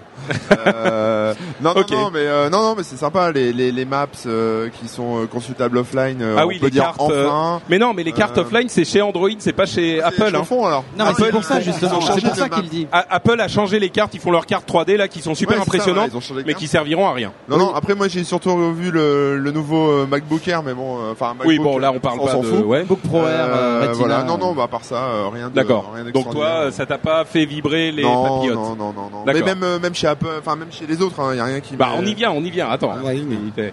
Euh, 0.66 1.34
non, 1.60 1.74
non, 1.74 1.84
non, 1.90 2.10
mais 2.10 2.20
euh, 2.20 2.48
non, 2.48 2.62
non, 2.62 2.74
mais 2.76 2.82
c'est 2.82 2.96
sympa 2.96 3.30
les 3.30 3.52
les, 3.52 3.70
les 3.72 3.84
maps 3.84 4.06
euh, 4.26 4.68
qui 4.80 4.88
sont 4.88 5.26
consultables 5.30 5.76
offline. 5.76 6.22
euh, 6.22 6.36
Ah 6.38 6.44
on 6.46 6.48
oui, 6.48 6.58
peut 6.58 6.66
les 6.66 6.70
dire 6.72 6.84
cartes. 6.84 7.00
enfin. 7.00 7.60
Mais 7.68 7.78
non, 7.78 7.92
mais 7.94 8.04
les 8.04 8.12
cartes 8.12 8.38
Euh, 8.38 8.42
offline, 8.42 8.68
c'est 8.70 8.84
chez 8.86 9.02
Android, 9.02 9.28
c'est 9.38 9.52
pas 9.52 9.66
chez 9.66 10.00
Apple. 10.02 10.34
Hein. 10.34 10.44
fond, 10.44 10.64
alors. 10.64 10.84
Non, 10.98 11.04
c'est 11.16 11.30
pour 11.30 11.44
ça 11.44 11.60
justement. 11.60 12.00
C'est 12.00 12.22
pour 12.24 12.34
ça 12.36 12.48
qu'il 12.48 12.68
dit. 12.70 12.86
A- 12.90 13.04
Apple 13.16 13.38
a 13.40 13.48
changé 13.48 13.78
les 13.78 13.90
cartes, 13.90 14.14
ils 14.14 14.20
font 14.20 14.30
leurs 14.30 14.46
cartes 14.46 14.66
3D 14.66 14.96
là 14.96 15.08
qui 15.08 15.20
sont 15.20 15.34
super 15.34 15.58
Ouais, 15.58 15.64
c'est 15.70 15.78
ça, 15.78 15.90
impressionnantes, 15.90 16.44
mais 16.46 16.54
qui 16.54 16.66
serviront 16.68 17.06
à 17.06 17.12
rien. 17.12 17.32
Non, 17.48 17.58
non. 17.58 17.74
Après, 17.74 17.94
moi, 17.94 18.08
j'ai 18.08 18.24
surtout 18.24 18.54
revu 18.54 18.90
le, 18.90 19.36
le 19.38 19.50
nouveau 19.50 20.06
MacBook 20.06 20.46
Air, 20.48 20.62
mais 20.62 20.72
bon, 20.72 20.98
euh, 21.00 21.12
enfin, 21.12 21.34
Oui, 21.44 21.58
MacBook, 21.58 21.72
bon, 21.74 21.78
là 21.78 21.92
on 21.92 22.00
parle 22.00 22.18
on 22.20 22.24
pas 22.26 22.32
s'en 22.32 22.40
de. 22.40 22.46
fout. 22.46 22.64
Ouais. 22.64 22.84
Book 22.84 23.00
Pro 23.00 23.26
Air, 23.26 23.48
voilà. 23.94 24.22
Non, 24.24 24.38
non, 24.38 24.54
bah, 24.54 24.64
à 24.64 24.68
part 24.68 24.84
ça, 24.84 25.06
rien 25.32 25.48
de. 25.50 25.54
D'accord. 25.54 25.92
Donc 26.14 26.30
toi, 26.30 26.70
ça 26.72 26.86
t'a 26.86 26.96
pas 26.98 27.24
fait 27.26 27.44
vibrer 27.44 27.92
les 27.92 28.02
non, 28.04 28.22
papillotes 28.24 28.54
non, 28.56 28.76
non, 28.76 28.92
non, 28.92 29.10
Mais 29.26 29.40
même, 29.42 29.62
euh, 29.62 29.78
même 29.78 29.94
chez 29.94 30.06
Apple, 30.06 30.26
enfin, 30.38 30.56
même 30.56 30.70
chez 30.70 30.86
les 30.86 31.00
autres, 31.02 31.16
il 31.32 31.36
y 31.36 31.40
a 31.40 31.44
rien 31.44 31.60
qui. 31.60 31.76
Bah, 31.76 31.90
on 31.96 32.04
y 32.04 32.14
vient, 32.14 32.30
on 32.30 32.42
y 32.42 32.50
vient. 32.50 32.68
Attends. 32.68 32.92
Ah, 32.98 33.04
ouais, 33.04 33.20
mais- 33.26 33.72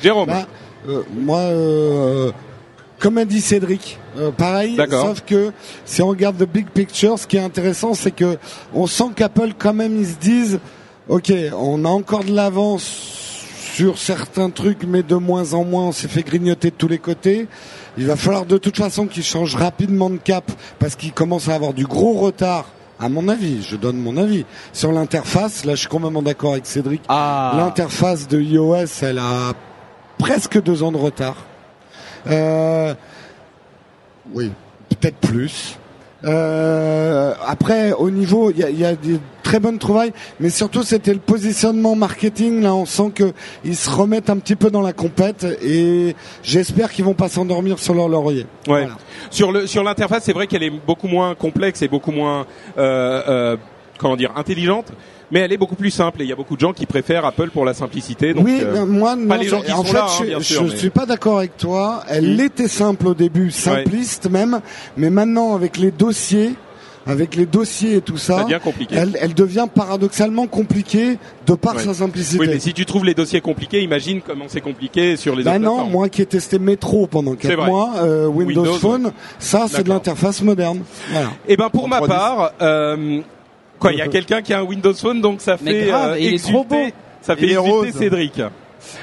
Jérôme. 0.00 0.28
Bah, 0.28 0.46
euh, 0.88 1.02
moi, 1.14 1.38
euh, 1.40 2.30
comme 2.98 3.18
a 3.18 3.24
dit 3.24 3.40
Cédric, 3.40 3.98
euh, 4.18 4.30
pareil. 4.30 4.76
Sauf 4.90 5.22
que 5.22 5.52
si 5.84 6.02
on 6.02 6.08
regarde 6.08 6.36
the 6.36 6.48
big 6.48 6.68
picture, 6.68 7.18
ce 7.18 7.26
qui 7.26 7.36
est 7.36 7.42
intéressant, 7.42 7.94
c'est 7.94 8.10
que 8.12 8.38
on 8.74 8.86
sent 8.86 9.10
qu'Apple, 9.16 9.50
quand 9.58 9.74
même, 9.74 9.98
ils 9.98 10.06
se 10.06 10.16
disent, 10.16 10.60
ok, 11.08 11.32
on 11.56 11.84
a 11.84 11.88
encore 11.88 12.24
de 12.24 12.32
l'avance 12.32 12.82
sur 13.74 13.98
certains 13.98 14.50
trucs, 14.50 14.84
mais 14.84 15.02
de 15.02 15.14
moins 15.14 15.54
en 15.54 15.64
moins, 15.64 15.84
on 15.84 15.92
s'est 15.92 16.08
fait 16.08 16.22
grignoter 16.22 16.70
de 16.70 16.74
tous 16.76 16.88
les 16.88 16.98
côtés. 16.98 17.48
Il 17.96 18.06
va 18.06 18.16
falloir 18.16 18.44
de 18.46 18.58
toute 18.58 18.76
façon 18.76 19.06
qu'ils 19.06 19.22
changent 19.24 19.56
rapidement 19.56 20.10
de 20.10 20.18
cap 20.18 20.50
parce 20.78 20.96
qu'ils 20.96 21.12
commencent 21.12 21.48
à 21.48 21.54
avoir 21.54 21.72
du 21.72 21.86
gros 21.86 22.12
retard. 22.14 22.66
À 23.00 23.08
mon 23.08 23.28
avis, 23.28 23.62
je 23.62 23.76
donne 23.76 23.96
mon 23.96 24.18
avis 24.18 24.44
sur 24.74 24.92
l'interface. 24.92 25.64
Là, 25.64 25.74
je 25.74 25.80
suis 25.80 25.88
complètement 25.88 26.20
d'accord 26.20 26.52
avec 26.52 26.66
Cédric. 26.66 27.00
Ah. 27.08 27.54
L'interface 27.56 28.28
de 28.28 28.38
iOS, 28.38 29.02
elle 29.02 29.18
a 29.18 29.54
presque 30.18 30.62
deux 30.62 30.82
ans 30.82 30.92
de 30.92 30.98
retard. 30.98 31.36
Euh, 32.26 32.94
oui, 34.34 34.52
peut-être 34.90 35.16
plus. 35.16 35.78
Euh, 36.24 37.32
après, 37.46 37.92
au 37.92 38.10
niveau, 38.10 38.50
il 38.50 38.58
y 38.58 38.64
a, 38.64 38.70
y 38.70 38.84
a 38.84 38.94
des 38.94 39.18
très 39.42 39.58
bonnes 39.58 39.78
trouvailles, 39.78 40.12
mais 40.38 40.50
surtout 40.50 40.82
c'était 40.82 41.12
le 41.12 41.18
positionnement 41.18 41.96
marketing. 41.96 42.62
Là, 42.62 42.74
on 42.74 42.86
sent 42.86 43.10
que 43.14 43.32
ils 43.64 43.76
se 43.76 43.90
remettent 43.90 44.30
un 44.30 44.36
petit 44.36 44.56
peu 44.56 44.70
dans 44.70 44.82
la 44.82 44.92
compète, 44.92 45.44
et 45.62 46.14
j'espère 46.42 46.92
qu'ils 46.92 47.04
vont 47.04 47.14
pas 47.14 47.28
s'endormir 47.28 47.78
sur 47.78 47.94
leur 47.94 48.08
laurier. 48.08 48.46
Ouais. 48.68 48.82
Voilà. 48.82 48.96
Sur 49.30 49.52
le 49.52 49.66
sur 49.66 49.82
l'interface, 49.82 50.24
c'est 50.24 50.32
vrai 50.32 50.46
qu'elle 50.46 50.62
est 50.62 50.70
beaucoup 50.70 51.08
moins 51.08 51.34
complexe 51.34 51.82
et 51.82 51.88
beaucoup 51.88 52.12
moins 52.12 52.46
euh, 52.78 53.22
euh, 53.28 53.56
comment 53.98 54.16
dire 54.16 54.32
intelligente, 54.36 54.92
mais 55.30 55.40
elle 55.40 55.52
est 55.52 55.56
beaucoup 55.56 55.74
plus 55.76 55.90
simple. 55.90 56.20
Et 56.22 56.24
il 56.24 56.28
y 56.28 56.32
a 56.32 56.36
beaucoup 56.36 56.56
de 56.56 56.60
gens 56.60 56.72
qui 56.72 56.86
préfèrent 56.86 57.24
Apple 57.24 57.50
pour 57.50 57.64
la 57.64 57.74
simplicité. 57.74 58.34
Donc, 58.34 58.44
oui, 58.44 58.60
euh, 58.62 58.84
moi, 58.86 59.16
non, 59.16 59.36
les 59.36 59.48
gens 59.48 59.60
qui 59.62 59.72
en 59.72 59.78
sont 59.78 59.84
fait, 59.84 59.92
là, 59.94 60.06
hein, 60.08 60.12
je, 60.20 60.24
bien 60.24 60.38
je 60.38 60.44
sûr, 60.44 60.62
mais- 60.64 60.76
suis 60.76 60.90
pas 60.90 61.06
d'accord 61.06 61.38
avec 61.38 61.56
toi. 61.56 62.02
Elle 62.08 62.36
Mm. 62.36 62.40
était 62.40 62.68
simple 62.68 63.06
au 63.08 63.14
début, 63.14 63.50
simpliste 63.50 64.28
même, 64.30 64.60
mais 64.96 65.10
maintenant 65.10 65.54
avec 65.54 65.76
les 65.78 65.90
dossiers, 65.90 66.54
avec 67.06 67.34
les 67.34 67.46
dossiers 67.46 67.96
et 67.96 68.00
tout 68.02 68.18
ça, 68.18 68.38
ça 68.38 68.44
devient 68.44 68.58
compliqué. 68.62 68.94
elle, 68.94 69.16
elle 69.20 69.32
devient 69.34 69.66
paradoxalement 69.74 70.46
compliquée 70.46 71.16
de 71.46 71.54
par 71.54 71.76
Ouais. 71.76 71.82
sa 71.82 71.94
simplicité. 71.94 72.38
Oui, 72.38 72.46
mais 72.48 72.58
si 72.60 72.74
tu 72.74 72.84
trouves 72.84 73.04
les 73.06 73.14
dossiers 73.14 73.40
compliqués, 73.40 73.82
imagine 73.82 74.20
comment 74.20 74.44
c'est 74.48 74.60
compliqué 74.60 75.16
sur 75.16 75.34
les 75.34 75.42
Bah 75.42 75.52
autres 75.52 75.60
non, 75.60 75.70
plateformes. 75.76 75.92
moi 75.92 76.08
qui 76.10 76.22
ai 76.22 76.26
testé 76.26 76.58
Metro 76.58 77.06
pendant 77.06 77.32
C'est 77.40 77.48
4 77.48 77.56
vrai. 77.56 77.66
mois, 77.70 77.92
euh, 77.96 78.26
Windows, 78.26 78.62
Windows, 78.62 78.74
Phone, 78.78 79.12
ça 79.38 79.64
c'est 79.68 79.82
de 79.82 79.88
l'interface 79.88 80.42
moderne. 80.42 80.80
Voilà. 81.10 81.30
Eh 81.48 81.56
ben 81.56 81.70
pour 81.70 81.84
En 81.84 81.88
ma 81.88 81.96
3D. 82.00 82.08
part, 82.08 82.52
euh, 82.60 83.20
quoi, 83.80 83.92
il 83.92 83.98
y 83.98 84.02
a 84.02 84.06
quelqu'un 84.08 84.42
qui 84.42 84.52
a 84.54 84.60
un 84.60 84.62
Windows 84.62 84.94
Phone, 84.94 85.20
donc 85.20 85.40
ça 85.40 85.56
Mais 85.62 85.80
fait 85.80 85.86
grave, 85.88 86.10
euh, 86.12 86.18
il 86.20 86.26
est 86.26 86.30
exulter- 86.36 86.52
trop 86.52 86.64
beau. 86.64 86.76
Ça 87.22 87.34
fait 87.36 87.42
Il 87.42 87.50
est 87.50 87.52
exulter 87.54 87.70
rose. 87.70 87.90
Cédric. 87.92 88.42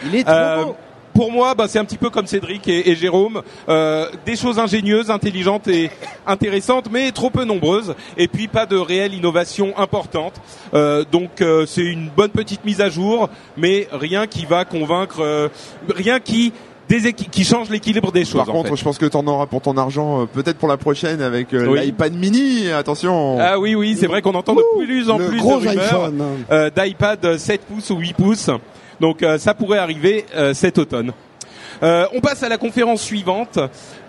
Il 0.05 0.15
est 0.15 0.23
trop 0.23 0.31
Euh, 0.33 0.63
beau. 0.65 0.75
pour 1.13 1.31
moi, 1.31 1.53
bah, 1.55 1.65
c'est 1.67 1.77
un 1.79 1.85
petit 1.85 1.97
peu 1.97 2.09
comme 2.11 2.25
Cédric 2.27 2.67
et, 2.67 2.89
et 2.91 2.95
Jérôme, 2.95 3.41
euh, 3.69 4.07
des 4.25 4.35
choses 4.35 4.57
ingénieuses, 4.59 5.09
intelligentes 5.11 5.67
et 5.67 5.89
intéressantes, 6.25 6.89
mais 6.91 7.11
trop 7.11 7.29
peu 7.31 7.43
nombreuses, 7.43 7.95
et 8.17 8.27
puis 8.27 8.47
pas 8.47 8.65
de 8.65 8.75
réelle 8.77 9.13
innovation 9.15 9.73
importante. 9.77 10.33
Euh, 10.73 11.03
donc 11.11 11.41
euh, 11.41 11.65
c'est 11.65 11.81
une 11.85 12.09
bonne 12.09 12.29
petite 12.31 12.65
mise 12.65 12.81
à 12.81 12.89
jour, 12.89 13.29
mais 13.55 13.87
rien 13.91 14.27
qui 14.27 14.45
va 14.45 14.63
convaincre, 14.65 15.21
euh, 15.21 15.49
rien 15.89 16.19
qui 16.19 16.53
déséqui- 16.89 17.29
qui 17.29 17.43
change 17.43 17.69
l'équilibre 17.69 18.11
des 18.11 18.25
choses. 18.25 18.45
Par 18.45 18.49
en 18.49 18.57
contre, 18.59 18.69
fait. 18.69 18.75
je 18.77 18.83
pense 18.83 18.97
que 18.97 19.05
t'en 19.05 19.25
auras 19.27 19.45
pour 19.45 19.61
ton 19.61 19.77
argent, 19.77 20.21
euh, 20.21 20.25
peut-être 20.25 20.57
pour 20.57 20.67
la 20.69 20.77
prochaine 20.77 21.21
avec 21.21 21.53
euh, 21.53 21.67
Oui. 21.67 21.79
l'iPad 21.81 22.13
mini. 22.13 22.69
Attention. 22.71 23.37
Ah 23.39 23.59
oui, 23.59 23.75
oui, 23.75 23.95
c'est 23.99 24.07
vrai 24.07 24.21
qu'on 24.21 24.35
entend 24.35 24.55
de 24.55 24.63
plus 24.85 25.09
en 25.09 25.17
plus 25.17 25.37
gros 25.37 25.59
de 25.59 25.67
rumeurs 25.67 25.83
iPhone. 25.85 26.21
euh, 26.51 26.69
d'iPad 26.75 27.37
7 27.37 27.61
pouces 27.61 27.89
ou 27.89 27.97
8 27.97 28.13
pouces. 28.13 28.49
Donc 28.99 29.21
euh, 29.23 29.37
ça 29.37 29.53
pourrait 29.53 29.77
arriver 29.79 30.25
euh, 30.35 30.53
cet 30.53 30.77
automne. 30.77 31.11
Euh, 31.83 32.07
on 32.15 32.21
passe 32.21 32.41
à 32.41 32.49
la 32.49 32.57
conférence 32.57 33.03
suivante. 33.03 33.59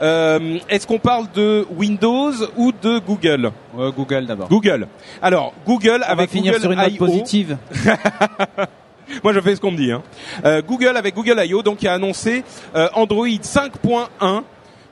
Euh, 0.00 0.58
Est-ce 0.70 0.86
qu'on 0.86 0.98
parle 0.98 1.26
de 1.34 1.66
Windows 1.76 2.32
ou 2.56 2.72
de 2.72 2.98
Google? 2.98 3.50
Google 3.76 4.24
d'abord. 4.24 4.48
Google. 4.48 4.86
Alors 5.20 5.52
Google 5.66 5.96
On 5.96 6.06
va 6.06 6.06
avec 6.06 6.30
finir 6.30 6.52
Google 6.54 6.62
sur 6.62 6.72
une 6.72 6.78
note 6.78 6.96
positive. 6.96 7.58
Moi, 9.24 9.32
je 9.32 9.40
fais 9.40 9.56
ce 9.56 9.60
qu'on 9.60 9.70
me 9.70 9.76
dit. 9.76 9.92
Hein. 9.92 10.02
Euh, 10.44 10.62
Google 10.62 10.96
avec 10.96 11.14
Google 11.14 11.40
I.O. 11.44 11.62
donc 11.62 11.78
qui 11.78 11.88
a 11.88 11.94
annoncé 11.94 12.44
euh, 12.74 12.88
Android 12.94 13.26
5.1. 13.26 14.42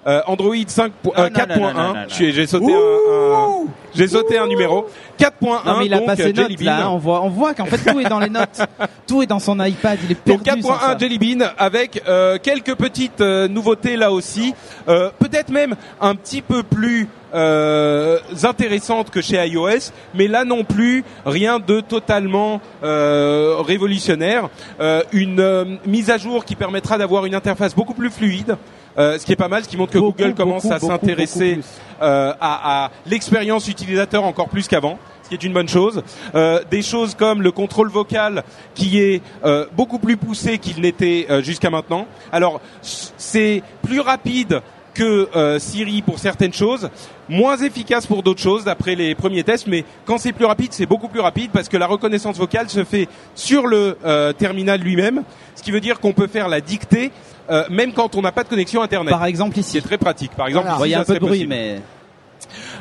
euh, 0.06 0.20
Android 0.26 0.54
5 0.66 0.92
Ah, 1.14 1.22
euh, 1.22 1.30
non, 1.30 1.40
non, 1.48 1.56
non, 1.56 1.72
non, 1.72 1.72
4.1. 1.72 1.74
non, 1.74 1.94
non. 1.94 2.00
J'ai 2.08 2.46
sauté 2.46 2.74
un, 2.74 2.78
un- 2.78 3.66
j'ai 3.94 4.08
sauté 4.08 4.38
un 4.38 4.46
numéro. 4.46 4.86
4.1 5.18 5.64
Non 5.64 5.78
mais 5.78 5.86
il 5.86 5.94
a 5.94 5.98
donc 5.98 6.06
passé 6.06 6.24
euh, 6.24 6.32
Jelly 6.34 6.56
Bean. 6.56 6.64
là, 6.66 6.90
on 6.90 6.98
voit, 6.98 7.22
on 7.22 7.30
voit 7.30 7.54
qu'en 7.54 7.64
fait 7.64 7.78
tout 7.90 7.98
est 7.98 8.04
dans 8.08 8.18
les 8.20 8.28
notes, 8.28 8.60
tout 9.06 9.22
est 9.22 9.26
dans 9.26 9.38
son 9.38 9.58
iPad, 9.64 9.98
il 10.04 10.12
est 10.12 10.26
Donc 10.28 10.42
perdu. 10.42 10.62
ça. 10.62 10.94
4.1 10.94 11.00
Jelly 11.00 11.18
Bean 11.18 11.46
avec 11.56 12.02
euh, 12.06 12.36
quelques 12.42 12.74
petites 12.74 13.20
euh, 13.22 13.48
nouveautés 13.48 13.96
là 13.96 14.12
aussi, 14.12 14.54
Euh, 14.88 15.10
peut-être 15.18 15.48
même 15.50 15.74
un 16.00 16.14
petit 16.14 16.42
peu 16.42 16.62
plus 16.62 17.08
euh, 17.34 18.18
intéressantes 18.44 19.10
que 19.10 19.20
chez 19.20 19.36
iOS, 19.46 19.90
mais 20.14 20.28
là 20.28 20.44
non 20.44 20.62
plus 20.64 21.02
rien 21.24 21.58
de 21.58 21.80
totalement 21.80 22.60
euh, 22.84 23.56
révolutionnaire. 23.66 24.48
Euh, 24.80 25.02
une 25.12 25.40
euh, 25.40 25.64
mise 25.86 26.10
à 26.10 26.18
jour 26.18 26.44
qui 26.44 26.54
permettra 26.54 26.98
d'avoir 26.98 27.24
une 27.26 27.34
interface 27.34 27.74
beaucoup 27.74 27.94
plus 27.94 28.10
fluide. 28.10 28.56
Euh, 28.98 29.18
ce 29.18 29.26
qui 29.26 29.32
est 29.32 29.36
pas 29.36 29.48
mal, 29.48 29.64
ce 29.64 29.68
qui 29.68 29.76
montre 29.76 29.92
que 29.92 29.98
Beaucoup, 29.98 30.18
Google 30.18 30.34
commence 30.34 30.62
beaucoup, 30.64 30.74
à 30.74 30.80
s'intéresser 30.80 31.60
euh, 32.02 32.32
à, 32.40 32.84
à 32.84 32.90
l'expérience 33.06 33.68
utilisateur 33.68 34.24
encore 34.24 34.48
plus 34.48 34.68
qu'avant, 34.68 34.98
ce 35.22 35.28
qui 35.28 35.34
est 35.34 35.42
une 35.42 35.52
bonne 35.52 35.68
chose. 35.68 36.02
Euh, 36.34 36.60
des 36.70 36.82
choses 36.82 37.14
comme 37.14 37.42
le 37.42 37.50
contrôle 37.50 37.88
vocal 37.90 38.44
qui 38.74 39.00
est 39.00 39.22
euh, 39.44 39.66
beaucoup 39.72 39.98
plus 39.98 40.16
poussé 40.16 40.58
qu'il 40.58 40.80
n'était 40.80 41.26
euh, 41.30 41.42
jusqu'à 41.42 41.70
maintenant. 41.70 42.06
Alors 42.32 42.60
c'est 42.82 43.62
plus 43.82 44.00
rapide 44.00 44.60
que 44.94 45.28
euh, 45.36 45.58
Siri 45.58 46.00
pour 46.00 46.18
certaines 46.18 46.54
choses, 46.54 46.88
moins 47.28 47.58
efficace 47.58 48.06
pour 48.06 48.22
d'autres 48.22 48.40
choses 48.40 48.64
d'après 48.64 48.94
les 48.94 49.14
premiers 49.14 49.44
tests, 49.44 49.66
mais 49.66 49.84
quand 50.06 50.16
c'est 50.16 50.32
plus 50.32 50.46
rapide, 50.46 50.72
c'est 50.72 50.86
beaucoup 50.86 51.08
plus 51.08 51.20
rapide 51.20 51.50
parce 51.52 51.68
que 51.68 51.76
la 51.76 51.86
reconnaissance 51.86 52.38
vocale 52.38 52.70
se 52.70 52.82
fait 52.82 53.06
sur 53.34 53.66
le 53.66 53.98
euh, 54.06 54.32
terminal 54.32 54.80
lui-même, 54.80 55.22
ce 55.54 55.62
qui 55.62 55.70
veut 55.70 55.80
dire 55.82 56.00
qu'on 56.00 56.14
peut 56.14 56.28
faire 56.28 56.48
la 56.48 56.62
dictée 56.62 57.12
euh, 57.50 57.64
même 57.70 57.92
quand 57.92 58.14
on 58.16 58.22
n'a 58.22 58.32
pas 58.32 58.44
de 58.44 58.48
connexion 58.48 58.82
internet. 58.82 59.10
Par 59.12 59.24
exemple 59.26 59.54
C'est 59.56 59.60
ici. 59.60 59.82
très 59.82 59.98
pratique. 59.98 60.32
Par 60.32 60.46
exemple, 60.48 60.66
Voilà. 60.76 60.76
ici, 60.76 60.80
Bon, 60.80 60.86
Il 60.86 60.90
y 60.90 60.94
a 60.94 61.00
un 61.00 61.04
peu 61.04 61.14
de 61.14 61.18
bruit 61.20 61.30
possible. 61.30 61.48
mais 61.50 61.80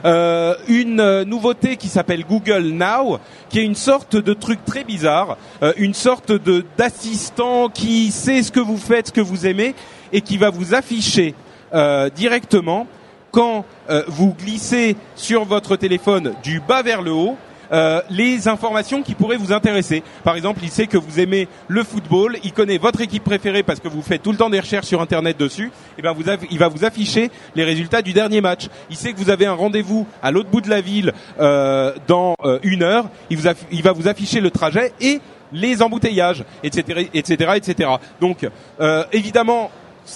Euh, 0.05 0.55
une 0.67 0.99
euh, 0.99 1.25
nouveauté 1.25 1.77
qui 1.77 1.87
s'appelle 1.87 2.23
Google 2.25 2.69
Now, 2.73 3.19
qui 3.49 3.59
est 3.59 3.63
une 3.63 3.75
sorte 3.75 4.15
de 4.15 4.33
truc 4.33 4.63
très 4.65 4.83
bizarre, 4.83 5.37
euh, 5.63 5.73
une 5.77 5.93
sorte 5.93 6.31
de 6.31 6.63
d'assistant 6.77 7.69
qui 7.69 8.11
sait 8.11 8.43
ce 8.43 8.51
que 8.51 8.59
vous 8.59 8.77
faites, 8.77 9.07
ce 9.07 9.11
que 9.11 9.21
vous 9.21 9.47
aimez, 9.47 9.73
et 10.13 10.21
qui 10.21 10.37
va 10.37 10.49
vous 10.51 10.75
afficher 10.75 11.33
euh, 11.73 12.09
directement 12.09 12.85
quand 13.31 13.65
euh, 13.89 14.03
vous 14.07 14.33
glissez 14.33 14.95
sur 15.15 15.45
votre 15.45 15.75
téléphone 15.75 16.33
du 16.43 16.59
bas 16.59 16.83
vers 16.83 17.01
le 17.01 17.11
haut. 17.11 17.37
Euh, 17.71 18.01
les 18.09 18.47
informations 18.47 19.01
qui 19.01 19.15
pourraient 19.15 19.37
vous 19.37 19.53
intéresser. 19.53 20.03
Par 20.23 20.35
exemple, 20.35 20.61
il 20.63 20.69
sait 20.69 20.87
que 20.87 20.97
vous 20.97 21.19
aimez 21.19 21.47
le 21.67 21.83
football, 21.83 22.37
il 22.43 22.53
connaît 22.53 22.77
votre 22.77 23.01
équipe 23.01 23.23
préférée 23.23 23.63
parce 23.63 23.79
que 23.79 23.87
vous 23.87 24.01
faites 24.01 24.23
tout 24.23 24.31
le 24.31 24.37
temps 24.37 24.49
des 24.49 24.59
recherches 24.59 24.87
sur 24.87 25.01
Internet 25.01 25.37
dessus. 25.37 25.71
Et 25.97 26.01
ben, 26.01 26.13
vous 26.13 26.29
avez- 26.29 26.47
il 26.51 26.59
va 26.59 26.67
vous 26.67 26.85
afficher 26.85 27.31
les 27.55 27.63
résultats 27.63 28.01
du 28.01 28.13
dernier 28.13 28.41
match. 28.41 28.67
Il 28.89 28.95
sait 28.95 29.13
que 29.13 29.17
vous 29.17 29.29
avez 29.29 29.45
un 29.45 29.53
rendez-vous 29.53 30.07
à 30.21 30.31
l'autre 30.31 30.49
bout 30.49 30.61
de 30.61 30.69
la 30.69 30.81
ville 30.81 31.13
euh, 31.39 31.93
dans 32.07 32.35
euh, 32.43 32.59
une 32.63 32.83
heure. 32.83 33.09
Il, 33.29 33.37
va 33.37 33.91
vous 33.93 34.07
afficher 34.07 34.39
le 34.41 34.51
trajet 34.51 34.93
et 35.01 35.19
les 35.51 35.81
embouteillages, 35.81 36.43
etc., 36.63 37.09
etc., 37.13 37.51
etc. 37.55 37.89
Donc, 38.19 38.47
euh, 38.79 39.03
évidemment, 39.11 39.71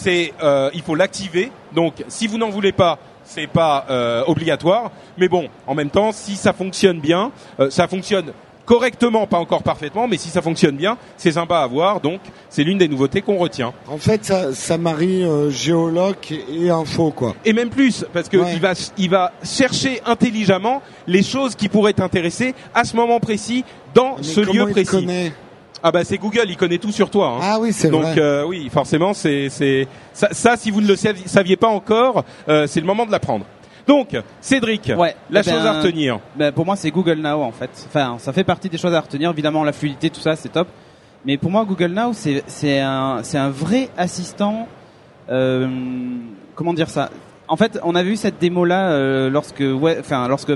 il 0.05 0.81
faut 0.85 0.95
l'activer. 0.95 1.51
Donc, 1.73 2.03
si 2.07 2.27
vous 2.27 2.37
n'en 2.37 2.49
voulez 2.49 2.71
pas, 2.71 2.99
c'est 3.29 3.47
pas 3.47 3.85
euh, 3.89 4.23
obligatoire. 4.27 4.91
Mais 5.17 5.27
bon, 5.29 5.47
en 5.67 5.75
même 5.75 5.89
temps, 5.89 6.11
si 6.11 6.35
ça 6.35 6.51
fonctionne 6.51 6.99
bien, 6.99 7.31
euh, 7.59 7.69
ça 7.69 7.87
fonctionne 7.87 8.33
correctement, 8.65 9.25
pas 9.25 9.37
encore 9.39 9.63
parfaitement, 9.63 10.07
mais 10.07 10.17
si 10.17 10.29
ça 10.29 10.43
fonctionne 10.43 10.75
bien, 10.75 10.97
c'est 11.17 11.31
sympa 11.31 11.57
à 11.59 11.65
voir. 11.67 12.01
Donc, 12.01 12.21
c'est 12.49 12.63
l'une 12.63 12.77
des 12.77 12.87
nouveautés 12.87 13.21
qu'on 13.23 13.37
retient. 13.37 13.73
En 13.87 13.97
fait, 13.97 14.23
ça, 14.25 14.53
ça 14.53 14.77
marie 14.77 15.23
euh, 15.23 15.49
géoloc 15.49 16.31
et 16.31 16.69
info, 16.69 17.09
quoi. 17.11 17.33
Et 17.45 17.53
même 17.53 17.69
plus, 17.69 18.05
parce 18.13 18.29
que 18.29 18.37
Ouais. 18.37 18.53
il 18.53 18.59
va 18.61 18.73
il 18.97 19.09
va 19.09 19.31
chercher 19.43 20.01
intelligemment 20.05 20.81
les 21.07 21.23
choses 21.23 21.55
qui 21.55 21.67
pourraient 21.67 21.93
t'intéresser 21.93 22.53
à 22.75 22.83
ce 22.83 22.95
moment 22.95 23.19
précis 23.19 23.63
dans 23.95 24.17
Mais 24.17 24.23
ce 24.23 24.41
lieu 24.41 24.67
précis. 24.67 25.07
Ah 25.81 25.91
bah 25.91 26.03
c'est 26.03 26.17
Google, 26.17 26.45
il 26.47 26.57
connaît 26.57 26.77
tout 26.77 26.91
sur 26.91 27.09
toi. 27.09 27.35
hein. 27.35 27.39
Ah 27.41 27.57
oui, 27.59 27.71
c'est 27.71 27.89
Donc 27.89 28.03
vrai. 28.03 28.19
euh, 28.19 28.43
oui, 28.45 28.69
forcément, 28.71 29.13
c'est 29.13 29.49
c'est 29.49 29.87
ça, 30.13 30.27
ça, 30.31 30.57
si 30.57 30.71
vous 30.71 30.81
ne 30.81 30.87
le 30.87 30.95
saviez, 30.95 31.55
pas 31.55 31.67
encore, 31.69 32.25
euh, 32.49 32.67
c'est 32.67 32.81
le 32.81 32.85
moment 32.85 33.05
de 33.05 33.11
l'apprendre. 33.11 33.45
Donc, 33.87 34.15
Cédric, 34.41 34.91
Ouais, 34.97 35.15
la 35.31 35.39
eh 35.39 35.43
ben, 35.43 35.51
chose 35.55 35.65
à 35.65 35.79
retenir. 35.81 36.19
Ben, 36.35 36.51
pour 36.51 36.65
moi, 36.65 36.75
c'est 36.75 36.91
Google 36.91 37.19
Now 37.21 37.41
en 37.41 37.51
fait. 37.51 37.69
Enfin, 37.87 38.17
ça 38.19 38.33
fait 38.33 38.43
partie 38.43 38.69
des 38.69 38.77
choses 38.77 38.93
à 38.93 38.99
retenir. 38.99 39.31
Évidemment, 39.31 39.63
la 39.63 39.71
fluidité, 39.73 40.09
tout 40.09 40.19
ça, 40.19 40.35
c'est 40.35 40.49
top. 40.49 40.67
Mais 41.25 41.37
pour 41.37 41.49
moi, 41.49 41.65
Google 41.65 41.93
Now, 41.93 42.11
c'est 42.13 42.43
c'est 42.47 42.79
un 42.81 43.19
c'est 43.23 43.37
un 43.37 43.49
vrai 43.49 43.89
assistant. 43.97 44.67
Euh, 45.31 45.67
comment 46.55 46.73
dire 46.73 46.89
ça? 46.89 47.09
En 47.47 47.55
fait, 47.57 47.79
on 47.83 47.95
avait 47.95 48.11
eu 48.11 48.15
cette 48.15 48.37
démo 48.39 48.63
là 48.65 49.29
lorsque 49.29 49.61
ouais, 49.61 49.97
enfin 49.99 50.27
lorsque 50.27 50.53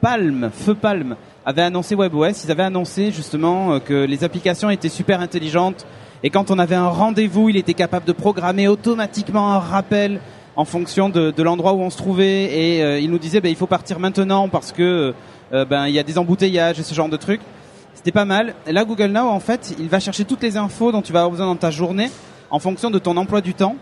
Palm, 0.00 0.50
Feu 0.52 0.74
Palm 0.74 1.16
avait 1.48 1.62
annoncé 1.62 1.94
WebOS. 1.94 2.44
Ils 2.44 2.50
avaient 2.50 2.62
annoncé 2.62 3.10
justement 3.10 3.72
euh, 3.72 3.78
que 3.78 4.04
les 4.04 4.22
applications 4.22 4.68
étaient 4.68 4.90
super 4.90 5.20
intelligentes 5.20 5.86
et 6.22 6.28
quand 6.28 6.50
on 6.50 6.58
avait 6.58 6.74
un 6.74 6.88
rendez-vous, 6.88 7.48
il 7.48 7.56
était 7.56 7.74
capable 7.74 8.04
de 8.04 8.12
programmer 8.12 8.68
automatiquement 8.68 9.52
un 9.54 9.58
rappel 9.58 10.20
en 10.56 10.66
fonction 10.66 11.08
de, 11.08 11.42
l'endroit 11.42 11.72
où 11.72 11.80
on 11.80 11.88
se 11.88 11.96
trouvait 11.96 12.44
et 12.52 12.82
euh, 12.82 13.00
il 13.00 13.10
nous 13.10 13.18
disait 13.18 13.40
ben, 13.40 13.48
il 13.48 13.56
faut 13.56 13.66
partir 13.66 13.98
maintenant 13.98 14.48
parce 14.48 14.72
que 14.72 15.14
euh, 15.54 15.64
ben 15.64 15.86
il 15.86 15.94
y 15.94 15.98
a 15.98 16.02
des 16.02 16.18
embouteillages 16.18 16.78
et 16.80 16.82
ce 16.82 16.94
genre 16.94 17.08
de 17.08 17.16
trucs. 17.16 17.40
C'était 17.94 18.12
pas 18.12 18.26
mal. 18.26 18.54
Là 18.66 18.84
Google 18.84 19.06
Now 19.12 19.28
en 19.28 19.40
fait, 19.40 19.74
il 19.78 19.88
va 19.88 20.00
chercher 20.00 20.26
toutes 20.26 20.42
les 20.42 20.58
infos 20.58 20.92
dont 20.92 21.00
tu 21.00 21.14
vas 21.14 21.20
avoir 21.20 21.30
besoin 21.30 21.46
dans 21.46 21.56
ta 21.56 21.70
journée 21.70 22.10
en 22.50 22.58
fonction 22.58 22.90
de 22.90 22.98
ton 22.98 23.16
emploi 23.16 23.40
du 23.40 23.54
temps, 23.54 23.76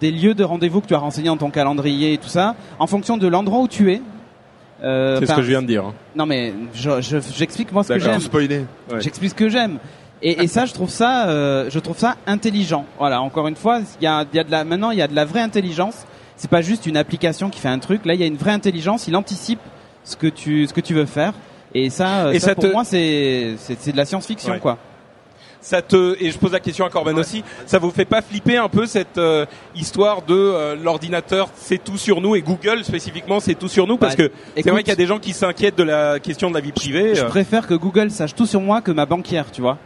des 0.00 0.10
lieux 0.10 0.34
de 0.34 0.44
rendez-vous 0.44 0.80
que 0.80 0.86
tu 0.86 0.94
as 0.94 0.98
renseignés 0.98 1.28
dans 1.28 1.36
ton 1.36 1.50
calendrier 1.50 2.14
et 2.14 2.18
tout 2.18 2.28
ça, 2.28 2.54
en 2.78 2.86
fonction 2.86 3.16
de 3.18 3.26
l'endroit 3.26 3.60
où 3.60 3.68
tu 3.68 3.92
es. 3.92 4.00
Euh, 4.82 5.18
C'est 5.20 5.26
ce 5.26 5.34
que 5.34 5.42
je 5.42 5.48
viens 5.48 5.62
de 5.62 5.66
dire. 5.66 5.84
hein. 5.86 5.94
Non 6.14 6.26
mais 6.26 6.52
je- 6.74 7.00
je- 7.00 7.16
j'explique 7.34 7.72
moi 7.72 7.82
ce 7.82 7.94
que 7.94 7.98
j'aime. 7.98 8.20
Spoilé. 8.20 8.64
Ouais. 8.90 9.00
J'explique 9.00 9.30
ce 9.30 9.34
que 9.34 9.48
j'aime. 9.48 9.78
Et, 10.22 10.42
et 10.42 10.46
ça, 10.48 10.64
je 10.66 10.72
trouve 10.72 10.88
ça, 10.90 11.28
euh, 11.28 11.68
je 11.70 11.78
trouve 11.78 11.96
ça 11.98 12.16
intelligent. 12.26 12.84
Voilà, 12.98 13.20
encore 13.20 13.48
une 13.48 13.56
fois, 13.56 13.80
il 14.00 14.04
y 14.04 14.06
a, 14.06 14.24
il 14.32 14.36
y 14.36 14.40
a 14.40 14.44
de 14.44 14.50
la, 14.50 14.64
maintenant, 14.64 14.90
il 14.90 14.98
y 14.98 15.02
a 15.02 15.08
de 15.08 15.14
la 15.14 15.24
vraie 15.26 15.40
intelligence. 15.40 16.04
C'est 16.36 16.50
pas 16.50 16.62
juste 16.62 16.86
une 16.86 16.96
application 16.96 17.48
qui 17.50 17.60
fait 17.60 17.68
un 17.68 17.78
truc. 17.78 18.04
Là, 18.06 18.14
il 18.14 18.20
y 18.20 18.24
a 18.24 18.26
une 18.26 18.36
vraie 18.36 18.52
intelligence. 18.52 19.08
Il 19.08 19.16
anticipe 19.16 19.60
ce 20.04 20.16
que 20.16 20.26
tu, 20.26 20.66
ce 20.66 20.72
que 20.72 20.80
tu 20.80 20.94
veux 20.94 21.04
faire. 21.06 21.32
Et 21.74 21.90
ça, 21.90 22.26
euh, 22.26 22.32
Et 22.32 22.38
ça, 22.38 22.48
ça 22.48 22.54
pour 22.54 22.64
te- 22.64 22.72
moi, 22.72 22.84
c'est, 22.84 23.54
c'est, 23.58 23.78
c'est 23.78 23.92
de 23.92 23.96
la 23.96 24.04
science-fiction, 24.06 24.52
Ouais. 24.54 24.58
quoi. 24.60 24.78
Ça 25.66 25.82
te 25.82 26.16
et 26.22 26.30
je 26.30 26.38
pose 26.38 26.52
la 26.52 26.60
question 26.60 26.86
à 26.86 26.90
Corben 26.90 27.18
aussi. 27.18 27.42
Ça 27.66 27.80
vous 27.80 27.90
fait 27.90 28.04
pas 28.04 28.22
flipper 28.22 28.56
un 28.56 28.68
peu 28.68 28.86
cette 28.86 29.18
euh, 29.18 29.46
histoire 29.74 30.22
de 30.22 30.32
euh, 30.32 30.76
l'ordinateur 30.76 31.48
c'est 31.56 31.82
tout 31.82 31.98
sur 31.98 32.20
nous 32.20 32.36
et 32.36 32.40
Google 32.40 32.84
spécifiquement 32.84 33.40
c'est 33.40 33.56
tout 33.56 33.66
sur 33.66 33.88
nous 33.88 33.96
parce 33.96 34.14
Bah, 34.14 34.28
que 34.28 34.32
c'est 34.54 34.70
vrai 34.70 34.84
qu'il 34.84 34.90
y 34.90 34.92
a 34.92 34.96
des 34.96 35.08
gens 35.08 35.18
qui 35.18 35.32
s'inquiètent 35.32 35.76
de 35.76 35.82
la 35.82 36.20
question 36.20 36.50
de 36.50 36.54
la 36.54 36.60
vie 36.60 36.70
privée. 36.70 37.16
Je 37.16 37.22
euh. 37.22 37.28
préfère 37.28 37.66
que 37.66 37.74
Google 37.74 38.12
sache 38.12 38.36
tout 38.36 38.46
sur 38.46 38.60
moi 38.60 38.80
que 38.80 38.92
ma 38.92 39.06
banquière, 39.06 39.50
tu 39.50 39.60
vois. 39.60 39.76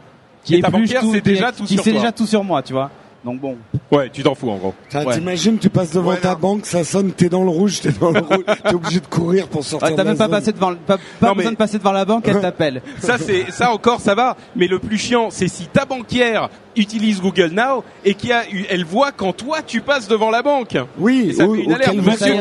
Qui 0.45 0.57
Et 0.57 0.61
ta 0.61 0.68
épluche 0.68 0.93
banquière, 0.93 1.03
c'est 1.11 1.20
déjà 1.22 1.51
tout 1.51 1.64
qui 1.64 1.76
sur 1.76 1.83
toi. 1.85 1.93
déjà 1.95 2.12
tout 2.12 2.26
sur 2.26 2.45
moi, 2.45 2.61
tu 2.62 2.74
vois. 2.74 2.91
Donc 3.23 3.39
bon. 3.39 3.57
Ouais, 3.93 4.09
tu 4.11 4.23
t'en 4.23 4.35
fous 4.35 4.49
en 4.49 4.57
gros. 4.57 4.75
Ouais. 4.95 5.14
T'imagines, 5.14 5.59
tu 5.59 5.68
passes 5.68 5.91
devant 5.93 6.11
Ouais, 6.12 6.16
ta 6.16 6.35
banque, 6.35 6.64
ça 6.64 6.85
sonne, 6.85 7.12
t'es 7.12 7.29
dans 7.29 7.43
le 7.43 7.51
rouge, 7.51 7.81
t'es 7.83 7.91
dans 7.93 8.12
le 8.12 8.21
rouge, 8.21 8.45
t'es 8.64 8.75
obligé 8.75 9.01
de 9.01 9.07
courir 9.07 9.47
pour 9.49 9.62
sortir 9.62 9.89
Ouais, 9.89 9.93
de 9.93 9.97
t'as 9.97 10.05
la 10.05 10.11
même 10.11 10.16
pas 10.18 10.25
zone. 10.25 10.31
passé 10.31 10.53
devant, 10.53 10.71
le- 10.71 10.77
pas, 10.77 10.97
pas 10.97 11.27
Non, 11.27 11.29
mais- 11.33 11.35
besoin 11.35 11.53
de 11.53 11.57
passer 11.57 11.77
devant 11.79 11.93
la 11.93 12.07
banque, 12.07 12.27
elle 12.29 12.41
t'appelle. 12.41 12.81
Ça 12.99 13.18
c'est 13.18 13.51
ça 13.51 13.73
encore 13.73 14.01
ça 14.01 14.14
va, 14.14 14.37
mais 14.57 14.68
le 14.68 14.79
plus 14.79 14.97
chiant 14.97 15.29
c'est 15.31 15.49
si 15.49 15.66
ta 15.66 15.85
banquière 15.85 16.49
utilise 16.77 17.21
Google 17.21 17.51
Now 17.53 17.85
et 18.07 18.14
qui 18.14 18.33
a 18.33 18.43
elle 18.71 18.85
voit 18.87 19.12
quand 19.12 19.35
toi 19.35 19.59
tu 19.66 19.83
passes 19.83 20.09
devant 20.09 20.31
la 20.31 20.41
banque. 20.43 20.79
Oui, 20.99 21.27
Et 21.29 21.33
ça 21.35 21.47
ou- 21.47 21.57
fait 21.57 21.62
une 21.64 21.73
alerte. 21.75 21.95
Monsieur. 21.97 22.41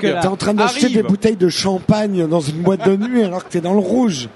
T'es 0.00 0.26
en 0.26 0.36
train 0.36 0.54
d'acheter 0.54 0.88
des 0.88 1.02
bouteilles 1.02 1.36
de 1.36 1.50
champagne 1.50 2.26
dans 2.26 2.40
une 2.40 2.62
boîte 2.62 2.88
de 2.88 2.96
nuit 2.96 3.24
alors 3.24 3.44
que 3.44 3.50
t'es 3.50 3.60
dans 3.60 3.74
le 3.74 3.80
rouge, 3.80 4.28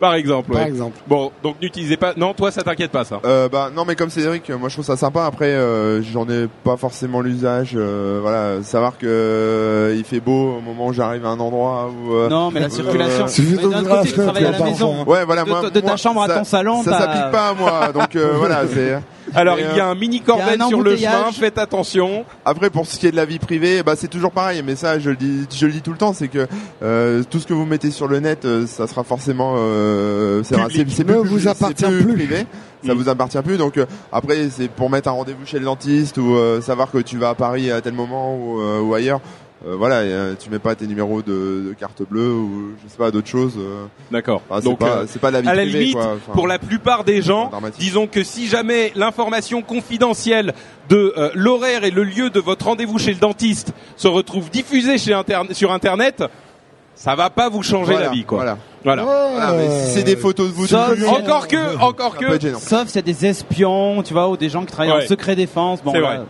par 0.00 0.14
exemple. 0.14 0.52
par 0.52 0.62
exemple. 0.62 0.98
Bon, 1.06 1.30
donc 1.42 1.56
n'utilisez 1.62 1.96
pas. 1.96 2.12
Non, 2.16 2.34
toi 2.34 2.50
ça 2.50 2.62
t'inquiète 2.62 2.90
pas 2.90 3.04
ça. 3.04 3.20
Euh, 3.24 3.48
bah 3.48 3.70
non 3.74 3.84
mais 3.86 3.94
comme 3.96 4.10
Cédric, 4.10 4.50
moi 4.50 4.68
je 4.68 4.74
trouve 4.74 4.84
ça 4.84 4.96
sympa. 4.96 5.24
Après, 5.24 5.46
euh, 5.52 6.02
j'en 6.02 6.28
ai 6.28 6.48
pas 6.64 6.76
forcément 6.76 7.20
l'usage. 7.20 7.72
euh, 7.74 8.18
voilà, 8.22 8.62
savoir 8.62 8.98
que 8.98 9.06
euh, 9.06 9.94
il 9.96 10.04
fait 10.04 10.20
beau 10.20 10.56
au 10.58 10.60
moment 10.60 10.86
où 10.88 10.92
j'arrive 10.92 11.24
à 11.24 11.28
un 11.28 11.40
endroit 11.40 11.90
où. 11.90 12.14
euh, 12.14 12.28
Non, 12.28 12.50
mais 12.50 12.60
la 12.60 12.70
circulation. 12.70 13.26
Suffit 13.28 13.56
Mais 13.56 13.68
d'un 13.68 13.84
côté, 13.84 14.08
tu 14.08 14.14
travailles 14.20 14.46
à 14.46 14.50
la 14.50 14.58
maison. 14.64 14.94
parfois. 14.96 15.14
Ouais, 15.14 15.24
voilà, 15.24 15.44
De- 15.44 15.48
moi, 15.50 15.62
de 15.70 15.80
ta 15.80 15.86
moi, 15.86 15.96
chambre 15.96 16.22
à 16.22 16.28
ton 16.28 16.44
salon, 16.44 16.82
ça 16.82 16.98
s'applique 16.98 17.30
pas 17.30 17.48
à 17.48 17.54
moi. 17.54 17.92
Donc 17.92 18.16
euh, 18.16 18.32
voilà, 18.36 18.62
c'est. 18.72 18.98
Alors 19.34 19.58
Et, 19.58 19.64
il 19.70 19.76
y 19.76 19.80
a 19.80 19.86
un 19.88 19.94
mini 19.94 20.22
un 20.28 20.68
sur 20.68 20.82
le 20.82 20.96
chemin, 20.96 21.32
faites 21.32 21.58
attention. 21.58 22.24
Après, 22.44 22.70
pour 22.70 22.86
ce 22.86 22.98
qui 22.98 23.06
est 23.06 23.10
de 23.10 23.16
la 23.16 23.24
vie 23.24 23.38
privée, 23.38 23.82
bah 23.82 23.94
c'est 23.96 24.08
toujours 24.08 24.32
pareil. 24.32 24.62
Mais 24.64 24.76
ça, 24.76 24.98
je 24.98 25.10
le 25.10 25.16
dis, 25.16 25.46
je 25.54 25.66
le 25.66 25.72
dis 25.72 25.80
tout 25.82 25.92
le 25.92 25.98
temps, 25.98 26.12
c'est 26.12 26.28
que 26.28 26.46
euh, 26.82 27.22
tout 27.30 27.38
ce 27.40 27.46
que 27.46 27.54
vous 27.54 27.64
mettez 27.66 27.90
sur 27.90 28.06
le 28.08 28.20
net, 28.20 28.44
euh, 28.44 28.66
ça 28.66 28.86
sera 28.86 29.02
forcément, 29.04 29.54
euh, 29.56 30.42
c'est 30.42 30.56
Public. 30.56 30.86
c'est- 30.90 30.96
c'est 30.96 31.08
Ne 31.08 31.20
plus- 31.20 31.28
vous 31.28 31.48
appartient 31.48 31.84
plus. 31.84 32.12
privé. 32.14 32.46
Ça 32.86 32.92
Mm. 32.94 32.98
vous 32.98 33.08
appartient 33.08 33.38
plus. 33.42 33.56
Donc 33.56 33.78
euh, 33.78 33.86
après, 34.12 34.48
c'est 34.50 34.68
pour 34.68 34.90
mettre 34.90 35.08
un 35.08 35.12
rendez-vous 35.12 35.46
chez 35.46 35.58
le 35.58 35.64
dentiste 35.64 36.18
ou 36.18 36.34
euh, 36.34 36.60
savoir 36.60 36.90
que 36.90 36.98
tu 36.98 37.16
vas 37.16 37.30
à 37.30 37.34
Paris 37.34 37.70
à 37.70 37.80
tel 37.80 37.94
moment 37.94 38.36
ou, 38.36 38.60
euh, 38.60 38.80
ou 38.80 38.92
ailleurs. 38.94 39.20
Euh, 39.66 39.76
voilà, 39.76 40.04
et, 40.04 40.08
euh, 40.12 40.34
tu 40.38 40.50
mets 40.50 40.58
pas 40.58 40.74
tes 40.74 40.86
numéros 40.86 41.22
de, 41.22 41.64
de 41.68 41.74
carte 41.78 42.02
bleue 42.08 42.30
ou 42.30 42.72
je 42.84 42.90
sais 42.90 42.98
pas 42.98 43.10
d'autres 43.10 43.28
choses. 43.28 43.54
euh. 43.58 43.86
D'accord. 44.10 44.42
Enfin, 44.48 44.60
c'est 44.60 44.68
Donc 44.68 44.78
pas, 44.78 45.04
c'est 45.06 45.18
pas 45.20 45.28
de 45.30 45.34
la 45.36 45.40
vie 45.40 45.48
à 45.48 45.54
la 45.54 45.62
privée, 45.62 45.78
limite, 45.78 45.94
quoi. 45.94 46.04
Enfin, 46.16 46.32
pour 46.34 46.46
la 46.46 46.58
plupart 46.58 47.04
des 47.04 47.22
gens, 47.22 47.46
pas 47.48 47.60
disons 47.78 48.06
que 48.06 48.22
si 48.22 48.46
jamais 48.46 48.92
l'information 48.94 49.62
confidentielle 49.62 50.52
de 50.90 51.14
euh, 51.16 51.30
l'horaire 51.34 51.84
et 51.84 51.90
le 51.90 52.04
lieu 52.04 52.28
de 52.28 52.40
votre 52.40 52.66
rendez-vous 52.66 52.98
chez 52.98 53.14
le 53.14 53.18
dentiste 53.20 53.72
se 53.96 54.06
retrouve 54.06 54.50
diffusée 54.50 54.98
chez 54.98 55.14
interne- 55.14 55.54
sur 55.54 55.72
Internet, 55.72 56.22
ça 56.94 57.14
va 57.14 57.30
pas 57.30 57.48
vous 57.48 57.62
changer 57.62 57.92
voilà, 57.92 58.06
la 58.08 58.12
vie, 58.12 58.24
quoi. 58.24 58.38
Voilà. 58.38 58.58
Voilà. 58.84 59.02
Voilà, 59.04 59.52
mais 59.56 59.86
si 59.86 59.92
c'est 59.94 60.02
des 60.02 60.16
photos 60.16 60.48
de 60.48 60.52
vous 60.52 60.66
Sauf 60.66 60.98
de 61.00 61.06
Encore 61.06 61.48
que, 61.48 61.78
encore 61.80 62.18
que. 62.18 62.38
Sauf 62.58 62.88
s'il 62.88 62.96
y 62.96 62.98
a 62.98 63.02
des 63.02 63.24
espions, 63.24 64.02
tu 64.02 64.12
vois, 64.12 64.28
ou 64.28 64.36
des 64.36 64.50
gens 64.50 64.60
qui 64.60 64.72
travaillent 64.72 64.92
Ouais. 64.92 65.04
en 65.04 65.08
secret 65.08 65.34
défense. 65.34 65.82
Bon, 65.82 65.92
C'est 65.92 66.00
vrai. 66.00 66.20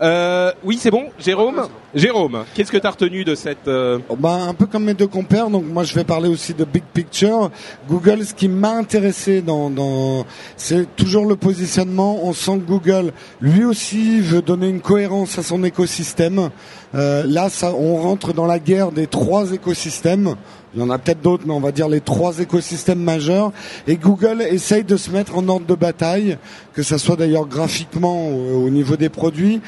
Euh, 0.00 0.52
oui, 0.62 0.78
c'est 0.80 0.92
bon. 0.92 1.06
Jérôme, 1.18 1.66
Jérôme, 1.92 2.44
qu'est-ce 2.54 2.70
que 2.70 2.76
t'as 2.76 2.90
retenu 2.90 3.24
de 3.24 3.34
cette 3.34 3.66
euh, 3.66 3.98
Oh, 4.08 4.14
bah, 4.16 4.34
un 4.48 4.54
peu 4.54 4.66
comme 4.66 4.84
mes 4.84 4.94
deux 4.94 5.08
compères, 5.08 5.50
donc 5.50 5.64
moi 5.64 5.82
je 5.82 5.92
vais 5.94 6.04
parler 6.04 6.28
aussi 6.28 6.54
de 6.54 6.64
big 6.64 6.84
picture. 6.94 7.50
Google, 7.88 8.24
ce 8.24 8.32
qui 8.32 8.46
m'a 8.46 8.70
intéressé 8.70 9.42
dans, 9.42 9.70
dans 9.70 10.24
c'est 10.56 10.94
toujours 10.94 11.26
le 11.26 11.34
positionnement. 11.34 12.20
On 12.22 12.32
sent 12.32 12.58
que 12.58 12.70
Google, 12.70 13.12
lui 13.40 13.64
aussi, 13.64 14.20
veut 14.20 14.40
donner 14.40 14.68
une 14.68 14.80
cohérence 14.80 15.36
à 15.36 15.42
son 15.42 15.64
écosystème. 15.64 16.50
Euh, 16.94 17.24
là, 17.26 17.48
ça, 17.48 17.72
on 17.74 17.96
rentre 17.96 18.32
dans 18.32 18.46
la 18.46 18.60
guerre 18.60 18.92
des 18.92 19.08
trois 19.08 19.50
écosystèmes. 19.50 20.36
Il 20.74 20.80
y 20.80 20.82
en 20.84 20.90
a 20.90 20.98
peut-être 20.98 21.22
d'autres, 21.22 21.44
mais 21.46 21.54
on 21.54 21.60
va 21.60 21.72
dire 21.72 21.88
les 21.88 22.00
trois 22.00 22.38
écosystèmes 22.38 23.02
majeurs. 23.02 23.50
Et 23.88 23.96
Google 23.96 24.42
essaye 24.42 24.84
de 24.84 24.96
se 24.96 25.10
mettre 25.10 25.36
en 25.36 25.48
ordre 25.48 25.66
de 25.66 25.74
bataille, 25.74 26.38
que 26.72 26.84
ça 26.84 26.98
soit 26.98 27.16
d'ailleurs 27.16 27.46
graphiquement 27.46 28.28
au, 28.28 28.66
au 28.66 28.70
niveau 28.70 28.96
des 28.96 29.08
produits. 29.08 29.60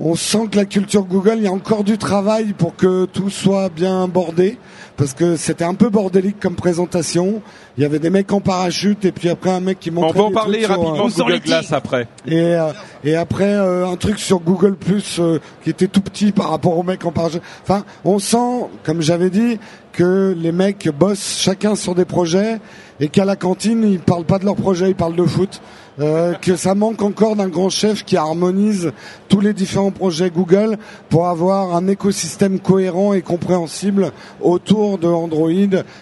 On 0.00 0.16
sent 0.16 0.48
que 0.50 0.56
la 0.56 0.64
culture 0.64 1.04
Google, 1.04 1.34
il 1.36 1.44
y 1.44 1.46
a 1.46 1.52
encore 1.52 1.84
du 1.84 1.98
travail 1.98 2.52
pour 2.52 2.74
que 2.74 3.04
tout 3.04 3.30
soit 3.30 3.68
bien 3.68 4.08
bordé, 4.08 4.58
parce 4.96 5.14
que 5.14 5.36
c'était 5.36 5.62
un 5.62 5.74
peu 5.74 5.88
bordélique 5.88 6.40
comme 6.40 6.56
présentation. 6.56 7.42
Il 7.78 7.82
y 7.82 7.86
avait 7.86 8.00
des 8.00 8.10
mecs 8.10 8.32
en 8.32 8.40
parachute 8.40 9.04
et 9.04 9.12
puis 9.12 9.28
après 9.28 9.50
un 9.50 9.60
mec 9.60 9.78
qui 9.78 9.90
On 9.90 9.94
montrait 10.00 10.18
va 10.18 10.24
en 10.24 10.30
parler 10.32 10.62
trucs 10.62 10.76
rapidement 10.76 11.04
euh, 11.04 11.08
de 11.08 11.12
Sur 11.12 11.28
les 11.28 11.34
Google 11.36 11.46
Glass 11.46 11.72
après. 11.72 12.08
et, 12.26 12.38
euh, 12.38 12.72
et 13.04 13.14
après 13.14 13.54
euh, 13.54 13.86
un 13.86 13.94
truc 13.94 14.18
sur 14.18 14.40
Google 14.40 14.74
Plus 14.74 15.20
euh, 15.20 15.38
qui 15.62 15.70
était 15.70 15.86
tout 15.86 16.00
petit 16.00 16.32
par 16.32 16.50
rapport 16.50 16.76
aux 16.76 16.82
mecs 16.82 17.04
en 17.04 17.12
parachute. 17.12 17.42
Enfin, 17.62 17.84
on 18.04 18.18
sent, 18.18 18.66
comme 18.82 19.00
j'avais 19.00 19.30
dit, 19.30 19.60
que 19.92 20.34
les 20.36 20.50
mecs 20.50 20.88
bossent 20.88 21.38
chacun 21.38 21.76
sur 21.76 21.94
des 21.94 22.04
projets 22.04 22.58
et 22.98 23.08
qu'à 23.08 23.24
la 23.24 23.36
cantine 23.36 23.84
ils 23.88 24.00
parlent 24.00 24.24
pas 24.24 24.40
de 24.40 24.44
leur 24.44 24.56
projet, 24.56 24.88
ils 24.90 24.96
parlent 24.96 25.14
de 25.14 25.24
foot. 25.24 25.60
Euh, 26.00 26.34
que 26.34 26.56
ça 26.56 26.74
manque 26.74 27.02
encore 27.02 27.36
d'un 27.36 27.46
grand 27.48 27.70
chef 27.70 28.04
qui 28.04 28.16
harmonise 28.16 28.90
tous 29.28 29.40
les 29.40 29.52
différents 29.52 29.92
projets 29.92 30.28
Google 30.28 30.76
pour 31.08 31.28
avoir 31.28 31.76
un 31.76 31.86
écosystème 31.86 32.58
cohérent 32.58 33.12
et 33.14 33.22
compréhensible 33.22 34.10
autour 34.40 34.98
de 34.98 35.06
Android 35.06 35.50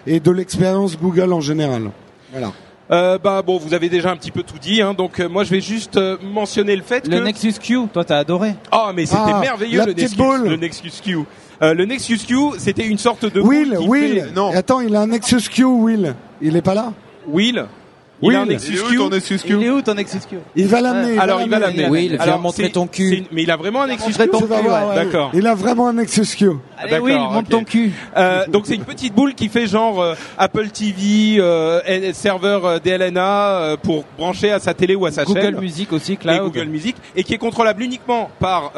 et 0.07 0.18
de 0.20 0.30
l'expérience 0.30 0.99
Google 0.99 1.34
en 1.34 1.43
général. 1.43 1.90
Voilà. 2.32 2.53
Euh, 2.90 3.18
bah 3.18 3.43
bon, 3.43 3.59
vous 3.59 3.74
avez 3.74 3.90
déjà 3.90 4.11
un 4.11 4.16
petit 4.16 4.30
peu 4.30 4.43
tout 4.43 4.59
dit, 4.59 4.80
hein, 4.80 4.95
donc 4.95 5.20
euh, 5.20 5.28
moi 5.28 5.45
je 5.45 5.51
vais 5.51 5.61
juste 5.61 5.99
euh, 5.99 6.16
mentionner 6.22 6.74
le 6.74 6.82
fait 6.82 7.07
Le 7.07 7.18
que 7.18 7.24
Nexus 7.24 7.55
Q, 7.62 7.78
toi 7.93 8.03
t'as 8.05 8.18
adoré. 8.18 8.55
ah 8.70 8.93
mais 8.95 9.05
c'était 9.05 9.20
Ah, 9.24 9.40
merveilleux 9.40 9.84
le 9.84 9.93
Nexus, 9.93 10.16
le 10.49 10.57
Nexus 10.57 10.90
Q. 11.05 11.18
Euh, 11.61 11.74
le 11.74 11.84
Nexus 11.84 12.18
Q, 12.26 12.34
c'était 12.57 12.86
une 12.86 12.99
sorte 12.99 13.24
de 13.30 13.40
Will, 13.43 13.76
Will, 13.78 14.20
fait- 14.22 14.32
Non. 14.34 14.51
Attends, 14.55 14.80
il 14.80 14.97
a 14.97 15.03
un 15.03 15.07
Nexus 15.09 15.43
Q, 15.51 15.64
Will. 15.64 16.14
Il 16.40 16.57
est 16.57 16.62
pas 16.62 16.74
là? 16.74 16.93
Will. 17.28 17.66
Il 18.22 18.36
a 18.36 18.42
un. 18.42 18.46
Nexus 18.46 18.72
Il 18.72 18.78
est 18.94 18.98
où 18.98 19.08
ton 19.08 19.16
excuse 19.16 19.44
Il 19.48 19.62
est 19.64 19.70
où 19.70 19.82
ton 19.82 19.94
Nexus 19.94 20.18
Q 20.28 20.36
Il 20.56 20.66
va 20.68 20.80
l'amener. 20.80 21.18
Alors 21.18 21.40
il 21.42 21.50
va 21.50 21.58
l'amener. 21.58 21.88
Oui, 21.88 22.08
il 22.12 22.20
Alors, 22.20 22.38
montrer 22.40 22.70
ton 22.70 22.86
cul. 22.86 23.24
Mais 23.32 23.42
il 23.42 23.50
a 23.50 23.56
vraiment 23.56 23.82
un 23.82 23.88
Nexus 23.88 24.08
montrer 24.10 24.24
Q. 24.26 24.30
ton 24.30 24.38
Tu 24.40 24.44
vas 24.46 24.56
cul, 24.58 24.62
voir, 24.68 24.82
ouais. 24.88 24.88
ouais. 24.96 25.04
D'accord. 25.04 25.30
Il 25.34 25.46
a 25.46 25.54
vraiment 25.54 25.88
un 25.88 25.94
Nexus 25.94 26.26
Q. 26.36 26.50
Allez 26.78 26.90
D'accord, 26.90 27.06
Will, 27.06 27.18
monte 27.18 27.48
ton 27.48 27.64
cul. 27.64 27.92
Euh, 28.16 28.46
donc 28.48 28.66
c'est 28.66 28.74
une 28.74 28.84
petite 28.84 29.14
boule 29.14 29.34
qui 29.34 29.48
fait 29.48 29.66
genre 29.66 30.00
euh, 30.00 30.14
Apple 30.38 30.68
TV, 30.68 31.36
euh, 31.38 31.80
et- 31.86 32.12
serveur 32.12 32.80
DLNA 32.80 33.48
euh, 33.60 33.76
pour 33.76 34.04
brancher 34.16 34.50
à 34.52 34.58
sa 34.60 34.74
télé 34.74 34.94
ou 34.94 35.06
à 35.06 35.10
sa 35.10 35.24
Google 35.24 35.40
chaîne. 35.40 35.60
Music 35.60 35.92
aussi, 35.92 36.12
et 36.12 36.16
Cloud. 36.16 36.40
Google 36.52 36.66
Music 36.68 36.96
et 37.16 37.24
qui 37.24 37.34
est 37.34 37.38
contrôlable 37.38 37.82
uniquement 37.82 38.30
par 38.38 38.72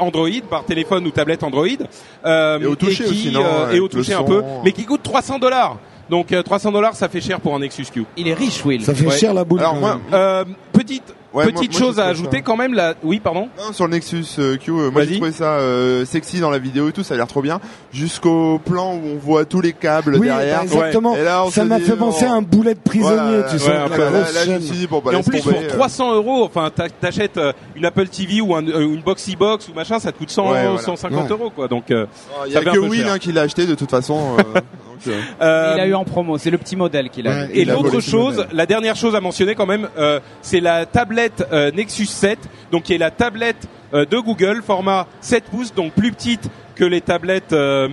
Android, 0.00 0.28
par 0.48 0.64
téléphone 0.64 1.06
ou 1.06 1.10
tablette 1.10 1.42
Android 1.42 1.66
Et 1.66 2.66
au 2.66 2.74
toucher 2.76 3.04
qui, 3.04 3.10
aussi, 3.10 3.30
non, 3.32 3.42
euh, 3.44 3.72
et 3.72 3.80
au 3.80 3.88
toucher 3.88 4.14
un 4.14 4.22
peu, 4.22 4.42
mais 4.64 4.72
qui 4.72 4.84
coûte 4.84 5.02
300 5.02 5.38
dollars. 5.38 5.78
Donc 6.10 6.32
euh, 6.32 6.42
300 6.42 6.72
dollars, 6.72 6.94
ça 6.96 7.08
fait 7.08 7.20
cher 7.20 7.40
pour 7.40 7.54
un 7.54 7.58
Nexus 7.58 7.86
Q. 7.92 8.04
Il 8.16 8.28
est 8.28 8.34
riche 8.34 8.64
Will. 8.64 8.84
Ça 8.84 8.94
fait 8.94 9.06
Ouais. 9.06 9.16
cher 9.18 9.34
la 9.34 9.44
boule. 9.44 9.60
Alors 9.60 9.74
moi. 9.76 10.00
Euh, 10.12 10.44
petite 10.72 11.14
Ouais, 11.34 11.44
petite 11.46 11.72
moi, 11.72 11.80
chose 11.80 12.00
à 12.00 12.06
ajouter 12.06 12.38
ça- 12.38 12.42
quand 12.42 12.56
même 12.56 12.72
là. 12.72 12.94
Oui, 13.02 13.20
pardon. 13.20 13.48
Non, 13.58 13.72
sur 13.72 13.84
le 13.86 13.90
Nexus 13.92 14.24
euh, 14.38 14.56
Q, 14.56 14.70
euh, 14.70 14.90
moi 14.90 15.04
j'ai 15.04 15.16
trouvé 15.16 15.32
ça 15.32 15.58
euh, 15.58 16.04
sexy 16.06 16.40
dans 16.40 16.48
la 16.50 16.58
vidéo 16.58 16.88
et 16.88 16.92
tout, 16.92 17.02
ça 17.02 17.14
a 17.14 17.16
l'air 17.18 17.26
trop 17.26 17.42
bien. 17.42 17.60
Jusqu'au 17.92 18.58
plan 18.58 18.94
où 18.94 19.00
on 19.14 19.18
voit 19.18 19.44
tous 19.44 19.60
les 19.60 19.72
câbles 19.72 20.16
oui, 20.16 20.26
derrière. 20.28 20.58
bah, 20.58 20.62
exactement. 20.64 21.16
Et 21.16 21.22
là, 21.24 21.44
on 21.44 21.50
ça 21.50 21.64
m'a 21.64 21.78
dit, 21.78 21.84
fait 21.84 21.96
penser 21.96 22.24
à 22.24 22.30
oh. 22.32 22.36
un 22.38 22.42
boulet 22.42 22.74
de 22.74 22.80
prisonnier, 22.80 23.14
Voilà, 23.16 23.42
tu 23.44 23.58
sais, 23.58 23.68
ouais, 23.68 23.76
avec 23.76 23.86
un 23.86 23.88
la 23.90 23.96
peu. 23.96 24.02
là, 24.04 24.10
grosse 24.22 24.34
là, 24.34 24.40
je 24.44 24.50
me 24.50 24.54
chaîne. 24.54 24.62
suis 24.62 24.76
dit, 24.78 24.86
bon, 24.86 25.02
bah, 25.04 25.12
et 25.12 25.16
en 25.16 25.22
plus 25.22 25.40
tomber, 25.42 25.54
pour 25.56 25.64
euh. 25.64 25.68
300 25.76 26.14
euros, 26.14 26.44
enfin 26.44 26.70
t'a- 26.74 26.88
t'achètes 26.88 27.38
une 27.76 27.84
Apple 27.84 28.08
TV 28.08 28.40
ou 28.40 28.54
un, 28.54 28.66
euh, 28.66 28.80
une 28.94 29.02
Boxy 29.02 29.36
Box 29.36 29.68
ou 29.68 29.74
machin, 29.74 29.98
ça 29.98 30.12
te 30.12 30.18
coûte 30.18 30.30
100, 30.30 30.50
Ouais, 30.50 30.62
voilà. 30.64 30.78
150 30.78 31.24
Ouais. 31.24 31.30
euros 31.30 31.50
quoi. 31.50 31.68
Donc 31.68 31.90
euh, 31.90 32.06
Oh, 32.30 32.44
Il 32.46 32.50
y 32.50 32.54
ça 32.54 32.60
a 32.60 32.62
que 32.64 32.78
Will 32.78 33.06
hein, 33.06 33.18
qui 33.18 33.32
l'a 33.32 33.42
acheté 33.42 33.66
de 33.66 33.74
toute 33.74 33.90
façon. 33.90 34.36
donc, 34.36 35.14
euh, 35.42 35.72
Il 35.76 35.80
a 35.80 35.86
eu 35.86 35.94
en 35.94 36.04
promo, 36.04 36.38
c'est 36.38 36.50
le 36.50 36.58
petit 36.58 36.76
modèle 36.76 37.10
qu'il 37.10 37.28
a. 37.28 37.30
Ouais. 37.30 37.50
Et 37.54 37.64
l'autre 37.64 38.00
chose, 38.00 38.46
la 38.52 38.66
dernière 38.66 38.96
chose 38.96 39.14
à 39.14 39.20
mentionner 39.20 39.54
quand 39.54 39.66
même, 39.66 39.88
euh, 39.98 40.20
c'est 40.42 40.60
la 40.60 40.86
tablette 41.18 41.48
euh, 41.52 41.70
Nexus 41.72 42.06
7, 42.06 42.38
donc 42.70 42.84
qui 42.84 42.94
est 42.94 42.98
la 42.98 43.10
tablette 43.10 43.66
euh, 43.92 44.04
de 44.04 44.18
Google, 44.18 44.62
format 44.64 45.06
7 45.20 45.44
pouces, 45.44 45.74
donc 45.74 45.92
plus 45.92 46.12
petite 46.12 46.48
que 46.76 46.84
les 46.84 47.00
tablettes. 47.00 47.52
euh, 47.52 47.88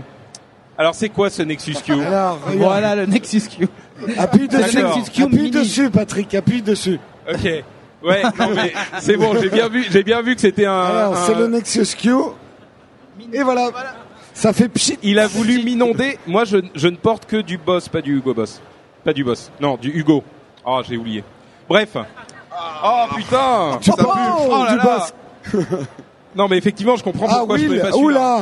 Alors 0.78 0.94
c'est 0.94 1.10
quoi 1.10 1.30
ce 1.32 1.42
Nexus 1.42 1.76
Q? 1.84 1.94
Alors. 1.94 2.40
Voilà 2.58 2.96
le 2.96 3.06
Nexus 3.08 3.42
Q. 3.50 3.68
appuie 4.18 4.48
dessus. 4.48 4.78
Nexus 4.84 5.12
Q 5.12 5.24
Appuie 5.24 5.38
mini. 5.38 5.52
dessus, 5.52 5.90
Patrick, 5.90 6.34
appuie 6.36 6.62
dessus. 6.62 7.00
Ok. 7.28 7.64
Ouais, 8.04 8.22
non 8.40 8.50
mais 8.56 8.72
c'est 9.00 9.18
bon, 9.18 9.34
j'ai 9.42 9.50
bien 9.50 9.68
vu, 9.70 9.84
j'ai 9.90 10.04
bien 10.04 10.22
vu 10.22 10.36
que 10.36 10.42
c'était 10.42 10.68
un. 10.68 10.80
Alors, 10.84 11.14
un- 11.18 11.26
c'est 11.26 11.34
le 11.34 11.48
Nexus 11.48 11.96
Q. 11.98 12.12
Et 13.34 13.42
voilà. 13.42 13.72
Ça 14.34 14.54
fait 14.54 14.68
pchit. 14.70 15.00
Il 15.02 15.18
a 15.18 15.26
voulu 15.28 15.64
m'inonder. 15.64 16.20
Moi, 16.28 16.44
je, 16.44 16.58
je 16.76 16.88
ne 16.90 16.98
porte 16.98 17.26
que 17.26 17.38
du 17.38 17.58
Boss, 17.58 17.88
pas 17.90 18.02
du 18.02 18.18
Hugo 18.18 18.34
Boss. 18.34 18.62
Pas 19.04 19.14
du 19.14 19.24
Boss. 19.24 19.50
Non, 19.62 19.78
du 19.78 19.90
Hugo. 19.90 20.24
Oh, 20.66 20.82
j'ai 20.88 20.98
oublié. 20.98 21.24
Bref. 21.70 21.96
Oh 22.84 23.06
putain. 23.16 23.78
Tu 23.82 23.92
prends 23.92 24.14
pue. 24.14 24.20
Oh 24.50 24.64
là 24.64 24.72
du 24.72 24.78
là. 24.78 25.08
Non, 26.36 26.48
mais 26.50 26.58
effectivement, 26.58 26.98
je 26.98 27.04
comprends 27.04 27.28
Ah 27.30 27.36
pourquoi 27.40 27.58
je 27.58 27.62
oui, 27.62 27.68
pouvais 27.70 27.82
pas 27.82 27.92
suivre. 27.94 28.06
oula. 28.08 28.40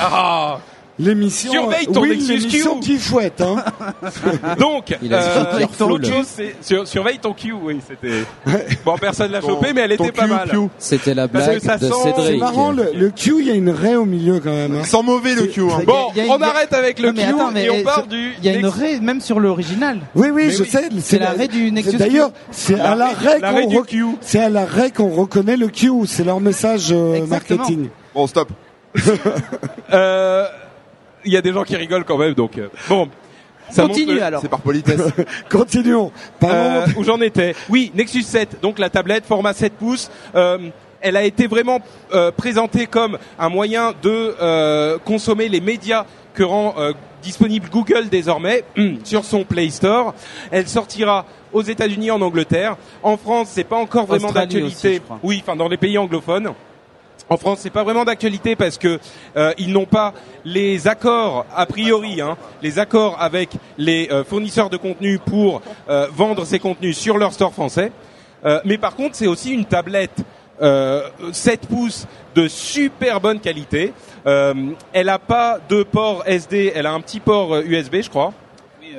Ah. 0.00 0.56
L'émission. 0.98 1.50
Surveille 1.50 1.86
ton 1.86 2.02
oui, 2.02 2.16
l'émission 2.16 2.74
Q. 2.76 2.80
qui 2.80 2.98
fouette, 2.98 3.40
hein. 3.40 3.56
Donc, 4.60 4.96
Il 5.02 5.12
a 5.12 5.22
euh, 5.22 5.58
l'autre 5.80 6.04
chose, 6.08 6.26
c'est 6.26 6.54
sur- 6.60 6.86
surveille 6.86 7.18
ton 7.18 7.32
Q. 7.32 7.52
Oui, 7.52 7.80
c'était. 7.88 8.22
Bon, 8.84 8.96
personne 8.96 9.32
l'a 9.32 9.40
chopé, 9.40 9.72
mais 9.74 9.80
elle 9.80 9.92
était 9.92 10.12
pas 10.12 10.22
Q, 10.24 10.28
mal. 10.30 10.48
Q. 10.50 10.56
C'était 10.78 11.14
la 11.14 11.26
Parce 11.26 11.46
que 11.46 11.50
blague 11.50 11.62
ça 11.62 11.78
de 11.78 11.86
sent- 11.88 11.94
C'est 12.04 12.14
Cédric. 12.14 12.38
marrant, 12.40 12.70
le, 12.70 12.90
le 12.94 13.10
Q, 13.10 13.34
il 13.40 13.46
y 13.48 13.50
a 13.50 13.54
une 13.54 13.70
raie 13.70 13.96
au 13.96 14.04
milieu 14.04 14.38
quand 14.38 14.52
même. 14.52 14.76
hein. 14.76 14.84
Sans 14.84 15.02
mauvais 15.02 15.34
le 15.34 15.46
Q. 15.46 15.62
Hein. 15.62 15.76
C'est- 15.80 15.84
Bon, 15.86 16.06
on 16.28 16.40
arrête 16.40 16.72
avec 16.72 17.00
le 17.00 17.08
Non, 17.10 17.20
Q 17.22 17.28
attends, 17.28 17.50
mais 17.50 17.64
et 17.64 17.70
on 17.70 17.82
part 17.82 18.06
du. 18.06 18.32
Il 18.38 18.44
y 18.44 18.48
a 18.54 18.56
une 18.56 18.66
raie 18.66 19.00
même 19.00 19.20
sur 19.20 19.40
l'original. 19.40 19.98
Oui, 20.14 20.28
oui, 20.32 20.44
Mais 20.46 20.50
je 20.52 20.62
oui. 20.62 20.68
sais. 20.68 20.88
C'est 21.00 21.18
la 21.18 21.30
raie 21.30 21.48
du 21.48 21.72
Nexus 21.72 21.90
c'est 21.90 21.96
D'ailleurs, 21.98 22.30
c'est 22.52 22.78
à 22.78 22.94
la 22.94 23.08
raie- 23.08 23.40
qu'on 23.40 24.16
c'est 24.20 24.38
à 24.40 24.48
la 24.48 24.64
raie 24.64 24.92
qu'on 24.92 25.08
reconnaît 25.10 25.56
le 25.56 25.66
Q. 25.68 25.90
C'est 26.06 26.22
leur 26.24 26.38
message 26.40 26.92
euh, 26.92 27.26
marketing. 27.26 27.88
Bon, 28.14 28.28
stop. 28.28 28.48
Euh, 29.92 30.46
Il 31.24 31.32
y 31.32 31.36
a 31.36 31.42
des 31.42 31.52
gens 31.52 31.64
qui 31.64 31.76
rigolent 31.76 32.04
quand 32.04 32.18
même, 32.18 32.34
donc 32.34 32.58
euh, 32.58 32.68
bon. 32.88 33.08
Ça 33.70 33.86
Continue 33.86 34.12
montre- 34.12 34.24
alors. 34.24 34.40
C'est 34.42 34.48
par 34.48 34.60
politesse. 34.60 35.00
Continuons. 35.50 36.12
Euh, 36.42 36.86
où 36.96 37.04
j'en 37.04 37.20
étais. 37.20 37.54
Oui, 37.70 37.90
Nexus 37.94 38.22
7, 38.22 38.58
donc 38.60 38.78
la 38.78 38.90
tablette 38.90 39.24
format 39.24 39.54
7 39.54 39.72
pouces. 39.72 40.10
Euh, 40.34 40.58
elle 41.00 41.16
a 41.16 41.24
été 41.24 41.46
vraiment 41.46 41.80
euh, 42.12 42.30
présentée 42.30 42.86
comme 42.86 43.18
un 43.38 43.48
moyen 43.48 43.92
de 44.02 44.34
euh, 44.40 44.98
consommer 45.04 45.48
les 45.48 45.60
médias 45.60 46.04
que 46.34 46.42
rend 46.42 46.74
euh, 46.78 46.92
disponible 47.22 47.68
Google 47.70 48.08
désormais 48.10 48.64
sur 49.04 49.24
son 49.24 49.44
Play 49.44 49.70
Store. 49.70 50.14
Elle 50.50 50.68
sortira 50.68 51.24
aux 51.52 51.62
États-Unis, 51.62 52.10
en 52.10 52.20
Angleterre. 52.20 52.76
En 53.02 53.16
France, 53.16 53.48
c'est 53.52 53.64
pas 53.64 53.76
encore 53.76 54.06
vraiment 54.06 54.32
d'actualité. 54.32 55.00
Oui, 55.22 55.42
enfin 55.42 55.56
dans 55.56 55.68
les 55.68 55.76
pays 55.76 55.96
anglophones. 55.98 56.52
En 57.30 57.38
France, 57.38 57.60
c'est 57.62 57.70
pas 57.70 57.84
vraiment 57.84 58.04
d'actualité 58.04 58.54
parce 58.54 58.76
que 58.76 58.98
euh, 59.36 59.54
ils 59.56 59.72
n'ont 59.72 59.86
pas 59.86 60.12
les 60.44 60.88
accords 60.88 61.46
a 61.56 61.64
priori, 61.64 62.20
hein, 62.20 62.36
les 62.62 62.78
accords 62.78 63.16
avec 63.20 63.50
les 63.78 64.08
euh, 64.10 64.24
fournisseurs 64.24 64.68
de 64.68 64.76
contenu 64.76 65.18
pour 65.18 65.62
euh, 65.88 66.06
vendre 66.12 66.44
ces 66.44 66.58
contenus 66.58 66.98
sur 66.98 67.16
leur 67.16 67.32
store 67.32 67.52
français. 67.52 67.92
Mais 68.66 68.76
par 68.76 68.94
contre, 68.94 69.16
c'est 69.16 69.26
aussi 69.26 69.52
une 69.54 69.64
tablette 69.64 70.22
euh, 70.60 71.08
7 71.32 71.66
pouces 71.66 72.06
de 72.34 72.46
super 72.46 73.18
bonne 73.18 73.40
qualité. 73.40 73.94
Elle 74.26 75.08
a 75.08 75.18
pas 75.18 75.58
de 75.66 75.82
port 75.82 76.24
SD, 76.26 76.70
elle 76.74 76.84
a 76.84 76.92
un 76.92 77.00
petit 77.00 77.20
port 77.20 77.56
USB, 77.60 78.02
je 78.02 78.10
crois. 78.10 78.34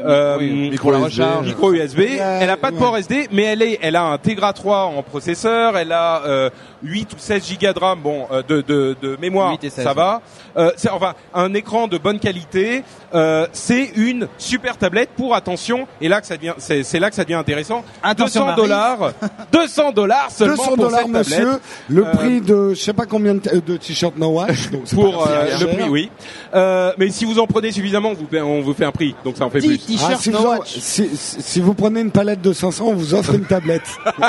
Euh, 0.04 0.40
micro 0.40 0.90
pour 0.90 0.92
la 0.92 0.98
USB. 1.08 1.20
recharge. 1.22 1.48
Micro 1.48 1.74
USB. 1.74 2.00
Ouais, 2.00 2.18
elle 2.42 2.50
a 2.50 2.58
pas 2.58 2.72
de 2.72 2.76
ouais. 2.76 2.82
port 2.82 2.98
SD, 2.98 3.28
mais 3.32 3.44
elle 3.44 3.62
est, 3.62 3.80
elle 3.82 3.96
a 3.96 4.04
un 4.04 4.18
Tegra 4.18 4.54
3 4.54 4.84
en 4.86 5.04
processeur. 5.04 5.78
Elle 5.78 5.92
a 5.92 6.24
euh, 6.26 6.50
8 6.84 7.14
ou 7.14 7.16
16 7.18 7.46
gigas 7.46 7.74
de 7.74 7.80
RAM, 7.80 8.00
bon, 8.02 8.28
euh, 8.32 8.42
de, 8.48 8.62
de, 8.62 8.96
de 9.02 9.18
mémoire, 9.22 9.52
8 9.52 9.64
et 9.64 9.70
16, 9.70 9.84
ça 9.84 9.94
va. 9.94 10.22
Euh, 10.58 10.72
c'est 10.78 10.90
enfin 10.90 11.14
un 11.34 11.54
écran 11.54 11.88
de 11.88 11.98
bonne 11.98 12.20
qualité. 12.20 12.84
Euh, 13.14 13.48
c'est 13.54 13.92
une 13.96 14.28
super 14.38 14.78
tablette 14.78 15.10
pour 15.16 15.36
attention. 15.36 15.88
Et 16.02 16.08
là 16.08 16.22
que 16.22 16.28
ça 16.28 16.36
devient, 16.38 16.54
c'est, 16.58 16.84
c'est 16.84 17.00
là 17.00 17.10
que 17.10 17.16
ça 17.16 17.24
devient 17.24 17.36
intéressant. 17.36 17.84
Attention, 18.04 18.42
200 18.42 18.46
Marie. 18.46 18.62
dollars, 18.62 19.12
200 19.52 19.92
dollars 19.92 20.32
seulement 20.32 20.56
200 20.56 20.68
pour 20.68 20.78
dollars, 20.78 21.00
cette 21.02 21.12
tablette. 21.14 21.28
monsieur. 21.40 21.60
Le 21.90 22.06
Euh, 22.06 22.12
prix 22.12 22.42
de, 22.42 22.70
je 22.74 22.80
sais 22.82 22.94
pas 22.94 23.06
combien 23.06 23.36
de, 23.36 23.78
t-shirts 23.78 24.18
No 24.18 24.28
Watch. 24.30 24.70
donc 24.72 24.82
c'est 24.86 24.96
Pour 24.96 25.28
euh, 25.28 25.46
le 25.60 25.68
prix, 25.68 25.90
oui. 25.90 26.10
Euh, 26.54 26.92
mais 26.98 27.10
si 27.10 27.26
vous 27.26 27.40
en 27.40 27.48
prenez 27.48 27.72
suffisamment, 27.72 28.10
on 28.10 28.14
vous, 28.14 28.28
fait- 28.30 28.42
on 28.42 28.62
vous 28.62 28.74
fait 28.74 28.86
un 28.86 28.92
prix, 28.92 29.16
donc 29.24 29.38
ça 29.38 29.46
en 29.46 29.50
fait 29.50 29.60
10 29.60 29.78
Ah, 30.04 30.16
si, 30.18 30.30
No 30.32 30.40
vous 30.40 30.46
en- 30.46 30.58
Watch. 30.58 30.78
si, 30.80 31.10
si- 31.16 31.42
si 31.42 31.60
vous 31.62 31.74
prenez 31.74 32.02
une 32.02 32.12
palette 32.12 32.42
de 32.42 32.54
500, 32.54 32.86
on 32.88 32.94
vous 32.96 33.14
offre 33.14 33.34
une 33.36 33.46
tablette. 33.46 33.88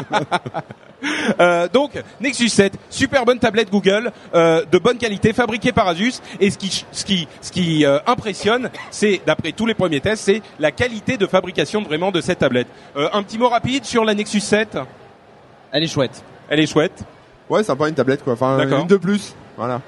Euh, 1.41 1.69
donc 1.69 1.93
Nexus 2.23 2.49
7, 2.49 2.73
super 2.89 3.27
bonne 3.27 3.39
tablette 3.39 3.71
Google, 3.71 4.11
euh, 4.35 4.65
de 4.65 4.79
bonne 4.79 4.97
qualité, 4.97 5.35
fabriquée 5.35 5.71
par 5.71 5.87
Asus. 5.89 6.15
Et 6.41 6.51
ce 6.51 6.57
qui, 6.57 6.85
ce 6.91 7.05
qui, 7.05 7.29
ce 7.43 7.53
qui 7.53 7.85
euh, 7.85 7.99
impressionne, 8.07 8.71
c'est 8.91 9.21
d'après 9.27 9.53
tous 9.53 9.67
les 9.67 9.75
premiers 9.75 10.01
tests, 10.01 10.25
c'est 10.25 10.43
la 10.59 10.73
qualité 10.73 11.19
de 11.19 11.27
fabrication 11.27 11.83
vraiment 11.83 12.11
de 12.13 12.23
cette 12.23 12.39
tablette. 12.39 12.67
Euh, 12.97 13.11
un 13.13 13.23
petit 13.23 13.37
mot 13.39 13.49
rapide 13.51 13.85
sur 13.85 14.05
la 14.07 14.15
Nexus 14.15 14.41
7. 14.41 14.79
Elle 15.71 15.85
est 15.85 15.87
chouette. 15.89 16.23
Elle 16.49 16.61
est 16.61 16.67
chouette. 16.67 17.05
Ouais, 17.51 17.63
sympa 17.63 17.89
une 17.89 17.95
tablette 17.95 18.25
quoi. 18.25 18.33
Enfin, 18.33 18.57
D'accord. 18.57 18.81
une 18.81 18.87
de 18.89 18.97
plus. 18.97 19.35
Voilà. 19.59 19.83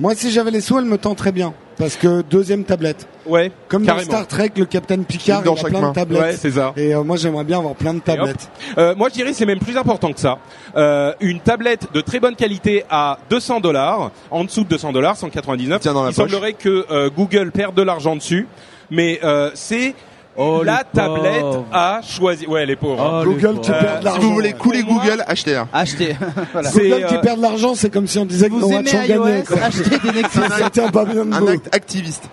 Moi, 0.00 0.14
si 0.14 0.30
j'avais 0.30 0.50
les 0.50 0.62
sous, 0.62 0.78
elle 0.78 0.86
me 0.86 0.96
tend 0.96 1.14
très 1.14 1.30
bien. 1.30 1.52
Parce 1.76 1.96
que 1.96 2.22
deuxième 2.22 2.64
tablette. 2.64 3.06
Ouais, 3.26 3.52
Comme 3.68 3.84
dans 3.84 3.98
Star 3.98 4.26
Trek, 4.26 4.50
le 4.56 4.64
Capitaine 4.64 5.04
Picard, 5.04 5.42
dans 5.42 5.54
il 5.54 5.60
a 5.60 5.68
plein 5.68 5.80
main. 5.82 5.88
de 5.90 5.94
tablettes. 5.94 6.22
Ouais, 6.22 6.32
c'est 6.38 6.52
ça. 6.52 6.72
Et 6.74 6.94
euh, 6.94 7.02
moi, 7.04 7.18
j'aimerais 7.18 7.44
bien 7.44 7.58
avoir 7.58 7.74
plein 7.74 7.92
de 7.92 8.00
tablettes. 8.00 8.48
Euh, 8.78 8.94
moi, 8.94 9.10
je 9.10 9.14
dirais 9.14 9.34
c'est 9.34 9.44
même 9.44 9.58
plus 9.58 9.76
important 9.76 10.10
que 10.14 10.20
ça. 10.20 10.38
Euh, 10.74 11.12
une 11.20 11.40
tablette 11.40 11.92
de 11.92 12.00
très 12.00 12.18
bonne 12.18 12.34
qualité 12.34 12.84
à 12.88 13.18
200 13.28 13.60
dollars, 13.60 14.10
en 14.30 14.44
dessous 14.44 14.64
de 14.64 14.68
200 14.70 14.92
dollars, 14.92 15.18
199. 15.18 15.80
Tiens 15.82 15.92
dans 15.92 16.02
la 16.04 16.10
Il 16.10 16.14
poche. 16.14 16.30
semblerait 16.30 16.54
que 16.54 16.86
euh, 16.90 17.10
Google 17.14 17.50
perde 17.50 17.74
de 17.74 17.82
l'argent 17.82 18.16
dessus, 18.16 18.48
mais 18.90 19.20
euh, 19.22 19.50
c'est 19.52 19.94
Oh, 20.36 20.62
la 20.62 20.78
les 20.78 20.98
tablette 20.98 21.40
pauvres. 21.40 21.66
à 21.72 22.00
choisir. 22.02 22.48
Ouais, 22.48 22.64
les 22.64 22.76
pauvres. 22.76 23.20
Oh, 23.20 23.24
le 23.24 23.30
Google 23.32 23.46
pauvre. 23.56 23.60
qui 23.62 23.70
Euh, 23.72 23.80
perd 23.80 23.94
de 23.96 23.98
Si 24.00 24.04
l'argent. 24.04 24.20
vous 24.22 24.32
voulez 24.34 24.52
couler 24.52 24.82
Google, 24.84 25.24
achetez-la. 25.26 25.66
Achetez. 25.72 26.16
voilà. 26.52 26.70
C'est, 26.70 26.88
Google 26.88 27.06
qui 27.06 27.14
euh, 27.16 27.20
perd 27.20 27.36
de 27.38 27.42
l'argent, 27.42 27.74
c'est 27.74 27.90
comme 27.90 28.06
si 28.06 28.18
on 28.18 28.24
disait 28.24 28.48
que 28.48 28.54
Vous 28.54 28.72
aimez 28.72 28.90
gagné. 28.90 29.14
iOS, 29.14 29.54
achetez 29.62 29.98
des 29.98 30.12
Nexus. 30.22 30.38
C'était 30.64 30.80
un 30.82 31.32
Un 31.32 31.46
acte 31.48 31.74
activiste. 31.74 32.24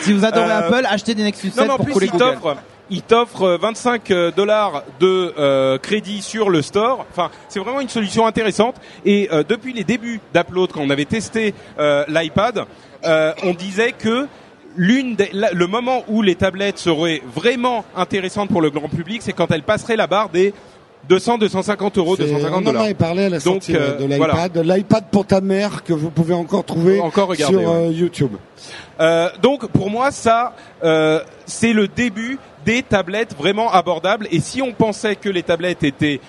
si 0.00 0.12
vous 0.12 0.24
adorez 0.24 0.50
Euh, 0.50 0.58
Apple, 0.68 0.86
achetez 0.88 1.14
des 1.14 1.22
Nexus 1.24 1.50
7 1.50 1.66
Non, 1.66 1.74
en 1.74 1.76
pour 1.76 1.84
plus, 1.86 1.92
couler 1.94 2.06
il 2.12 2.18
Google. 2.18 2.56
il 2.88 3.02
t'offre 3.02 3.42
euh, 3.42 3.58
25 3.60 4.12
dollars 4.36 4.82
de 5.00 5.34
euh, 5.38 5.76
crédit 5.78 6.22
sur 6.22 6.50
le 6.50 6.62
store. 6.62 7.04
Enfin, 7.10 7.30
c'est 7.48 7.58
vraiment 7.60 7.80
une 7.80 7.88
solution 7.88 8.26
intéressante. 8.26 8.76
Et 9.04 9.28
euh, 9.32 9.42
depuis 9.46 9.72
les 9.72 9.84
débuts 9.84 10.20
d'Upload, 10.34 10.70
quand 10.72 10.80
on 10.80 10.90
avait 10.90 11.04
testé 11.04 11.52
euh, 11.78 12.04
l'iPad, 12.08 12.64
euh, 13.04 13.32
on 13.42 13.54
disait 13.54 13.92
que 13.92 14.26
l'une 14.76 15.16
des- 15.16 15.30
la- 15.32 15.50
le 15.52 15.66
moment 15.66 16.04
où 16.08 16.22
les 16.22 16.34
tablettes 16.36 16.78
seraient 16.78 17.22
vraiment 17.34 17.84
intéressantes 17.96 18.50
pour 18.50 18.60
le 18.62 18.70
grand 18.70 18.88
public, 18.88 19.20
c'est 19.22 19.32
quand 19.32 19.50
elles 19.50 19.62
passeraient 19.62 19.96
la 19.96 20.06
barre 20.06 20.28
des 20.28 20.54
200, 21.08 21.38
250 21.38 21.96
euros, 21.98 22.14
C'est- 22.16 22.24
250 22.24 22.52
on 22.54 22.58
en 22.58 22.62
dollars. 22.62 22.82
avait 22.82 22.94
parlé 22.94 23.24
à 23.24 23.28
la 23.30 23.38
Donc, 23.38 23.62
sortie 23.64 23.74
euh, 23.74 23.96
de 23.98 24.04
l'iPad. 24.04 24.56
L'iPad 24.64 25.04
pour 25.10 25.26
ta 25.26 25.40
mère 25.40 25.82
que 25.82 25.92
vous 25.94 26.10
pouvez 26.10 26.34
encore 26.34 26.64
trouver 26.64 27.00
Encore 27.00 27.28
regarder, 27.28 27.56
sur 27.58 27.68
ouais. 27.70 27.88
euh, 27.88 27.90
YouTube. 27.92 28.32
Euh, 29.00 29.28
donc 29.42 29.66
pour 29.68 29.88
moi 29.90 30.10
ça 30.10 30.54
c'est 31.46 31.72
le 31.72 31.88
début 31.88 32.38
des 32.66 32.82
tablettes 32.82 33.34
vraiment 33.36 33.72
abordables 33.72 34.28
et 34.30 34.40
si 34.40 34.60
on 34.60 34.72
pensait 34.72 35.16
que 35.16 35.30
les 35.30 35.42
tablettes 35.42 35.82
étaient 35.82 36.20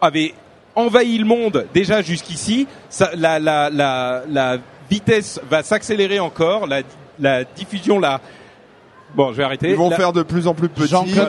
avaient 0.00 0.34
envahi 0.74 1.18
le 1.18 1.24
monde 1.24 1.66
déjà 1.74 2.02
jusqu'ici 2.02 2.66
ça, 2.88 3.10
la, 3.14 3.38
la, 3.38 3.70
la, 3.70 4.22
la 4.30 4.56
vitesse 4.90 5.40
va 5.50 5.62
s'accélérer 5.62 6.18
encore 6.20 6.66
la, 6.66 6.82
la 7.18 7.44
diffusion 7.44 7.98
la 7.98 8.20
bon 9.14 9.32
je 9.32 9.36
vais 9.38 9.44
arrêter 9.44 9.70
Ils 9.70 9.76
vont 9.76 9.90
La- 9.90 9.96
faire 9.96 10.12
de 10.12 10.22
plus 10.22 10.46
en 10.46 10.54
plus 10.54 10.68
petits. 10.68 10.88
Jean-Claude 10.88 11.28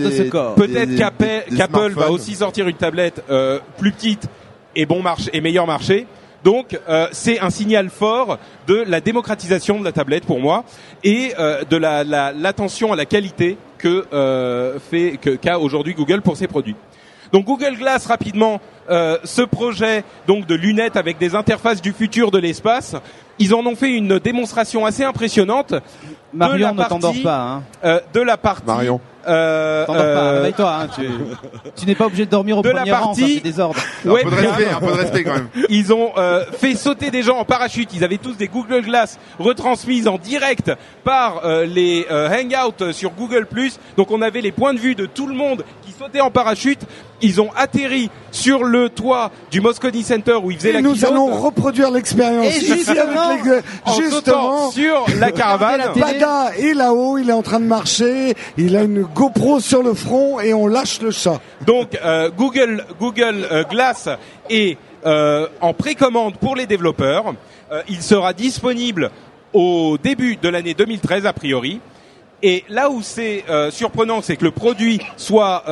de 0.00 0.10
ce 0.10 0.22
corps. 0.24 0.54
Peut-être 0.54 0.96
qu'Apple 0.96 1.92
va 1.92 2.10
aussi 2.10 2.34
sortir 2.34 2.68
une 2.68 2.76
tablette 2.76 3.22
euh, 3.30 3.58
plus 3.78 3.92
petite 3.92 4.28
et 4.76 4.86
bon 4.86 5.02
marché 5.02 5.30
et 5.32 5.40
meilleur 5.40 5.66
marché. 5.66 6.06
Donc 6.44 6.78
euh, 6.88 7.06
c'est 7.12 7.38
un 7.40 7.50
signal 7.50 7.90
fort 7.90 8.38
de 8.66 8.82
la 8.86 9.00
démocratisation 9.02 9.78
de 9.78 9.84
la 9.84 9.92
tablette 9.92 10.24
pour 10.24 10.40
moi 10.40 10.64
et 11.04 11.34
euh, 11.38 11.64
de 11.68 11.76
la 11.76 12.02
la- 12.04 12.32
l'attention 12.32 12.92
à 12.92 12.96
la 12.96 13.04
qualité 13.04 13.58
que 13.76 14.06
euh, 14.12 14.78
fait 14.90 15.18
que 15.20 15.30
qu'a 15.30 15.58
aujourd'hui 15.58 15.94
Google 15.94 16.22
pour 16.22 16.36
ses 16.38 16.46
produits. 16.46 16.76
Donc 17.32 17.44
Google 17.44 17.76
Glass 17.76 18.06
rapidement, 18.06 18.60
euh, 18.88 19.18
ce 19.24 19.42
projet 19.42 20.04
donc 20.26 20.46
de 20.46 20.54
lunettes 20.54 20.96
avec 20.96 21.18
des 21.18 21.34
interfaces 21.34 21.80
du 21.80 21.92
futur 21.92 22.30
de 22.30 22.38
l'espace, 22.38 22.96
ils 23.38 23.54
en 23.54 23.64
ont 23.66 23.76
fait 23.76 23.92
une 23.92 24.18
démonstration 24.18 24.84
assez 24.84 25.04
impressionnante 25.04 25.74
Marion, 26.32 26.74
la 26.74 26.84
ne 26.84 26.88
t'endors 26.88 27.14
pas. 27.22 27.40
Hein. 27.40 27.62
euh, 27.84 28.00
de 28.12 28.20
la 28.20 28.36
partie 28.36 28.66
Marion. 28.66 29.00
Euh, 29.28 29.86
pas. 29.86 29.94
euh, 29.94 30.36
Réveille-toi. 30.36 30.78
Hein. 30.82 30.88
Tu, 30.94 31.08
tu 31.76 31.86
n'es 31.86 31.94
pas 31.94 32.06
obligé 32.06 32.26
de 32.26 32.30
dormir 32.30 32.58
au 32.58 32.62
de 32.62 32.70
la 32.70 32.82
rang. 32.84 33.06
partie- 33.08 33.20
Ça 33.20 33.26
fait 33.26 33.40
des 33.40 33.60
ordres. 33.60 33.80
Un 34.06 34.14
peu 34.14 34.30
de 34.30 34.34
respect, 34.36 34.68
un 34.68 34.80
peu 34.80 34.86
de 34.86 34.92
respect 34.92 35.24
quand 35.24 35.34
même. 35.34 35.48
Ils 35.68 35.92
ont 35.92 36.10
euh, 36.16 36.44
fait 36.58 36.74
sauter 36.74 37.10
des 37.10 37.22
gens 37.22 37.38
en 37.38 37.44
parachute. 37.44 37.90
Ils 37.94 38.04
avaient 38.04 38.18
tous 38.18 38.36
des 38.36 38.48
Google 38.48 38.82
Glass 38.82 39.18
retransmises 39.38 40.08
en 40.08 40.18
direct 40.18 40.72
par 41.04 41.42
euh, 41.44 41.64
les 41.66 42.06
euh, 42.10 42.28
Hangouts 42.30 42.92
sur 42.92 43.10
Google+. 43.12 43.46
Donc 43.96 44.10
on 44.10 44.22
avait 44.22 44.40
les 44.40 44.52
points 44.52 44.74
de 44.74 44.78
vue 44.78 44.94
de 44.94 45.06
tout 45.06 45.26
le 45.26 45.34
monde 45.34 45.64
qui 45.86 45.92
sautait 45.92 46.20
en 46.20 46.30
parachute. 46.30 46.80
Ils 47.22 47.38
ont 47.42 47.50
atterri 47.54 48.08
sur 48.30 48.64
le 48.64 48.88
toit 48.88 49.30
du 49.50 49.60
Moscone 49.60 49.92
Center 50.02 50.36
où 50.42 50.50
ils 50.50 50.56
faisaient 50.56 50.70
Et 50.70 50.74
la 50.74 50.80
nous 50.80 50.94
keynote 50.94 51.10
allons 51.10 51.26
reproduire 51.36 51.90
l'expérience 51.90 52.46
Et 52.46 52.56
ici 52.60 52.66
justement, 52.78 53.28
avec 53.28 53.44
les... 53.44 53.58
en 53.84 53.92
sautant 53.92 54.00
Justement, 54.00 54.70
sur 54.70 55.04
la 55.18 55.30
caravane. 55.32 55.82
Pada 56.00 56.52
est 56.56 56.72
là-haut, 56.72 57.18
il 57.18 57.28
est 57.28 57.32
en 57.34 57.42
train 57.42 57.60
de 57.60 57.66
marcher, 57.66 58.34
il 58.56 58.74
a 58.74 58.82
une 58.84 59.02
GoPro 59.14 59.60
sur 59.60 59.82
le 59.82 59.94
front 59.94 60.40
et 60.40 60.54
on 60.54 60.66
lâche 60.66 61.00
le 61.00 61.10
chat. 61.10 61.40
Donc 61.66 61.98
euh, 62.04 62.30
Google 62.30 62.84
euh, 63.50 63.64
Glass 63.64 64.08
est 64.48 64.78
euh, 65.06 65.46
en 65.60 65.72
précommande 65.72 66.36
pour 66.36 66.56
les 66.56 66.66
développeurs. 66.66 67.34
Il 67.88 68.02
sera 68.02 68.32
disponible 68.32 69.12
au 69.52 69.96
début 70.02 70.36
de 70.36 70.48
l'année 70.48 70.74
2013 70.74 71.24
a 71.24 71.32
priori. 71.32 71.80
Et 72.42 72.64
là 72.68 72.90
où 72.90 73.00
c'est 73.00 73.44
surprenant, 73.70 74.22
c'est 74.22 74.36
que 74.36 74.44
le 74.44 74.50
produit 74.50 74.98
soit 75.16 75.62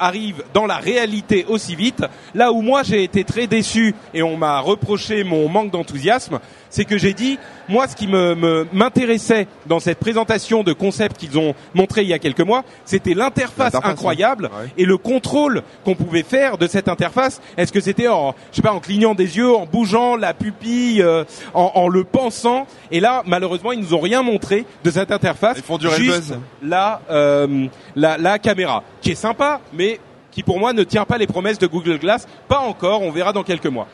arrive 0.00 0.42
dans 0.54 0.64
la 0.64 0.76
réalité 0.76 1.44
aussi 1.46 1.74
vite. 1.74 2.02
Là 2.34 2.50
où 2.50 2.62
moi 2.62 2.82
j'ai 2.84 3.02
été 3.02 3.24
très 3.24 3.46
déçu 3.46 3.94
et 4.14 4.22
on 4.22 4.38
m'a 4.38 4.60
reproché 4.60 5.22
mon 5.22 5.50
manque 5.50 5.70
d'enthousiasme, 5.70 6.38
c'est 6.70 6.84
que 6.84 6.98
j'ai 6.98 7.14
dit 7.14 7.38
moi 7.68 7.86
ce 7.88 7.96
qui 7.96 8.06
me 8.06 8.34
me- 8.34 8.66
m'intéressait 8.72 9.46
dans 9.66 9.80
cette 9.80 9.98
présentation 9.98 10.62
de 10.62 10.72
concept 10.72 11.16
qu'ils 11.18 11.38
ont 11.38 11.54
montré 11.74 12.02
il 12.02 12.08
y 12.08 12.12
a 12.12 12.18
quelques 12.18 12.40
mois, 12.40 12.64
c'était 12.84 13.14
l'interface 13.14 13.74
incroyable 13.82 14.44
ouais. 14.46 14.68
et 14.76 14.84
le 14.84 14.96
contrôle 14.96 15.62
qu'on 15.84 15.94
pouvait 15.94 16.22
faire 16.22 16.58
de 16.58 16.66
cette 16.66 16.88
interface. 16.88 17.40
Est-ce 17.56 17.72
que 17.72 17.80
c'était 17.80 18.08
en 18.08 18.34
je 18.50 18.56
sais 18.56 18.62
pas 18.62 18.72
en 18.72 18.80
clignant 18.80 19.14
des 19.14 19.36
yeux, 19.36 19.54
en 19.54 19.66
bougeant 19.66 20.16
la 20.16 20.34
pupille, 20.34 21.02
euh, 21.02 21.24
en, 21.54 21.72
en 21.74 21.88
le 21.88 22.04
pensant? 22.04 22.66
Et 22.90 23.00
là 23.00 23.22
malheureusement 23.26 23.72
ils 23.72 23.80
nous 23.80 23.94
ont 23.94 24.00
rien 24.00 24.22
montré 24.22 24.64
de 24.84 24.90
cette 24.90 25.10
interface. 25.12 25.56
Ils 25.58 25.62
font 25.64 25.78
durer 25.78 25.98
le 25.98 26.04
juste 26.04 26.28
buzz. 26.30 26.38
la, 26.62 27.00
euh, 27.10 27.66
la 27.96 28.16
la 28.18 28.38
caméra 28.38 28.82
qui 29.00 29.10
est 29.12 29.14
sympa, 29.14 29.60
mais 29.72 30.00
qui 30.30 30.42
pour 30.42 30.58
moi 30.58 30.72
ne 30.72 30.84
tient 30.84 31.04
pas 31.04 31.18
les 31.18 31.26
promesses 31.26 31.58
de 31.58 31.66
Google 31.66 31.98
Glass. 31.98 32.26
Pas 32.48 32.58
encore, 32.60 33.02
on 33.02 33.10
verra 33.10 33.32
dans 33.32 33.42
quelques 33.42 33.66
mois. 33.66 33.88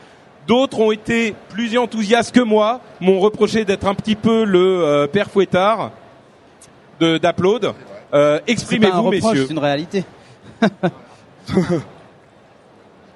D'autres 0.47 0.79
ont 0.79 0.91
été 0.91 1.35
plus 1.49 1.75
enthousiastes 1.77 2.33
que 2.33 2.41
moi, 2.41 2.81
m'ont 3.01 3.19
reproché 3.19 3.65
d'être 3.65 3.87
un 3.87 3.95
petit 3.95 4.15
peu 4.15 4.43
le 4.43 4.83
euh, 4.83 5.07
père 5.07 5.29
fouettard 5.29 5.91
de 6.99 7.17
d'Upload. 7.17 7.73
Euh, 8.13 8.39
Exprimez-vous, 8.45 9.01
reproche, 9.01 9.23
messieurs. 9.23 9.45
c'est 9.47 9.53
une 9.53 9.59
réalité. 9.59 10.03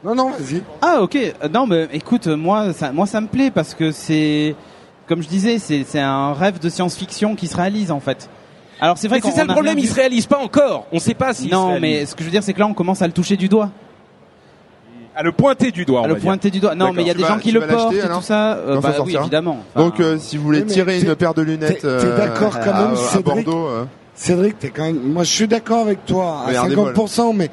Non, 0.03 0.15
non, 0.15 0.29
vas-y. 0.29 0.63
Ah 0.81 1.01
ok. 1.01 1.17
Non 1.51 1.67
mais 1.67 1.87
écoute, 1.91 2.27
moi 2.27 2.71
ça, 2.73 2.91
moi 2.91 3.05
ça 3.05 3.19
me 3.19 3.27
plaît 3.27 3.51
parce 3.51 3.73
que 3.73 3.91
c'est, 3.91 4.55
comme 5.07 5.21
je 5.21 5.27
disais, 5.27 5.59
c'est 5.59 5.83
c'est 5.83 5.99
un 5.99 6.33
rêve 6.33 6.59
de 6.59 6.69
science-fiction 6.69 7.35
qui 7.35 7.47
se 7.47 7.57
réalise 7.57 7.91
en 7.91 7.99
fait. 7.99 8.29
Alors 8.79 8.97
c'est 8.97 9.09
vrai 9.09 9.19
Mais 9.21 9.29
c'est 9.29 9.35
ça 9.35 9.43
le 9.43 9.51
problème, 9.51 9.77
il 9.77 9.89
se 9.89 9.95
réalise 9.95 10.25
pas 10.25 10.37
encore. 10.37 10.87
On 10.93 10.99
sait 10.99 11.15
pas 11.15 11.33
se 11.33 11.49
Non 11.49 11.79
mais 11.81 12.05
ce 12.05 12.15
que 12.15 12.21
je 12.21 12.25
veux 12.25 12.31
dire 12.31 12.43
c'est 12.43 12.53
que 12.53 12.59
là 12.59 12.67
on 12.67 12.73
commence 12.73 13.01
à 13.01 13.07
le 13.07 13.13
toucher 13.13 13.35
du 13.35 13.49
doigt, 13.49 13.71
à 15.19 15.23
le 15.23 15.31
pointer 15.33 15.71
du 15.71 15.83
doigt. 15.85 16.01
on 16.01 16.03
à 16.05 16.07
le 16.07 16.13
va 16.13 16.19
dire. 16.19 16.27
pointer 16.29 16.49
du 16.49 16.59
doigt. 16.59 16.75
Non 16.75 16.85
D'accord. 16.85 16.95
mais 16.95 17.01
il 17.03 17.07
y 17.07 17.09
a 17.09 17.13
Tu 17.13 17.17
des 17.17 17.23
vas- 17.23 17.29
gens 17.29 17.37
qui 17.39 17.49
tu 17.49 17.53
le 17.55 17.59
vas 17.59 17.65
l'acheter, 17.67 17.81
portent 17.83 17.95
et 17.95 18.01
alors 18.01 18.19
tout 18.19 18.25
ça. 18.25 18.53
Euh, 18.53 18.75
ça 18.75 18.81
bah 18.81 18.89
oui 18.89 18.95
sortira 18.97 19.21
évidemment. 19.23 19.57
Enfin, 19.75 19.85
Donc 19.85 19.99
euh, 19.99 20.17
si 20.19 20.37
vous 20.37 20.43
voulez 20.43 20.59
Oui, 20.59 20.65
mais 20.67 20.73
tirer 20.73 20.99
t'es- 20.99 21.05
une 21.07 21.15
paire 21.15 21.33
de 21.33 21.41
lunettes 21.41 21.69
t'es- 21.75 21.79
t'es 21.81 21.87
euh, 21.87 22.17
d'accord 22.17 22.59
quand 22.59 22.71
à- 22.71 22.81
même, 22.85 22.93
à, 22.93 22.95
Cédric 22.95 23.45
Bordeaux, 23.45 23.67
euh, 23.67 23.83
Cédric, 24.15 24.59
t'es 24.59 24.69
quand 24.69 24.83
même. 24.83 24.99
Moi, 25.03 25.23
je 25.23 25.29
suis 25.31 25.47
d'accord 25.47 25.79
avec 25.81 26.05
toi 26.05 26.43
à 26.45 26.47
Regardez 26.47 26.75
50%, 26.75 27.33
mais 27.33 27.49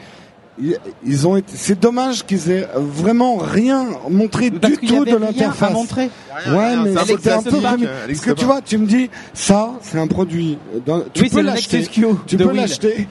ils- 1.04 1.26
ont 1.26 1.36
été. 1.36 1.52
C'est 1.54 1.78
dommage 1.78 2.24
qu'ils 2.24 2.50
aient 2.50 2.66
vraiment 2.74 3.36
rien 3.36 3.86
montré 4.10 4.50
parce 4.50 4.74
du 4.78 4.84
y 4.86 4.88
tout 4.88 5.02
avait 5.02 5.12
de 5.12 5.16
l'interface. 5.16 5.72
Ouais, 5.96 6.08
rien, 6.46 6.82
mais 6.84 6.94
c'était 7.06 7.30
un 7.32 7.42
peu 7.42 7.56
euh, 7.56 8.06
Parce 8.06 8.20
que 8.20 8.30
tu 8.32 8.44
vois, 8.44 8.60
tu 8.62 8.78
me 8.78 8.86
dis, 8.86 9.10
ça, 9.34 9.72
c'est 9.82 9.98
un 9.98 10.06
produit. 10.06 10.58
dans- 10.84 11.02
Tu 11.12 11.24
Oui, 11.24 11.30
peux 11.30 11.40
l'acheter. 11.42 11.86
Tu 12.26 12.36
peux 12.36 12.44
Will. 12.44 12.56
l'acheter. 12.56 13.08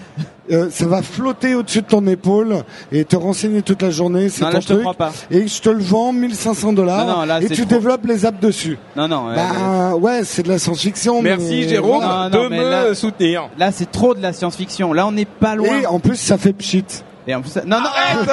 Euh, 0.52 0.68
ça 0.70 0.86
va 0.86 1.02
flotter 1.02 1.56
au-dessus 1.56 1.82
de 1.82 1.88
ton 1.88 2.06
épaule 2.06 2.58
et 2.92 3.04
te 3.04 3.16
renseigner 3.16 3.64
toute 3.64 3.82
la 3.82 3.90
journée. 3.90 4.30
C'est 4.30 4.44
Non 4.44 4.50
ton 4.50 4.54
là 4.54 4.60
je 4.60 4.68
te 4.68 4.74
truc. 4.74 4.98
pas. 4.98 5.12
Et 5.32 5.48
je 5.48 5.60
te 5.60 5.70
le 5.70 5.82
vends 5.82 6.14
1500 6.14 6.72
dollars. 6.74 7.04
Non, 7.08 7.18
non, 7.22 7.26
là, 7.26 7.42
et 7.42 7.50
tu 7.50 7.66
trop. 7.66 7.76
développes 7.76 8.06
les 8.06 8.28
apps 8.28 8.40
dessus. 8.40 8.78
Non 8.96 9.08
non. 9.08 9.30
euh, 9.30 9.36
Bah, 9.36 9.96
ouais, 9.96 10.24
c'est 10.24 10.44
de 10.44 10.50
la 10.50 10.60
science-fiction. 10.60 11.24
Merci 11.24 11.62
mais 11.62 11.68
Jérôme. 11.68 12.04
Non, 12.04 12.30
non, 12.30 12.44
de 12.44 12.50
me 12.50 12.70
là- 12.70 12.94
soutenir. 12.94 13.50
Là 13.58 13.72
c'est 13.72 13.92
trop 13.92 14.14
de 14.14 14.22
la 14.22 14.34
science-fiction. 14.34 14.94
Là 14.94 15.08
on 15.08 15.12
n'est 15.14 15.26
pas 15.26 15.56
loin. 15.56 15.80
Et 15.82 15.88
en 15.88 16.00
plus, 16.00 16.16
ça 16.18 16.38
fait 16.38 16.54
pchit. 16.54 16.86
Et 17.28 17.36
en 17.36 17.42
plus, 17.42 17.56
non 17.66 17.82
non. 17.82 17.90
Arrête 17.90 18.30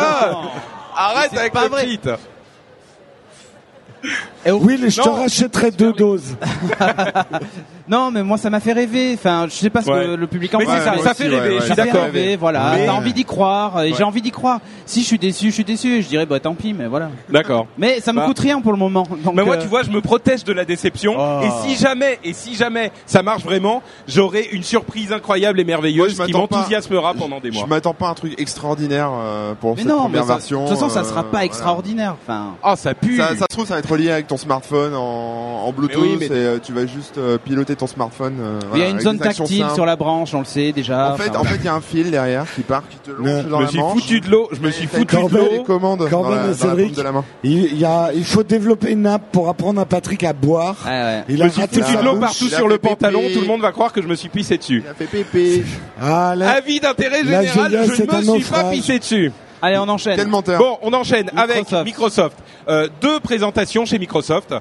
Arrête 0.94 1.38
avec 1.38 1.52
pas 1.52 1.64
le 1.64 1.68
vrai. 1.68 1.98
Oui, 4.46 4.78
je 4.88 5.00
te 5.00 5.08
rachèterai 5.08 5.70
deux 5.70 5.92
doses. 5.92 6.36
Non, 7.88 8.12
mais 8.12 8.22
moi 8.22 8.38
ça 8.38 8.48
m'a 8.48 8.60
fait 8.60 8.72
rêver. 8.72 9.12
Enfin, 9.14 9.46
je 9.48 9.54
sais 9.54 9.68
pas 9.68 9.82
ce 9.82 9.90
Ouais. 9.90 10.04
que 10.04 10.10
le 10.14 10.26
public 10.28 10.54
en 10.54 10.58
Mais 10.58 10.64
pense. 10.66 10.74
c'est 10.78 10.84
ça, 10.84 10.94
ça 10.98 11.10
aussi, 11.10 11.22
fait 11.24 11.28
rêver, 11.28 11.48
ouais. 11.48 11.54
je 11.56 11.64
suis 11.64 11.68
Ça 11.74 11.74
fait 11.74 11.90
d'accord. 11.90 12.04
rêver, 12.04 12.36
voilà. 12.36 12.72
Mais- 12.76 12.86
T'as 12.86 12.92
envie 12.92 13.12
d'y 13.12 13.24
croire. 13.24 13.82
Et 13.82 13.90
Ouais. 13.90 13.96
j'ai 13.98 14.04
envie 14.04 14.22
d'y 14.22 14.30
croire. 14.30 14.60
Si 14.86 15.00
je 15.02 15.06
suis 15.06 15.18
déçu, 15.18 15.46
je 15.46 15.54
suis 15.54 15.64
déçu. 15.64 15.96
Et 15.96 16.02
je 16.02 16.08
dirais 16.08 16.24
bah 16.24 16.38
tant 16.38 16.54
pis, 16.54 16.72
mais 16.72 16.86
voilà. 16.86 17.10
D'accord. 17.28 17.66
Mais 17.76 18.00
ça 18.00 18.12
me 18.12 18.18
Bah. 18.20 18.26
coûte 18.26 18.38
rien 18.38 18.60
pour 18.60 18.70
le 18.72 18.78
moment. 18.78 19.02
Donc, 19.24 19.34
Mais 19.34 19.44
moi, 19.44 19.56
euh, 19.56 19.60
tu 19.60 19.66
vois, 19.66 19.82
je 19.82 19.90
me 19.90 20.00
protège 20.00 20.44
de 20.44 20.52
la 20.52 20.64
déception. 20.64 21.16
Oh. 21.18 21.40
Et 21.42 21.68
si 21.68 21.76
jamais, 21.76 22.20
et 22.22 22.32
si 22.32 22.54
jamais 22.54 22.92
ça 23.04 23.22
marche 23.22 23.42
vraiment, 23.42 23.82
j'aurai 24.06 24.48
une 24.52 24.62
surprise 24.62 25.12
incroyable 25.12 25.58
et 25.60 25.64
Moi, 25.64 25.72
merveilleuse 25.72 26.10
je 26.16 26.22
qui 26.22 26.32
m'attends 26.32 26.46
pas- 26.46 26.56
m'enthousiasmera 26.58 27.14
pendant 27.14 27.40
des 27.40 27.50
mois. 27.50 27.62
Je 27.64 27.68
m'attends 27.68 27.94
pas 27.94 28.06
à 28.06 28.10
un 28.10 28.14
truc 28.14 28.40
extraordinaire 28.40 29.10
euh, 29.12 29.54
pour 29.60 29.72
Mais 29.74 29.82
cette 29.82 29.88
non, 29.90 29.96
mais 29.96 30.02
première 30.04 30.24
ça- 30.24 30.34
version. 30.34 30.64
de 30.64 30.68
toute 30.68 30.78
façon, 30.78 30.88
ça 30.88 31.00
euh, 31.00 31.04
sera 31.04 31.22
pas 31.24 31.28
voilà. 31.32 31.44
extraordinaire. 31.46 32.14
Enfin, 32.22 32.54
Ah, 32.62 32.76
ça 32.76 32.94
pue. 32.94 33.16
Ça, 33.16 33.30
ça 33.30 33.34
se 33.50 33.54
trouve, 33.54 33.66
ça 33.66 33.74
va 33.74 33.80
être 33.80 33.88
relié 33.92 34.10
avec 34.10 34.26
ton 34.26 34.36
smartphone 34.36 34.94
en, 34.94 35.64
en 35.66 35.72
Bluetooth 35.72 36.02
Mais 36.02 36.08
oui, 36.08 36.16
mais- 36.20 36.26
et 36.26 36.30
euh, 36.46 36.58
tu 36.62 36.72
vas 36.72 36.86
juste 36.86 37.18
euh, 37.18 37.38
piloter 37.38 37.76
ton 37.76 37.86
smartphone. 37.86 38.34
euh, 38.40 38.58
Il 38.74 38.80
y 38.80 38.82
a 38.84 38.88
une 38.88 39.00
zone 39.00 39.18
tactile 39.18 39.58
simples. 39.60 39.74
sur 39.74 39.86
la 39.86 39.96
branche, 39.96 40.34
on 40.34 40.40
le 40.40 40.44
sait 40.44 40.72
déjà. 40.72 41.12
En 41.12 41.16
fait, 41.16 41.30
Enfin, 41.30 41.40
en 41.40 41.44
fait, 41.44 41.56
il 41.56 41.64
y 41.64 41.68
a 41.68 41.74
un 41.74 41.80
fil 41.80 42.10
derrière 42.10 42.44
qui 42.54 42.62
part, 42.62 42.82
qui 42.88 42.96
te 42.98 43.10
longe 43.10 43.46
dans 43.46 43.58
Je 43.58 43.60
me 43.60 43.62
la 43.62 43.68
suis 43.68 43.78
manche. 43.78 43.92
foutu 44.00 44.20
de 44.20 44.30
l'eau. 44.30 44.48
Je 44.52 44.60
me 44.60 44.70
suis 44.70 44.86
foutu 44.86 45.16
de 45.16 45.20
l'eau. 45.36 45.48
les 45.52 45.62
commandes 45.62 45.98
dans 46.10 46.22
la, 46.22 46.36
dans 46.52 46.74
la 46.74 46.74
de 46.88 47.02
la 47.02 47.12
main. 47.12 47.24
Il, 47.44 47.76
y 47.78 47.84
a, 47.84 48.10
il 48.14 48.24
faut 48.24 48.42
développer 48.42 48.90
une 48.92 49.06
app 49.06 49.22
pour 49.32 49.48
apprendre 49.48 49.80
à 49.80 49.84
Patrick 49.84 50.24
à 50.24 50.32
boire. 50.32 50.76
ouais, 50.86 50.90
ouais. 50.90 51.24
Il 51.28 51.36
Je 51.36 51.42
a 51.42 51.46
me 51.46 51.50
suis 51.50 51.62
foutu 51.62 51.96
de 51.96 52.02
l'eau 52.04 52.16
partout 52.18 52.48
sur 52.48 52.68
le 52.68 52.78
pantalon. 52.78 53.22
Tout 53.32 53.40
le 53.40 53.46
monde 53.46 53.60
va 53.60 53.72
croire 53.72 53.92
que 53.92 54.02
je 54.02 54.06
me 54.08 54.14
suis 54.14 54.28
pissé 54.28 54.58
dessus. 54.58 54.82
Il 54.84 54.90
a 54.90 54.94
fait 54.94 55.06
pépé. 55.06 55.64
Ah, 56.00 56.30
Avis 56.56 56.80
d'intérêt 56.80 57.22
La 57.22 57.44
général, 57.44 57.72
je 57.72 57.76
ne 58.02 58.32
me 58.32 58.38
suis 58.40 58.50
pas 58.50 58.64
pissé 58.70 58.98
dessus. 58.98 59.32
Allez, 59.62 59.78
on 59.78 59.88
enchaîne. 59.88 60.16
Quel 60.16 60.26
menteur. 60.26 60.58
Bon, 60.58 60.78
on 60.82 60.92
enchaîne 60.92 61.30
avec 61.36 61.70
Microsoft. 61.70 62.36
Euh, 62.68 62.88
deux 63.00 63.20
présentations 63.20 63.84
chez 63.84 63.98
Microsoft. 63.98 64.52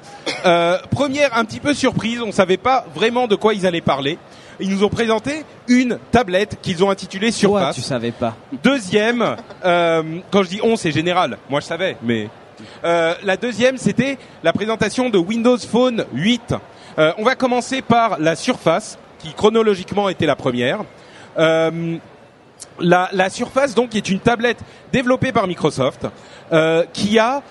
Euh, 0.45 0.78
première, 0.91 1.36
un 1.36 1.44
petit 1.44 1.60
peu 1.60 1.73
surprise, 1.73 2.22
on 2.22 2.32
savait 2.32 2.57
pas 2.57 2.86
vraiment 2.94 3.28
de 3.28 3.36
quoi 3.36 3.56
ils 3.56 3.65
allaient 3.65 3.82
parler. 3.82 4.19
Ils 4.60 4.69
nous 4.69 4.84
ont 4.84 4.90
présenté 4.90 5.44
une 5.68 5.98
tablette 6.11 6.60
qu'ils 6.61 6.84
ont 6.84 6.91
intitulée 6.91 7.32
Toi, 7.32 7.38
Surface. 7.38 7.76
tu 7.76 7.82
savais 7.82 8.11
pas. 8.11 8.36
Deuxième, 8.64 9.38
euh, 9.65 10.19
quand 10.30 10.44
je 10.44 10.49
dis 10.49 10.60
on, 10.64 10.76
c'est 10.76 10.91
général. 10.91 11.40
Moi, 11.49 11.61
je 11.61 11.65
savais, 11.65 11.98
mais 12.03 12.30
euh, 12.84 13.15
la 13.23 13.38
deuxième, 13.38 13.78
c'était 13.78 14.19
la 14.44 14.53
présentation 14.53 15.10
de 15.10 15.18
Windows 15.18 15.57
Phone 15.57 16.06
8. 16.14 16.53
Euh, 16.99 17.11
on 17.18 17.23
va 17.23 17.36
commencer 17.36 17.82
par 17.82 18.19
la 18.19 18.36
Surface, 18.36 18.99
qui 19.18 19.34
chronologiquement 19.34 20.10
était 20.10 20.28
la 20.28 20.36
première. 20.36 20.82
La, 22.82 23.10
la 23.14 23.30
Surface, 23.30 23.76
donc, 23.76 23.95
est 23.95 24.10
une 24.10 24.20
tablette 24.20 24.60
développée 24.91 25.32
par 25.32 25.48
Microsoft, 25.48 26.08
euh, 26.52 26.84
qui 26.94 27.20
a 27.20 27.41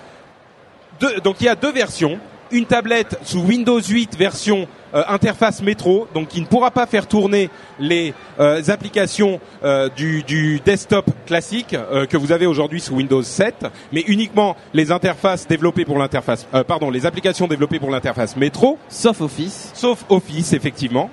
deux, 0.99 1.19
donc 1.21 1.37
il 1.39 1.45
y 1.45 1.49
a 1.49 1.55
deux 1.55 1.71
versions. 1.71 2.19
Une 2.51 2.65
tablette 2.65 3.17
sous 3.23 3.39
Windows 3.39 3.79
8 3.79 4.17
version 4.17 4.67
euh, 4.93 5.03
interface 5.07 5.61
métro, 5.61 6.07
donc 6.13 6.27
qui 6.27 6.41
ne 6.41 6.45
pourra 6.45 6.69
pas 6.69 6.85
faire 6.85 7.07
tourner 7.07 7.49
les 7.79 8.13
euh, 8.41 8.61
applications 8.67 9.39
euh, 9.63 9.87
du, 9.95 10.21
du 10.23 10.59
desktop 10.59 11.09
classique 11.25 11.73
euh, 11.73 12.05
que 12.05 12.17
vous 12.17 12.33
avez 12.33 12.45
aujourd'hui 12.45 12.81
sous 12.81 12.95
Windows 12.95 13.23
7, 13.23 13.67
mais 13.93 14.01
uniquement 14.01 14.57
les 14.73 14.91
interfaces 14.91 15.47
développées 15.47 15.85
pour 15.85 15.97
l'interface, 15.97 16.45
euh, 16.53 16.65
pardon, 16.65 16.89
les 16.89 17.05
applications 17.05 17.47
développées 17.47 17.79
pour 17.79 17.89
l'interface 17.89 18.35
métro 18.35 18.77
Sauf 18.89 19.21
Office. 19.21 19.71
sauf 19.73 20.03
Office 20.09 20.51
effectivement. 20.51 21.09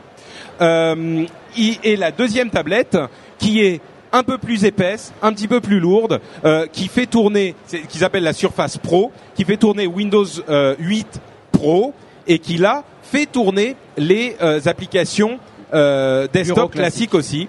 Euh, 0.61 1.24
et 1.57 1.97
la 1.97 2.11
deuxième 2.11 2.51
tablette 2.51 2.99
qui 3.39 3.61
est 3.61 3.81
un 4.12 4.22
peu 4.22 4.39
plus 4.39 4.64
épaisse, 4.64 5.12
un 5.22 5.32
petit 5.32 5.48
peu 5.48 5.60
plus 5.60 5.80
lourde, 5.80 6.20
euh, 6.44 6.66
qui 6.66 6.89
fait 6.89 7.06
tourner, 7.06 7.55
qu'ils 7.89 8.05
appellent 8.05 8.22
la 8.22 8.32
Surface 8.32 8.78
Pro, 8.78 9.12
qui 9.35 9.44
fait 9.44 9.56
tourner 9.56 9.86
Windows 9.86 10.26
euh, 10.48 10.74
8 10.78 11.20
Pro 11.52 11.94
et 12.26 12.39
qui 12.39 12.56
là 12.59 12.85
fait 13.02 13.26
tourner 13.26 13.76
les 13.97 14.36
euh, 14.43 14.60
applications 14.66 15.39
euh, 15.74 16.28
desktop 16.32 16.72
classiques 16.72 17.14
aussi, 17.14 17.48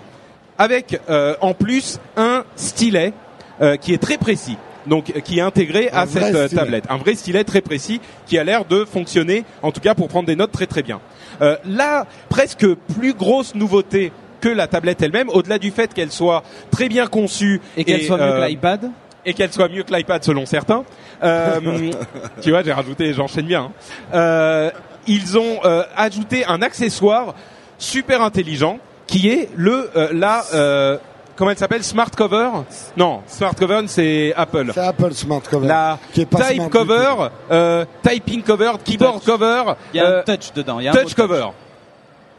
avec 0.58 1.00
euh, 1.10 1.36
en 1.42 1.54
plus 1.54 2.00
un 2.18 2.44
stylet 2.56 3.14
euh, 3.62 3.78
qui 3.78 3.94
est 3.94 3.98
très 3.98 4.18
précis. 4.18 4.58
Donc, 4.88 5.12
euh, 5.16 5.20
qui 5.20 5.40
est 5.40 5.42
intégré 5.42 5.90
Un 5.92 6.00
à 6.00 6.08
cette 6.08 6.36
euh, 6.36 6.48
tablette, 6.48 6.86
un 6.90 6.98
vrai 6.98 7.16
stylet 7.16 7.44
très 7.44 7.62
précis 7.62 8.00
qui 8.26 8.38
a 8.38 8.44
l'air 8.44 8.66
de 8.66 8.86
fonctionner, 8.86 9.44
en 9.62 9.72
tout 9.72 9.82
cas 9.82 9.94
pour 9.94 10.08
prendre 10.08 10.28
des 10.28 10.36
notes 10.36 10.52
très 10.52 10.68
très 10.68 10.84
bien. 10.84 11.00
Euh, 11.42 11.58
la 11.66 12.08
presque 12.30 12.66
plus 12.96 13.14
grosse 13.14 13.56
nouveauté 13.56 14.12
que 14.40 14.50
la 14.50 14.68
tablette 14.68 15.02
elle-même, 15.02 15.30
au-delà 15.30 15.58
du 15.60 15.72
fait 15.72 15.94
qu'elle 15.94 16.12
soit 16.12 16.44
très 16.72 16.90
bien 16.90 17.08
conçue 17.08 17.62
Et 17.78 17.84
qu'elle 17.84 18.04
soit 18.04 18.18
mieux 18.18 18.24
euh, 18.24 18.42
que 18.46 18.48
l'iPad. 18.50 18.92
et 19.26 19.34
qu'elle 19.34 19.52
soit 19.52 19.68
mieux 19.70 19.84
que 19.84 19.94
l'iPad 19.94 20.24
selon 20.24 20.46
certains. 20.46 20.84
Euh, 21.24 21.60
tu 22.42 22.52
vois, 22.52 22.64
j'ai 22.64 22.74
rajouté, 22.74 23.14
j'enchaîne 23.14 23.46
bien. 23.46 23.64
hein. 23.64 23.72
Euh, 24.14 24.72
ils 25.08 25.38
ont 25.38 25.60
euh, 25.66 25.84
ajouté 25.96 26.46
un 26.46 26.62
accessoire 26.62 27.34
super 27.78 28.22
intelligent 28.22 28.80
qui 29.08 29.30
est 29.30 29.50
le 29.56 29.90
euh, 29.96 30.10
la 30.14 30.44
euh, 30.54 30.98
comment 31.36 31.50
elle 31.52 31.58
s'appelle 31.58 31.84
Smart 31.84 32.12
Cover? 32.12 32.50
Non, 32.98 33.22
Smart 33.26 33.56
Cover 33.56 33.82
c'est 33.88 34.34
Apple. 34.36 34.72
c'est 34.74 34.82
Apple 34.82 35.14
Smart 35.14 35.42
Cover. 35.50 35.68
La 35.68 35.98
qui 36.14 36.22
est 36.22 36.26
pas 36.26 36.40
Type 36.50 36.58
smart 36.58 36.70
Cover, 36.70 37.14
euh, 37.50 37.86
Typing 38.08 38.44
Cover, 38.44 38.74
Keyboard 38.84 39.16
Touch. 39.16 39.26
Cover, 39.26 39.64
Il 39.94 39.98
y 39.98 40.00
a 40.00 40.06
euh, 40.06 40.20
un 40.20 40.24
touch 40.24 40.54
dedans. 40.54 40.80
Il 40.80 40.84
y 40.86 40.88
a 40.90 40.92
un 40.92 40.94
touch 40.94 41.18
mot 41.18 41.28
cover. 41.28 41.46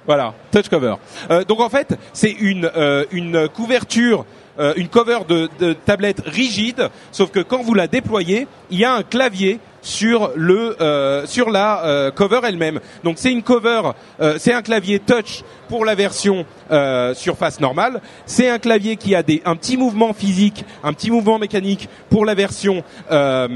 Voilà, 0.06 0.34
touch 0.50 0.68
cover. 0.68 0.94
Euh, 1.30 1.44
donc 1.44 1.60
en 1.60 1.68
fait, 1.68 1.98
c'est 2.12 2.30
une 2.30 2.70
euh, 2.76 3.04
une 3.12 3.48
couverture, 3.48 4.24
euh, 4.58 4.72
une 4.76 4.88
cover 4.88 5.20
de, 5.28 5.48
de 5.58 5.72
tablette 5.72 6.22
rigide, 6.24 6.88
sauf 7.12 7.30
que 7.30 7.40
quand 7.40 7.62
vous 7.62 7.74
la 7.74 7.86
déployez, 7.86 8.46
il 8.70 8.78
y 8.78 8.84
a 8.84 8.94
un 8.94 9.02
clavier 9.02 9.60
sur 9.82 10.30
le 10.36 10.76
euh, 10.80 11.26
sur 11.26 11.50
la 11.50 11.84
euh, 11.84 12.10
cover 12.10 12.40
elle-même. 12.44 12.80
Donc 13.04 13.16
c'est 13.18 13.32
une 13.32 13.42
cover, 13.42 13.82
euh, 14.20 14.34
c'est 14.38 14.52
un 14.52 14.62
clavier 14.62 14.98
touch 14.98 15.42
pour 15.68 15.84
la 15.84 15.94
version 15.94 16.44
euh, 16.70 17.14
surface 17.14 17.60
normale. 17.60 18.00
C'est 18.26 18.48
un 18.50 18.58
clavier 18.58 18.96
qui 18.96 19.14
a 19.14 19.22
des 19.22 19.40
un 19.44 19.56
petit 19.56 19.76
mouvement 19.76 20.12
physique, 20.12 20.64
un 20.84 20.92
petit 20.92 21.10
mouvement 21.10 21.38
mécanique 21.38 21.88
pour 22.10 22.24
la 22.24 22.34
version 22.34 22.82
euh, 23.10 23.48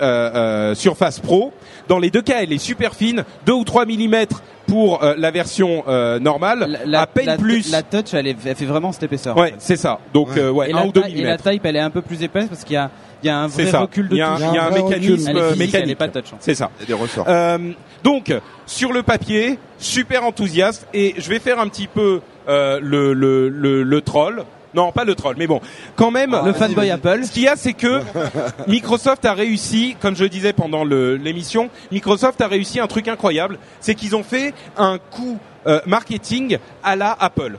euh, 0.00 0.30
euh, 0.34 0.74
surface 0.74 1.20
pro. 1.20 1.52
Dans 1.88 1.98
les 1.98 2.10
deux 2.10 2.22
cas, 2.22 2.42
elle 2.42 2.52
est 2.52 2.58
super 2.58 2.94
fine, 2.94 3.24
2 3.46 3.52
ou 3.52 3.64
3 3.64 3.84
mm 3.86 4.26
pour 4.66 5.04
euh, 5.04 5.14
la 5.16 5.30
version 5.30 5.84
euh, 5.86 6.18
normale, 6.18 6.80
La, 6.86 7.02
à 7.02 7.06
peine 7.06 7.26
la- 7.26 7.36
plus. 7.36 7.70
La 7.70 7.82
touch, 7.84 8.12
elle, 8.14 8.26
est- 8.26 8.36
elle 8.44 8.56
fait 8.56 8.64
vraiment 8.64 8.90
cette 8.90 9.04
épaisseur. 9.04 9.36
Ouais, 9.36 9.54
c'est 9.58 9.76
ça. 9.76 10.00
Donc 10.12 10.30
Ouais. 10.30 10.38
euh, 10.40 10.50
ouais, 10.50 10.70
Et, 10.70 10.72
1 10.72 10.76
la 10.80 10.86
ou 10.86 10.92
2 10.92 11.00
taille- 11.02 11.20
et 11.20 11.22
la 11.24 11.38
type, 11.38 11.64
elle 11.64 11.76
est 11.76 11.80
un 11.80 11.90
peu 11.90 12.02
plus 12.02 12.22
épaisse 12.24 12.48
parce 12.48 12.64
qu'il 12.64 12.74
y 12.74 12.76
a, 12.76 12.90
y 13.26 13.30
a 13.30 13.38
un 13.40 13.48
C'est 13.48 13.62
vrai 13.62 13.70
ça. 13.72 13.80
recul 13.80 14.08
de 14.08 14.14
Il 14.14 14.18
y 14.18 14.22
a 14.22 14.32
un, 14.32 14.36
touche. 14.36 14.54
Y 14.54 14.58
a 14.58 14.70
mécanisme 14.70 15.28
Elle 15.30 15.36
est 15.36 15.40
physique, 15.52 15.74
elle 15.74 15.80
est 15.82 15.86
mécanique. 15.86 15.98
pas 15.98 16.08
touch. 16.08 16.32
hein. 16.32 16.36
C'est 16.40 16.54
ça. 16.54 16.70
Il 16.78 16.82
y 16.82 16.84
a 16.84 16.86
des 16.96 17.02
ressorts. 17.02 17.26
Euh, 17.28 17.58
donc 18.02 18.32
sur 18.66 18.92
le 18.92 19.02
papier, 19.02 19.58
super 19.78 20.24
enthousiaste 20.24 20.86
et 20.94 21.14
je 21.18 21.28
vais 21.28 21.38
faire 21.38 21.60
un 21.60 21.68
petit 21.68 21.86
peu 21.88 22.20
euh, 22.48 22.78
le, 22.82 23.12
le, 23.12 23.48
le, 23.48 23.82
le 23.82 24.00
troll. 24.00 24.44
Non, 24.74 24.92
pas 24.92 25.04
le 25.04 25.14
troll, 25.14 25.36
mais 25.38 25.46
bon, 25.46 25.60
quand 25.94 26.10
même. 26.10 26.36
Le 26.44 26.52
fanboy 26.52 26.90
Apple. 26.90 27.20
Ce 27.24 27.32
qu'il 27.32 27.44
y 27.44 27.48
a, 27.48 27.56
c'est 27.56 27.72
que 27.72 28.02
Microsoft 28.66 29.24
a 29.24 29.32
réussi, 29.32 29.96
comme 30.00 30.14
je 30.16 30.24
disais 30.26 30.52
pendant 30.52 30.84
le- 30.84 31.16
l'émission, 31.16 31.70
Microsoft 31.92 32.40
a 32.42 32.48
réussi 32.48 32.78
un 32.80 32.86
truc 32.86 33.08
incroyable, 33.08 33.58
c'est 33.80 33.94
qu'ils 33.94 34.14
ont 34.16 34.22
fait 34.22 34.52
un 34.76 34.98
coup 34.98 35.38
euh, 35.66 35.80
marketing 35.86 36.58
à 36.84 36.94
la 36.96 37.16
Apple. 37.18 37.56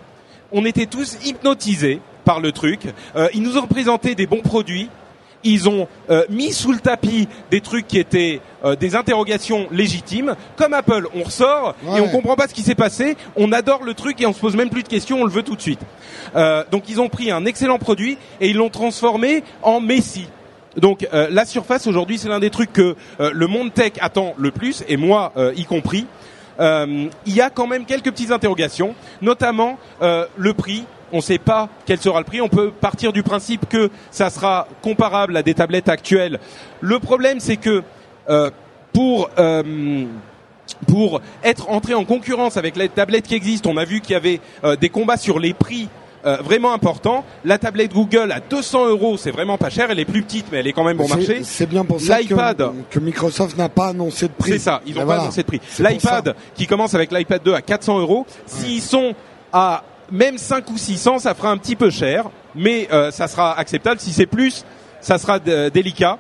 On 0.52 0.64
était 0.65 0.85
tous 0.85 1.18
hypnotisés 1.26 1.99
par 2.23 2.39
le 2.39 2.52
truc. 2.52 2.81
Euh, 3.15 3.27
ils 3.34 3.41
nous 3.41 3.57
ont 3.57 3.68
présenté 3.68 4.14
des 4.15 4.27
bons 4.27 4.41
produits. 4.41 4.89
Ils 5.48 5.69
ont 5.69 5.88
euh, 6.10 6.26
mis 6.30 6.52
sous 6.52 6.74
le 6.74 6.80
tapis 6.80 7.30
des 7.52 7.61
trucs 7.61 7.88
qui 7.88 7.98
étaient 7.99 8.41
euh, 8.65 8.76
des 8.76 8.95
interrogations 8.95 9.68
légitimes. 9.72 10.36
Comme 10.57 10.74
Apple, 10.74 11.07
on 11.15 11.24
ressort 11.24 11.74
et 11.95 12.02
on 12.02 12.10
comprend 12.10 12.36
pas 12.36 12.49
ce 12.49 12.53
qui 12.53 12.64
s'est 12.64 12.76
passé. 12.76 13.15
On 13.38 13.53
adore 13.53 13.84
le 13.84 13.94
truc 13.94 14.19
et 14.19 14.26
on 14.26 14.34
se 14.34 14.41
pose 14.41 14.57
même 14.57 14.69
plus 14.69 14.84
de 14.84 14.90
questions. 14.90 15.22
On 15.22 15.24
le 15.24 15.32
veut 15.32 15.44
tout 15.44 15.56
de 15.56 15.61
suite. 15.61 15.80
Euh, 16.36 16.65
donc 16.69 16.90
ils 16.90 16.99
ont 16.99 17.07
pris 17.07 17.32
un 17.32 17.45
excellent 17.45 17.80
produit 17.80 18.18
et 18.41 18.49
ils 18.49 18.57
l'ont 18.57 18.69
transformé 18.69 19.44
en 19.64 19.80
Messi. 19.80 20.28
Donc 20.76 21.07
la 21.11 21.45
surface 21.45 21.88
aujourd'hui 21.88 22.19
c'est 22.19 22.30
l'un 22.30 22.40
des 22.40 22.52
trucs 22.52 22.72
que 22.72 22.95
le 23.18 23.48
monde 23.48 23.74
tech 23.74 23.94
attend 23.99 24.36
le 24.38 24.52
plus 24.52 24.84
et 24.88 24.95
moi 24.95 25.34
y 25.56 25.65
compris. 25.65 26.06
Il 26.60 27.10
y 27.26 27.41
a 27.41 27.49
quand 27.49 27.65
même 27.65 27.86
quelques 27.86 28.11
petites 28.11 28.30
interrogations, 28.30 28.94
notamment 29.24 29.80
le 30.02 30.53
prix. 30.53 30.84
On 31.11 31.17
ne 31.17 31.21
sait 31.21 31.38
pas 31.38 31.69
quel 31.85 31.99
sera 31.99 32.19
le 32.19 32.25
prix. 32.25 32.41
On 32.41 32.49
peut 32.49 32.71
partir 32.71 33.13
du 33.13 33.23
principe 33.23 33.67
que 33.69 33.89
ça 34.11 34.29
sera 34.29 34.67
comparable 34.81 35.38
à 35.38 35.43
des 35.43 35.53
tablettes 35.53 35.89
actuelles. 35.89 36.39
Le 36.81 36.99
problème 36.99 37.39
c'est 37.39 37.57
que 37.57 37.84
euh, 38.29 38.51
pour 38.93 39.29
euh, 39.38 40.05
pour 40.88 41.21
être 41.43 41.69
entré 41.69 41.93
en 41.93 42.03
concurrence 42.03 42.57
avec 42.57 42.75
les 42.75 42.89
tablettes 42.89 43.27
qui 43.27 43.35
existent, 43.35 43.69
on 43.69 43.77
a 43.77 43.85
vu 43.85 44.01
qu'il 44.01 44.11
y 44.11 44.15
avait 44.15 44.41
euh, 44.63 44.75
des 44.75 44.89
combats 44.89 45.17
sur 45.17 45.39
les 45.39 45.53
prix 45.53 45.89
vraiment 46.43 46.73
importants. 46.73 47.23
La 47.45 47.57
tablette 47.57 47.93
Google 47.93 48.34
à 48.34 48.41
200 48.41 48.88
euros, 48.88 49.15
c'est 49.15 49.31
vraiment 49.31 49.57
pas 49.57 49.69
cher. 49.69 49.89
Elle 49.89 49.99
est 49.99 50.03
plus 50.03 50.23
petite, 50.23 50.47
mais 50.51 50.57
elle 50.57 50.67
est 50.67 50.73
quand 50.73 50.84
même 50.84 50.97
bon 50.97 51.07
marché. 51.07 51.39
C'est 51.43 51.69
bien 51.69 51.85
pour 51.85 52.01
ça 52.01 52.19
que, 52.21 52.99
Microsoft 52.99 53.57
n'a 53.57 53.69
pas 53.69 53.88
annoncé 53.88 54.27
de 54.27 54.34
prix. 54.34 54.51
C'est 54.51 54.59
ça, 54.59 54.81
ils 54.85 54.93
n'ont 54.93 55.05
voilà. 55.05 55.19
pas 55.19 55.23
annoncé 55.23 55.43
de 55.43 55.47
prix. 55.47 55.61
L'iPad 55.79 56.35
qui 56.53 56.67
commence 56.67 56.93
avec 56.95 57.13
l'iPad 57.13 57.41
2 57.41 57.53
à 57.53 57.61
400 57.61 57.99
euros, 57.99 58.25
s'ils 58.45 58.81
sont 58.81 59.15
à 59.53 59.84
même 60.11 60.38
5 60.38 60.69
ou 60.71 60.77
600, 60.77 61.19
ça 61.19 61.34
fera 61.34 61.49
un 61.51 61.57
petit 61.57 61.75
peu 61.75 61.89
cher, 61.89 62.25
mais 62.55 62.88
euh, 62.91 63.11
ça 63.11 63.27
sera 63.27 63.57
acceptable. 63.57 63.99
Si 63.99 64.13
c'est 64.13 64.25
plus, 64.25 64.65
ça 65.01 65.17
sera 65.17 65.39
d- 65.39 65.69
délicat. 65.71 66.17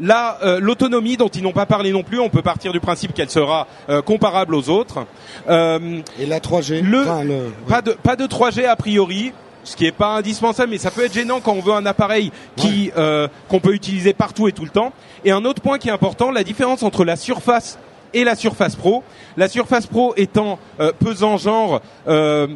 Là, 0.00 0.38
euh, 0.44 0.60
l'autonomie 0.60 1.16
dont 1.16 1.28
ils 1.28 1.42
n'ont 1.42 1.52
pas 1.52 1.66
parlé 1.66 1.90
non 1.90 2.04
plus, 2.04 2.20
on 2.20 2.28
peut 2.28 2.42
partir 2.42 2.72
du 2.72 2.78
principe 2.78 3.12
qu'elle 3.14 3.30
sera 3.30 3.66
euh, 3.88 4.00
comparable 4.00 4.54
aux 4.54 4.68
autres. 4.70 5.06
Euh, 5.48 6.00
Et 6.20 6.26
la 6.26 6.38
3G. 6.38 6.82
Le- 6.82 7.00
enfin, 7.02 7.24
le- 7.24 7.52
pas 7.68 7.82
de 7.82 7.92
pas 7.92 8.14
de 8.14 8.24
3G 8.26 8.64
a 8.64 8.76
priori, 8.76 9.32
ce 9.64 9.74
qui 9.74 9.86
est 9.86 9.92
pas 9.92 10.16
indispensable, 10.16 10.70
mais 10.70 10.78
ça 10.78 10.92
peut 10.92 11.04
être 11.04 11.12
gênant 11.14 11.40
quand 11.40 11.52
on 11.52 11.60
veut 11.60 11.72
un 11.72 11.84
appareil 11.84 12.30
qui 12.56 12.92
euh, 12.96 13.26
qu'on 13.48 13.58
peut 13.58 13.74
utiliser 13.74 14.12
partout 14.14 14.46
et 14.46 14.52
tout 14.52 14.64
le 14.64 14.70
temps. 14.70 14.92
Et 15.24 15.32
un 15.32 15.44
autre 15.44 15.60
point 15.60 15.78
qui 15.78 15.88
est 15.88 15.92
important, 15.92 16.30
la 16.30 16.44
différence 16.44 16.84
entre 16.84 17.04
la 17.04 17.16
Surface 17.16 17.76
et 18.14 18.24
la 18.24 18.34
Surface 18.36 18.76
Pro. 18.76 19.02
La 19.36 19.48
Surface 19.48 19.86
Pro 19.86 20.14
étant 20.16 20.58
euh, 20.80 20.92
pesant 20.98 21.36
genre 21.36 21.80
euh, 22.06 22.46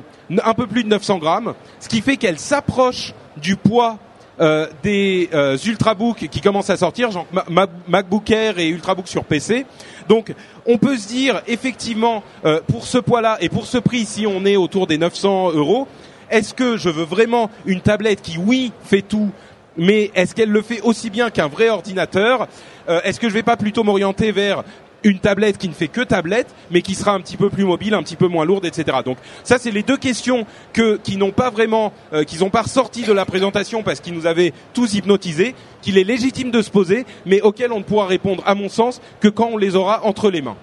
un 0.45 0.55
peu 0.55 0.67
plus 0.67 0.85
de 0.85 0.89
900 0.89 1.19
grammes, 1.19 1.55
ce 1.81 1.89
qui 1.89 2.01
fait 2.01 2.17
qu'elle 2.17 2.39
s'approche 2.39 3.15
du 3.37 3.57
poids 3.57 3.99
euh, 4.41 4.67
des 4.83 5.29
ultrabooks 5.67 6.29
qui 6.31 6.41
commencent 6.41 6.71
à 6.71 6.77
sortir, 6.77 7.11
genre 7.11 7.27
Ma- 7.33 7.45
Ma- 7.51 7.67
MacBook 7.87 8.31
Air 8.31 8.59
et 8.59 8.69
ultrabook 8.69 9.07
sur 9.09 9.25
PC. 9.25 9.67
Donc, 10.09 10.35
on 10.67 10.79
peut 10.79 10.97
se 10.97 11.07
dire 11.09 11.43
effectivement, 11.47 12.23
pour 12.67 12.87
ce 12.87 12.99
poids-là 12.99 13.37
et 13.41 13.49
pour 13.49 13.67
ce 13.67 13.79
prix, 13.79 14.05
si 14.05 14.27
on 14.27 14.45
est 14.45 14.57
autour 14.57 14.87
des 14.87 14.99
900 14.99 15.53
euros, 15.53 15.87
est-ce 16.31 16.55
que 16.55 16.77
je 16.77 16.89
veux 16.89 17.05
vraiment 17.05 17.51
une 17.67 17.81
tablette 17.83 18.21
qui, 18.23 18.37
oui, 18.39 18.73
fait 18.85 19.03
tout, 19.03 19.31
mais 19.77 20.11
est-ce 20.15 20.35
qu'elle 20.35 20.51
le 20.51 20.63
fait 20.63 20.81
aussi 20.81 21.09
bien 21.11 21.31
qu'un 21.31 21.47
vrai 21.47 21.69
ordinateur? 21.69 22.49
Est-ce 22.89 23.21
que 23.21 23.29
je 23.29 23.35
vais 23.35 23.43
pas 23.45 23.57
plutôt 23.57 23.85
m'orienter 23.85 24.33
vers 24.33 24.65
une 25.05 25.19
tablette 25.19 25.59
qui 25.59 25.69
ne 25.69 25.75
fait 25.75 25.89
que 25.89 26.01
tablette, 26.01 26.55
mais 26.71 26.83
qui 26.83 26.95
sera 26.95 27.13
un 27.13 27.21
petit 27.21 27.37
peu 27.37 27.51
plus 27.51 27.65
mobile, 27.65 27.95
un 27.95 28.03
petit 28.03 28.17
peu 28.17 28.29
moins 28.29 28.45
lourde, 28.45 28.65
etc. 28.65 28.99
Donc 29.05 29.19
ça, 29.45 29.59
c'est 29.59 29.71
les 29.71 29.83
deux 29.83 29.97
questions 29.97 30.47
que 30.73 30.97
qui 30.97 31.17
n'ont 31.17 31.33
pas 31.33 31.51
vraiment, 31.51 31.93
euh, 32.13 32.25
qu'ils 32.25 32.41
n'ont 32.41 32.51
pas 32.51 32.63
ressorti 32.63 33.03
de 33.03 33.13
la 33.13 33.25
présentation 33.25 33.83
parce 33.83 34.01
qu'ils 34.01 34.15
nous 34.15 34.27
avaient 34.27 34.53
tous 34.75 34.95
hypnotisés, 34.95 35.55
qu'il 35.81 35.99
est 35.99 36.05
légitime 36.05 36.51
de 36.51 36.63
se 36.63 36.71
poser, 36.71 37.05
mais 37.27 37.41
auxquelles 37.41 37.73
on 37.73 37.79
ne 37.79 37.85
pourra 37.85 38.07
répondre, 38.07 38.43
à 38.47 38.55
mon 38.55 38.69
sens, 38.69 39.01
que 39.21 39.29
quand 39.29 39.51
on 39.53 39.57
les 39.57 39.77
aura 39.77 40.05
entre 40.05 40.31
les 40.31 40.43
mains. 40.43 40.57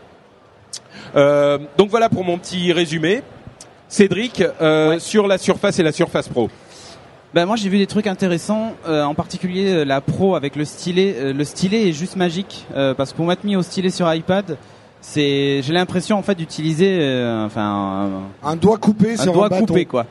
Euh, 1.16 1.57
donc 1.78 1.90
voilà 1.90 2.10
pour 2.10 2.24
mon 2.24 2.38
petit 2.38 2.72
résumé. 2.72 3.22
Cédric, 3.88 4.44
euh, 4.61 4.99
sur 4.99 5.28
la 5.28 5.40
Surface 5.40 5.80
et 5.80 5.84
la 5.84 5.91
Surface 5.91 6.30
Pro. 6.30 6.49
Ben 7.34 7.46
moi 7.46 7.56
j'ai 7.56 7.70
vu 7.70 7.78
des 7.78 7.86
trucs 7.86 8.08
intéressants, 8.08 8.74
euh, 8.88 9.04
en 9.04 9.14
particulier 9.14 9.70
euh, 9.72 9.84
la 9.86 10.02
Pro 10.02 10.36
avec 10.36 10.56
le 10.56 10.66
stylet. 10.66 11.16
Euh, 11.18 11.34
le 11.34 11.44
stylet 11.44 11.88
est 11.90 11.94
juste 11.94 12.16
magique 12.16 12.66
euh, 12.76 12.96
parce 12.96 13.12
que 13.12 13.18
pour 13.18 13.26
m'être 13.28 13.44
mis 13.44 13.56
au 13.56 13.62
stylet 13.62 13.92
sur 13.92 14.12
iPad, 14.12 14.58
c'est 15.00 15.62
j'ai 15.62 15.74
l'impression 15.74 16.18
en 16.18 16.24
fait 16.24 16.34
d'utiliser 16.34 16.98
euh, 17.02 17.46
enfin 17.46 18.10
Un 18.44 18.56
doigt 18.56 18.78
coupé 18.80 19.14
un 19.14 19.18
sur 19.18 19.34
doigt 19.34 19.46
un 19.46 19.50
bâton. 19.50 19.66
coupé 19.68 19.86
quoi. 19.86 20.08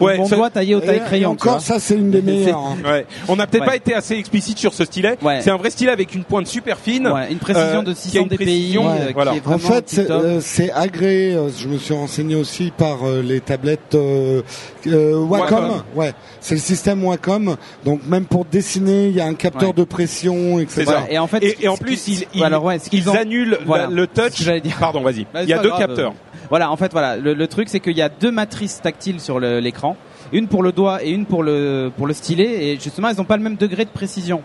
Ouais, 0.00 0.16
Mon 0.18 0.26
ça- 0.26 0.36
doigt 0.36 0.50
taillé 0.50 0.74
au 0.74 0.80
taille 0.80 1.02
crayon. 1.04 1.30
encore, 1.30 1.60
ça 1.60 1.78
c'est 1.78 1.94
une 1.94 2.10
des 2.10 2.22
meilleures. 2.22 2.58
hein. 2.58 2.76
Ouais. 2.84 3.06
On 3.28 3.36
n'a 3.36 3.46
peut-être 3.46 3.62
Ouais. 3.62 3.68
pas 3.68 3.76
été 3.76 3.94
assez 3.94 4.14
explicite 4.14 4.58
sur 4.58 4.74
ce 4.74 4.84
stylet. 4.84 5.16
Ouais. 5.22 5.40
C'est 5.42 5.50
un 5.50 5.56
vrai 5.56 5.70
stylet 5.70 5.90
avec 5.92 6.14
une 6.14 6.24
pointe 6.24 6.46
super 6.46 6.78
fine. 6.78 7.06
Ouais, 7.08 7.30
une 7.30 7.38
précision 7.38 7.80
euh, 7.80 7.82
de 7.82 7.92
qui 7.92 7.98
a 7.98 8.10
600 8.10 8.22
une 8.22 8.28
dpi 8.28 8.78
euh, 8.78 9.10
voilà. 9.14 9.34
En 9.46 9.58
fait, 9.58 9.84
c'est 9.86 10.10
euh, 10.10 10.40
c'est 10.40 10.70
agréé. 10.72 11.34
euh, 11.34 11.48
Je 11.56 11.68
me 11.68 11.78
suis 11.78 11.94
renseigné 11.94 12.34
aussi 12.36 12.72
par 12.76 13.06
euh, 13.06 13.22
les 13.22 13.40
tablettes 13.40 13.94
euh, 13.94 14.42
euh, 14.86 15.18
Wacom. 15.18 15.58
Wacom. 15.64 15.82
Ouais, 15.94 16.12
c'est 16.40 16.54
le 16.54 16.60
système 16.60 17.04
Wacom. 17.04 17.56
Donc 17.84 18.00
même 18.06 18.24
pour 18.24 18.44
dessiner, 18.44 19.06
il 19.08 19.16
y 19.16 19.20
a 19.20 19.26
un 19.26 19.34
capteur 19.34 19.68
Ouais. 19.70 19.74
de 19.74 19.84
pression, 19.84 20.58
etc. 20.58 20.66
C'est 20.76 20.84
ça. 20.84 20.90
Voilà. 20.92 21.12
Et 21.12 21.18
en 21.18 21.26
fait, 21.26 21.42
Et, 21.42 21.56
et 21.64 21.68
en 21.68 21.76
plus, 21.76 22.08
ils, 22.08 22.26
ils, 22.34 22.44
alors, 22.44 22.64
ouais, 22.64 22.78
ce 22.78 22.88
qu'ils 22.90 23.00
ils 23.00 23.10
ont- 23.10 23.14
annulent 23.14 23.58
voilà. 23.66 23.84
la- 23.84 23.90
le 23.90 24.06
touch. 24.06 24.44
Pardon, 24.80 25.02
vas-y. 25.02 25.26
Bah, 25.32 25.42
Il 25.42 25.48
y 25.48 25.52
a 25.52 25.58
deux 25.58 25.70
capteurs. 25.70 26.12
Voilà, 26.50 26.70
en 26.70 26.76
fait, 26.76 26.92
voilà, 26.92 27.16
le, 27.16 27.34
le 27.34 27.46
truc 27.46 27.68
c'est 27.68 27.80
qu'il 27.80 27.96
y 27.96 28.02
a 28.02 28.08
deux 28.08 28.30
matrices 28.30 28.80
tactiles 28.82 29.20
sur 29.20 29.40
le- 29.40 29.58
l'écran, 29.60 29.96
une 30.32 30.48
pour 30.48 30.62
le 30.62 30.72
doigt 30.72 31.02
et 31.04 31.10
une 31.10 31.26
pour 31.26 31.42
le 31.42 31.90
pour 31.96 32.06
le 32.06 32.14
stylet, 32.14 32.66
et 32.72 32.78
justement, 32.80 33.08
elles 33.08 33.16
n'ont 33.16 33.24
pas 33.24 33.36
le 33.36 33.42
même 33.42 33.56
degré 33.56 33.84
de 33.84 33.90
précision. 33.90 34.42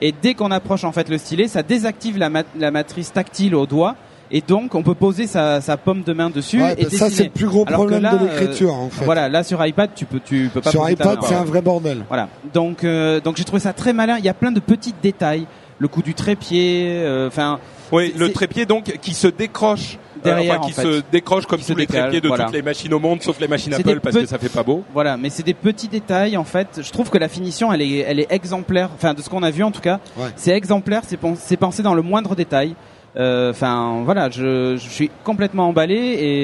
Et 0.00 0.12
dès 0.20 0.34
qu'on 0.34 0.50
approche 0.50 0.84
en 0.84 0.92
fait 0.92 1.08
le 1.08 1.18
stylet, 1.18 1.46
ça 1.48 1.62
désactive 1.62 2.18
la, 2.18 2.28
mat- 2.28 2.46
la 2.58 2.70
matrice 2.72 3.12
tactile 3.12 3.54
au 3.54 3.66
doigt, 3.66 3.94
et 4.32 4.40
donc 4.40 4.74
on 4.74 4.82
peut 4.82 4.94
poser 4.94 5.26
sa, 5.26 5.60
sa 5.60 5.76
paume 5.76 6.02
de 6.02 6.12
main 6.12 6.30
dessus 6.30 6.60
Ouais, 6.60 6.74
et 6.78 6.84
bah, 6.84 6.90
ça 6.90 7.10
c'est 7.10 7.24
le 7.24 7.30
plus 7.30 7.46
gros 7.46 7.64
Alors 7.66 7.80
problème 7.80 8.02
là, 8.02 8.14
de 8.16 8.24
l'écriture 8.26 8.74
en 8.74 8.88
fait. 8.88 9.04
Voilà, 9.04 9.28
là 9.28 9.44
sur 9.44 9.64
iPad, 9.64 9.90
tu 9.94 10.04
peux 10.06 10.20
tu 10.24 10.50
peux 10.52 10.60
pas 10.60 10.70
Sur 10.70 10.80
poser 10.82 10.94
iPad, 10.94 11.18
c'est 11.22 11.34
un 11.34 11.44
vrai 11.44 11.60
bordel. 11.62 12.04
Voilà. 12.08 12.28
Donc 12.52 12.82
euh, 12.82 13.20
donc 13.20 13.36
j'ai 13.36 13.44
trouvé 13.44 13.60
ça 13.60 13.72
très 13.72 13.92
malin. 13.92 14.16
Il 14.18 14.24
y 14.24 14.28
a 14.28 14.34
plein 14.34 14.50
de 14.50 14.58
petits 14.60 14.94
détails, 15.02 15.46
le 15.78 15.86
coup 15.88 16.02
du 16.02 16.14
trépied, 16.14 16.86
euh, 17.02 17.28
enfin. 17.28 17.58
Oui, 17.92 18.10
C'est- 18.14 18.18
le 18.18 18.32
trépied 18.32 18.64
donc 18.66 18.84
qui 19.02 19.12
se 19.12 19.28
décroche 19.28 19.98
euh, 20.11 20.11
Derrière, 20.24 20.60
enfin, 20.60 20.68
qui 20.68 20.72
en 20.72 20.82
fait. 20.82 20.98
se 20.98 21.02
décroche 21.10 21.46
comme 21.46 21.58
Qui 21.58 21.66
tous 21.66 21.72
se 21.72 21.78
les 21.78 21.86
décale, 21.86 22.02
trépieds 22.02 22.20
de 22.20 22.28
voilà. 22.28 22.44
toutes 22.44 22.54
les 22.54 22.62
machines 22.62 22.92
au 22.94 22.98
monde, 22.98 23.22
sauf 23.22 23.40
les 23.40 23.48
machines 23.48 23.74
Apple 23.74 24.00
parce 24.00 24.16
que 24.16 24.26
ça 24.26 24.38
fait 24.38 24.48
pas 24.48 24.62
beau. 24.62 24.82
Voilà, 24.92 25.16
mais 25.16 25.30
c'est 25.30 25.42
des 25.42 25.54
petits 25.54 25.88
détails 25.88 26.36
en 26.36 26.44
fait. 26.44 26.80
Je 26.82 26.90
trouve 26.90 27.10
que 27.10 27.18
la 27.18 27.28
finition, 27.28 27.72
elle 27.72 27.82
est, 27.82 27.98
elle 27.98 28.20
est 28.20 28.30
exemplaire. 28.32 28.90
Enfin, 28.94 29.14
de 29.14 29.22
ce 29.22 29.28
qu'on 29.28 29.42
a 29.42 29.50
vu 29.50 29.62
en 29.64 29.70
tout 29.70 29.80
cas, 29.80 30.00
Ouais. 30.16 30.26
c'est 30.36 30.52
exemplaire. 30.52 31.02
C'est 31.06 31.16
pen- 31.16 31.36
c'est 31.38 31.56
pensé 31.56 31.82
dans 31.82 31.94
le 31.94 32.02
moindre 32.02 32.34
détail. 32.34 32.74
Euh, 33.16 33.50
Enfin, 33.50 34.02
voilà, 34.04 34.30
je, 34.30 34.76
je 34.76 34.88
suis 34.88 35.10
complètement 35.24 35.68
emballé 35.68 35.96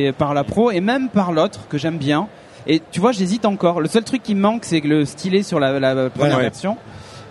et 0.06 0.12
par 0.12 0.34
la 0.34 0.44
pro 0.44 0.70
et 0.70 0.80
même 0.80 1.09
par 1.09 1.32
l'autre 1.32 1.60
que 1.68 1.78
j'aime 1.78 1.96
bien. 1.98 2.28
Et 2.66 2.82
tu 2.92 3.00
vois, 3.00 3.12
j'hésite 3.12 3.46
encore. 3.46 3.80
Le 3.80 3.88
seul 3.88 4.05
truc 4.05 4.22
qui 4.22 4.34
me 4.34 4.40
manque, 4.40 4.64
c'est 4.66 4.80
le 4.80 5.06
stylet 5.06 5.42
sur 5.42 5.59
la, 5.60 5.80
la 5.80 6.10
première 6.10 6.36
Ouais. 6.36 6.42
version. 6.42 6.76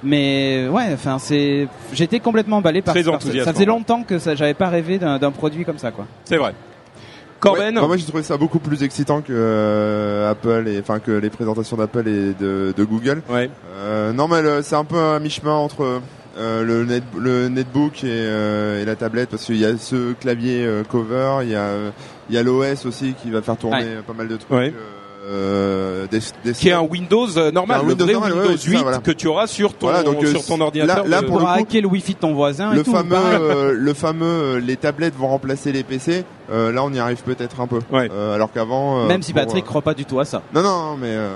Mais 0.04 0.68
ouais, 0.70 0.90
enfin, 0.94 1.18
c'est. 1.20 1.68
J'étais 1.94 2.20
complètement 2.20 2.58
emballé 2.58 2.82
par, 2.82 2.94
Très 2.94 3.04
par- 3.04 3.16
enthousiasmant. 3.16 3.46
Ça 3.46 3.54
faisait 3.54 3.66
longtemps 3.66 4.04
que 4.04 4.20
ça, 4.20 4.36
j'avais 4.36 4.54
pas 4.54 4.70
rêvé 4.70 4.98
d'un 4.98 5.18
d'un 5.18 5.32
produit 5.32 5.66
comme 5.66 5.78
ça, 5.78 5.92
quoi. 5.92 6.06
C'est 6.26 6.38
vrai. 6.38 6.54
Corben, 7.40 7.76
Ouais, 7.76 7.82
bah, 7.82 7.88
moi 7.88 7.98
j'ai 7.98 8.06
trouvé 8.06 8.24
ça 8.24 8.36
beaucoup 8.36 8.58
plus 8.58 8.82
excitant 8.82 9.22
que 9.22 9.32
euh, 9.32 10.32
Apple 10.32 10.68
et 10.68 10.80
enfin 10.80 10.98
que 10.98 11.12
les 11.12 11.30
présentations 11.30 11.78
d'Apple 11.78 12.08
et 12.08 12.34
de, 12.34 12.74
de 12.76 12.84
Google. 12.84 13.22
ouais. 13.30 13.50
Euh, 13.76 14.12
non 14.12 14.28
mais 14.28 14.42
le- 14.42 14.64
c'est 14.64 14.76
un 14.76 14.84
peu 14.86 14.98
à 15.00 15.20
mi-chemin 15.20 15.54
entre 15.54 16.02
euh, 16.40 16.64
le, 16.64 16.84
net, 16.84 17.04
le 17.16 17.48
netbook 17.48 18.04
et, 18.04 18.08
euh, 18.08 18.82
et 18.82 18.86
la 18.86 18.96
tablette 18.96 19.30
parce 19.30 19.46
qu'il 19.46 19.58
y 19.58 19.66
a 19.66 19.78
ce 19.78 20.14
clavier 20.14 20.66
euh, 20.66 20.84
cover, 20.84 21.38
il 21.44 21.50
y 21.50 21.56
a 21.56 21.70
il 22.30 22.36
y 22.36 22.40
a 22.40 22.44
l'OS 22.44 22.88
aussi 22.88 23.14
qui 23.22 23.30
va 23.30 23.44
faire 23.44 23.56
tourner 23.56 23.78
Ouais. 23.78 24.02
pas 24.06 24.14
mal 24.14 24.28
de 24.28 24.36
trucs. 24.38 24.50
Euh, 25.30 26.08
des, 26.10 26.20
des 26.46 26.54
qui 26.54 26.70
est 26.70 26.72
un 26.74 26.82
Windows 26.82 27.28
euh, 27.38 27.52
normal, 27.52 27.80
Un 27.80 27.84
le 27.84 27.90
Windows 27.90 28.06
vrai 28.06 28.14
normal, 28.14 28.34
Windows 28.34 28.50
ouais, 28.52 28.56
c'est 28.58 28.70
8 28.70 28.78
ça, 28.78 28.84
voilà. 28.84 28.98
que 29.00 29.12
tu 29.12 29.28
auras 29.28 29.48
sur 29.48 29.74
ton 29.74 29.88
Voilà, 29.88 30.04
donc, 30.04 30.24
euh, 30.24 30.28
sur 30.32 30.46
ton 30.46 30.62
ordinateur. 30.62 31.04
là- 31.04 31.10
là, 31.10 31.22
de- 31.22 31.26
pour 31.28 31.40
le 31.40 31.44
Pour 31.46 31.54
coup, 31.54 31.60
hacker 31.60 31.82
le 31.82 31.88
wifi 31.90 32.14
de 32.14 32.20
ton 32.20 32.34
voisin 32.34 32.72
le 32.74 32.80
et 32.80 32.84
tout. 32.84 32.92
fameux, 32.94 33.10
pareil. 33.16 33.38
euh, 33.42 33.74
le 33.78 33.94
fameux, 33.94 34.26
euh, 34.26 34.60
les 34.62 34.78
tablettes 34.78 35.16
vont 35.18 35.28
remplacer 35.28 35.72
les 35.74 35.84
PC. 35.84 36.24
Euh, 36.50 36.72
là, 36.72 36.82
on 36.84 36.94
y 36.94 37.00
arrive 37.00 37.22
peut-être 37.24 37.60
un 37.60 37.68
peu. 37.68 37.80
Ouais. 37.92 38.10
Euh, 38.10 38.36
alors 38.36 38.54
qu'avant, 38.54 39.00
euh, 39.04 39.08
Même 39.08 39.22
si 39.22 39.34
pour, 39.34 39.42
Patrick 39.42 39.66
euh, 39.66 39.68
croit 39.68 39.82
pas 39.82 39.94
du 39.94 40.06
tout 40.06 40.20
à 40.20 40.24
ça. 40.26 40.42
Non, 40.54 40.62
non, 40.62 40.96
mais 40.98 41.08
euh, 41.10 41.30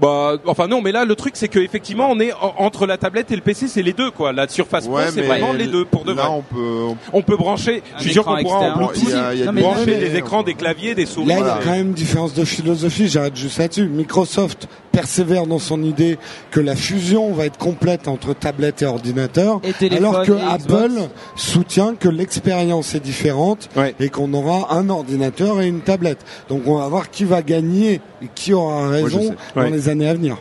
Bah, 0.00 0.36
enfin 0.46 0.68
non, 0.68 0.80
mais 0.80 0.90
là 0.90 1.04
le 1.04 1.14
truc 1.14 1.34
c'est 1.36 1.48
que 1.48 1.58
effectivement 1.58 2.08
on 2.10 2.18
est 2.18 2.32
en- 2.32 2.54
entre 2.58 2.86
la 2.86 2.96
tablette 2.96 3.30
et 3.30 3.36
le 3.36 3.42
PC, 3.42 3.68
c'est 3.68 3.82
les 3.82 3.92
deux 3.92 4.10
quoi. 4.10 4.32
La 4.32 4.48
Surface 4.48 4.86
Pro, 4.86 4.96
ouais, 4.96 5.04
c'est 5.12 5.20
mais 5.20 5.26
vraiment 5.26 5.52
les 5.52 5.66
deux 5.66 5.84
pour 5.84 6.04
de 6.04 6.12
là, 6.12 6.22
vrai. 6.22 6.30
on 6.32 6.42
peut. 6.42 6.82
on- 7.12 7.18
On 7.18 7.22
peut 7.22 7.36
brancher. 7.36 7.82
Un 7.94 7.98
Je 7.98 8.02
suis 8.04 8.12
sûr 8.12 8.22
écran 8.22 8.36
qu'on 8.36 8.42
pourra 8.42 8.56
en 8.58 8.62
externe. 8.62 8.78
Bluetooth 8.86 9.02
Il 9.02 9.08
y 9.10 9.12
a- 9.12 9.34
il 9.34 9.38
y 9.40 9.42
a 9.42 9.44
Non, 9.46 9.52
des- 9.52 9.56
mais 9.56 9.62
brancher 9.62 9.84
mais- 9.86 9.98
des 9.98 10.16
écrans, 10.16 10.42
des 10.42 10.54
claviers, 10.54 10.94
des 10.94 11.06
souris. 11.06 11.26
Là, 11.28 11.34
il 11.34 11.38
y 11.38 11.40
Voilà. 11.42 11.54
a 11.56 11.62
quand 11.62 11.70
même 11.70 11.88
une 11.88 11.92
différence 11.92 12.32
de 12.34 12.44
philosophie. 12.44 13.06
J'arrête 13.08 13.36
juste 13.36 13.58
là-dessus. 13.58 13.86
Microsoft 13.86 14.66
persévère 14.92 15.46
dans 15.46 15.58
son 15.58 15.82
idée 15.82 16.18
que 16.50 16.60
la 16.60 16.74
fusion 16.76 17.32
va 17.32 17.46
être 17.46 17.56
complète 17.58 18.08
entre 18.08 18.34
tablette 18.34 18.82
et 18.82 18.86
ordinateur, 18.86 19.60
Et 19.64 19.72
téléphone 19.72 20.04
alors 20.06 20.22
que 20.26 20.32
et 20.32 20.40
Apple 20.42 21.08
soutient 21.36 21.94
que 21.94 22.08
l'expérience 22.08 22.94
est 22.94 23.00
différente 23.00 23.68
Ouais. 23.76 23.94
et 24.00 24.08
qu'on 24.10 24.32
aura 24.34 24.74
un 24.74 24.88
ordinateur 24.90 25.60
et 25.62 25.66
une 25.66 25.80
tablette. 25.80 26.18
Donc, 26.48 26.62
on 26.66 26.76
va 26.76 26.88
voir 26.88 27.10
qui 27.10 27.24
va 27.24 27.42
gagner 27.42 28.00
et 28.22 28.28
qui 28.34 28.52
aura 28.52 28.88
raison 28.88 29.20
sais. 29.22 29.34
dans 29.54 29.62
Ouais. 29.62 29.70
les 29.70 29.88
années 29.92 30.08
à 30.08 30.14
venir. 30.14 30.36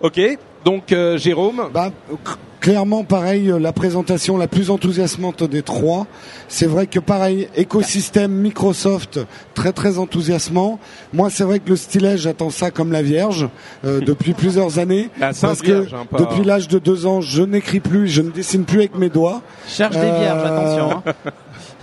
Ok. 0.00 0.20
Donc 0.64 0.92
euh, 0.92 1.16
Jérôme, 1.18 1.68
Bah, 1.72 1.90
clairement, 2.60 3.02
pareil, 3.04 3.50
euh, 3.50 3.58
la 3.58 3.72
présentation 3.72 4.36
la 4.36 4.46
plus 4.46 4.70
enthousiasmante 4.70 5.42
des 5.42 5.62
trois. 5.62 6.06
C'est 6.48 6.66
vrai 6.66 6.86
que 6.86 6.98
pareil, 7.00 7.48
écosystème 7.56 8.30
Microsoft, 8.32 9.20
très 9.54 9.72
très 9.72 9.98
enthousiasmant. 9.98 10.78
Moi, 11.14 11.30
c'est 11.30 11.44
vrai 11.44 11.60
que 11.60 11.70
le 11.70 11.76
stylet, 11.76 12.18
j'attends 12.18 12.50
ça 12.50 12.70
comme 12.70 12.92
la 12.92 13.00
Vierge 13.02 13.48
euh, 13.86 14.00
depuis 14.06 14.34
plusieurs 14.34 14.78
années. 14.78 15.08
La 15.18 15.32
Sainte 15.32 15.50
parce 15.50 15.62
que 15.62 15.72
Vierge, 15.72 15.94
hein, 15.94 16.06
pas- 16.10 16.18
depuis 16.18 16.44
l'âge 16.44 16.68
de 16.68 16.78
deux 16.78 17.06
ans, 17.06 17.20
je 17.22 17.42
n'écris 17.42 17.80
plus, 17.80 18.08
je 18.08 18.20
ne 18.20 18.30
dessine 18.30 18.64
plus 18.64 18.80
avec 18.80 18.96
mes 18.98 19.08
doigts. 19.08 19.40
Cherche 19.66 19.96
des 19.96 20.02
Euh, 20.02 20.18
vierges, 20.18 20.44
attention. 20.44 21.02
hein. 21.06 21.12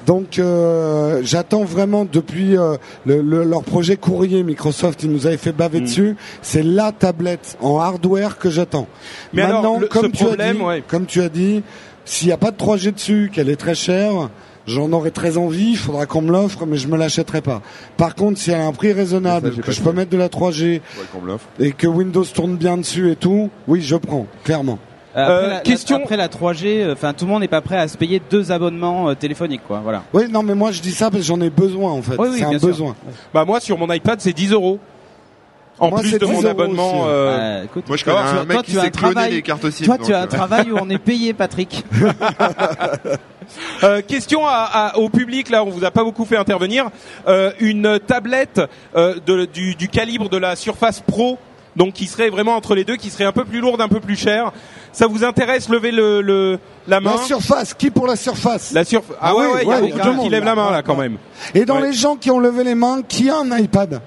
Donc 0.08 0.40
euh, 0.40 1.20
j'attends 1.24 1.64
vraiment 1.66 2.06
depuis 2.10 2.58
euh, 2.58 2.78
le- 3.06 3.22
le- 3.22 3.44
leur 3.44 3.62
projet 3.64 3.98
courrier 3.98 4.42
Microsoft, 4.42 5.04
ils 5.04 5.12
nous 5.12 5.28
avaient 5.28 5.38
fait 5.38 5.52
baver 5.52 5.82
Mm. 5.82 5.84
dessus. 5.84 6.16
C'est 6.42 6.64
la 6.64 6.92
tablette 6.94 7.58
en 7.62 7.78
hardware 7.80 8.38
que 8.40 8.50
j'attends. 8.50 8.88
Mais 9.34 9.42
alors, 9.44 9.62
Maintenant, 9.62 9.80
le- 9.80 9.88
comme 9.88 10.12
tu 10.12 10.24
as 10.24 10.28
problème, 10.28 10.56
dit, 10.58 10.64
ouais. 10.64 10.84
comme 10.88 11.06
tu 11.06 11.22
as 11.22 11.30
dit, 11.30 11.62
s'il 12.06 12.28
n'y 12.28 12.34
a 12.34 12.38
pas 12.38 12.52
de 12.52 12.58
3G 12.58 12.92
dessus, 12.94 13.30
qu'elle 13.34 13.50
est 13.50 13.58
très 13.58 13.76
chère, 13.76 14.30
j'en 14.66 14.92
aurais 14.94 15.12
très 15.12 15.38
envie. 15.38 15.72
Il 15.72 15.78
faudra 15.78 16.06
qu'on 16.06 16.22
me 16.22 16.32
l'offre, 16.32 16.66
mais 16.66 16.78
je 16.78 16.88
me 16.88 16.96
l'achèterai 16.98 17.42
pas. 17.42 17.62
Par 17.98 18.16
contre, 18.16 18.40
si 18.40 18.52
elle 18.52 18.62
a 18.62 18.66
un 18.66 18.72
prix 18.72 18.94
raisonnable, 18.94 19.54
Ça, 19.58 19.62
que 19.62 19.72
je 19.74 19.82
peux 19.82 19.92
mettre 19.92 20.12
de 20.12 20.18
la 20.18 20.30
3G 20.30 20.82
faudrait 20.86 21.08
qu'on 21.12 21.22
me 21.22 21.28
l'offre. 21.28 21.48
et 21.60 21.74
que 21.74 21.86
Windows 21.88 22.24
tourne 22.24 22.56
bien 22.56 22.78
dessus 22.78 23.12
et 23.12 23.18
tout, 23.18 23.50
oui, 23.68 23.82
je 23.82 23.98
prends 23.98 24.26
clairement. 24.46 24.80
Euh, 25.18 25.22
Après, 25.24 25.34
Euh, 25.34 25.50
la, 25.50 25.60
question- 25.62 25.98
la, 25.98 26.04
après 26.04 26.18
la 26.18 26.28
3G, 26.28 26.66
euh, 26.84 26.94
enfin 26.94 27.14
tout 27.14 27.26
le 27.26 27.32
monde 27.32 27.42
n'est 27.42 27.48
pas 27.48 27.62
prêt 27.62 27.78
à 27.78 27.88
se 27.88 27.98
payer 27.98 28.22
deux 28.30 28.52
abonnements 28.52 29.10
euh, 29.10 29.16
téléphoniques, 29.16 29.62
quoi. 29.68 29.80
Voilà. 29.84 30.04
Oui, 30.14 30.26
non, 30.30 30.44
mais 30.44 30.54
moi 30.54 30.72
je 30.72 30.80
dis 30.82 30.92
ça 30.92 31.06
parce 31.10 31.22
que 31.24 31.28
j'en 31.28 31.42
ai 31.42 31.50
besoin 31.50 31.92
en 31.92 32.02
fait. 32.04 32.16
Oui, 32.20 32.28
oui, 32.32 32.38
c'est 32.40 32.46
un 32.46 32.60
sûr. 32.60 32.68
besoin. 32.68 32.96
bah 33.34 33.44
moi 33.44 33.60
sur 33.60 33.78
mon 33.80 33.92
iPad 33.92 34.20
c'est 34.22 34.34
10 34.34 34.52
euros. 34.52 34.80
En 35.80 35.90
Moi, 35.90 36.00
plus 36.00 36.14
de 36.14 36.18
10 36.26 36.32
mon 36.32 36.44
abonnement. 36.46 37.04
euh, 37.06 37.60
Ouais, 37.60 37.66
écoute, 37.66 37.88
Moi, 37.88 37.98
je 37.98 38.04
connais 38.04 38.18
tu- 38.18 38.38
un 38.40 38.46
mec 38.46 38.54
toi, 38.58 38.64
qui 38.64 38.72
cloner 38.74 38.92
travail- 38.92 39.32
les 39.34 39.42
cartes 39.44 39.70
SIM. 39.70 39.86
Toi, 39.86 39.98
donc, 39.98 40.08
tu 40.08 40.14
as 40.14 40.22
un 40.22 40.26
travail 40.28 40.72
où 40.72 40.78
on 40.82 40.90
est 40.90 40.98
payé, 40.98 41.34
Patrick. 41.34 41.84
Euh, 43.84 44.02
question 44.02 44.46
à, 44.46 44.68
à- 44.74 44.98
au 44.98 45.08
public, 45.10 45.50
là, 45.50 45.64
on 45.64 45.70
vous 45.70 45.86
a 45.86 45.92
pas 45.92 46.04
beaucoup 46.04 46.26
fait 46.26 46.36
intervenir. 46.36 46.90
Euh, 47.28 47.52
une 47.62 47.98
tablette 48.06 48.60
euh, 48.96 49.16
de- 49.26 49.46
du, 49.46 49.74
du 49.76 49.88
calibre 49.88 50.28
de 50.30 50.36
la 50.38 50.56
Surface 50.58 51.00
Pro, 51.00 51.38
donc 51.78 51.94
qui 51.94 52.08
serait 52.08 52.30
vraiment 52.30 52.56
entre 52.58 52.76
les 52.76 52.84
deux, 52.84 52.96
qui 52.98 53.10
serait 53.10 53.24
un 53.24 53.32
peu 53.32 53.46
plus 53.46 53.62
lourde, 53.62 53.80
un 53.80 53.88
peu 53.88 54.02
plus 54.02 54.18
chère. 54.18 54.52
Ça 54.92 55.08
vous 55.08 55.24
intéresse 55.24 55.70
Levez 55.70 55.92
le, 55.92 56.22
le 56.22 56.60
la 56.88 57.00
main. 57.00 57.16
La 57.16 57.22
surface, 57.22 57.74
qui 57.74 57.92
pour 57.92 58.08
la 58.08 58.16
surface 58.16 58.72
La 58.74 58.84
surf- 58.84 59.04
Ah 59.22 59.36
ouais, 59.36 59.46
oui, 59.46 59.52
ouais, 59.54 59.62
il 59.64 59.68
y 59.68 59.72
a 59.72 59.76
ouais, 59.76 59.82
beaucoup 59.84 59.98
de 60.00 60.04
gens 60.04 60.18
qui 60.24 60.30
lèvent 60.30 60.44
la 60.44 60.56
main 60.56 60.72
là 60.72 60.78
Ouais, 60.78 60.84
quand 60.84 60.96
ouais. 60.96 61.08
même. 61.10 61.18
Et 61.54 61.64
dans 61.66 61.76
Ouais. 61.80 61.88
les 61.90 61.94
gens 61.94 62.16
qui 62.16 62.32
ont 62.32 62.40
levé 62.40 62.64
les 62.64 62.76
mains, 62.76 63.02
qui 63.08 63.30
a 63.30 63.38
un 63.38 63.58
iPad 63.58 64.02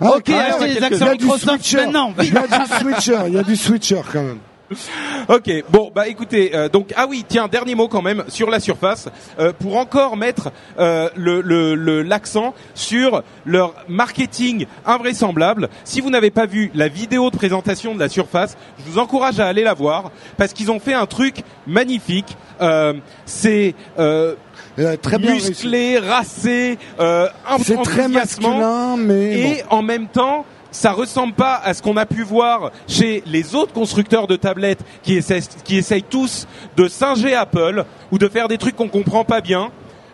Ah, 0.00 0.12
ok, 0.16 0.30
achetez 0.30 0.64
il 0.66 0.70
y 0.70 0.74
les 0.76 0.82
actions 0.84 1.10
Microsoft 1.10 1.72
maintenant. 1.74 2.12
Il 2.20 2.32
y 2.32 2.36
a 2.36 2.46
du 2.46 2.72
switcher, 2.78 3.18
il 3.26 3.34
y 3.34 3.38
a 3.38 3.42
du 3.42 3.56
switcher 3.56 4.00
quand 4.12 4.22
même. 4.22 4.38
Ok, 5.28 5.50
bon 5.70 5.90
bah 5.94 6.08
écoutez, 6.08 6.52
euh, 6.54 6.68
donc 6.68 6.92
ah 6.96 7.06
oui, 7.08 7.24
tiens, 7.26 7.48
dernier 7.48 7.74
mot 7.74 7.88
quand 7.88 8.02
même 8.02 8.24
sur 8.28 8.50
la 8.50 8.60
Surface 8.60 9.08
euh, 9.38 9.52
pour 9.58 9.76
encore 9.76 10.16
mettre 10.16 10.50
euh, 10.78 11.08
le 11.16 11.40
le- 11.40 11.74
le- 11.74 12.02
l'accent 12.02 12.54
sur 12.74 13.22
leur 13.46 13.74
marketing 13.88 14.66
invraisemblable. 14.86 15.68
Si 15.84 16.00
vous 16.00 16.10
n'avez 16.10 16.30
pas 16.30 16.46
vu 16.46 16.70
la 16.74 16.88
vidéo 16.88 17.30
de 17.30 17.36
présentation 17.36 17.94
de 17.94 18.00
la 18.00 18.08
Surface, 18.08 18.56
je 18.78 18.90
vous 18.90 18.98
encourage 18.98 19.40
à 19.40 19.46
aller 19.46 19.62
la 19.62 19.74
voir 19.74 20.10
parce 20.36 20.52
qu'ils 20.52 20.70
ont 20.70 20.80
fait 20.80 20.94
un 20.94 21.06
truc 21.06 21.36
magnifique. 21.66 22.36
Euh, 22.60 22.94
c'est 23.24 23.74
euh, 23.98 24.34
Euh, 24.78 24.96
très 24.96 25.18
bien 25.18 25.32
réussi. 25.32 25.48
musclé, 25.50 25.98
racé, 25.98 26.78
euh, 27.00 27.28
C'est 27.62 27.80
très 27.82 28.06
masculin, 28.08 28.96
mais 28.96 29.32
et 29.40 29.62
en 29.70 29.82
même 29.82 30.06
temps 30.08 30.44
ça 30.78 30.92
ressemble 30.92 31.32
pas 31.34 31.56
à 31.64 31.74
ce 31.74 31.82
qu'on 31.82 31.96
a 31.96 32.06
pu 32.06 32.22
voir 32.22 32.70
chez 32.86 33.22
les 33.26 33.54
autres 33.56 33.72
constructeurs 33.72 34.28
de 34.28 34.36
tablettes 34.36 34.80
qui 35.02 35.14
essaient, 35.16 35.40
qui 35.64 35.76
essayent 35.76 36.04
tous 36.04 36.46
de 36.76 36.86
singer 36.86 37.34
Apple 37.34 37.84
ou 38.12 38.18
de 38.18 38.28
faire 38.28 38.46
des 38.46 38.58
trucs 38.58 38.76
qu'on 38.76 38.88
comprend 38.88 39.24
pas 39.24 39.40
bien. 39.40 39.70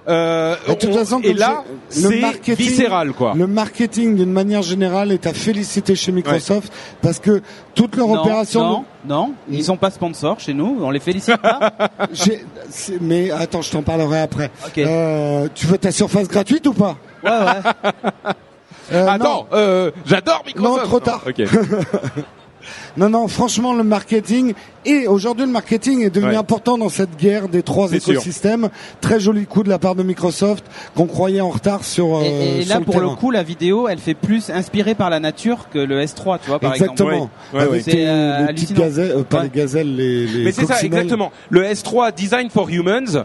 Euh, 0.09 0.55
De 0.69 0.75
toute 0.75 0.91
on- 0.91 0.95
façon, 0.99 1.21
et 1.23 1.33
là, 1.35 1.65
c'est 1.89 2.21
marketing- 2.21 2.55
viscéral, 2.57 3.13
quoi. 3.13 3.33
Le 3.37 3.47
marketing, 3.47 4.17
d'une 4.17 4.33
manière 4.33 4.61
générale, 4.63 5.13
est 5.13 5.27
à 5.27 5.33
féliciter 5.35 5.95
chez 5.95 6.13
Microsoft 6.13 6.73
parce 7.03 7.19
que 7.19 7.43
toute 7.75 7.97
leur 7.97 8.09
non, 8.09 8.21
opération. 8.23 8.61
non, 8.63 8.85
non, 9.07 9.33
ils 9.51 9.65
sont 9.65 9.77
pas 9.79 9.91
sponsors 9.91 10.41
chez 10.41 10.53
nous, 10.55 10.79
on 10.83 10.91
les 10.91 11.01
félicite 11.01 11.37
pas. 11.39 11.73
Mais 13.01 13.31
attends, 13.31 13.63
je 13.63 13.71
t'en 13.71 13.83
parlerai 13.83 14.21
après. 14.21 14.51
Euh, 14.79 15.49
tu 15.55 15.67
veux 15.67 15.79
ta 15.79 15.91
surface 15.91 16.29
gratuite 16.29 16.67
ou 16.67 16.73
pas? 16.75 16.97
Ouais, 17.23 17.31
ouais. 17.31 17.93
Euh, 18.93 19.07
Attends, 19.09 19.47
euh, 19.53 19.91
j'adore 20.07 20.43
Microsoft. 20.47 20.77
Non, 20.83 20.87
trop 20.89 21.01
tard. 21.01 21.23
Non, 22.97 23.11
non, 23.11 23.29
franchement, 23.29 23.75
le 23.75 23.83
marketing 23.85 24.55
et 24.87 25.07
aujourd'hui 25.07 25.45
le 25.45 25.51
marketing 25.53 26.03
est 26.03 26.09
devenu 26.11 26.31
Ouais. 26.31 26.37
important 26.37 26.79
dans 26.79 26.89
cette 26.89 27.17
guerre 27.19 27.49
des 27.49 27.63
trois 27.63 27.89
sûr. 27.89 27.97
écosystèmes. 28.13 28.71
Très 29.03 29.21
joli 29.21 29.45
coup 29.47 29.65
de 29.65 29.69
la 29.69 29.79
part 29.79 29.95
de 29.97 30.03
Microsoft 30.03 30.65
qu'on 30.97 31.07
croyait 31.07 31.43
en 31.43 31.51
retard 31.51 31.85
sur. 31.85 32.17
euh, 32.17 32.23
Et, 32.23 32.61
et 32.61 32.63
sur 32.63 32.73
là, 32.73 32.79
le 32.79 32.85
pour 32.87 33.01
le 33.01 33.09
coup, 33.11 33.31
la 33.31 33.43
vidéo, 33.43 33.89
elle 33.89 33.99
fait 33.99 34.15
plus 34.15 34.49
inspirée 34.49 34.95
par 34.95 35.11
la 35.11 35.21
nature 35.21 35.69
que 35.71 35.79
le 35.79 36.01
S3, 36.03 36.39
tu 36.43 36.49
vois, 36.49 36.59
par 36.61 36.73
Exactement. 36.75 37.11
exemple. 37.11 37.31
Ouais, 37.53 37.59
ouais, 37.59 37.61
Avec 37.61 37.71
ouais. 37.73 37.77
les, 37.79 37.83
C'est, 37.83 38.07
euh, 38.07 38.39
les 38.47 38.55
petites 38.55 38.71
hallucinant. 38.71 38.81
gazelles, 38.81 39.13
euh, 39.19 39.23
pas 39.25 39.43
les 39.43 39.49
gazelles, 39.51 39.97
les, 39.97 40.27
les 40.27 40.45
Mais 40.45 40.53
c'est 40.53 40.65
ça, 40.67 40.81
exactement. 40.81 41.33
Le 41.51 41.65
S3 41.65 42.15
Design 42.15 42.49
for 42.49 42.71
Humans, 42.71 43.25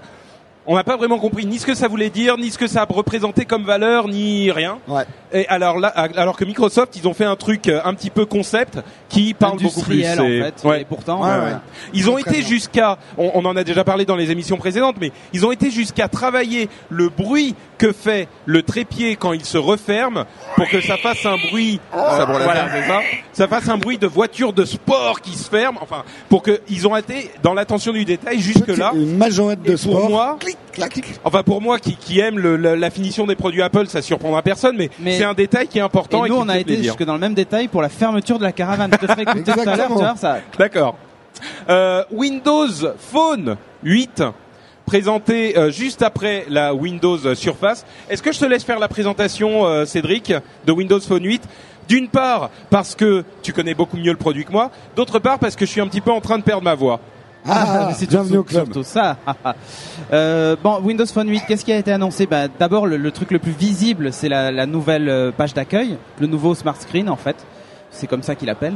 on 0.70 0.76
n'a 0.76 0.84
pas 0.84 0.98
vraiment 0.98 1.18
compris 1.18 1.48
ni 1.48 1.58
ce 1.58 1.66
que 1.66 1.74
ça 1.74 1.88
voulait 1.88 2.12
dire, 2.12 2.38
ni 2.38 2.52
ce 2.52 2.60
que 2.60 2.68
ça 2.68 2.86
représentait 2.88 3.46
comme 3.46 3.64
valeur, 3.64 4.08
ni 4.08 4.52
rien. 4.52 4.78
Ouais. 4.88 5.04
Et 5.34 5.48
alors 5.48 5.80
là, 5.80 5.88
alors 5.88 6.38
que 6.38 6.46
Microsoft, 6.46 6.96
ils 6.96 7.08
ont 7.08 7.16
fait 7.16 7.26
un 7.26 7.36
truc 7.36 7.68
euh, 7.68 7.82
un 7.84 7.96
petit 7.96 8.12
peu 8.12 8.28
concept 8.28 8.78
qui 9.10 9.34
parle 9.34 9.60
beaucoup 9.60 9.82
plus. 9.82 10.06
En 10.08 10.16
fait. 10.16 10.54
Ouais. 10.64 10.82
Et 10.82 10.86
pourtant, 10.86 11.24
Ouais, 11.24 11.30
euh, 11.30 11.46
ouais. 11.46 11.58
Ils 11.94 12.10
ont 12.10 12.18
été 12.18 12.40
bien. 12.40 12.48
jusqu'à, 12.48 12.98
on, 13.18 13.32
on 13.34 13.46
en 13.46 13.56
a 13.58 13.64
déjà 13.64 13.84
parlé 13.84 14.06
dans 14.06 14.16
les 14.16 14.32
émissions 14.32 14.58
précédentes, 14.58 14.96
mais 15.02 15.12
ils 15.34 15.46
ont 15.46 15.52
été 15.52 15.72
jusqu'à 15.72 16.08
travailler 16.08 16.70
le 16.90 17.10
bruit 17.10 17.56
que 17.78 17.92
fait 17.92 18.28
le 18.46 18.62
trépied 18.64 19.16
quand 19.16 19.34
il 19.34 19.44
se 19.46 19.58
referme 19.58 20.26
pour 20.56 20.68
que 20.70 20.80
ça 20.82 20.98
fasse 20.98 21.26
un 21.26 21.38
bruit, 21.38 21.80
Ça 21.92 22.26
brûle 22.26 22.38
la 22.40 22.44
voilà, 22.44 22.70
ça, 22.88 23.02
ça 23.34 23.48
fasse 23.48 23.68
un 23.70 23.78
bruit 23.78 23.98
de 23.98 24.08
voiture 24.08 24.54
de 24.54 24.66
sport 24.66 25.22
qui 25.22 25.36
se 25.38 25.50
ferme, 25.50 25.78
enfin, 25.82 26.04
pour 26.30 26.42
que 26.44 26.60
ils 26.70 26.88
ont 26.88 26.96
été 26.96 27.32
dans 27.42 27.54
l'attention 27.54 27.92
du 27.94 28.06
détail 28.06 28.40
jusque 28.40 28.68
là. 28.68 28.92
Petit- 28.92 29.02
Une 29.04 29.18
majorette 29.18 29.62
de 29.64 29.74
Et 29.74 29.78
sport. 29.78 30.02
pour 30.02 30.10
moi, 30.10 30.38
clac, 30.74 30.90
clic. 30.92 31.06
enfin 31.24 31.42
pour 31.44 31.62
moi 31.62 31.80
qui, 31.80 31.96
qui 31.96 32.20
aime 32.20 32.38
le- 32.38 32.58
la, 32.58 32.76
la 32.76 32.90
finition 32.90 33.26
des 33.26 33.36
produits 33.36 33.62
Apple, 33.62 33.88
ça 33.88 34.02
surprendra 34.02 34.42
personne, 34.42 34.76
mais, 34.78 34.90
Mais- 35.00 35.18
c'est 35.18 35.24
un 35.24 35.34
détail 35.34 35.68
qui 35.68 35.78
est 35.80 35.82
important. 35.82 36.26
Et 36.26 36.30
nous, 36.30 36.36
qui 36.36 36.42
on 36.42 36.50
a 36.50 36.56
été 36.58 36.66
plaisir. 36.66 36.94
jusque 36.94 37.06
dans 37.06 37.14
le 37.14 37.20
même 37.20 37.34
détail 37.34 37.68
pour 37.70 37.82
la 37.82 37.90
fermeture 37.90 38.38
de 38.40 38.44
la 38.44 38.52
caravane. 38.52 38.92
Te 39.02 39.06
tout 39.06 39.12
à 39.12 39.16
l'heure, 39.16 39.34
tu 39.34 39.40
Exactement. 39.50 39.96
vois, 40.00 40.16
ça. 40.16 40.38
D'accord. 40.58 40.96
Euh, 41.70 42.04
Windows 42.12 42.68
Phone 42.98 43.56
8 43.84 44.24
présenté 44.86 45.58
euh, 45.58 45.70
juste 45.72 46.02
après 46.02 46.46
la 46.50 46.74
Windows 46.74 47.36
Surface. 47.36 47.86
Est-ce 48.10 48.24
que 48.24 48.32
je 48.32 48.40
te 48.40 48.46
laisse 48.46 48.64
faire 48.64 48.80
la 48.80 48.88
présentation, 48.88 49.66
euh, 49.66 49.86
Cédric, 49.86 50.34
de 50.66 50.72
Windows 50.72 51.00
Phone 51.00 51.24
8 51.24 51.44
D'une 51.88 52.08
part, 52.10 52.50
parce 52.70 52.96
que 52.96 53.24
tu 53.44 53.54
connais 53.54 53.74
beaucoup 53.76 53.98
mieux 53.98 54.12
le 54.12 54.18
produit 54.18 54.46
que 54.46 54.52
moi. 54.52 54.72
D'autre 54.96 55.20
part, 55.20 55.38
parce 55.40 55.56
que 55.56 55.66
je 55.66 55.72
suis 55.72 55.82
un 55.82 55.88
petit 55.88 56.02
peu 56.02 56.12
en 56.12 56.22
train 56.22 56.38
de 56.40 56.44
perdre 56.44 56.64
ma 56.64 56.74
voix. 56.76 57.00
Ah, 57.48 57.86
mais 57.90 57.94
c'est 57.94 58.10
bienvenue 58.10 58.34
surtout- 58.34 58.40
au 58.42 58.44
club. 58.44 58.66
surtout 58.66 58.84
ça. 58.84 59.16
Euh, 60.12 60.56
bon, 60.64 60.80
Windows 60.82 61.06
Phone 61.06 61.30
8, 61.30 61.44
qu'est-ce 61.48 61.64
qui 61.64 61.72
a 61.72 61.78
été 61.78 61.92
annoncé? 61.92 62.26
Bah, 62.26 62.48
D'abord, 62.60 62.88
le, 62.88 62.98
le 62.98 63.12
truc 63.12 63.30
le 63.30 63.38
plus 63.38 63.52
visible, 63.52 64.12
c'est 64.12 64.28
la, 64.28 64.52
la 64.52 64.66
nouvelle 64.66 65.32
page 65.38 65.54
d'accueil, 65.54 65.98
le 66.20 66.26
nouveau 66.28 66.56
Smart 66.56 66.76
Screen 66.82 67.10
en 67.10 67.16
fait. 67.16 67.36
C'est 67.92 68.08
comme 68.08 68.24
ça 68.24 68.36
qu'il 68.36 68.50
appelle. 68.50 68.76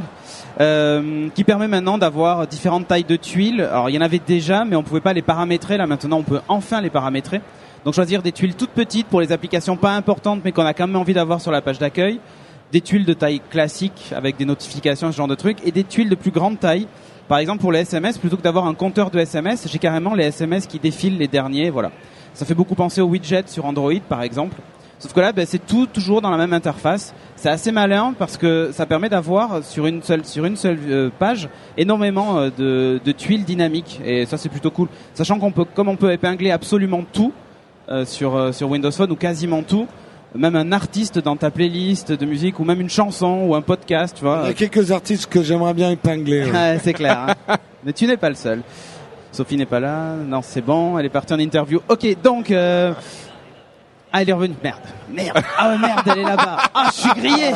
Euh, 0.60 1.28
qui 1.34 1.44
permet 1.44 1.68
maintenant 1.68 1.98
d'avoir 1.98 2.46
différentes 2.46 2.88
tailles 2.88 3.04
de 3.04 3.16
tuiles. 3.16 3.60
Alors, 3.60 3.88
il 3.90 3.94
y 3.94 3.98
en 3.98 4.02
avait 4.02 4.20
déjà, 4.24 4.64
mais 4.64 4.76
on 4.76 4.82
pouvait 4.82 5.00
pas 5.00 5.12
les 5.12 5.22
paramétrer. 5.22 5.76
Là, 5.76 5.86
maintenant, 5.86 6.18
on 6.18 6.22
peut 6.22 6.40
enfin 6.48 6.80
les 6.80 6.90
paramétrer. 6.90 7.40
Donc, 7.84 7.94
choisir 7.94 8.22
des 8.22 8.32
tuiles 8.32 8.54
toutes 8.54 8.70
petites 8.70 9.06
pour 9.06 9.20
les 9.20 9.32
applications 9.32 9.76
pas 9.76 9.92
importantes, 9.92 10.40
mais 10.44 10.52
qu'on 10.52 10.64
a 10.64 10.74
quand 10.74 10.86
même 10.86 10.96
envie 10.96 11.14
d'avoir 11.14 11.40
sur 11.40 11.52
la 11.52 11.62
page 11.62 11.78
d'accueil. 11.78 12.18
Des 12.72 12.80
tuiles 12.80 13.04
de 13.04 13.12
taille 13.12 13.40
classique 13.50 14.12
avec 14.14 14.36
des 14.36 14.44
notifications, 14.44 15.12
ce 15.12 15.16
genre 15.16 15.28
de 15.28 15.34
trucs, 15.34 15.64
et 15.66 15.70
des 15.70 15.84
tuiles 15.84 16.08
de 16.08 16.14
plus 16.14 16.30
grande 16.30 16.58
taille. 16.58 16.88
Par 17.28 17.38
exemple, 17.38 17.60
pour 17.60 17.72
les 17.72 17.80
SMS, 17.80 18.18
plutôt 18.18 18.36
que 18.36 18.42
d'avoir 18.42 18.66
un 18.66 18.74
compteur 18.74 19.10
de 19.10 19.18
SMS, 19.18 19.66
j'ai 19.70 19.78
carrément 19.78 20.14
les 20.14 20.24
SMS 20.24 20.66
qui 20.66 20.78
défilent 20.78 21.18
les 21.18 21.28
derniers. 21.28 21.70
Voilà. 21.70 21.92
Ça 22.34 22.44
fait 22.44 22.54
beaucoup 22.54 22.74
penser 22.74 23.00
aux 23.00 23.06
widgets 23.06 23.46
sur 23.46 23.64
Android, 23.64 23.92
par 24.08 24.22
exemple. 24.22 24.56
Sauf 24.98 25.12
que 25.12 25.20
là, 25.20 25.32
ben, 25.32 25.44
c'est 25.46 25.64
tout 25.66 25.86
toujours 25.86 26.22
dans 26.22 26.30
la 26.30 26.36
même 26.38 26.52
interface. 26.52 27.12
C'est 27.36 27.50
assez 27.50 27.72
malin 27.72 28.14
parce 28.18 28.36
que 28.36 28.70
ça 28.72 28.86
permet 28.86 29.08
d'avoir 29.08 29.62
sur 29.62 29.86
une 29.86 30.02
seule 30.02 30.24
sur 30.24 30.44
une 30.46 30.56
seule 30.56 30.78
euh, 30.88 31.10
page 31.18 31.48
énormément 31.76 32.38
euh, 32.38 32.50
de, 32.56 33.00
de 33.04 33.12
tuiles 33.12 33.44
dynamiques 33.44 34.00
et 34.04 34.24
ça 34.24 34.38
c'est 34.38 34.48
plutôt 34.48 34.70
cool. 34.70 34.88
Sachant 35.12 35.38
qu'on 35.38 35.50
peut 35.52 35.64
comme 35.74 35.88
on 35.88 35.96
peut 35.96 36.12
épingler 36.12 36.50
absolument 36.52 37.02
tout 37.12 37.32
euh, 37.90 38.06
sur 38.06 38.54
sur 38.54 38.70
Windows 38.70 38.90
Phone 38.92 39.10
ou 39.10 39.16
quasiment 39.16 39.62
tout, 39.62 39.86
même 40.34 40.56
un 40.56 40.72
artiste 40.72 41.18
dans 41.18 41.36
ta 41.36 41.50
playlist 41.50 42.12
de 42.12 42.24
musique 42.24 42.58
ou 42.58 42.64
même 42.64 42.80
une 42.80 42.88
chanson 42.88 43.42
ou 43.46 43.54
un 43.54 43.62
podcast, 43.62 44.16
tu 44.16 44.24
vois. 44.24 44.40
Il 44.44 44.48
y 44.48 44.50
a 44.50 44.54
quelques 44.54 44.90
artistes 44.90 45.26
que 45.26 45.42
j'aimerais 45.42 45.74
bien 45.74 45.90
épingler. 45.90 46.50
Ouais, 46.50 46.78
c'est 46.82 46.94
clair. 46.94 47.26
hein. 47.48 47.56
Mais 47.84 47.92
tu 47.92 48.06
n'es 48.06 48.16
pas 48.16 48.30
le 48.30 48.36
seul. 48.36 48.62
Sophie 49.32 49.56
n'est 49.56 49.66
pas 49.66 49.80
là. 49.80 50.14
Non, 50.26 50.40
c'est 50.42 50.62
bon. 50.64 50.98
Elle 50.98 51.04
est 51.06 51.10
partie 51.10 51.34
en 51.34 51.38
interview. 51.38 51.80
Ok, 51.88 52.06
donc. 52.22 52.50
Euh... 52.50 52.94
Ah, 54.16 54.22
elle 54.22 54.30
est 54.30 54.32
revenue. 54.32 54.54
Merde. 54.62 54.78
Merde. 55.10 55.42
Ah 55.58 55.70
ouais, 55.70 55.78
merde, 55.78 56.02
elle 56.06 56.18
est 56.20 56.22
là-bas. 56.22 56.56
Ah, 56.72 56.88
je 56.94 57.00
suis 57.00 57.20
grillé. 57.20 57.50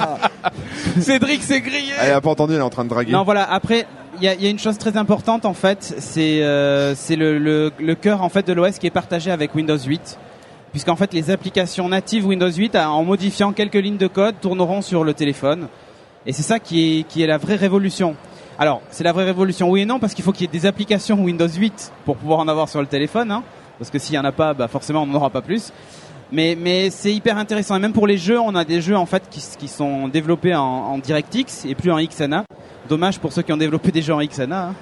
Cédric 1.00 1.40
s'est 1.44 1.60
grillé 1.60 1.92
Elle 2.00 2.12
a 2.12 2.20
pas 2.20 2.30
entendu, 2.30 2.54
elle 2.54 2.58
est 2.58 2.64
en 2.64 2.68
train 2.68 2.82
de 2.82 2.88
draguer. 2.88 3.12
Non, 3.12 3.22
voilà. 3.22 3.48
Après, 3.48 3.86
il 4.16 4.24
y 4.24 4.28
a, 4.28 4.34
il 4.34 4.42
y 4.42 4.46
a 4.48 4.50
une 4.50 4.58
chose 4.58 4.76
très 4.76 4.96
importante 4.96 5.44
en 5.44 5.54
fait. 5.54 5.94
C'est 5.98 6.42
euh, 6.42 6.96
c'est 6.96 7.14
le, 7.14 7.38
le, 7.38 7.70
le 7.78 7.94
cœur 7.94 8.24
en 8.24 8.28
fait 8.28 8.44
de 8.44 8.52
l'OS 8.52 8.80
qui 8.80 8.88
est 8.88 8.90
partagé 8.90 9.30
avec 9.30 9.54
Windows 9.54 9.78
8. 9.78 10.18
Puisqu'en 10.72 10.96
fait, 10.96 11.14
les 11.14 11.30
applications 11.30 11.88
natives 11.88 12.26
Windows 12.26 12.50
8, 12.50 12.74
en 12.74 13.04
modifiant 13.04 13.52
quelques 13.52 13.74
lignes 13.74 13.96
de 13.96 14.08
code, 14.08 14.34
tourneront 14.40 14.82
sur 14.82 15.04
le 15.04 15.14
téléphone. 15.14 15.68
Et 16.26 16.32
c'est 16.32 16.42
ça 16.42 16.58
qui 16.58 16.98
est, 16.98 17.02
qui 17.04 17.22
est 17.22 17.28
la 17.28 17.38
vraie 17.38 17.54
révolution. 17.54 18.16
Alors, 18.58 18.82
c'est 18.90 19.04
la 19.04 19.12
vraie 19.12 19.24
révolution, 19.24 19.70
oui 19.70 19.82
et 19.82 19.86
non, 19.86 20.00
parce 20.00 20.12
qu'il 20.12 20.24
faut 20.24 20.32
qu'il 20.32 20.42
y 20.42 20.44
ait 20.48 20.60
des 20.60 20.66
applications 20.66 21.22
Windows 21.22 21.46
8 21.48 21.92
pour 22.04 22.16
pouvoir 22.16 22.40
en 22.40 22.48
avoir 22.48 22.68
sur 22.68 22.80
le 22.80 22.88
téléphone. 22.88 23.30
Hein, 23.30 23.44
parce 23.78 23.90
que 23.90 24.00
s'il 24.00 24.16
y 24.16 24.18
en 24.18 24.24
a 24.24 24.32
pas, 24.32 24.54
bah 24.54 24.66
forcément, 24.66 25.04
on 25.04 25.06
n'en 25.06 25.14
aura 25.14 25.30
pas 25.30 25.40
plus. 25.40 25.72
Mais, 26.30 26.56
mais 26.60 26.90
c'est 26.90 27.12
hyper 27.12 27.38
intéressant. 27.38 27.76
Et 27.76 27.78
même 27.78 27.92
pour 27.92 28.06
les 28.06 28.18
jeux, 28.18 28.38
on 28.38 28.54
a 28.54 28.64
des 28.64 28.80
jeux 28.80 28.96
en 28.96 29.06
fait 29.06 29.22
qui, 29.30 29.42
qui 29.58 29.68
sont 29.68 30.08
développés 30.08 30.54
en, 30.54 30.62
en 30.62 30.98
DirectX 30.98 31.64
et 31.66 31.74
plus 31.74 31.90
en 31.90 31.98
XNA. 31.98 32.44
Dommage 32.88 33.18
pour 33.18 33.32
ceux 33.32 33.42
qui 33.42 33.52
ont 33.52 33.56
développé 33.56 33.90
des 33.92 34.02
jeux 34.02 34.14
en 34.14 34.20
XNA. 34.24 34.68
hein. 34.68 34.74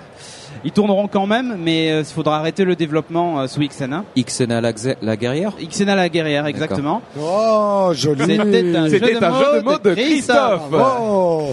Ils 0.64 0.72
tourneront 0.72 1.06
quand 1.06 1.26
même, 1.26 1.56
mais 1.62 1.90
euh, 1.92 2.00
il 2.00 2.04
faudra 2.06 2.38
arrêter 2.38 2.64
le 2.64 2.74
développement 2.74 3.40
euh, 3.40 3.46
sous 3.46 3.60
XNA. 3.60 4.04
Xena 4.16 4.60
la, 4.60 5.16
guerrière? 5.16 5.52
XNA 5.60 5.94
la 5.94 6.08
guerrière, 6.08 6.46
exactement. 6.46 7.02
Oh, 7.20 7.90
joli. 7.92 8.20
C'était 8.24 8.76
un, 8.76 8.88
C'était 8.88 9.24
un 9.24 9.38
jeu 9.38 9.58
de 9.58 9.64
mots 9.64 9.78
de 9.78 9.94
Christophe. 9.94 10.62
Oh. 10.72 11.50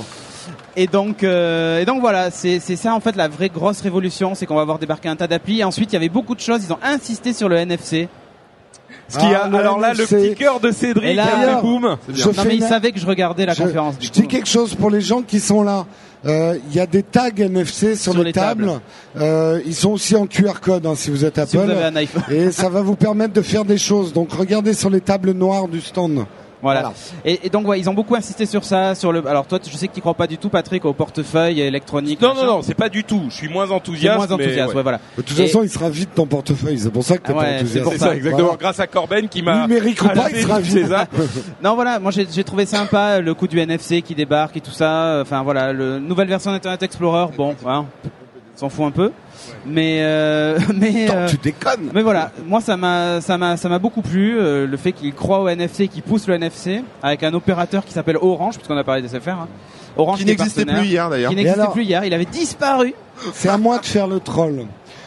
Et 0.75 0.87
donc, 0.87 1.23
euh, 1.23 1.81
et 1.81 1.85
donc 1.85 2.01
voilà, 2.01 2.31
c'est 2.31 2.59
c'est 2.59 2.75
ça 2.75 2.95
en 2.95 2.99
fait 2.99 3.15
la 3.15 3.27
vraie 3.27 3.49
grosse 3.49 3.81
révolution, 3.81 4.33
c'est 4.33 4.47
qu'on 4.47 4.55
va 4.55 4.61
avoir 4.61 4.79
débarqué 4.79 5.07
un 5.07 5.15
tas 5.15 5.27
d'applis. 5.27 5.59
Et 5.59 5.63
Ensuite, 5.63 5.91
il 5.91 5.93
y 5.93 5.97
avait 5.97 6.09
beaucoup 6.09 6.33
de 6.33 6.39
choses. 6.39 6.63
Ils 6.67 6.73
ont 6.73 6.79
insisté 6.81 7.33
sur 7.33 7.47
le 7.47 7.57
NFC. 7.57 8.07
Ce 9.09 9.17
qui 9.17 9.25
a, 9.25 9.49
Ah, 9.51 9.57
alors 9.57 9.79
là, 9.79 9.93
le 9.93 10.05
petit 10.05 10.33
cœur 10.35 10.59
de 10.59 10.71
Cédric, 10.71 11.15
là- 11.15 11.25
a 11.25 11.55
fait 11.57 11.61
boum. 11.61 11.97
Je 12.09 12.25
Non 12.25 12.33
fais 12.33 12.45
mais 12.47 12.55
ils 12.55 12.61
une- 12.61 12.67
savaient 12.67 12.91
que 12.91 12.99
je 12.99 13.05
regardais 13.05 13.45
la 13.45 13.53
je, 13.53 13.61
conférence. 13.63 13.97
Du 13.99 14.07
je 14.07 14.11
coup. 14.11 14.21
dis 14.21 14.27
quelque 14.27 14.47
chose 14.47 14.73
pour 14.75 14.89
les 14.89 15.01
gens 15.01 15.21
qui 15.21 15.39
sont 15.39 15.61
là. 15.63 15.85
Euh, 16.25 16.57
Il 16.69 16.75
y 16.75 16.79
a 16.79 16.85
des 16.85 17.03
tags 17.03 17.29
NFC 17.37 17.95
sur, 17.95 18.13
Sur 18.13 18.21
les, 18.21 18.27
les 18.29 18.33
tables. 18.33 18.65
tables. 18.65 18.79
Euh, 19.19 19.59
ils 19.65 19.75
sont 19.75 19.91
aussi 19.91 20.15
en 20.15 20.25
QR 20.25 20.61
code 20.61 20.85
hein, 20.85 20.93
si 20.95 21.09
vous 21.11 21.25
êtes 21.25 21.35
Si 21.47 21.57
vous 21.57 21.63
Apple. 21.63 21.71
avez 21.73 21.83
un 21.83 21.95
iPhone. 21.97 22.23
Et 22.31 22.51
ça 22.51 22.69
va 22.69 22.81
vous 22.81 22.95
permettre 22.95 23.33
de 23.33 23.41
faire 23.41 23.65
des 23.65 23.77
choses. 23.77 24.13
Donc 24.13 24.31
regardez 24.31 24.73
sur 24.73 24.89
les 24.89 25.01
tables 25.01 25.31
noires 25.31 25.67
du 25.67 25.81
stand. 25.81 26.25
Voilà. 26.63 26.79
Voilà. 26.81 26.95
Et, 27.25 27.45
et 27.45 27.49
donc 27.49 27.67
ouais, 27.67 27.79
ils 27.79 27.87
ont 27.89 27.93
beaucoup 27.93 28.15
insisté 28.15 28.45
sur 28.47 28.63
ça, 28.63 28.95
sur 28.95 29.11
le. 29.11 29.25
Alors 29.27 29.45
toi, 29.45 29.59
je 29.63 29.75
sais 29.77 29.87
que 29.87 29.93
tu 29.93 30.01
crois 30.01 30.15
pas 30.15 30.25
du 30.25 30.37
tout, 30.39 30.49
Patrick, 30.49 30.83
au 30.85 30.93
portefeuille 30.93 31.61
électronique. 31.61 32.19
Non, 32.21 32.29
non, 32.29 32.33
machin. 32.35 32.45
non, 32.47 32.61
c'est 32.63 32.73
pas 32.73 32.89
du 32.89 33.03
tout. 33.03 33.23
Je 33.29 33.35
suis 33.35 33.49
moins 33.49 33.69
enthousiaste. 33.69 34.17
moins 34.17 34.31
enthousiaste. 34.31 34.69
mais, 34.71 34.77
ouais. 34.77 34.81
voilà. 34.83 34.99
De 35.17 35.21
toute 35.21 35.37
Et- 35.37 35.45
façon, 35.45 35.61
il 35.61 35.69
sera 35.69 35.89
vite 35.89 36.09
ton 36.15 36.25
portefeuille. 36.25 36.79
C'est 36.79 36.89
pour 36.91 37.03
ça 37.03 37.17
que 37.17 37.27
t'es 37.27 37.33
Ah 37.35 37.39
ouais, 37.39 37.43
pas 37.43 37.49
c'est 37.49 37.55
enthousiaste. 37.61 37.83
pour 37.83 37.93
C'est 37.93 37.99
ça, 37.99 38.15
exactement. 38.15 38.43
Voilà. 38.43 38.57
Grâce 38.59 38.79
à 38.79 38.87
Corben 38.87 39.27
qui 39.29 39.41
m'a. 39.43 39.67
Numérique 39.67 40.01
ou 40.01 40.07
pas, 40.09 40.29
il 40.31 40.41
sera 40.41 40.55
apps. 40.55 41.09
Non 41.63 41.75
voilà, 41.75 41.99
moi 41.99 42.11
j'ai 42.11 42.43
trouvé 42.43 42.65
sympa 42.65 43.19
le 43.19 43.33
coup 43.33 43.47
du 43.47 43.59
NFC 43.59 44.01
qui 44.01 44.15
débarque 44.15 44.57
et 44.57 44.61
tout 44.61 44.71
ça. 44.71 45.19
Enfin 45.21 45.43
voilà, 45.43 45.73
le 45.73 45.99
nouvelle 45.99 46.27
version 46.27 46.51
d'Internet 46.51 46.81
Explorer, 46.83 47.27
bon, 47.37 47.55
hein, 47.65 47.85
s'en 48.55 48.69
fout 48.69 48.85
un 48.85 48.91
peu. 48.91 49.11
Mais 49.65 49.99
euh, 50.01 50.59
mais 50.75 51.05
Attends, 51.09 51.17
euh, 51.17 51.27
tu 51.27 51.37
déconnes. 51.37 51.89
mais 51.93 52.01
voilà, 52.01 52.31
moi 52.45 52.61
ça 52.61 52.77
m'a 52.77 53.19
ça 53.21 53.37
m'a 53.37 53.57
ça 53.57 53.67
m'a 53.69 53.79
beaucoup 53.79 54.01
plu 54.01 54.37
euh, 54.39 54.65
le 54.67 54.77
fait 54.77 54.91
qu'il 54.91 55.13
croit 55.13 55.39
au 55.41 55.47
NFC, 55.49 55.87
qu'il 55.87 56.03
pousse 56.03 56.27
le 56.27 56.35
NFC 56.35 56.83
avec 57.01 57.23
un 57.23 57.33
opérateur 57.33 57.83
qui 57.85 57.93
s'appelle 57.93 58.17
Orange 58.21 58.55
puisqu'on 58.57 58.77
a 58.77 58.83
parlé 58.83 59.01
des 59.01 59.07
SFR. 59.09 59.29
Hein. 59.29 59.47
Orange 59.97 60.19
Qui 60.19 60.25
n'existait 60.25 60.65
plus 60.65 60.85
hier 60.85 61.09
d'ailleurs. 61.09 61.29
Qui 61.31 61.35
n'existait 61.35 61.67
plus 61.71 61.83
hier, 61.83 62.03
il 62.05 62.13
avait 62.13 62.25
disparu. 62.25 62.93
C'est 63.33 63.49
à 63.49 63.57
moi 63.57 63.77
de 63.79 63.85
faire 63.85 64.07
le 64.07 64.19
troll. 64.19 64.65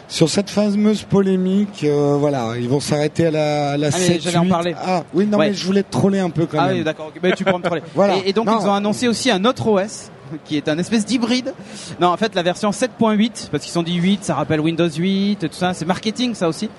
Sur 0.09 0.29
cette 0.29 0.49
fameuse 0.49 1.03
polémique, 1.03 1.81
euh, 1.83 2.15
voilà, 2.17 2.51
ils 2.57 2.69
vont 2.69 2.79
s'arrêter 2.79 3.25
à 3.25 3.31
la, 3.31 3.71
à 3.71 3.77
la 3.77 3.87
Ah, 3.87 3.97
mais 3.97 4.05
7, 4.05 4.21
j'allais 4.21 4.37
en 4.37 4.43
8. 4.45 4.49
parler. 4.49 4.75
Ah, 4.81 5.03
oui, 5.13 5.25
non, 5.25 5.37
Ouais. 5.37 5.49
mais 5.49 5.53
je 5.53 5.65
voulais 5.65 5.83
te 5.83 5.91
troller 5.91 6.19
un 6.19 6.29
peu 6.29 6.45
quand 6.45 6.59
Ah 6.61 6.67
même. 6.67 6.77
oui, 6.77 6.83
d'accord. 6.85 7.07
ok. 7.13 7.21
Ben, 7.21 7.33
tu 7.35 7.43
peux 7.43 7.51
me 7.51 7.61
troller. 7.61 7.81
Voilà. 7.93 8.15
Et, 8.15 8.29
et 8.29 8.33
donc 8.33 8.45
Non. 8.45 8.57
ils 8.61 8.65
ont 8.67 8.73
annoncé 8.73 9.09
aussi 9.09 9.29
un 9.29 9.43
autre 9.43 9.67
OS 9.67 10.09
qui 10.45 10.57
est 10.57 10.67
un 10.67 10.77
espèce 10.77 11.05
d'hybride. 11.05 11.53
Non, 11.99 12.07
en 12.07 12.17
fait 12.17 12.35
la 12.35 12.43
version 12.43 12.71
7.8 12.71 13.49
parce 13.49 13.63
qu'ils 13.63 13.71
sont 13.71 13.83
dit 13.83 13.95
8, 13.95 14.23
ça 14.23 14.35
rappelle 14.35 14.59
Windows 14.59 14.89
8, 14.89 15.39
tout 15.39 15.47
ça, 15.51 15.73
c'est 15.73 15.85
marketing 15.85 16.33
ça 16.33 16.47
aussi. 16.47 16.69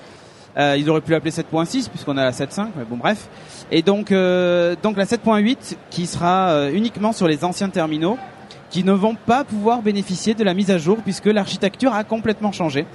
Euh, 0.57 0.75
ils 0.77 0.89
auraient 0.89 1.01
pu 1.01 1.11
l'appeler 1.11 1.31
7.6 1.31 1.89
puisqu'on 1.89 2.17
a 2.17 2.23
la 2.23 2.31
7.5, 2.31 2.69
mais 2.75 2.83
bon 2.83 2.97
bref. 2.97 3.29
Et 3.71 3.81
donc 3.81 4.11
euh, 4.11 4.75
donc 4.81 4.97
la 4.97 5.05
7.8 5.05 5.75
qui 5.89 6.05
sera 6.05 6.49
euh, 6.49 6.71
uniquement 6.73 7.11
sur 7.11 7.27
les 7.27 7.45
anciens 7.45 7.69
terminaux 7.69 8.17
qui 8.69 8.83
ne 8.83 8.91
vont 8.91 9.15
pas 9.15 9.43
pouvoir 9.43 9.81
bénéficier 9.81 10.35
de 10.35 10.43
la 10.43 10.53
mise 10.53 10.71
à 10.71 10.77
jour 10.77 10.97
puisque 11.03 11.25
l'architecture 11.25 11.93
a 11.93 12.03
complètement 12.03 12.51
changé. 12.51 12.85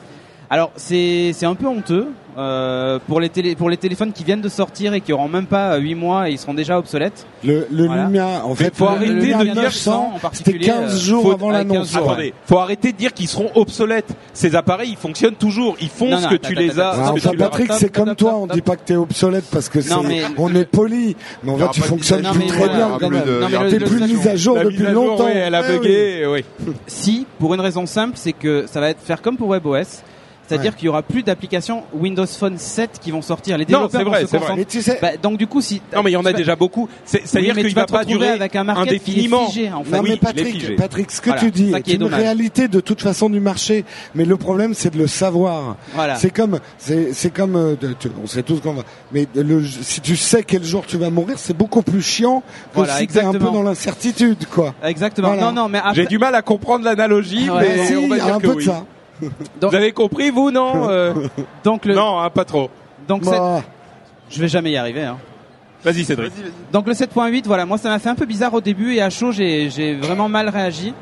Alors 0.54 0.70
c'est 0.76 1.32
c'est 1.34 1.46
un 1.46 1.56
peu 1.56 1.66
honteux 1.66 2.06
euh, 2.38 3.00
pour 3.08 3.18
les 3.20 3.28
télé, 3.28 3.56
pour 3.56 3.68
les 3.70 3.76
téléphones 3.76 4.12
qui 4.12 4.22
viennent 4.22 4.40
de 4.40 4.48
sortir 4.48 4.94
et 4.94 5.00
qui 5.00 5.12
auront 5.12 5.26
même 5.28 5.46
pas 5.46 5.76
8 5.78 5.94
mois 5.96 6.28
et 6.28 6.32
ils 6.32 6.38
seront 6.38 6.54
déjà 6.54 6.78
obsolètes. 6.78 7.26
Le, 7.44 7.66
le 7.72 7.86
Voilà. 7.86 8.04
Lumia, 8.04 8.44
en 8.44 8.54
fait, 8.54 8.72
faut 8.76 8.84
le 8.84 8.90
arrêter 8.92 9.14
de 9.14 9.20
dire 9.20 9.54
900, 9.54 9.92
en 9.92 10.10
c'était 10.12 10.20
particulier, 10.20 10.66
15 10.66 10.94
euh, 10.94 10.98
jours 10.98 11.22
faut- 11.22 11.32
avant 11.32 11.50
avec 11.50 11.66
15 11.66 11.72
l'annonce. 11.74 11.92
jours, 11.92 12.10
Attendez, 12.12 12.34
faut 12.46 12.58
arrêter 12.58 12.92
de 12.92 12.96
dire 12.96 13.12
qu'ils 13.14 13.26
seront 13.28 13.50
obsolètes. 13.56 14.08
Ces 14.32 14.54
appareils, 14.54 14.90
ils 14.90 14.96
fonctionnent 14.96 15.34
toujours. 15.36 15.76
Ils 15.80 15.88
font 15.88 16.08
Non, 16.10 16.18
ce 16.18 16.22
non, 16.24 16.28
que 16.30 16.34
attends, 16.34 16.48
tu 16.48 16.54
les 16.54 16.78
as. 16.80 16.88
attends, 16.90 16.94
ce 16.94 17.00
Alors, 17.02 17.14
que 17.14 17.18
enfin, 17.20 17.30
tu 17.30 17.36
leur 17.36 17.46
as- 17.46 17.50
Patrick, 17.50 17.72
c'est 17.74 17.92
comme 17.92 18.14
toi, 18.16 18.34
on 18.36 18.46
dit 18.48 18.62
pas 18.62 18.76
que 18.76 18.82
t'es 18.84 18.96
obsolète 18.96 19.44
parce 19.52 19.68
que 19.68 19.80
c'est, 19.80 19.94
Non, 19.94 20.02
mais- 20.02 20.22
on 20.38 20.54
est 20.54 20.64
poli. 20.64 21.16
Mais 21.44 21.50
en 21.52 21.54
aura 21.54 21.68
tu 21.68 21.80
fonctionnes 21.82 22.20
mise 22.20 22.28
à 22.28 22.32
plus 22.32 22.46
très 22.46 22.68
bien. 22.68 22.88
de- 22.98 23.40
Non, 23.42 23.48
T'es 23.70 23.78
le- 23.78 23.86
plus 23.86 23.98
le- 24.00 24.06
mise 24.06 24.26
à 24.28 24.36
jour 24.36 24.56
La 24.56 24.64
depuis 24.64 24.78
mise 24.78 24.86
à 24.86 24.92
jour, 24.92 25.04
longtemps. 25.06 25.24
oui, 25.26 25.32
elle 25.36 25.54
a 25.54 25.62
Eh 25.68 25.72
oui. 25.72 25.78
bugué, 25.78 26.26
oui. 26.26 26.44
Si, 26.88 27.26
pour 27.38 27.54
une 27.54 27.60
raison 27.60 27.86
simple, 27.86 28.14
c'est 28.16 28.32
que 28.32 28.64
ça 28.66 28.80
va 28.80 28.90
être 28.90 29.00
faire 29.00 29.22
comme 29.22 29.36
pour 29.36 29.48
WebOS. 29.50 30.02
C'est-à-dire 30.46 30.72
Ouais. 30.72 30.76
qu'il 30.78 30.86
y 30.86 30.88
aura 30.88 31.02
plus 31.02 31.22
d'applications 31.22 31.84
Windows 31.94 32.26
Phone 32.26 32.58
7 32.58 32.98
qui 33.00 33.10
vont 33.10 33.22
sortir. 33.22 33.56
Les 33.56 33.64
Non, 33.64 33.86
développeurs 33.86 33.90
c'est 34.00 34.04
vont 34.04 34.10
vrai, 34.10 34.20
se 34.22 34.26
c'est 34.26 34.36
vrai. 34.36 34.46
concentrer- 34.46 34.60
Mais 34.60 34.64
tu 34.66 34.82
sais, 34.82 34.98
Bah, 35.00 35.08
donc 35.22 35.38
du 35.38 35.46
coup, 35.46 35.60
si 35.60 35.80
Non, 35.94 36.02
mais 36.02 36.10
il 36.10 36.14
y 36.14 36.16
en 36.16 36.24
a 36.24 36.32
déjà 36.32 36.54
beaucoup. 36.56 36.88
C'est- 37.04 37.18
Oui, 37.18 37.22
C'est-à-dire 37.26 37.54
mais 37.54 37.60
qu'il 37.62 37.70
tu 37.70 37.74
vas 37.76 37.82
va 37.82 37.86
pas 37.86 38.04
durer 38.04 38.28
avec 38.28 38.54
un 38.56 38.64
market 38.64 38.84
qui 38.88 38.94
est 38.94 38.96
indéfiniment. 39.14 39.46
figé, 39.46 39.72
en 39.72 39.84
fait. 39.84 39.90
Non 39.90 40.00
Oui, 40.02 40.10
mais 40.10 40.16
Patrick, 40.16 40.46
figé. 40.60 40.74
Patrick, 40.76 41.10
ce 41.10 41.20
que 41.20 41.26
Voilà, 41.30 41.40
tu 41.42 41.50
dis 41.50 41.72
est, 41.72 41.88
une 41.92 41.98
dommage. 41.98 42.20
réalité 42.20 42.68
de 42.68 42.80
toute 42.80 43.00
façon 43.00 43.30
du 43.30 43.40
marché, 43.40 43.84
mais 44.14 44.24
le 44.24 44.36
problème 44.36 44.74
c'est 44.74 44.92
de 44.92 44.98
le 44.98 45.06
savoir. 45.06 45.76
Voilà. 45.94 46.16
C'est 46.16 46.30
comme, 46.30 46.58
c'est, 46.78 47.12
c'est 47.12 47.30
comme, 47.32 47.56
euh, 47.56 47.74
tu- 47.98 48.08
on 48.22 48.26
sait 48.26 48.42
tous 48.42 48.60
qu'on 48.60 48.74
va, 48.74 48.82
mais 49.12 49.26
le, 49.34 49.64
si 49.64 50.00
tu 50.00 50.16
sais 50.16 50.42
quel 50.42 50.62
jour 50.64 50.84
tu 50.86 50.96
vas 50.98 51.10
mourir, 51.10 51.36
c'est 51.38 51.56
beaucoup 51.56 51.82
plus 51.82 52.02
chiant 52.02 52.40
que 52.40 52.44
Voilà, 52.74 52.98
si 52.98 53.06
t'es 53.06 53.20
un 53.20 53.32
peu 53.32 53.38
dans 53.38 53.62
l'incertitude, 53.62 54.46
quoi. 54.46 54.74
Exactement. 54.84 55.28
Voilà. 55.28 55.42
Non, 55.44 55.52
non, 55.52 55.68
mais 55.68 55.78
après, 55.78 55.94
J'ai 55.94 56.06
du 56.06 56.18
mal 56.18 56.34
à 56.34 56.42
comprendre 56.42 56.84
l'analogie, 56.84 57.48
Ouais. 57.50 57.76
mais 57.76 57.86
si, 57.86 57.94
on 57.96 58.08
va 58.08 58.16
il 58.16 58.18
y 58.18 58.20
a 58.20 58.24
dire 58.24 58.34
un 58.34 58.40
que 58.40 58.46
peu 58.46 58.54
oui. 58.54 58.64
Donc, 59.60 59.70
Vous 59.70 59.76
avez 59.76 59.92
compris, 59.92 60.30
vous, 60.30 60.50
non 60.50 60.88
euh, 60.88 61.14
donc 61.64 61.84
le, 61.84 61.94
Non, 61.94 62.20
hein, 62.20 62.30
pas 62.30 62.44
trop. 62.44 62.70
donc 63.06 63.24
Bah, 63.24 63.62
je 64.30 64.40
vais 64.40 64.48
jamais 64.48 64.72
y 64.72 64.76
arriver. 64.76 65.04
Hein. 65.04 65.18
Vas-y, 65.84 66.04
Cédric. 66.04 66.32
Donc 66.72 66.86
le 66.86 66.94
7.8, 66.94 67.42
voilà, 67.44 67.66
moi 67.66 67.76
ça 67.76 67.90
m'a 67.90 67.98
fait 67.98 68.08
un 68.08 68.14
peu 68.14 68.24
bizarre 68.24 68.54
au 68.54 68.60
début 68.62 68.94
et 68.94 69.02
à 69.02 69.10
chaud 69.10 69.32
j'ai 69.32 69.68
j'ai 69.68 69.94
vraiment 69.94 70.28
mal 70.28 70.48
réagi. 70.48 70.94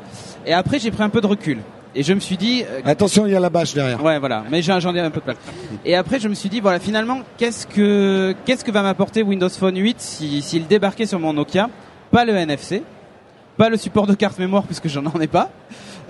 Et 0.45 0.53
après 0.53 0.77
j'ai 0.77 0.91
pris 0.91 1.03
un 1.03 1.09
peu 1.09 1.21
de 1.21 1.27
recul. 1.27 1.59
Et 1.95 2.01
je 2.01 2.11
me 2.13 2.19
suis 2.19 2.37
dit, 2.37 2.63
euh, 2.67 2.81
attention, 2.85 3.27
il 3.27 3.31
y 3.31 3.35
a 3.35 3.39
la 3.39 3.51
bâche 3.51 3.73
derrière. 3.75 4.03
ouais 4.03 4.17
voilà, 4.19 4.43
mais 4.49 4.61
j'en 4.61 4.79
j'en 4.79 4.93
ai 4.95 4.99
un 4.99 5.11
peu 5.11 5.19
de 5.19 5.25
place. 5.25 5.37
Et 5.85 5.95
après 5.95 6.19
je 6.19 6.27
me 6.27 6.33
suis 6.33 6.49
dit, 6.49 6.59
voilà, 6.59 6.79
finalement, 6.79 7.19
qu'est-ce 7.37 7.65
que 7.65 8.35
qu'est-ce 8.45 8.65
que 8.65 8.71
va 8.71 8.81
m'apporter 8.81 9.23
Windows 9.23 9.49
Phone 9.49 9.77
8 9.77 10.01
si 10.01 10.41
s'il 10.41 10.67
débarquait 10.67 11.05
sur 11.05 11.19
mon 11.19 11.31
Nokia? 11.33 11.69
Pas 12.11 12.25
le 12.25 12.35
NFC, 12.35 12.83
pas 13.57 13.69
le 13.69 13.77
support 13.77 14.05
de 14.05 14.15
carte 14.15 14.37
mémoire 14.37 14.63
puisque 14.63 14.89
j'en 14.89 15.05
en 15.13 15.21
ai 15.21 15.27
pas. 15.27 15.49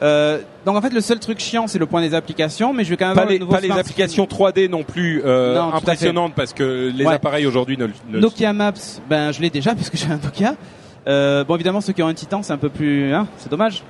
Euh, 0.04 0.40
donc 0.66 0.76
en 0.76 0.82
fait 0.82 0.90
le 0.92 1.00
seul 1.00 1.18
truc 1.20 1.40
chiant 1.40 1.68
c'est 1.68 1.80
le 1.80 1.86
point 1.86 2.02
des 2.02 2.14
applications, 2.14 2.74
mais 2.74 2.84
je 2.84 2.90
vais 2.90 2.98
quand 2.98 3.08
même 3.08 3.16
Pas 3.16 3.26
les, 3.26 3.38
le 3.40 3.46
pas 3.46 3.62
les 3.62 3.72
applications 3.72 4.26
3D 4.26 4.70
non 4.70 4.84
plus 4.84 5.22
euh, 5.24 5.56
Non, 5.56 5.74
impressionnantes 5.74 6.34
parce 6.36 6.52
que 6.54 6.92
les 6.94 7.06
Ouais. 7.06 7.14
appareils 7.14 7.46
aujourd'hui 7.46 7.78
ne, 7.78 7.88
ne 8.10 8.20
Nokia 8.20 8.52
Maps, 8.52 8.74
ben 9.10 9.32
je 9.32 9.42
l'ai 9.42 9.50
déjà 9.50 9.74
puisque 9.76 9.96
j'ai 9.96 10.08
un 10.12 10.20
Nokia. 10.22 10.56
Euh, 11.08 11.44
bon 11.46 11.56
évidemment 11.56 11.80
ceux 11.80 11.94
qui 11.94 12.04
ont 12.04 12.08
un 12.08 12.14
Titan 12.14 12.44
c'est 12.44 12.52
un 12.54 12.58
peu 12.58 12.70
plus, 12.70 13.14
hein, 13.14 13.28
c'est 13.38 13.50
dommage. 13.50 13.82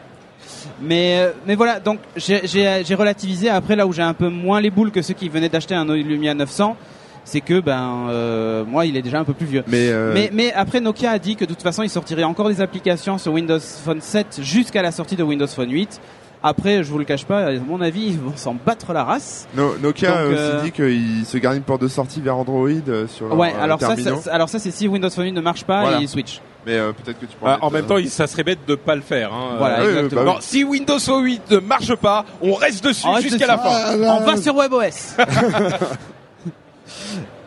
Mais 0.81 1.19
euh, 1.19 1.31
mais 1.47 1.55
voilà 1.55 1.79
donc 1.79 1.99
j'ai 2.15 2.95
relativisé. 2.95 3.49
Après 3.49 3.75
là 3.75 3.87
où 3.87 3.93
j'ai 3.93 4.01
un 4.03 4.13
peu 4.13 4.29
moins 4.29 4.61
les 4.61 4.69
boules 4.69 4.91
que 4.91 5.01
ceux 5.01 5.13
qui 5.15 5.29
venaient 5.29 5.49
d'acheter 5.49 5.73
un 5.73 5.85
Lumia 5.85 6.33
900, 6.35 6.75
c'est 7.25 7.41
que 7.41 7.59
ben 7.59 8.07
euh, 8.09 8.63
moi 8.65 8.85
il 8.85 8.97
est 8.97 9.01
déjà 9.01 9.19
un 9.19 9.23
peu 9.23 9.33
plus 9.33 9.45
vieux. 9.45 9.63
Mais, 9.67 9.89
euh, 9.89 10.11
Mais, 10.13 10.29
mais 10.33 10.51
après 10.53 10.79
Nokia 10.81 11.11
a 11.11 11.19
dit 11.19 11.35
que 11.35 11.45
de 11.45 11.49
toute 11.53 11.61
façon 11.63 11.83
il 11.83 11.89
sortirait 11.89 12.23
encore 12.23 12.49
des 12.49 12.61
applications 12.61 13.17
sur 13.17 13.33
Windows 13.33 13.59
Phone 13.59 14.01
7 14.01 14.39
jusqu'à 14.41 14.81
la 14.81 14.91
sortie 14.91 15.15
de 15.15 15.23
Windows 15.23 15.47
Phone 15.47 15.71
8. 15.71 16.01
Après 16.45 16.83
je 16.83 16.91
vous 16.91 16.97
le 16.99 17.05
cache 17.05 17.23
pas, 17.25 17.45
à 17.45 17.51
mon 17.53 17.79
avis 17.79 18.07
ils 18.07 18.19
vont 18.19 18.35
s'en 18.35 18.53
battre 18.53 18.91
la 18.91 19.05
race. 19.05 19.47
No- 19.55 19.75
Nokia 19.81 20.09
Donc, 20.09 20.17
a 20.17 20.25
aussi 20.27 20.35
euh, 20.37 20.61
dit 20.61 20.71
qu'il 20.71 21.25
se 21.25 21.37
garde 21.37 21.55
une 21.55 21.63
porte 21.63 21.81
de 21.81 21.87
sortie 21.87 22.19
vers 22.19 22.35
Android 22.37 22.67
euh, 22.89 23.07
sur 23.07 23.29
leur 23.29 23.37
ouais 23.37 23.53
euh, 23.57 23.63
alors 23.63 23.79
ça, 23.79 23.95
c'est- 23.95 24.29
alors 24.29 24.49
ça 24.49 24.59
c'est 24.59 24.71
si 24.71 24.87
Windows 24.89 25.09
Phone 25.09 25.25
8 25.25 25.31
ne 25.31 25.41
marche 25.41 25.63
pas 25.63 25.81
Voilà. 25.81 25.99
et 25.99 26.03
il 26.03 26.09
switch. 26.09 26.41
Mais 26.65 26.73
euh, 26.77 26.91
peut-être 26.93 27.19
que 27.19 27.25
tu 27.25 27.35
Ah, 27.43 27.51
mettre, 27.51 27.63
en 27.65 27.69
même 27.71 27.85
temps, 27.85 27.97
ça 28.07 28.25
serait 28.25 28.43
bête 28.43 28.59
de 28.65 28.75
pas 28.75 28.95
le 28.95 29.01
faire. 29.01 29.33
Hein. 29.33 29.55
Voilà, 29.57 29.81
oui, 29.83 29.89
exactement. 29.89 30.23
bah 30.23 30.37
si 30.39 30.63
Windows 30.63 30.97
8 30.97 31.51
ne 31.51 31.57
marche 31.59 31.93
pas, 31.95 32.23
on 32.41 32.53
reste 32.53 32.83
dessus 32.85 33.05
jusqu'à 33.21 33.47
la 33.47 33.57
fin. 33.57 33.69
Ah, 33.69 33.95
là, 33.97 34.17
On 34.21 34.25
va 34.25 34.37
sur 34.37 34.55
WebOS. 34.55 35.17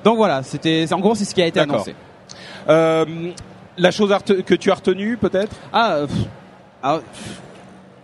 Donc 0.04 0.16
voilà, 0.16 0.42
c'était 0.42 0.86
en 0.92 1.00
gros 1.00 1.14
c'est 1.14 1.24
ce 1.24 1.34
qui 1.34 1.42
a 1.42 1.46
été 1.46 1.60
annoncé. 1.60 1.94
Euh, 2.68 3.04
la 3.78 3.90
chose 3.90 4.14
que 4.46 4.54
tu 4.54 4.70
as 4.70 4.74
retenue, 4.74 5.16
peut-être? 5.16 5.54
Ah, 5.72 5.98
pff, 6.06 6.16
ah, 6.82 6.98
pff, 6.98 7.40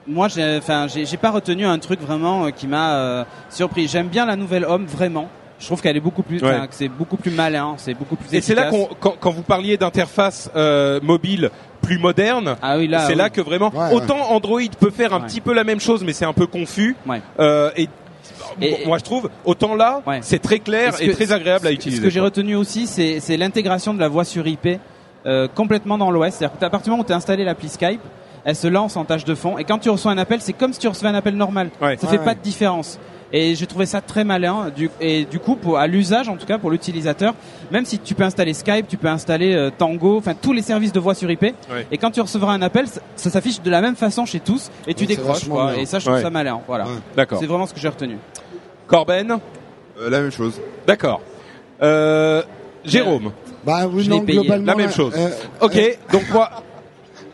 moi 0.06 0.28
j'ai 0.28 0.58
enfin 0.58 0.86
j'ai 0.88 1.16
pas 1.16 1.30
retenu 1.30 1.64
un 1.64 1.78
truc 1.78 2.00
vraiment 2.00 2.46
euh, 2.46 2.50
qui 2.50 2.66
m'a 2.66 2.94
euh, 2.96 3.24
surpris. 3.50 3.88
J'aime 3.88 4.08
bien 4.08 4.26
la 4.26 4.36
nouvelle 4.36 4.64
Home 4.64 4.86
vraiment. 4.86 5.28
Je 5.58 5.66
trouve 5.66 5.80
qu'elle 5.80 5.96
est 5.96 6.00
beaucoup 6.00 6.24
plus 6.24 6.42
Ouais. 6.42 6.58
c'est 6.70 6.88
beaucoup 6.88 7.16
plus 7.16 7.30
malin, 7.30 7.74
c'est 7.76 7.94
beaucoup 7.94 8.16
plus 8.16 8.34
Et 8.34 8.40
c'est 8.40 8.56
là 8.56 8.68
qu'on, 8.68 8.88
quand, 8.98 9.14
quand 9.20 9.30
vous 9.30 9.42
parliez 9.44 9.76
d'interface 9.76 10.50
euh, 10.56 10.98
mobile 11.04 11.50
plus 11.80 11.98
moderne, 11.98 12.56
Ah 12.60 12.78
oui 12.78 12.90
c'est 12.92 13.06
oui. 13.08 13.14
là 13.14 13.30
que 13.30 13.40
vraiment, 13.40 13.70
Ouais, 13.72 13.92
autant 13.92 14.32
Android 14.32 14.60
peut 14.80 14.90
faire 14.90 15.14
un 15.14 15.20
Ouais. 15.20 15.26
petit 15.26 15.40
peu 15.40 15.52
la 15.54 15.62
même 15.62 15.78
chose, 15.78 16.02
mais 16.04 16.12
c'est 16.12 16.24
un 16.24 16.32
peu 16.32 16.48
confus. 16.48 16.96
Ouais. 17.06 17.22
Euh, 17.38 17.70
et, 17.76 17.88
Et- 18.60 18.86
moi 18.86 18.98
je 18.98 19.04
trouve, 19.04 19.30
autant 19.44 19.74
là, 19.74 20.02
Ouais. 20.06 20.20
c'est 20.22 20.38
très 20.40 20.58
clair 20.58 20.94
Et 20.94 20.96
ce 20.98 21.02
et 21.02 21.08
que- 21.08 21.12
très 21.12 21.32
agréable 21.32 21.66
à 21.66 21.70
Ce 21.70 21.74
utiliser. 21.74 22.02
que 22.02 22.10
j'ai 22.10 22.20
retenu 22.20 22.54
aussi, 22.56 22.86
c'est 22.86 23.20
c'est 23.20 23.36
l'intégration 23.36 23.94
de 23.94 24.00
la 24.00 24.08
voix 24.08 24.24
sur 24.24 24.46
IP 24.46 24.78
euh, 25.26 25.48
complètement 25.54 25.98
dans 25.98 26.10
l'OS. 26.10 26.34
C'est-à-dire 26.34 26.58
qu'à 26.58 26.70
partir 26.70 26.84
du 26.86 26.90
moment 26.90 27.02
où 27.02 27.06
tu 27.06 27.12
as 27.12 27.16
installé 27.16 27.44
l'appli 27.44 27.68
Skype, 27.68 28.00
elle 28.44 28.56
se 28.56 28.66
lance 28.66 28.96
en 28.96 29.04
tâche 29.04 29.24
de 29.24 29.34
fond. 29.36 29.56
Et 29.58 29.64
quand 29.64 29.78
tu 29.78 29.88
reçois 29.88 30.10
un 30.12 30.18
appel, 30.18 30.40
c'est 30.40 30.52
comme 30.52 30.72
si 30.72 30.80
tu 30.80 30.88
recevais 30.88 31.08
un 31.10 31.14
appel 31.14 31.36
normal. 31.36 31.70
Ouais. 31.80 31.96
Ça 31.96 32.06
Ouais, 32.08 32.18
fait 32.18 32.24
pas 32.24 32.34
de 32.34 32.40
différence. 32.40 32.98
Et 33.32 33.54
j'ai 33.54 33.66
trouvé 33.66 33.86
ça 33.86 34.00
très 34.02 34.24
malin. 34.24 34.70
Du, 34.76 34.90
et 35.00 35.24
du 35.24 35.38
coup, 35.38 35.56
pour, 35.56 35.78
à 35.78 35.86
l'usage, 35.86 36.28
en 36.28 36.36
tout 36.36 36.44
cas 36.46 36.58
pour 36.58 36.70
l'utilisateur, 36.70 37.34
même 37.70 37.84
si 37.86 37.98
tu 37.98 38.14
peux 38.14 38.24
installer 38.24 38.52
Skype, 38.52 38.86
tu 38.88 38.96
peux 38.98 39.08
installer 39.08 39.54
euh, 39.54 39.70
Tango, 39.76 40.18
enfin 40.18 40.34
tous 40.34 40.52
les 40.52 40.60
services 40.62 40.92
de 40.92 41.00
voix 41.00 41.14
sur 41.14 41.30
IP. 41.30 41.42
Ouais. 41.42 41.54
Et 41.90 41.96
quand 41.98 42.10
tu 42.10 42.20
recevras 42.20 42.52
un 42.52 42.60
appel, 42.62 42.86
ça, 42.88 43.00
ça 43.16 43.30
s'affiche 43.30 43.62
de 43.62 43.70
la 43.70 43.80
même 43.80 43.96
façon 43.96 44.26
chez 44.26 44.40
tous 44.40 44.70
et 44.86 44.92
tu 44.94 45.06
décroches. 45.06 45.48
quoi. 45.48 45.76
Et 45.78 45.86
ça, 45.86 45.98
je 45.98 46.04
trouve 46.04 46.16
Ouais. 46.16 46.22
ça 46.22 46.30
malin. 46.30 46.60
Voilà. 46.66 46.84
Ouais. 46.84 46.90
D'accord. 47.16 47.38
C'est 47.40 47.46
vraiment 47.46 47.66
ce 47.66 47.72
que 47.72 47.80
j'ai 47.80 47.88
retenu. 47.88 48.18
Corben, 48.86 49.38
euh, 49.98 50.10
la 50.10 50.20
même 50.20 50.30
chose. 50.32 50.60
d'accord. 50.86 51.20
Euh, 51.82 52.42
Jérôme, 52.84 53.32
Bah 53.64 53.86
oui, 53.90 54.08
non, 54.08 54.20
payé. 54.20 54.40
globalement. 54.40 54.66
La 54.66 54.74
même 54.74 54.90
chose. 54.92 55.14
euh, 55.16 55.30
ok. 55.60 55.76
euh, 55.76 55.90
donc 56.12 56.24
moi, 56.32 56.50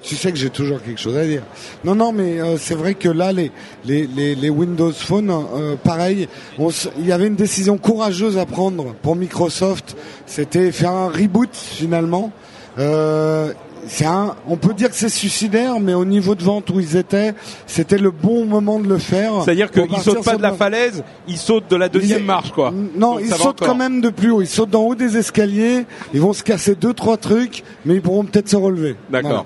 Tu 0.09 0.17
sais 0.17 0.33
que 0.33 0.39
j'ai 0.39 0.49
toujours 0.49 0.83
quelque 0.83 0.99
chose 1.01 1.19
à 1.19 1.27
dire. 1.27 1.43
Non, 1.85 1.95
non, 1.95 2.13
mais 2.13 2.41
euh, 2.41 2.57
c'est 2.57 2.75
vrai 2.75 2.95
que 2.95 3.11
là, 3.11 3.31
les 3.31 3.53
les 3.85 4.07
les, 4.07 4.35
les 4.35 4.49
Windows 4.49 4.91
Phone, 4.91 5.31
euh, 5.31 5.77
pareil, 5.77 6.29
il 6.59 7.07
y 7.07 7.13
avait 7.13 7.27
une 7.27 7.35
décision 7.37 7.77
courageuse 7.77 8.39
à 8.39 8.47
prendre 8.47 8.95
pour 9.03 9.17
Microsoft. 9.17 9.97
C'était 10.25 10.73
faire 10.73 10.93
un 10.93 11.09
reboot 11.11 11.51
finalement. 11.53 12.33
Euh, 12.79 13.53
c'est 13.87 14.07
un, 14.07 14.35
on 14.49 14.57
peut 14.57 14.73
dire 14.73 14.89
que 14.89 14.97
c'est 14.97 15.11
suicidaire, 15.11 15.79
mais 15.79 15.93
au 15.93 16.05
niveau 16.07 16.35
de 16.35 16.43
vente 16.43 16.71
où 16.71 16.81
ils 16.81 16.97
étaient, 16.97 17.35
c'était 17.67 17.99
le 17.99 18.11
bon 18.11 18.47
moment 18.47 18.79
de 18.79 18.89
le 18.89 18.99
faire. 18.99 19.43
C'est-à-dire 19.45 19.71
qu'ils 19.71 19.99
sautent 19.99 20.25
pas 20.25 20.37
de 20.37 20.43
la 20.43 20.53
falaise, 20.53 21.05
ils 21.27 21.37
sautent 21.37 21.71
de 21.71 21.77
la 21.77 21.89
deuxième 21.91 22.21
Ils- 22.21 22.27
marche, 22.27 22.53
quoi. 22.53 22.73
Non, 22.97 23.13
Donc 23.17 23.21
ils 23.25 23.35
sautent 23.35 23.61
quand 23.61 23.75
même 23.75 24.01
de 24.01 24.09
plus 24.09 24.31
haut. 24.31 24.41
Ils 24.41 24.47
sautent 24.49 24.71
d'en 24.71 24.85
haut 24.85 24.95
des 24.95 25.19
escaliers. 25.19 25.85
Ils 26.15 26.21
vont 26.21 26.33
se 26.33 26.43
casser 26.43 26.75
deux, 26.75 26.95
trois 26.95 27.19
trucs, 27.19 27.63
mais 27.85 27.95
ils 27.97 28.03
pourront 28.03 28.25
peut-être 28.25 28.49
se 28.49 28.57
relever. 28.57 28.97
D'accord. 29.11 29.45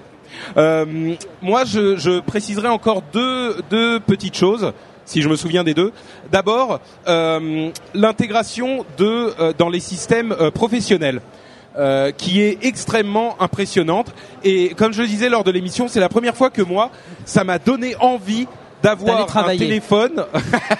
Euh, 0.56 1.14
moi, 1.40 1.64
je, 1.64 1.96
je 1.96 2.20
préciserai 2.20 2.68
encore 2.68 3.02
deux, 3.12 3.56
deux 3.70 4.00
petites 4.00 4.36
choses, 4.36 4.72
si 5.04 5.22
je 5.22 5.28
me 5.28 5.36
souviens 5.36 5.64
des 5.64 5.74
deux. 5.74 5.92
D'abord, 6.30 6.80
euh, 7.08 7.70
l'intégration 7.94 8.84
de 8.98 9.32
euh, 9.38 9.52
dans 9.56 9.68
les 9.68 9.80
systèmes 9.80 10.32
euh, 10.32 10.50
professionnels. 10.50 11.20
qui 12.18 12.42
est 12.42 12.58
extrêmement 12.66 13.40
impressionnante 13.40 14.12
et 14.44 14.74
comme 14.76 14.92
je 14.92 15.00
le 15.00 15.08
disais 15.08 15.30
lors 15.30 15.42
de 15.42 15.50
l'émission, 15.50 15.88
c'est 15.88 16.00
la 16.00 16.10
première 16.10 16.36
fois 16.36 16.50
que 16.50 16.60
moi, 16.60 16.90
ça 17.24 17.44
m'a 17.44 17.58
donné 17.58 17.96
envie 17.98 18.46
d'avoir 18.82 19.34
un 19.34 19.56
téléphone, 19.56 20.26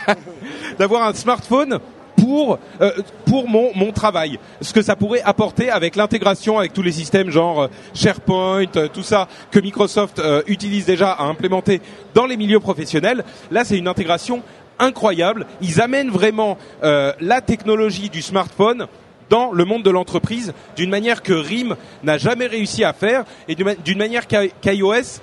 d'avoir 0.79 1.09
un 1.09 1.15
smartphone 1.15 1.81
pour 2.17 2.59
euh, 2.81 2.91
pour 3.27 3.49
mon 3.49 3.71
mon 3.75 3.93
travail. 3.93 4.39
Ce 4.61 4.73
que 4.73 4.83
ça 4.83 4.97
pourrait 4.97 5.23
apporter 5.25 5.71
avec 5.71 5.97
l'intégration 5.97 6.59
avec 6.59 6.73
tous 6.73 6.83
les 6.83 6.93
systèmes 6.93 7.31
genre 7.31 7.63
euh, 7.63 7.69
SharePoint, 7.95 8.67
euh, 8.77 8.89
tout 8.93 9.03
ça 9.03 9.29
que 9.51 9.59
Microsoft 9.61 10.21
utilise 10.47 10.87
déjà 10.87 11.13
à 11.13 11.25
implémenter 11.25 11.81
dans 12.15 12.27
les 12.27 12.37
milieux 12.37 12.61
professionnels. 12.61 13.25
Là, 13.51 13.65
c'est 13.65 13.79
une 13.79 13.89
intégration 13.89 14.43
incroyable. 14.79 15.47
Ils 15.61 15.81
amènent 15.81 16.11
vraiment 16.11 16.59
la 16.83 17.41
technologie 17.41 18.11
du 18.11 18.23
smartphone 18.23 18.87
dans 19.31 19.53
le 19.53 19.65
monde 19.65 19.83
de 19.83 19.91
l'entreprise 19.91 20.53
d'une 20.77 20.91
manière 20.91 21.23
que 21.23 21.33
RIM 21.33 21.77
n'a 22.03 22.19
jamais 22.19 22.47
réussi 22.47 22.85
à 22.85 22.93
faire 22.93 23.25
et 23.49 23.55
d'une 23.55 23.65
ma- 23.67 23.75
d'une 23.75 23.99
manière 23.99 24.27
qu'iOS 24.27 25.21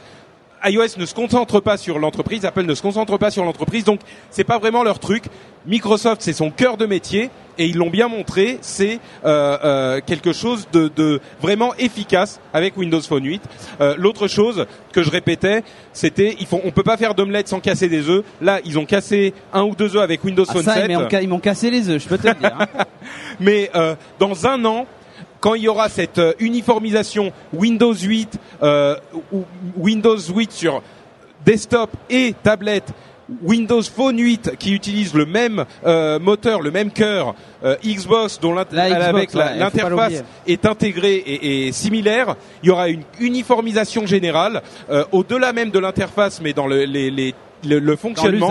iOS 0.66 0.98
ne 0.98 1.06
se 1.06 1.14
concentre 1.14 1.60
pas 1.60 1.78
sur 1.78 2.00
l'entreprise, 2.00 2.46
Apple 2.46 2.64
ne 2.64 2.74
se 2.76 2.82
concentre 2.82 3.18
pas 3.18 3.32
sur 3.32 3.44
l'entreprise, 3.46 3.84
donc 3.84 4.00
c'est 4.30 4.44
pas 4.44 4.58
vraiment 4.60 4.84
leur 4.84 5.00
truc. 5.00 5.26
Microsoft, 5.66 6.22
c'est 6.22 6.34
son 6.34 6.52
cœur 6.52 6.78
de 6.78 6.86
métier 6.86 7.30
et 7.58 7.66
ils 7.66 7.76
l'ont 7.76 7.90
bien 7.90 8.08
montré. 8.08 8.58
C'est 8.62 9.00
euh, 9.26 9.58
euh, 9.64 10.02
quelque 10.06 10.32
chose 10.32 10.68
de, 10.72 10.90
de 10.96 11.20
vraiment 11.42 11.74
efficace 11.76 12.40
avec 12.54 12.78
Windows 12.78 13.02
Phone 13.02 13.26
8. 13.26 13.42
Euh, 13.82 13.96
L'autre 13.98 14.28
chose 14.28 14.66
que 14.94 15.04
je 15.04 15.12
répétais, 15.12 15.64
c'était 15.92 16.36
il 16.40 16.46
faut, 16.48 16.62
on 16.64 16.72
peut 16.72 16.84
pas 16.84 16.96
faire 16.98 17.14
d'omelette 17.14 17.50
sans 17.50 17.60
casser 17.60 17.90
des 17.90 18.10
œufs. 18.10 18.24
Là, 18.42 18.60
ils 18.64 18.80
ont 18.80 18.86
cassé 18.86 19.34
un 19.54 19.64
ou 19.64 19.76
deux 19.76 19.96
œufs 19.98 20.02
avec 20.02 20.24
Windows 20.24 20.46
Ah, 20.48 20.54
Phone 20.54 20.64
ça, 20.64 20.76
7. 20.76 20.88
mais 20.88 20.96
on 20.96 21.08
ils 21.22 21.28
m'ont 21.30 21.40
cassé 21.40 21.70
les 21.70 21.90
œufs, 21.90 22.02
je 22.02 22.08
peux 22.08 22.18
te 22.18 22.28
le 22.28 22.36
dire. 22.36 22.56
hein. 22.58 22.86
Mais 23.42 23.70
euh, 23.76 23.96
dans 24.18 24.48
un 24.48 24.64
an, 24.66 24.86
quand 25.40 25.56
il 25.56 25.64
y 25.64 25.68
aura 25.68 25.90
cette 25.90 26.18
euh, 26.20 26.34
uniformisation 26.40 27.32
Windows 27.54 27.94
8 27.94 28.38
euh, 28.64 28.96
ou 29.32 29.44
Windows 29.78 30.18
8 30.18 30.52
sur 30.52 30.82
desktop 31.46 31.90
et 32.10 32.34
tablette, 32.44 32.92
Windows 33.44 33.84
Phone 33.84 34.18
8 34.20 34.58
qui 34.58 34.74
utilise 34.74 35.14
le 35.14 35.26
même 35.26 35.64
euh, 35.86 36.18
moteur, 36.20 36.62
le 36.62 36.72
même 36.72 36.90
cœur, 36.92 37.36
euh, 37.64 37.76
Xbox 37.86 38.40
dont 38.40 38.54
ouais, 39.54 39.60
l'interface 39.60 40.14
est 40.48 40.66
intégrée 40.66 41.16
et, 41.16 41.68
et 41.68 41.72
similaire, 41.72 42.36
il 42.64 42.70
y 42.70 42.72
aura 42.72 42.90
une 42.90 43.04
uniformisation 43.20 44.08
générale 44.08 44.62
euh, 44.90 45.04
au-delà 45.12 45.54
même 45.54 45.70
de 45.70 45.78
l'interface, 45.80 46.42
mais 46.42 46.54
dans 46.54 46.66
le, 46.68 46.86
les, 46.86 47.12
les- 47.12 47.36
le, 47.68 47.78
le 47.80 47.92
Dans 47.92 47.98
fonctionnement. 47.98 48.48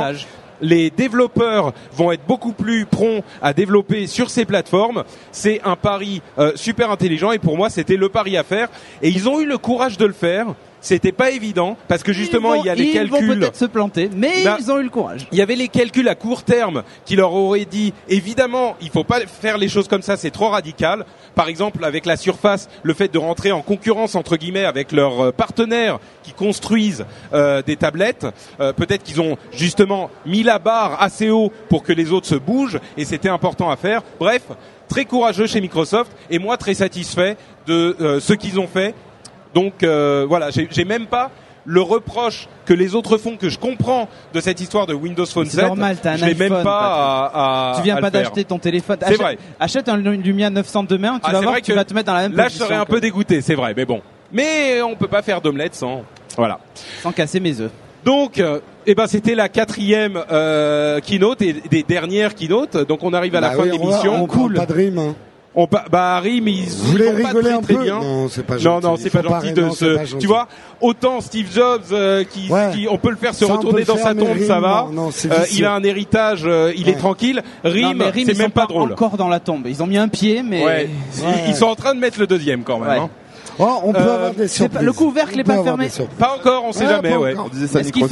Les 0.60 0.90
développeurs 0.90 1.72
vont 1.93 2.12
être 2.12 2.26
beaucoup 2.26 2.52
plus 2.52 2.86
prompts 2.86 3.24
à 3.43 3.52
développer 3.52 4.06
sur 4.06 4.30
ces 4.30 4.44
plateformes. 4.44 5.05
C'est 5.32 5.60
un 5.64 5.76
pari 5.76 6.22
euh, 6.39 6.52
super 6.55 6.90
intelligent 6.90 7.32
et 7.32 7.39
pour 7.39 7.56
moi 7.56 7.70
c'était 7.70 7.97
le 7.97 8.09
pari 8.09 8.36
à 8.36 8.44
faire. 8.44 8.68
Et 9.02 9.09
ils 9.09 9.28
ont 9.28 9.40
eu 9.40 9.47
le 9.47 9.59
courage 9.59 9.97
de 9.97 10.06
le 10.06 10.12
faire. 10.12 10.47
C'était 10.81 11.13
pas 11.13 11.31
évident 11.31 11.77
parce 11.89 12.03
que 12.03 12.13
justement 12.13 12.51
vont- 12.51 12.63
il 12.63 12.67
y 12.67 12.71
a 12.71 12.75
les 12.75 12.85
ils 12.85 13.09
vont 13.11 13.19
calculs. 13.19 13.39
peut-être 13.41 13.57
se 13.57 13.65
planter, 13.65 14.09
mais 14.15 14.45
Là- 14.45 14.57
ils 14.61 14.71
ont 14.71 14.79
eu 14.79 14.85
le 14.85 14.91
courage. 14.91 15.27
Il 15.33 15.39
y 15.39 15.43
avait 15.43 15.57
les 15.57 15.69
calculs 15.69 16.09
à 16.09 16.15
court 16.15 16.45
terme 16.45 16.85
qui 17.05 17.17
leur 17.17 17.33
auraient 17.35 17.65
dit 17.65 17.93
évidemment 18.09 18.77
il 18.81 18.91
faut 18.91 19.05
pas 19.05 19.21
faire 19.27 19.59
les 19.59 19.69
choses 19.69 19.89
comme 19.89 20.03
ça 20.03 20.17
c'est 20.17 20.31
trop 20.31 20.49
radical. 20.49 21.05
Par 21.35 21.49
exemple 21.49 21.85
avec 21.85 22.07
la 22.07 22.17
surface 22.17 22.69
le 22.83 22.95
fait 22.95 23.09
de 23.13 23.19
rentrer 23.19 23.51
en 23.53 23.61
concurrence 23.63 24.15
entre 24.15 24.37
guillemets 24.37 24.65
avec 24.65 24.93
leurs 24.93 25.21
euh, 25.27 25.33
partenaires 25.33 25.99
qui 26.23 26.33
construisent 26.33 27.05
euh, 27.33 27.61
des 27.63 27.77
tablettes. 27.77 28.27
Euh, 28.61 28.73
Peut-être 28.73 29.03
qu'ils 29.03 29.21
ont 29.21 29.37
justement 29.53 30.11
mis 30.27 30.43
la 30.45 30.59
barre 30.61 31.03
assez 31.03 31.31
haut 31.31 31.53
pour 31.69 31.83
que 31.83 31.93
les 31.93 32.13
autres 32.13 32.27
se 32.29 32.35
bougent 32.37 32.79
et 32.97 33.05
c'était 33.05 33.29
important 33.29 33.71
à 33.71 33.77
faire. 33.77 34.03
Bref 34.21 34.43
très 34.89 35.05
courageux 35.05 35.47
chez 35.47 35.61
Microsoft 35.61 36.11
et 36.31 36.39
moi 36.39 36.57
très 36.57 36.73
satisfait 36.75 37.37
de 37.67 37.97
euh, 38.01 38.21
ce 38.21 38.33
qu'ils 38.33 38.59
ont 38.59 38.67
fait. 38.69 38.95
Donc 39.55 39.83
euh, 39.83 40.27
voilà 40.29 40.51
j'ai 40.51 40.69
j'ai 40.70 40.85
même 40.85 41.07
pas 41.07 41.31
le 41.65 41.83
reproche 41.83 42.49
que 42.65 42.73
les 42.73 42.95
autres 42.95 43.19
font 43.19 43.37
que 43.37 43.51
je 43.51 43.59
comprends 43.59 44.09
de 44.33 44.41
cette 44.41 44.59
histoire 44.61 44.87
de 44.87 44.95
Windows 44.95 45.27
Phone 45.27 45.45
C'est 45.47 45.57
7, 45.59 45.66
normal, 45.66 45.99
t'as 46.03 46.12
un 46.12 46.16
je 46.16 46.25
l'ai 46.25 46.35
même 46.35 46.53
iPhone, 46.53 46.65
pas 46.65 47.31
à, 47.35 47.70
à 47.73 47.77
tu 47.77 47.83
viens 47.83 47.97
à 47.97 48.01
pas 48.01 48.11
d'acheter 48.11 48.45
ton 48.45 48.59
téléphone. 48.59 48.97
C'est 49.01 49.07
Achète- 49.09 49.20
vrai. 49.20 49.39
Achète 49.61 49.89
un 49.91 49.97
Lumia 49.99 50.49
900 50.49 50.85
demain, 50.85 51.15
tu 51.16 51.20
Ah, 51.25 51.33
vas 51.33 51.39
c'est 51.39 51.43
voir, 51.43 51.53
vrai 51.53 51.61
tu 51.61 51.70
que 51.73 51.77
vas 51.77 51.85
te 51.85 51.93
mettre 51.93 52.07
dans 52.07 52.15
la 52.15 52.23
même 52.23 52.33
Là, 52.37 52.45
je 52.45 52.49
position. 52.49 52.66
serais 52.66 52.77
un 52.77 52.87
peu 52.87 53.01
dégoûté, 53.01 53.43
c'est 53.43 53.55
vrai, 53.55 53.75
mais 53.77 53.85
bon. 53.85 54.01
Mais 54.33 54.81
on 54.81 54.95
peut 54.97 55.09
pas 55.09 55.20
faire 55.20 55.43
d'omelette 55.43 55.75
sans. 55.75 56.05
Voilà. 56.39 56.59
Sans 57.03 57.12
casser 57.12 57.39
mes 57.41 57.61
œufs. 57.61 57.70
Donc, 58.05 58.39
euh, 58.39 58.61
eh 58.87 58.95
ben, 58.95 59.07
c'était 59.07 59.35
la 59.35 59.49
quatrième 59.51 60.19
euh, 60.31 61.01
keynote 61.01 61.43
et 61.43 61.53
des 61.53 61.83
dernières 61.83 62.35
keynotes. 62.35 62.77
Donc, 62.89 63.03
on 63.03 63.12
arrive 63.12 63.35
à 63.35 63.41
la 63.41 63.51
Bah 63.51 63.57
fin 63.57 63.66
de 63.66 63.73
l'émission. 63.73 64.23
On 64.23 64.27
parle 64.27 64.55
pas 64.55 64.66
de 64.66 64.73
rime. 64.73 64.99
hein. 64.99 65.15
On 65.60 65.66
pa- 65.66 65.86
bah, 65.90 66.16
Harry, 66.18 66.40
mais 66.40 66.52
ils 66.52 66.68
Vous 66.68 66.93
voulez 66.93 67.05
font 67.06 67.10
pas 67.20 67.28
rigoler 67.28 67.44
très, 67.48 67.52
un 67.52 67.60
très 67.62 67.74
peu 67.74 67.82
bien. 67.82 67.98
Non, 68.01 68.28
c'est 68.28 68.44
pas 68.44 68.55
Non, 68.55 68.60
gentil. 68.60 68.86
non, 68.86 68.94
Il 68.97 69.02
c'est 69.02 69.10
faut 69.10 69.18
pas 69.18 69.28
gentil 69.40 69.52
de 69.52 69.60
non, 69.62 69.68
pas 69.97 70.05
gentil. 70.05 70.18
Tu 70.20 70.26
vois, 70.28 70.47
autant 70.80 71.20
Steve 71.20 71.48
Jobs, 71.52 71.82
euh, 71.90 72.22
qui, 72.22 72.48
Ouais. 72.48 72.70
qui- 72.72 72.86
on 72.89 72.97
peut 72.97 73.10
le 73.10 73.16
faire 73.16 73.35
se 73.35 73.44
Ça, 73.44 73.52
retourner 73.55 73.80
le 73.80 73.85
dans 73.86 73.97
faire, 73.97 74.05
sa 74.06 74.14
tombe, 74.14 74.39
ça 74.47 74.60
va. 74.60 74.86
non, 74.93 74.93
non, 75.06 75.10
c'est 75.10 75.32
Euh, 75.32 75.36
il 75.52 75.64
a 75.64 75.72
un 75.74 75.82
héritage, 75.82 76.43
euh, 76.44 76.72
il 76.76 76.89
est 76.89 76.94
tranquille. 76.94 77.43
Non, 77.64 77.70
Rim, 77.72 77.94
mais 77.97 78.05
Rim, 78.10 78.26
c'est 78.26 78.32
ils 78.35 78.39
même 78.39 78.47
sont 78.47 78.51
pas 78.52 78.66
drôle. 78.66 78.93
encore 78.93 79.16
dans 79.16 79.28
la 79.28 79.40
tombe. 79.40 79.66
Ils 79.66 79.82
ont 79.82 79.89
mis 79.89 79.98
un 79.98 80.06
pied, 80.06 80.44
mais 80.44 80.64
Ouais. 80.64 80.89
Ils- 81.16 81.48
Ils 81.51 81.56
sont 81.56 81.66
en 81.66 81.74
train 81.74 81.93
de 81.94 81.98
mettre 81.98 82.20
le 82.20 82.28
deuxième 82.28 82.62
quand 82.62 82.78
même. 82.78 82.89
Ouais. 82.89 82.98
hein. 82.98 83.10
Oh, 83.59 83.80
on 83.85 83.93
peut 83.93 83.98
Euh, 83.98 84.14
avoir 84.14 84.30
des 84.35 84.47
c'est 84.48 84.64
pas- 84.68 84.80
surprises. 84.80 84.86
le 84.86 84.93
couvercle 84.93 85.32
On 85.36 85.40
est 85.40 85.44
peut 85.44 85.55
pas 85.56 85.62
fermé. 85.64 85.89
Pas 86.18 86.36
encore, 86.39 86.64
on 86.64 86.72
sait 86.72 86.85
Ouais, 86.85 86.90
jamais, 86.90 87.16
ouais. 87.16 87.32
encore. 87.32 87.47
On 87.47 87.48
disait 87.48 87.66
ça 87.66 87.78
à 87.78 87.80
Est-ce 87.80 87.89
fait 87.89 87.93
que- 87.93 87.98
qu'il 87.98 88.09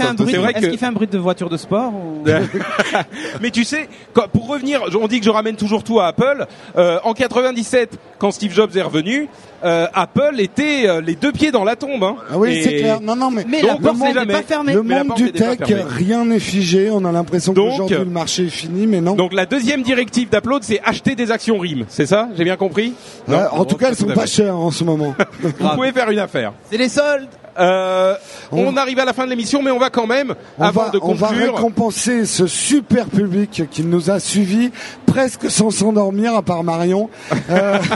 fait 0.78 0.86
un 0.86 0.92
bruit 0.92 1.06
de 1.06 1.18
voiture 1.18 1.48
de 1.48 1.56
sport 1.56 1.92
ou... 1.94 2.24
Mais 3.40 3.50
tu 3.50 3.64
sais, 3.64 3.88
quand- 4.12 4.28
pour 4.28 4.48
revenir, 4.48 4.82
on 5.00 5.06
dit 5.06 5.20
que 5.20 5.24
je 5.26 5.30
ramène 5.30 5.56
toujours 5.56 5.84
tout 5.84 6.00
à 6.00 6.06
Apple. 6.08 6.46
euh, 6.76 6.98
en 7.04 7.12
97, 7.14 7.98
quand 8.18 8.30
Steve 8.30 8.52
Jobs 8.52 8.76
est 8.76 8.82
revenu, 8.82 9.28
euh, 9.64 9.86
Apple 9.94 10.34
était 10.38 10.86
euh, 10.86 11.00
les 11.00 11.14
deux 11.14 11.32
pieds 11.32 11.50
dans 11.50 11.64
la 11.64 11.76
tombe. 11.76 12.02
Hein. 12.04 12.16
Ah 12.30 12.38
oui, 12.38 12.50
Et- 12.56 12.62
c'est 12.62 12.76
clair. 12.76 13.00
Non, 13.00 13.16
non, 13.16 13.30
mais, 13.30 13.44
Mais 13.48 13.60
Donc, 13.62 13.70
la 13.70 13.76
on 13.76 13.80
porte 13.80 13.96
sait 13.98 14.24
n'est 14.26 14.32
pas 14.32 14.42
fermée. 14.42 14.72
le 14.74 14.82
monde 14.82 15.14
du 15.16 15.32
tech, 15.32 15.58
rien 15.88 16.24
n'est 16.24 16.38
figé. 16.40 16.90
On 16.90 17.04
a 17.04 17.12
l'impression 17.12 17.52
Donc- 17.52 17.70
qu'aujourd'hui 17.70 17.98
le 17.98 18.04
marché 18.04 18.44
est 18.46 18.48
fini, 18.50 18.86
mais 18.86 19.00
non. 19.00 19.14
Donc 19.14 19.32
la 19.32 19.46
deuxième 19.46 19.82
directive 19.82 20.28
d'Upload, 20.28 20.62
c'est 20.62 20.80
acheter 20.84 21.14
des 21.14 21.30
actions 21.30 21.58
RIM. 21.58 21.84
C'est 21.88 22.06
ça? 22.06 22.28
J'ai 22.36 22.44
bien 22.44 22.56
compris? 22.56 22.92
En 23.28 23.58
non, 23.58 23.64
tout 23.64 23.76
cas, 23.76 23.88
elles 23.88 23.96
sont 23.96 24.06
pas 24.06 24.26
chères 24.26 24.56
en 24.56 24.70
ce 24.70 24.84
moment. 24.84 25.14
Vous 25.40 25.68
pouvez 25.74 25.92
faire 25.92 26.10
une 26.10 26.18
affaire. 26.18 26.52
C'est 26.70 26.78
les 26.78 26.88
soldes 26.88 27.28
Euh, 27.58 28.14
on... 28.52 28.66
On- 28.66 28.76
arrive 28.76 28.98
à 28.98 29.06
la 29.06 29.14
fin 29.14 29.24
de 29.24 29.30
l'émission, 29.30 29.62
mais 29.62 29.70
on 29.70 29.78
va 29.78 29.88
quand 29.88 30.06
même, 30.06 30.34
On 30.58 30.62
avant 30.62 30.82
va, 30.84 30.90
de 30.90 30.98
on 31.02 31.14
va 31.14 31.28
conclure, 31.28 31.54
récompenser 31.56 32.26
ce 32.26 32.46
super 32.46 33.06
public 33.06 33.62
qui 33.70 33.82
nous 33.82 34.10
a 34.10 34.20
suivis 34.20 34.70
presque 35.06 35.50
sans 35.50 35.70
s'endormir, 35.70 36.34
à 36.34 36.42
part 36.42 36.62
Marion, 36.62 37.08
euh, 37.48 37.78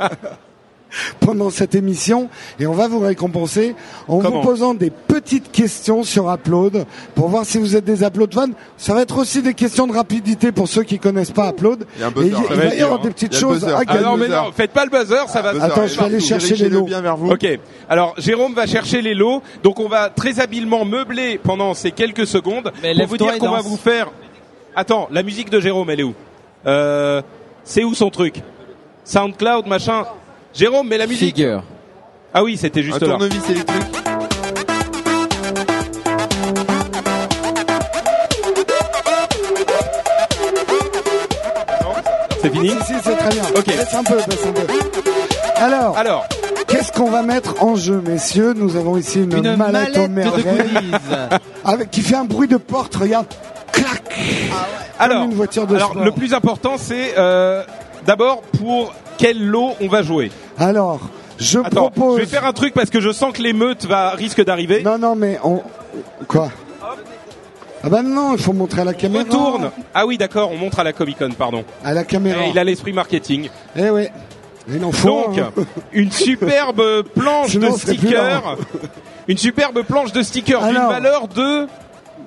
pendant 1.20 1.50
cette 1.50 1.74
émission. 1.74 2.28
Et 2.58 2.66
on 2.66 2.72
va 2.72 2.88
vous 2.88 3.00
récompenser 3.00 3.74
en 4.08 4.18
Comment 4.18 4.40
vous 4.40 4.48
posant 4.48 4.74
des 4.74 4.90
petites 4.90 5.50
questions 5.50 6.02
sur 6.02 6.32
Upload 6.32 6.84
pour 7.14 7.28
voir 7.28 7.44
si 7.44 7.58
vous 7.58 7.76
êtes 7.76 7.84
des 7.84 8.02
Upload 8.02 8.32
fans. 8.34 8.50
Ça 8.76 8.94
va 8.94 9.02
être 9.02 9.18
aussi 9.18 9.42
des 9.42 9.54
questions 9.54 9.86
de 9.86 9.92
rapidité 9.92 10.52
pour 10.52 10.68
ceux 10.68 10.82
qui 10.82 10.98
connaissent 10.98 11.30
pas 11.30 11.50
Upload. 11.50 11.86
Il 11.96 12.00
y 12.00 12.04
a 12.04 12.06
un 12.06 12.10
Et 12.10 12.14
buzzer. 12.14 12.36
il, 12.50 12.56
va 12.56 12.74
y 12.74 12.82
avoir 12.82 13.00
des 13.00 13.10
petites 13.10 13.34
le 13.34 13.38
choses 13.38 13.64
à 13.64 13.80
Ah 13.86 14.00
non 14.00 14.16
mais 14.16 14.28
non, 14.28 14.52
faites 14.54 14.72
pas 14.72 14.84
le 14.84 14.90
buzzer, 14.90 15.28
ça 15.28 15.42
va. 15.42 15.52
Buzzer, 15.52 15.64
Attends, 15.64 15.86
je 15.86 15.98
vais 15.98 16.04
aller 16.04 16.20
chercher 16.20 16.56
les 16.56 16.68
lots. 16.68 16.84
bien 16.84 17.00
vers 17.00 17.16
vous. 17.16 17.30
Ok. 17.30 17.46
Alors 17.88 18.14
Jérôme 18.18 18.54
va 18.54 18.66
chercher 18.66 19.02
les 19.02 19.14
lots, 19.14 19.42
donc 19.62 19.80
on 19.80 19.88
va 19.88 20.10
très 20.10 20.40
habilement 20.40 20.84
meubler 20.84 21.38
pendant 21.38 21.74
ces 21.74 21.90
quelques 21.92 22.26
secondes 22.26 22.72
Mais 22.82 22.94
pour 22.94 23.06
vous 23.06 23.16
dire 23.16 23.38
qu'on 23.38 23.50
va 23.50 23.60
vous 23.62 23.76
faire. 23.76 24.10
Attends, 24.76 25.08
la 25.10 25.22
musique 25.22 25.50
de 25.50 25.60
Jérôme, 25.60 25.90
elle 25.90 26.00
est 26.00 26.04
où? 26.04 26.14
Euh, 26.66 27.22
C'est 27.64 27.84
où 27.84 27.94
son 27.94 28.10
truc? 28.10 28.36
SoundCloud, 29.04 29.66
machin. 29.66 30.04
Jérôme, 30.54 30.88
mais 30.88 30.98
la 30.98 31.06
musique. 31.06 31.36
Figure. 31.36 31.62
Ah 32.34 32.42
oui, 32.42 32.56
c'était 32.56 32.80
Un 32.80 32.84
juste 32.84 33.00
là. 33.00 33.08
tournevis 33.08 33.50
électrique. 33.50 33.82
C'est 42.42 42.50
fini 42.50 42.70
Si, 42.70 42.76
si, 42.86 42.94
c'est 43.02 43.16
très 43.16 43.30
bien. 43.30 43.42
Ok. 43.56 43.66
Baisse 43.66 43.94
un 43.94 44.02
peu, 44.04 44.14
baisse 44.16 44.46
un 44.46 44.52
peu. 44.52 44.62
Alors, 45.56 45.96
Alors, 45.98 46.26
qu'est-ce 46.66 46.90
qu'on 46.92 47.10
va 47.10 47.22
mettre 47.22 47.62
en 47.62 47.76
jeu, 47.76 48.02
messieurs 48.06 48.54
Nous 48.56 48.76
avons 48.76 48.96
ici 48.96 49.18
une, 49.22 49.36
Une 49.36 49.56
mallette, 49.56 49.58
mallette 49.58 49.96
au 49.98 50.02
de 50.08 50.12
merveille 50.12 50.44
goodies. 50.44 50.92
avec 51.64 51.90
qui 51.90 52.00
fait 52.00 52.16
un 52.16 52.24
bruit 52.24 52.48
de 52.48 52.56
porte. 52.56 52.94
Regarde, 52.96 53.26
clac. 53.72 54.02
alors, 54.98 55.24
une 55.24 55.34
voiture 55.34 55.66
de 55.66 55.76
alors 55.76 55.90
sport. 55.90 56.04
le 56.04 56.12
plus 56.12 56.32
important, 56.32 56.76
c'est 56.78 57.14
euh, 57.18 57.62
d'abord 58.06 58.42
pour 58.42 58.92
quel 59.18 59.44
lot 59.44 59.74
on 59.80 59.88
va 59.88 60.02
jouer. 60.02 60.30
Alors, 60.58 61.00
Je 61.38 61.58
Attends, 61.58 61.90
propose. 61.90 62.16
je 62.18 62.24
vais 62.24 62.28
faire 62.30 62.44
un 62.46 62.52
truc 62.52 62.74
parce 62.74 62.90
que 62.90 63.00
je 63.00 63.10
sens 63.12 63.32
que 63.32 63.42
l'émeute 63.42 63.86
va 63.86 64.10
risque 64.10 64.44
d'arriver. 64.44 64.82
Non, 64.82 64.98
non, 64.98 65.14
mais 65.14 65.38
on. 65.42 65.62
Quoi 66.28 66.50
Ah 67.82 67.88
bah 67.88 68.02
non, 68.02 68.34
il 68.36 68.42
faut 68.42 68.52
montrer 68.52 68.82
à 68.82 68.84
la 68.84 68.94
caméra. 68.94 69.24
Retourne. 69.24 69.70
Ah 69.94 70.06
oui, 70.06 70.18
d'accord, 70.18 70.50
on 70.52 70.56
montre 70.56 70.80
à 70.80 70.84
la 70.84 70.92
Comic 70.92 71.18
Con, 71.18 71.30
pardon. 71.36 71.64
À 71.84 71.94
la 71.94 72.04
caméra. 72.04 72.42
Eh, 72.46 72.50
il 72.50 72.58
a 72.58 72.64
l'esprit 72.64 72.92
marketing. 72.92 73.48
Eh 73.76 73.90
oui. 73.90 74.08
Il 74.72 74.84
en 74.84 74.92
faut. 74.92 75.08
Donc, 75.08 75.38
hein. 75.38 75.50
une 75.92 76.12
superbe 76.12 77.02
planche 77.14 77.50
Sinon, 77.52 77.72
de 77.72 77.78
stickers. 77.78 78.56
Une 79.26 79.38
superbe 79.38 79.82
planche 79.82 80.12
de 80.12 80.22
stickers 80.22 80.62
d'une 80.62 80.74
valeur 80.74 81.26
de 81.28 81.66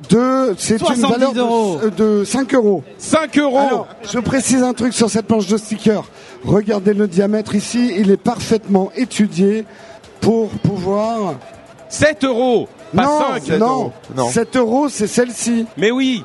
De, 0.10 0.54
c'est 0.58 0.74
une 0.74 0.80
70 0.80 1.02
valeur 1.12 1.34
de- 1.34 1.40
euros. 1.40 1.80
de, 1.98 2.24
5 2.26 2.54
euros. 2.56 2.84
5 2.98 3.38
euros. 3.38 3.58
Alors, 3.58 3.88
je 4.12 4.20
précise 4.20 4.62
un 4.64 4.74
truc 4.74 4.94
sur 4.94 5.10
cette 5.10 5.28
planche 5.28 5.48
de 5.48 5.58
sticker. 5.58 6.04
Regardez 6.46 6.94
le 6.94 7.08
diamètre 7.08 7.56
ici, 7.56 7.94
il 7.98 8.12
est 8.12 8.18
parfaitement 8.18 8.92
étudié 8.96 9.66
pour 10.20 10.50
pouvoir. 10.50 11.36
7 11.90 12.24
euros. 12.26 12.68
Pas 12.96 13.04
non, 13.06 13.20
5. 13.20 13.44
sept 13.46 13.60
non, 13.60 13.66
euros. 13.68 13.92
Non. 14.16 14.30
7 14.30 14.56
euros, 14.58 14.90
c'est 14.90 15.08
celle-ci. 15.08 15.66
Mais 15.78 15.92
oui. 15.92 16.24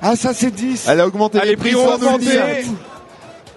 Ah, 0.00 0.14
ça 0.14 0.32
c'est 0.34 0.50
10. 0.50 0.86
Elle 0.88 1.00
a 1.00 1.06
augmenté 1.06 1.38
Ah, 1.42 1.44
les 1.44 1.56
prix 1.56 1.70
prix 1.72 1.80
ont 1.80 1.98
sans 1.98 2.18
nous. 2.18 2.18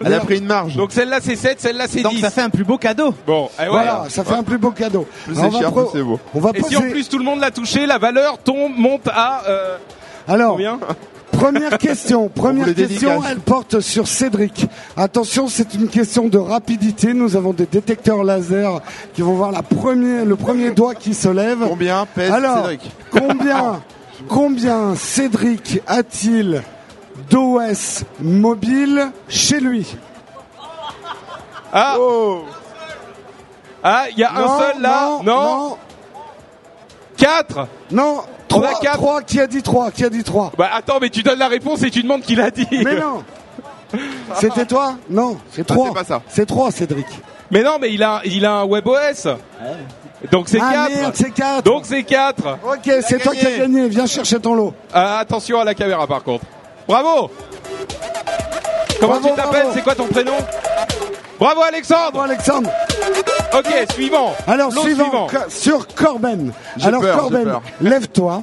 Elle 0.05 0.13
a 0.13 0.19
pris 0.19 0.37
une 0.39 0.45
marge. 0.45 0.75
Donc 0.75 0.91
celle-là 0.91 1.19
c'est 1.21 1.35
7, 1.35 1.59
celle-là 1.59 1.85
c'est 1.87 1.97
10. 1.97 2.03
Donc 2.03 2.13
ça 2.19 2.29
fait 2.29 2.41
un 2.41 2.49
plus 2.49 2.63
beau 2.63 2.77
cadeau. 2.77 3.13
Bon, 3.27 3.49
eh 3.57 3.63
ouais. 3.63 3.69
Voilà, 3.69 4.05
ça 4.09 4.23
fait 4.23 4.35
un 4.35 4.43
plus 4.43 4.57
beau 4.57 4.71
cadeau. 4.71 5.05
Plus 5.25 5.37
Alors, 5.37 5.51
c'est 5.51 5.57
on 5.57 5.59
va 5.59 5.59
cher, 5.59 5.71
pro- 5.71 5.85
plus 5.85 5.99
c'est 5.99 6.03
beau. 6.05 6.19
On 6.33 6.39
va 6.39 6.51
Et 6.53 6.59
poser. 6.59 6.75
si 6.75 6.77
en 6.77 6.89
plus 6.89 7.09
tout 7.09 7.17
le 7.17 7.25
monde 7.25 7.39
l'a 7.41 7.51
touché, 7.51 7.85
la 7.85 7.97
valeur 7.97 8.37
tombe, 8.37 8.71
monte 8.77 9.07
à 9.07 9.43
euh, 9.47 9.77
Alors, 10.27 10.51
combien 10.53 10.79
première 11.31 11.77
question. 11.77 12.27
Première 12.27 12.65
question, 12.67 12.87
dédicace. 12.87 13.23
elle 13.31 13.39
porte 13.39 13.79
sur 13.81 14.07
Cédric. 14.07 14.67
Attention, 14.97 15.47
c'est 15.47 15.73
une 15.73 15.87
question 15.87 16.27
de 16.27 16.37
rapidité. 16.37 17.13
Nous 17.13 17.35
avons 17.37 17.53
des 17.53 17.65
détecteurs 17.65 18.23
laser 18.23 18.81
qui 19.13 19.21
vont 19.21 19.33
voir 19.33 19.51
la 19.51 19.61
première, 19.61 20.25
le 20.25 20.35
premier 20.35 20.71
doigt 20.71 20.95
qui 20.95 21.13
se 21.13 21.29
lève. 21.29 21.59
Combien 21.67 22.05
pèse 22.13 22.31
Alors, 22.31 22.57
Cédric 22.57 22.81
combien, 23.11 23.81
combien 24.27 24.95
Cédric 24.95 25.81
a-t-il 25.87 26.61
d'OS 27.29 28.03
mobile 28.21 29.11
chez 29.27 29.59
lui 29.59 29.95
Ah, 31.73 31.95
Oh 31.99 32.43
ah, 33.81 34.05
il 34.11 34.17
y 34.19 34.23
a 34.25 34.33
un 34.35 34.59
seul 34.59 34.81
là. 34.81 35.19
non, 35.23 35.77
4 37.15 37.67
non, 37.91 38.17
On 38.53 38.61
a 38.61 38.67
trois, 38.67 38.79
quatre. 38.81 38.97
trois, 38.97 39.21
qui 39.21 39.39
a 39.39 39.47
dit 39.47 39.61
trois, 39.61 39.91
qui 39.91 40.03
a 40.03 40.09
dit 40.09 40.23
trois 40.23 40.51
Bah 40.57 40.69
attends, 40.73 40.97
mais 40.99 41.09
tu 41.09 41.23
donnes 41.23 41.39
la 41.39 41.47
réponse 41.47 41.81
et 41.83 41.89
tu 41.91 42.01
demandes 42.03 42.21
qui 42.21 42.35
l'a 42.35 42.51
dit. 42.51 42.67
Mais 42.71 42.99
non 42.99 43.23
C'était 44.35 44.65
toi? 44.65 44.95
Non, 45.09 45.37
c'est 45.51 45.61
Ah, 45.61 45.73
trois. 45.73 45.87
c'est 45.87 45.93
pas 45.93 46.03
ça. 46.03 46.21
C'est 46.27 46.45
trois, 46.45 46.71
Cédric. 46.71 47.07
Mais 47.51 47.63
non, 47.63 47.77
mais 47.79 47.93
il 47.93 48.03
a, 48.03 48.21
il 48.25 48.45
a 48.45 48.51
un 48.59 48.65
WebOS. 48.65 49.37
Donc 50.31 50.49
c'est 50.49 50.59
ah 50.61 50.87
4. 50.89 50.95
merde, 50.99 51.11
c'est 51.15 51.31
quatre. 51.31 51.63
Donc 51.63 51.85
c'est 51.85 52.03
4. 52.03 52.57
Ok, 52.65 52.91
c'est 53.07 53.19
toi 53.19 53.33
qui 53.33 53.47
as 53.47 53.57
gagné. 53.59 53.87
Viens 53.87 54.05
chercher 54.07 54.39
ton 54.41 54.55
lot. 54.55 54.73
attention 54.93 55.59
à 55.59 55.63
la 55.63 55.73
caméra 55.73 56.05
par 56.05 56.21
contre. 56.23 56.43
Bravo 56.89 57.29
Comment 58.99 59.19
Bravo, 59.19 59.29
tu 59.29 59.35
t'appelles 59.35 59.51
bravo. 59.61 59.71
C'est 59.75 59.81
quoi 59.83 59.93
ton 59.95 60.07
prénom 60.07 60.33
Bravo 61.39 61.61
Alexandre 61.61 62.11
Bon, 62.13 62.21
Alexandre. 62.21 62.69
Ok, 63.53 63.67
suivant. 63.93 64.33
Alors, 64.47 64.73
suivant, 64.73 65.27
sur 65.49 65.85
Corben. 65.87 66.51
Alors, 66.83 67.01
peur, 67.01 67.17
Corben, 67.17 67.59
lève-toi. 67.79 68.41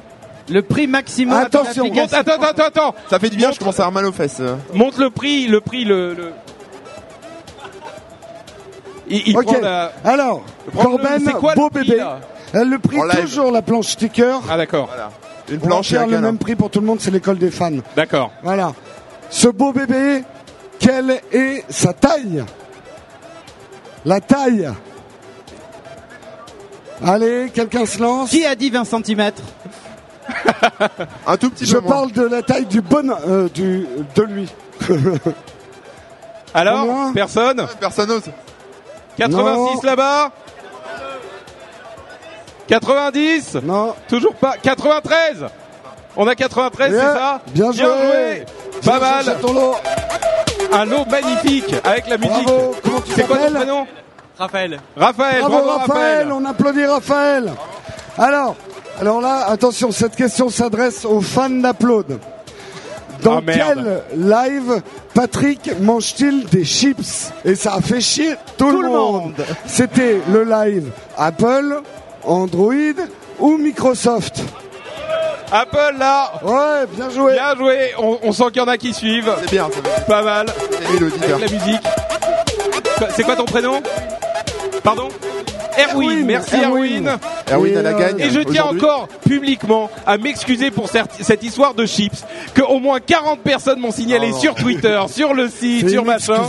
Le 0.49 0.61
prix 0.61 0.87
maximum. 0.87 1.37
Attention, 1.37 1.89
de 1.89 1.93
Monte, 1.93 2.13
attends, 2.13 2.31
attends, 2.35 2.43
attends, 2.43 2.63
attends. 2.63 2.95
Ça 3.09 3.19
fait 3.19 3.29
du 3.29 3.35
bien, 3.35 3.51
je 3.51 3.59
commence 3.59 3.79
à 3.81 3.83
avoir 3.83 3.91
mal 4.01 4.05
aux 4.05 4.13
fesses. 4.13 4.37
euh. 4.39 4.55
Monte 4.73 4.97
le 4.97 5.09
prix, 5.09 5.47
le 5.47 5.59
prix, 5.59 5.83
le... 5.83 6.13
le... 6.13 6.31
Il, 9.09 9.27
il 9.27 9.37
Ok. 9.37 9.43
prend 9.45 9.59
la... 9.61 9.91
Alors, 10.05 10.41
Corben, 10.73 11.21
c'est 11.25 11.33
quoi 11.33 11.53
le 11.53 11.59
beau 11.61 11.69
prix, 11.69 11.87
bébé. 11.89 12.03
Le 12.53 12.77
prix, 12.79 12.97
toujours 13.21 13.51
la 13.51 13.61
planche 13.61 13.87
sticker. 13.87 14.39
Ah 14.49 14.55
d'accord, 14.55 14.87
Voilà. 14.87 15.09
Une 15.49 15.57
On 15.57 15.59
va 15.61 15.67
planche 15.67 15.89
faire 15.89 16.05
le 16.05 16.11
câlin. 16.11 16.21
même 16.21 16.37
prix 16.37 16.55
pour 16.55 16.69
tout 16.69 16.79
le 16.81 16.85
monde, 16.85 16.99
c'est 16.99 17.11
l'école 17.11 17.37
des 17.37 17.51
fans. 17.51 17.71
d'accord. 17.95 18.31
Voilà. 18.43 18.73
Ce 19.29 19.47
beau 19.47 19.71
bébé, 19.73 20.23
quelle 20.79 21.21
est 21.31 21.63
sa 21.69 21.93
taille? 21.93 22.43
La 24.05 24.19
taille. 24.21 24.69
Allez, 27.05 27.51
quelqu'un 27.53 27.85
se 27.85 27.99
lance. 28.01 28.29
Qui 28.31 28.45
a 28.45 28.55
dit 28.55 28.69
20 28.69 28.83
cm 28.85 29.31
Un 31.27 31.37
tout 31.37 31.49
petit 31.49 31.65
Je 31.65 31.75
peu 31.77 31.81
moins. 31.81 31.91
parle 31.91 32.11
de 32.11 32.23
la 32.23 32.41
taille 32.41 32.65
du 32.65 32.81
bon, 32.81 33.09
euh, 33.27 33.47
du, 33.49 33.85
de 34.15 34.21
lui. 34.23 34.49
Alors, 36.53 36.85
Combien 36.87 37.13
personne? 37.13 37.67
Personne 37.79 38.09
n'ose. 38.09 38.23
86 39.17 39.75
Non. 39.75 39.81
là-bas 39.83 40.31
90 42.67 43.57
Non. 43.63 43.93
Toujours 44.07 44.35
pas 44.35 44.55
93 44.61 45.45
On 46.15 46.27
a 46.27 46.35
93, 46.35 46.91
c'est 46.91 46.97
Bien. 46.99 47.13
ça 47.13 47.41
Bien 47.53 47.71
joué. 47.71 48.45
Pas 48.85 48.99
mal 48.99 49.25
ton 49.41 49.53
lot. 49.53 49.75
Un 50.71 50.85
lot 50.85 51.05
magnifique 51.09 51.73
avec 51.83 52.07
la 52.07 52.17
musique 52.17 52.43
Bravo. 52.43 52.75
Comment 52.83 53.01
tu 53.01 53.11
C'est 53.13 53.27
quoi 53.27 53.37
ton 53.37 53.43
t'appelles 53.43 53.57
prénom 53.57 53.87
Raphaël. 54.37 54.79
Raphaël, 54.95 55.39
Bravo, 55.41 55.55
bravo, 55.65 55.79
Raphaël. 55.79 56.31
On 56.31 56.45
applaudit 56.45 56.85
Raphaël. 56.85 57.51
Alors, 58.19 58.55
alors 58.99 59.21
là, 59.21 59.45
attention, 59.49 59.91
cette 59.91 60.15
question 60.15 60.49
s'adresse 60.49 61.05
aux 61.05 61.21
fans 61.21 61.49
d'Upload. 61.49 62.19
Dans 63.23 63.37
Ah, 63.37 63.41
merde. 63.41 64.03
quel 64.11 64.19
live 64.21 64.81
Patrick 65.15 65.71
mange-t-il 65.81 66.45
des 66.45 66.63
chips? 66.65 67.31
Et 67.45 67.55
ça 67.55 67.73
a 67.73 67.81
fait 67.81 67.99
chier 68.01 68.35
tout, 68.57 68.69
Tout 68.69 68.77
le 68.77 68.81
le 68.83 68.89
monde. 68.89 69.23
monde. 69.23 69.45
C'était 69.65 70.21
le 70.31 70.43
live 70.43 70.91
Apple, 71.17 71.81
Android 72.27 72.73
ou 73.39 73.57
Microsoft. 73.57 74.43
Apple 75.51 75.95
là 75.97 76.33
Ouais, 76.43 76.85
bien 76.93 77.09
joué. 77.09 77.33
Bien 77.33 77.55
joué 77.55 77.91
On, 77.97 78.19
on 78.21 78.31
sent 78.33 78.43
qu'il 78.47 78.57
y 78.57 78.65
en 78.65 78.67
a 78.67 78.77
qui 78.77 78.93
suivent. 78.93 79.31
C'est 79.41 79.51
bien, 79.51 79.69
fait 79.69 80.05
Pas 80.05 80.21
mal. 80.21 80.47
Avec 80.89 81.29
la 81.29 81.37
musique. 81.37 81.81
C'est 83.15 83.23
quoi 83.23 83.35
ton 83.35 83.45
prénom 83.45 83.81
Pardon 84.83 85.07
Erwin, 85.77 86.09
Erwin, 86.09 86.25
merci 86.25 86.55
Erwin. 86.55 87.07
Erwin. 87.07 87.19
Erwin 87.51 87.73
Et, 87.73 87.77
à 87.77 87.81
la 87.83 87.93
gagne. 87.93 88.19
Et 88.19 88.29
je 88.31 88.39
tiens 88.39 88.65
encore 88.65 89.07
publiquement 89.27 89.91
à 90.07 90.17
m'excuser 90.17 90.71
pour 90.71 90.89
cette, 90.89 91.43
histoire 91.43 91.75
de 91.75 91.85
chips 91.85 92.23
que 92.55 92.63
au 92.63 92.79
moins 92.79 92.99
40 92.99 93.41
personnes 93.41 93.79
m'ont 93.79 93.91
signalé 93.91 94.31
Oh. 94.33 94.39
sur 94.39 94.55
Twitter, 94.55 94.99
sur 95.07 95.33
le 95.35 95.47
site, 95.49 95.81
C'est 95.87 95.89
sur 95.89 96.03
machin. 96.03 96.41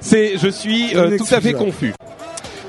C'est, 0.00 0.38
je 0.38 0.48
suis 0.48 0.96
euh, 0.96 1.16
tout 1.16 1.32
à 1.32 1.40
fait 1.40 1.52
confus. 1.52 1.94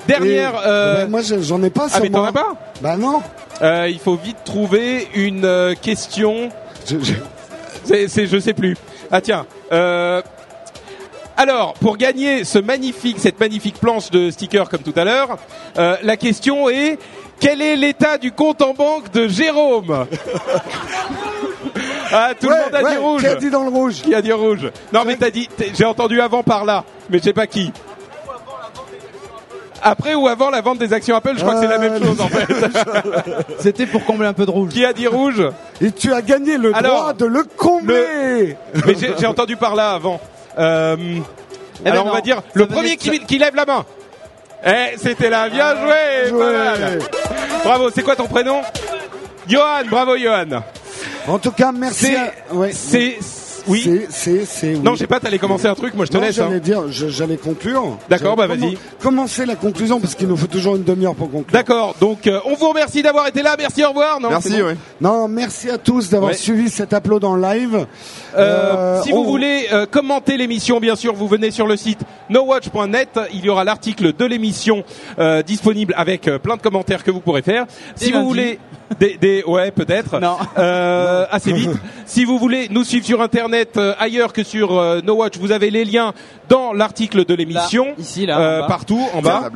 Dernière, 0.07 0.53
Et- 0.53 0.67
euh, 0.67 0.95
Ouais, 1.03 1.07
moi, 1.07 1.21
je- 1.21 1.41
j'en 1.41 1.61
ai 1.63 1.69
pas 1.69 1.85
ah 1.87 1.89
sur 1.95 2.01
mais 2.03 2.09
t'en 2.09 2.23
as 2.25 2.31
pas 2.31 2.53
Bah 2.81 2.97
non. 2.97 3.21
Euh, 3.61 3.87
Il 3.89 3.99
faut 3.99 4.15
vite 4.15 4.37
trouver 4.45 5.07
une 5.15 5.45
euh, 5.45 5.73
question. 5.79 6.49
Je- 6.87 6.97
je- 6.99 7.13
C'est, 8.07 8.25
je 8.27 8.39
sais 8.39 8.53
plus. 8.53 8.75
Ah 9.11 9.21
tiens. 9.21 9.45
Euh, 9.71 10.21
alors, 11.37 11.73
pour 11.75 11.97
gagner 11.97 12.43
ce 12.43 12.57
magnifique, 12.59 13.17
cette 13.19 13.39
magnifique 13.39 13.79
planche 13.79 14.09
de 14.11 14.31
stickers 14.31 14.69
comme 14.69 14.81
tout 14.81 14.93
à 14.95 15.03
l'heure, 15.03 15.37
euh, 15.77 15.95
la 16.01 16.17
question 16.17 16.69
est 16.69 16.97
quel 17.39 17.61
est 17.61 17.75
l'état 17.75 18.17
du 18.17 18.31
compte 18.31 18.61
en 18.61 18.73
banque 18.73 19.11
de 19.11 19.27
Jérôme? 19.27 20.05
Ah, 22.11 22.31
tout 22.39 22.47
Ouais, 22.47 22.53
le 22.57 22.63
monde 22.65 22.85
a 22.85 22.89
dit 22.91 22.97
rouge. 22.97 23.21
Qui 23.21 23.27
a 23.27 23.35
dit 23.35 23.49
dans 23.49 23.63
le 23.63 23.69
rouge? 23.69 24.01
Qui 24.01 24.15
a 24.15 24.21
dit 24.21 24.31
rouge? 24.31 24.71
Non, 24.93 25.01
mais 25.05 25.15
t'as 25.15 25.29
dit. 25.31 25.49
J'ai 25.77 25.85
entendu 25.85 26.21
avant 26.21 26.43
par 26.43 26.63
là, 26.65 26.83
mais 27.09 27.17
je 27.19 27.23
sais 27.23 27.33
pas 27.33 27.47
qui. 27.47 27.71
Après 29.87 30.15
ou 30.15 30.27
avant 30.27 30.49
la 30.49 30.61
vente 30.61 30.79
des 30.79 30.91
actions 30.93 31.15
Apple, 31.15 31.33
je 31.37 31.41
crois 31.41 31.53
que 31.53 31.61
c'est 31.61 31.67
la 31.67 31.77
même 31.77 32.03
chose 32.03 32.19
en 32.19 32.27
fait. 32.29 32.47
C'était 33.59 33.85
pour 33.85 34.03
combler 34.03 34.25
un 34.25 34.33
peu 34.33 34.47
de 34.47 34.49
rouge. 34.51 34.71
qui 34.73 34.83
a 34.83 34.93
dit 34.93 35.05
rouge 35.05 35.43
Et 35.79 35.91
tu 35.91 36.11
as 36.11 36.23
gagné 36.23 36.57
le 36.57 36.75
Alors, 36.75 36.97
droit 37.01 37.13
de 37.13 37.25
le 37.25 37.43
combler. 37.55 38.57
Mais 38.85 38.95
j'ai 39.19 39.27
entendu 39.27 39.55
par 39.57 39.75
là 39.75 39.91
avant. 39.91 40.19
Euh, 40.57 40.95
ben 41.83 41.91
alors 41.91 42.05
on 42.05 42.07
non, 42.07 42.13
va 42.15 42.21
dire 42.21 42.41
le 42.53 42.65
premier 42.65 42.97
qui, 42.97 43.37
lève 43.37 43.55
la 43.55 43.65
main. 43.65 43.85
Eh, 44.65 44.97
c'était 44.97 45.29
là, 45.29 45.49
bien 45.49 45.75
joué, 45.75 46.29
joué. 46.29 46.39
pas 46.39 46.51
mal. 46.79 46.99
Bravo, 47.63 47.89
c'est 47.93 48.01
quoi 48.01 48.15
ton 48.15 48.25
prénom? 48.27 48.61
Johan, 49.47 49.83
bravo 49.87 50.17
Johan. 50.17 50.63
En 51.27 51.37
tout 51.37 51.51
cas, 51.51 51.71
merci. 51.71 52.05
C'est, 52.07 52.15
à- 52.17 52.53
ouais. 52.55 52.71
Oui. 53.67 53.81
C'est, 53.83 54.07
c'est, 54.09 54.45
c'est. 54.45 54.73
oui. 54.75 54.79
Non, 54.79 54.95
j'ai 54.95 55.07
pas, 55.07 55.19
t'allais 55.19 55.37
commencer 55.39 55.67
un 55.67 55.75
truc, 55.75 55.93
moi 55.95 56.05
je 56.05 56.11
te 56.11 56.17
Non, 56.17 56.23
laisse. 56.23 56.35
j'allais 56.35 56.55
hein. 56.55 56.59
dire, 56.59 56.81
je- 56.91 57.07
j'allais 57.07 57.37
conclure. 57.37 57.97
D'accord, 58.09 58.35
bah, 58.35 58.47
vas-y. 58.47 58.77
Commencer 59.01 59.45
la 59.45 59.55
conclusion 59.55 59.99
parce 59.99 60.15
qu'il 60.15 60.27
nous 60.27 60.37
faut 60.37 60.47
toujours 60.47 60.75
une 60.75 60.83
demi-heure 60.83 61.15
pour 61.15 61.29
conclure. 61.31 61.51
D'accord, 61.53 61.95
donc 61.99 62.27
euh, 62.27 62.39
on 62.45 62.55
vous 62.55 62.69
remercie 62.69 63.01
d'avoir 63.01 63.27
été 63.27 63.41
là, 63.41 63.55
merci, 63.57 63.83
au 63.83 63.89
revoir. 63.89 64.19
Non, 64.19 64.29
Merci, 64.29 64.49
c'est 64.51 64.59
bon 64.61 64.67
ouais. 64.67 64.77
Non, 65.01 65.27
merci 65.27 65.69
à 65.69 65.77
tous 65.77 66.09
d'avoir 66.09 66.31
Ouais. 66.31 66.37
suivi 66.37 66.69
cet 66.69 66.93
upload 66.93 67.23
en 67.23 67.35
live. 67.35 67.85
Euh, 68.37 68.37
Euh, 68.37 69.01
si 69.03 69.13
on- 69.13 69.23
vous 69.23 69.29
voulez 69.29 69.67
euh, 69.71 69.85
commenter 69.85 70.37
l'émission, 70.37 70.79
bien 70.79 70.95
sûr, 70.95 71.13
vous 71.13 71.27
venez 71.27 71.51
sur 71.51 71.67
le 71.67 71.77
site 71.77 71.99
nowatch.net. 72.29 73.19
Il 73.33 73.45
y 73.45 73.49
aura 73.49 73.63
l'article 73.63 74.13
de 74.13 74.25
l'émission 74.25 74.83
euh, 75.19 75.41
disponible 75.41 75.93
avec 75.97 76.27
euh, 76.27 76.37
plein 76.39 76.55
de 76.57 76.61
commentaires 76.61 77.03
que 77.03 77.11
vous 77.11 77.19
pourrez 77.21 77.41
faire. 77.41 77.65
Si 77.95 78.07
vous 78.11 78.17
lundi. 78.17 78.27
voulez, 78.27 78.59
des, 78.99 79.17
des- 79.17 79.43
ouais, 79.45 79.71
peut-être. 79.71 80.19
Non. 80.19 80.37
Euh, 80.57 81.25
assez 81.31 81.53
vite. 81.53 81.69
si 82.05 82.25
vous 82.25 82.37
voulez 82.37 82.67
nous 82.69 82.83
suivre 82.83 83.05
sur 83.05 83.21
Internet. 83.21 83.54
Internet 83.55 83.77
euh, 83.77 83.93
ailleurs 83.99 84.33
que 84.33 84.43
sur 84.43 84.77
euh, 84.77 85.01
No 85.01 85.15
Watch. 85.15 85.37
Vous 85.37 85.51
avez 85.51 85.69
les 85.71 85.85
liens 85.85 86.13
dans 86.49 86.73
l'article 86.73 87.25
de 87.25 87.33
l'émission. 87.33 87.85
Là, 87.85 87.93
ici, 87.99 88.25
là, 88.25 88.39
Euh, 88.39 88.57
en 88.57 88.61
bas. 88.61 88.67
partout 88.67 89.01
en 89.13 89.21
bas. 89.21 89.49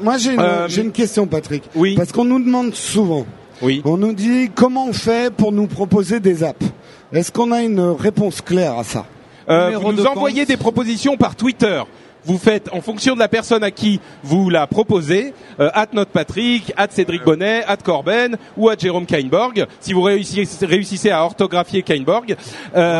Moi, 0.00 0.18
j'ai 0.18 0.34
une, 0.34 0.40
Euh, 0.40 0.90
question, 0.92 1.26
Patrick. 1.26 1.64
oui. 1.74 1.94
Parce 1.96 2.12
qu'on 2.12 2.24
nous 2.24 2.38
demande 2.42 2.74
souvent. 2.74 3.26
Oui. 3.62 3.80
On 3.84 3.96
nous 3.96 4.12
dit 4.12 4.50
comment 4.54 4.86
on 4.86 4.92
fait 4.92 5.32
pour 5.32 5.50
nous 5.52 5.66
proposer 5.66 6.20
des 6.20 6.44
apps? 6.44 6.66
Est-ce 7.12 7.32
qu'on 7.32 7.52
a 7.52 7.62
une 7.62 7.80
réponse 7.80 8.40
claire 8.42 8.78
à 8.78 8.84
ça? 8.84 9.06
Euh, 9.48 9.78
vous 9.80 9.92
nous 9.92 10.02
de 10.02 10.06
envoyez 10.08 10.40
compte. 10.40 10.48
des 10.48 10.56
propositions 10.56 11.16
par 11.16 11.36
Twitter. 11.36 11.80
Vous 12.26 12.38
faites 12.38 12.68
en 12.72 12.80
fonction 12.80 13.14
de 13.14 13.20
la 13.20 13.28
personne 13.28 13.62
à 13.62 13.70
qui 13.70 14.00
vous 14.24 14.50
la 14.50 14.66
proposez, 14.66 15.32
euh, 15.60 15.70
at 15.72 15.86
Note 15.92 16.08
Patrick, 16.08 16.72
at 16.76 16.88
Cédric 16.90 17.24
Bonnet, 17.24 17.62
at 17.66 17.76
Corben 17.78 18.36
ou 18.56 18.68
at 18.68 18.76
Jérôme 18.76 19.06
Kainborg. 19.06 19.64
Si 19.80 19.92
vous 19.92 20.02
réussissez, 20.02 20.66
réussissez 20.66 21.10
à 21.10 21.24
orthographier 21.24 21.82
Kainborg 21.82 22.32
euh, 22.32 22.34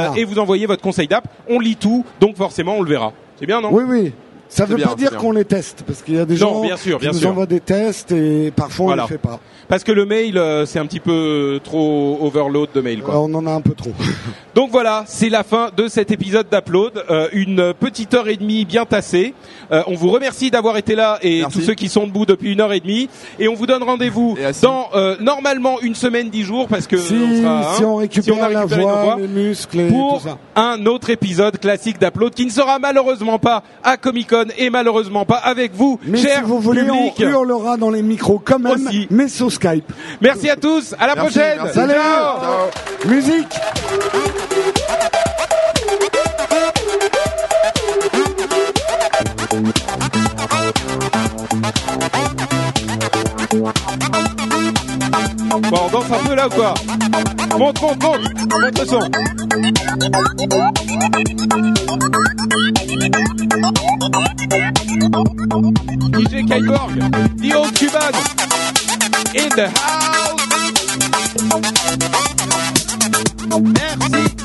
Voilà. 0.06 0.12
et 0.16 0.24
vous 0.24 0.38
envoyez 0.38 0.66
votre 0.66 0.82
conseil 0.82 1.08
d'app, 1.08 1.26
on 1.48 1.58
lit 1.58 1.76
tout, 1.76 2.04
donc 2.20 2.36
forcément 2.36 2.76
on 2.76 2.82
le 2.82 2.88
verra. 2.90 3.12
C'est 3.38 3.46
bien, 3.46 3.60
non? 3.60 3.70
Oui, 3.72 3.84
oui. 3.86 4.12
Ça 4.48 4.64
C'est 4.64 4.70
veut 4.70 4.76
bien, 4.76 4.86
pas 4.86 4.94
dire 4.94 5.16
qu'on 5.16 5.32
les 5.32 5.44
teste, 5.44 5.82
parce 5.84 6.02
qu'il 6.02 6.14
y 6.14 6.18
a 6.20 6.24
des 6.24 6.34
Non, 6.34 6.38
gens 6.38 6.60
bien 6.62 6.76
sûr, 6.76 6.98
bien 7.00 7.10
qui 7.10 7.16
nous 7.16 7.20
sûr. 7.22 7.30
envoient 7.30 7.46
des 7.46 7.58
tests 7.60 8.12
et 8.12 8.52
parfois 8.54 8.86
Voilà. 8.86 9.02
on 9.02 9.06
les 9.06 9.12
fait 9.12 9.18
pas. 9.18 9.40
Parce 9.68 9.84
que 9.84 9.92
le 9.92 10.06
mail, 10.06 10.38
euh, 10.38 10.64
c'est 10.66 10.78
un 10.78 10.86
petit 10.86 11.00
peu 11.00 11.60
trop 11.64 12.18
overload 12.22 12.70
de 12.74 12.80
mail. 12.80 13.02
Quoi. 13.02 13.14
Euh, 13.14 13.18
on 13.18 13.34
en 13.34 13.46
a 13.46 13.50
un 13.50 13.60
peu 13.60 13.74
trop. 13.74 13.92
Donc 14.54 14.70
voilà, 14.70 15.04
c'est 15.06 15.28
la 15.28 15.42
fin 15.42 15.70
de 15.76 15.88
cet 15.88 16.10
épisode 16.10 16.46
d'Upload. 16.50 17.04
Euh, 17.10 17.28
une 17.32 17.74
petite 17.78 18.14
heure 18.14 18.28
et 18.28 18.36
demie 18.36 18.64
bien 18.64 18.86
tassée. 18.86 19.34
Euh, 19.72 19.82
on 19.86 19.94
vous 19.94 20.10
remercie 20.10 20.50
d'avoir 20.50 20.76
été 20.78 20.94
là 20.94 21.18
et 21.22 21.40
Merci. 21.40 21.58
tous 21.58 21.64
ceux 21.64 21.74
qui 21.74 21.88
sont 21.88 22.06
debout 22.06 22.24
depuis 22.26 22.52
une 22.52 22.60
heure 22.60 22.72
et 22.72 22.80
demie. 22.80 23.08
Et 23.38 23.48
on 23.48 23.54
vous 23.54 23.66
donne 23.66 23.82
rendez-vous 23.82 24.36
dans 24.62 24.88
euh, 24.94 25.16
normalement 25.20 25.80
une 25.82 25.94
semaine, 25.94 26.30
dix 26.30 26.42
jours, 26.44 26.68
parce 26.68 26.86
que 26.86 26.96
si, 26.96 27.14
on 27.14 27.42
sera, 27.42 27.58
hein, 27.60 27.74
si 27.76 27.84
on 27.84 27.96
récupère 27.96 28.34
si 28.34 28.40
on 28.40 28.42
a 28.42 28.48
la 28.48 28.60
nos 28.62 28.66
voix, 28.68 29.02
voix, 29.04 29.16
les 29.20 29.28
muscles 29.28 29.80
et 29.80 29.88
pour 29.88 30.18
tout 30.22 30.28
ça. 30.28 30.38
un 30.54 30.86
autre 30.86 31.10
épisode 31.10 31.58
classique 31.58 31.98
d'Upload 32.00 32.32
qui 32.32 32.46
ne 32.46 32.50
sera 32.50 32.78
malheureusement 32.78 33.38
pas 33.38 33.62
à 33.82 33.96
Comic 33.96 34.30
Con 34.30 34.46
et 34.56 34.70
malheureusement 34.70 35.24
pas 35.24 35.36
avec 35.36 35.74
vous, 35.74 35.98
Mais 36.06 36.18
cher 36.18 36.38
si 36.38 36.44
vous 36.44 36.60
voulez, 36.60 36.82
public. 36.84 37.14
on 37.18 37.22
hurlera 37.22 37.76
dans 37.76 37.90
les 37.90 38.02
micros 38.02 38.40
quand 38.42 38.58
même, 38.60 38.86
Aussi. 38.86 39.06
mais 39.10 39.28
sur 39.28 39.50
Skype. 39.56 39.84
Merci 40.20 40.48
à 40.50 40.56
tous, 40.56 40.94
à 40.98 41.06
la 41.06 41.14
Merci, 41.14 41.30
prochaine. 41.38 41.58
merci. 41.62 41.74
Salut. 41.74 41.92
Ciao. 41.94 42.40
Ciao. 42.40 43.10
Musique 43.10 43.54
Bon, 55.48 55.60
on 55.86 55.90
danse 55.90 56.10
un 56.10 56.26
peu 56.26 56.34
là 56.34 56.46
ou 56.46 56.50
quoi 56.50 56.74
Monte, 57.58 57.80
monte, 57.80 58.02
monte 58.02 58.20
Monte 58.50 58.78
le 58.78 58.86
son. 58.86 59.00
DJ 66.12 66.44
Kyborg, 66.46 66.98
Dio 67.36 67.62
Cuban, 67.74 68.12
in 69.34 69.48
the 69.50 69.68
house. 69.68 70.06
Merci. 73.60 74.36